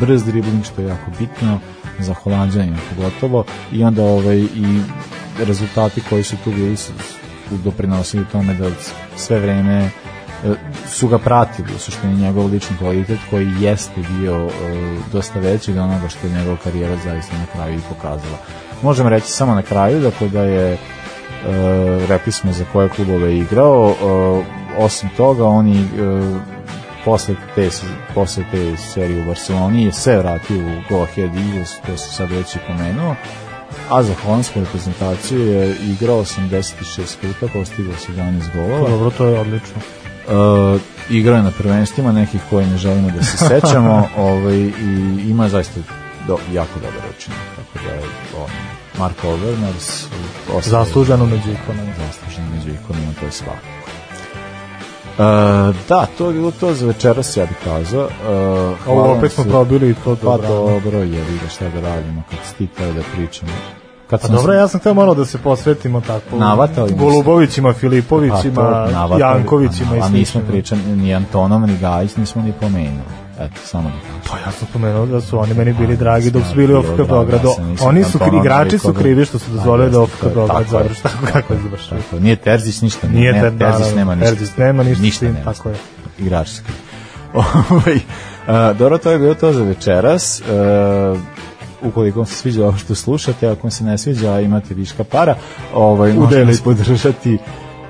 brz 0.00 0.24
dribling 0.24 0.64
što 0.64 0.82
je 0.82 0.88
jako 0.88 1.10
bitno 1.18 1.58
za 1.98 2.14
holandžanina 2.14 2.78
pogotovo 2.94 3.44
i 3.72 3.84
onda 3.84 4.04
ovaj, 4.04 4.38
i 4.38 4.80
rezultati 5.38 6.02
koji 6.10 6.22
su 6.22 6.36
tu 6.44 6.50
bili 6.50 6.76
su, 6.76 6.92
doprinosili 7.64 8.24
tome 8.32 8.54
da 8.54 8.70
sve 9.16 9.38
vreme 9.38 9.90
su 10.88 11.08
ga 11.08 11.18
pratili 11.18 11.74
u 11.74 11.78
suštini 11.78 12.14
njegov 12.14 12.46
lični 12.46 12.76
kvalitet 12.78 13.18
koji 13.30 13.48
jeste 13.60 14.00
bio 14.18 14.34
e, 14.34 14.50
dosta 15.12 15.38
veći 15.38 15.70
od 15.70 15.78
onoga 15.78 16.08
što 16.08 16.26
je 16.26 16.32
njegova 16.32 16.56
karijera 16.64 16.96
zaista 17.04 17.38
na 17.38 17.46
kraju 17.52 17.78
i 17.78 17.94
pokazala. 17.94 18.38
Možemo 18.82 19.08
reći 19.08 19.30
samo 19.30 19.54
na 19.54 19.62
kraju 19.62 20.00
dakle 20.00 20.28
da 20.28 20.42
je 20.42 20.72
e, 20.72 20.78
rekli 22.08 22.32
smo 22.32 22.52
za 22.52 22.64
koje 22.72 22.88
klubove 22.88 23.32
je 23.32 23.38
igrao 23.38 23.90
e, 23.90 24.44
osim 24.78 25.08
toga 25.16 25.44
oni 25.44 25.80
e, 25.80 25.84
posle 27.04 27.34
te, 27.54 27.68
posle 28.14 28.44
te 28.50 28.76
serije 28.76 29.22
u 29.22 29.26
Barceloni 29.26 29.84
je 29.84 29.92
se 29.92 30.18
vratio 30.18 30.58
u 30.58 30.82
Go 30.88 31.02
Ahead 31.02 31.30
Eagles, 31.36 31.80
to 31.86 31.96
se 31.96 32.10
sad 32.10 32.30
već 32.30 32.56
i 32.56 32.58
pomenuo 32.66 33.14
a 33.90 34.02
za 34.02 34.14
holandsku 34.14 34.60
reprezentaciju 34.60 35.46
je 35.46 35.76
igrao 35.92 36.24
86 36.24 37.16
puta, 37.20 37.52
postigao 37.52 37.94
17 37.94 38.42
golova. 38.54 38.90
Dobro, 38.90 39.10
to 39.10 39.26
je 39.26 39.40
odlično. 39.40 39.99
Uh, 40.30 40.80
igrao 41.10 41.36
je 41.36 41.42
na 41.42 41.50
prvenstvima 41.50 42.12
nekih 42.12 42.40
koje 42.50 42.66
ne 42.66 42.76
želimo 42.76 43.10
da 43.10 43.22
se 43.22 43.36
sećamo 43.48 44.08
ovaj, 44.16 44.56
i 44.56 45.20
ima 45.28 45.48
zaista 45.48 45.80
do, 46.26 46.38
jako 46.52 46.74
dobar 46.74 47.10
učinak 47.16 47.38
tako 47.56 47.86
da 47.86 47.92
je 47.92 48.02
on, 48.44 48.50
Marko 48.98 49.28
Overmars 49.28 50.04
Zasluženo 50.62 51.26
među 51.26 51.50
ikonama. 51.50 51.92
zasluženo 52.06 52.46
među 52.56 52.70
ikonama 52.70 53.12
to 53.20 53.26
je 53.26 53.32
svakako 53.32 53.80
da, 55.88 56.06
to 56.18 56.26
je 56.26 56.32
bilo 56.32 56.50
to 56.50 56.74
za 56.74 56.86
večeras, 56.86 57.36
ja 57.36 57.46
bih 57.46 57.56
kazao. 57.64 58.04
Uh, 58.04 58.88
Ovo 58.88 59.12
opet 59.18 59.32
smo 59.32 59.44
probili 59.44 59.90
i 59.90 59.94
to 59.94 60.16
Pa 60.16 60.22
dobro. 60.22 60.48
dobro, 60.48 60.98
je 60.98 61.24
ga 61.42 61.48
šta 61.50 61.68
da 61.68 61.80
radimo, 61.80 62.22
kad 62.30 62.38
si 62.48 62.54
ti 62.54 62.68
da 62.78 63.02
pričamo. 63.16 63.52
Kad 64.10 64.20
Pa 64.20 64.26
sam 64.26 64.36
dobro, 64.36 64.52
ja 64.52 64.68
sam 64.68 64.80
htio 64.80 64.94
malo 64.94 65.14
da 65.14 65.24
se 65.24 65.38
posvetimo 65.38 66.00
tako. 66.00 66.38
Smo 66.78 66.88
se. 66.88 66.94
Golubovićima, 66.94 67.72
Filipovićima, 67.72 68.88
Pa 69.00 69.16
Jankovićima 69.18 69.96
i 69.96 70.00
A 70.00 70.08
nismo 70.08 70.40
pričali, 70.42 70.82
ni 70.82 71.14
Antonov, 71.14 71.60
ni 71.60 71.78
Gajić 71.78 72.16
nismo 72.16 72.42
ni 72.42 72.52
pomenuli. 72.52 73.02
Eto, 73.40 73.60
samo 73.64 73.82
da 73.84 73.94
kažem. 73.96 74.20
Pa 74.30 74.38
ja 74.38 74.52
sam 74.52 74.68
spomenuo 74.68 75.06
da 75.06 75.20
su 75.20 75.38
oni 75.38 75.54
meni 75.54 75.72
bili 75.72 75.96
dragi 75.96 76.30
dok 76.30 76.42
su 76.44 76.54
bili 76.54 76.64
u 76.64 76.66
Bilo 76.68 76.78
OFK 76.80 76.96
drago, 76.96 77.12
Beogradu. 77.14 77.48
ja 77.48 77.54
Oni 77.80 78.04
su, 78.04 78.18
Antonov 78.18 78.36
igrači 78.36 78.78
su 78.78 78.92
da- 78.92 78.98
krivi 78.98 79.24
što 79.24 79.38
su 79.38 79.46
Pa 79.46 79.52
dozvolili 79.52 79.90
da 79.90 80.00
OFK 80.00 80.24
Beograd 80.24 80.66
završi 80.68 81.02
tako 81.02 81.26
kako 81.32 81.52
je 81.52 81.60
završio. 81.60 82.20
Nije 82.20 82.36
Terzić 82.36 82.80
ništa. 82.80 83.08
Nije 83.08 83.32
ne, 83.32 83.40
Ter- 83.42 83.58
Terzić 83.58 83.94
nema 83.96 84.14
ništa. 84.14 84.30
Terzić 84.30 84.56
nema 84.56 84.82
ništa 84.82 85.02
Ništa 85.02 85.24
nema. 85.24 85.38
tako 85.44 85.68
je. 85.68 85.74
Igrači 86.18 86.50
su 86.50 86.62
krivi. 86.66 86.80
Ovaj, 87.34 88.00
dobro, 88.74 88.98
to 88.98 89.10
je 89.10 89.18
bilo 89.18 89.34
to 89.34 89.52
za 89.52 89.62
večeras. 89.62 90.42
Ukoliko 91.82 92.18
vam 92.18 92.26
se 92.26 92.34
sviđa 92.34 92.66
ovo 92.66 92.76
što 92.76 92.94
slušate, 92.94 93.48
ako 93.48 93.62
vam 93.62 93.70
se 93.70 93.84
ne 93.84 93.98
sviđa, 93.98 94.32
a 94.32 94.40
imate 94.40 94.74
viška 94.74 95.04
para, 95.04 95.34
ovaj, 95.74 96.12
možete 96.12 96.44
nas 96.44 96.60
podržati 96.60 97.38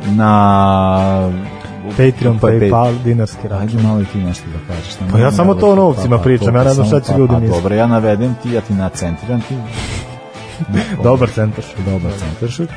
na 0.07 1.31
Patreon, 1.97 2.39
pa- 2.39 2.49
PayPal, 2.49 2.95
dinarski 3.05 3.49
račun. 3.49 3.69
Ajde 3.69 3.83
malo 3.83 4.01
i 4.01 4.05
ti 4.05 4.19
nešto 4.19 4.45
da 4.53 4.75
kažeš. 4.75 4.95
Pa 5.12 5.19
ja 5.19 5.33
samo 5.33 5.55
to 5.55 5.71
o 5.71 5.75
novcima 5.75 6.19
pričam, 6.19 6.55
ja 6.55 6.65
ne 6.65 6.71
znam 6.71 6.87
šta 6.87 7.01
će 7.01 7.12
pa, 7.12 7.19
ljudi 7.19 7.33
pa, 7.33 7.39
misliti. 7.39 7.62
Dobro, 7.62 7.75
ja 7.75 7.87
navedem 7.87 8.35
ti, 8.43 8.53
ja 8.53 8.61
ti 8.61 8.75
nacentriram 8.75 9.41
ti. 9.41 9.55
Dobar 11.05 11.29
centar. 11.29 11.65
Dobar 11.87 12.12
centaršut. 12.19 12.69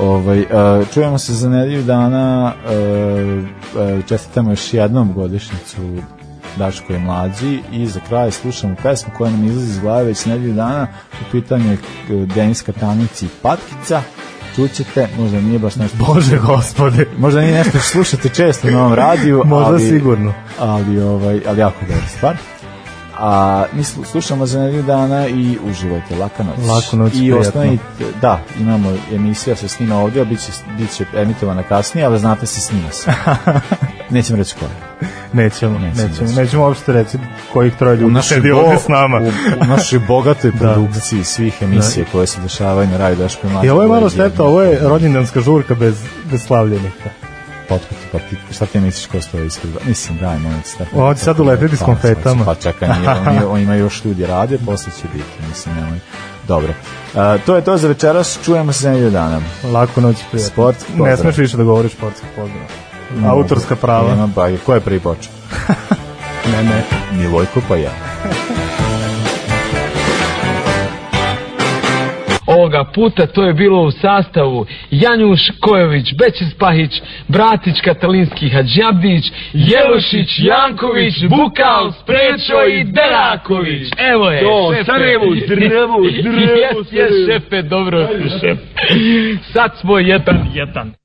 Ovaj, 0.00 0.40
e, 0.40 0.46
čujemo 0.94 1.18
se 1.18 1.32
za 1.32 1.48
nedelju 1.48 1.82
dana, 1.82 2.52
e, 2.68 2.74
e, 2.74 4.02
čestitamo 4.08 4.50
još 4.50 4.74
jednom 4.74 5.12
godišnjicu 5.12 5.76
Daško 6.56 6.92
je 6.92 6.98
mlađi 6.98 7.60
i 7.72 7.86
za 7.86 8.00
kraj 8.08 8.30
slušamo 8.30 8.74
pesmu 8.82 9.12
koja 9.18 9.30
nam 9.30 9.44
izlazi 9.44 9.70
iz 9.70 9.78
glave 9.78 10.04
već 10.04 10.24
nedelju 10.24 10.52
dana, 10.52 10.86
u 11.12 11.30
pitanju 11.32 11.70
je 11.70 11.74
e, 11.74 12.26
Denis 12.26 12.62
Katanici 12.62 13.24
i 13.26 13.28
Patkica, 13.42 14.02
čućete, 14.56 15.08
možda 15.18 15.40
nije 15.40 15.58
baš 15.58 15.76
nešto... 15.76 15.96
Bože 15.96 16.38
gospode. 16.38 17.06
Možda 17.18 17.40
nije 17.40 17.52
nešto 17.52 17.78
što 17.78 17.88
slušate 17.88 18.28
često 18.28 18.70
na 18.70 18.78
ovom 18.80 18.94
radiju, 18.94 19.42
Možda 19.46 19.66
ali, 19.66 19.88
sigurno. 19.88 20.34
Ali, 20.60 21.00
ovaj, 21.02 21.40
ali 21.48 21.60
jako 21.60 21.78
dobra 21.80 22.06
stvar. 22.16 22.36
A 23.18 23.64
mi 23.72 23.82
slu- 23.84 24.04
slušamo 24.04 24.46
za 24.46 24.60
nedelju 24.60 24.82
dana 24.82 25.26
i 25.28 25.58
uživajte, 25.70 26.16
laka 26.16 26.42
noć. 26.42 26.56
Laku 26.68 26.96
noć, 26.96 27.12
I 27.14 27.18
prijatno. 27.18 27.40
ostanite, 27.40 27.84
da, 28.20 28.40
imamo 28.60 28.92
emisija 29.12 29.56
se 29.56 29.68
snima 29.68 29.96
ovdje, 29.98 30.22
a 30.22 30.24
bit 30.24 30.40
će, 30.40 30.52
bit 30.78 30.90
će 30.90 31.04
emitovana 31.16 31.62
kasnije, 31.62 32.06
ali 32.06 32.18
znate 32.18 32.46
se 32.46 32.60
snima 32.60 32.90
se. 32.90 33.12
Nećemo 34.12 34.36
reći 34.36 34.54
koja. 34.54 34.70
Nećemo, 35.34 35.78
Nećemo 35.78 36.30
nećemo, 36.32 36.62
uopšte 36.62 36.92
reći 36.92 37.18
kojih 37.52 37.74
troje 37.74 37.94
U 37.94 38.00
ljudi 38.00 38.22
sedi 38.22 38.50
bo, 38.50 38.58
ovde 38.58 38.78
s 38.78 38.88
nama. 38.88 39.18
u, 39.18 39.26
u 39.60 39.66
našoj 39.66 39.98
bogatoj 39.98 40.50
Da. 40.52 40.58
produkciji 40.58 41.24
svih 41.24 41.62
emisija 41.62 42.06
koje 42.12 42.26
se 42.26 42.40
dešavaju 42.40 42.88
na 42.88 42.96
Raju 42.96 43.16
Daško 43.16 43.46
i 43.46 43.50
Mlađe. 43.50 43.66
I 43.66 43.70
ovo 43.70 43.82
je 43.82 43.88
malo 43.88 44.10
šteta, 44.10 44.42
ovo 44.44 44.62
je 44.62 44.78
rođendanska 44.80 45.40
žurka 45.40 45.74
bez, 45.74 45.94
bez 46.24 46.42
slavljenika. 46.42 47.10
potkuti, 47.68 48.00
pa 48.12 48.18
ti, 48.18 48.36
šta 48.52 48.66
ti 48.66 48.80
misliš 48.80 49.06
ko 49.06 49.20
stoji 49.20 49.46
ispred? 49.46 49.72
Mislim, 49.84 50.18
daj, 50.18 50.38
molim 50.38 50.62
te. 50.62 50.84
tako- 50.84 51.14
će 51.14 51.20
sad 51.20 51.40
uleteti 51.40 51.76
s 51.76 51.80
Pa, 51.80 51.84
konfetama. 51.84 52.44
Pa 52.44 52.54
čekaj, 52.54 52.88
nije, 52.90 53.10
on, 53.10 53.34
je- 53.34 53.46
on 53.46 53.60
ima 53.60 53.74
još 53.74 54.04
ljudi 54.04 54.26
rade, 54.26 54.58
posle 54.58 54.92
će 54.92 55.08
biti, 55.08 55.48
mislim, 55.48 55.74
nemoj. 55.74 55.98
Dobro. 56.48 56.74
A, 57.14 57.38
to 57.38 57.56
je 57.56 57.62
to 57.62 57.76
za 57.76 57.88
večeras, 57.88 58.38
čujemo 58.44 58.72
se 58.72 58.82
za 58.82 58.90
nedelju 58.90 59.10
dana. 59.10 59.40
Laku 59.64 60.00
noć 60.00 60.16
i 60.16 60.24
prijatno. 60.30 60.52
Sport, 60.52 60.76
Ne 60.80 60.96
pozdrav. 60.98 61.16
smeš 61.16 61.36
više 61.36 61.56
da 61.56 61.64
govoriš 61.64 61.92
sportski 61.92 62.26
pozdrav. 62.36 62.62
Autorska 63.26 63.76
prava. 63.76 64.08
Nema, 64.08 64.26
ba, 64.26 64.48
ko 64.66 64.74
je 64.74 64.80
prvi 64.80 65.00
počeo? 65.00 65.32
Ne, 66.52 66.62
ne. 66.62 66.82
Milojko 67.18 67.60
pa 67.68 67.76
ja. 67.76 67.90
Ovoga 72.46 72.84
puta 72.94 73.26
to 73.26 73.42
je 73.44 73.52
bilo 73.54 73.82
u 73.82 73.90
sastavu 73.90 74.66
Janjuš 74.90 75.40
Kojović, 75.60 76.14
Bećis 76.18 76.54
Pahić, 76.58 77.02
Bratić 77.28 77.80
Katalinski 77.84 78.48
Hadžabdić, 78.48 79.24
Jelošić, 79.52 80.28
Janković, 80.38 81.14
Bukal, 81.28 81.92
Sprečo 81.92 82.66
i 82.68 82.84
Deraković. 82.84 83.88
Evo 83.98 84.30
je, 84.30 84.40
To, 84.40 84.72
šefe. 84.74 84.84
Sarajevo, 84.84 85.24
zdravo, 85.44 85.98
zdravo, 86.20 86.48
Jes, 86.62 86.92
jes, 86.92 87.12
šefe, 87.26 87.62
dobro, 87.62 88.08
šef. 88.40 88.58
Sad 89.52 89.70
smo 89.80 89.98
jedan, 89.98 90.46
jedan. 90.54 91.01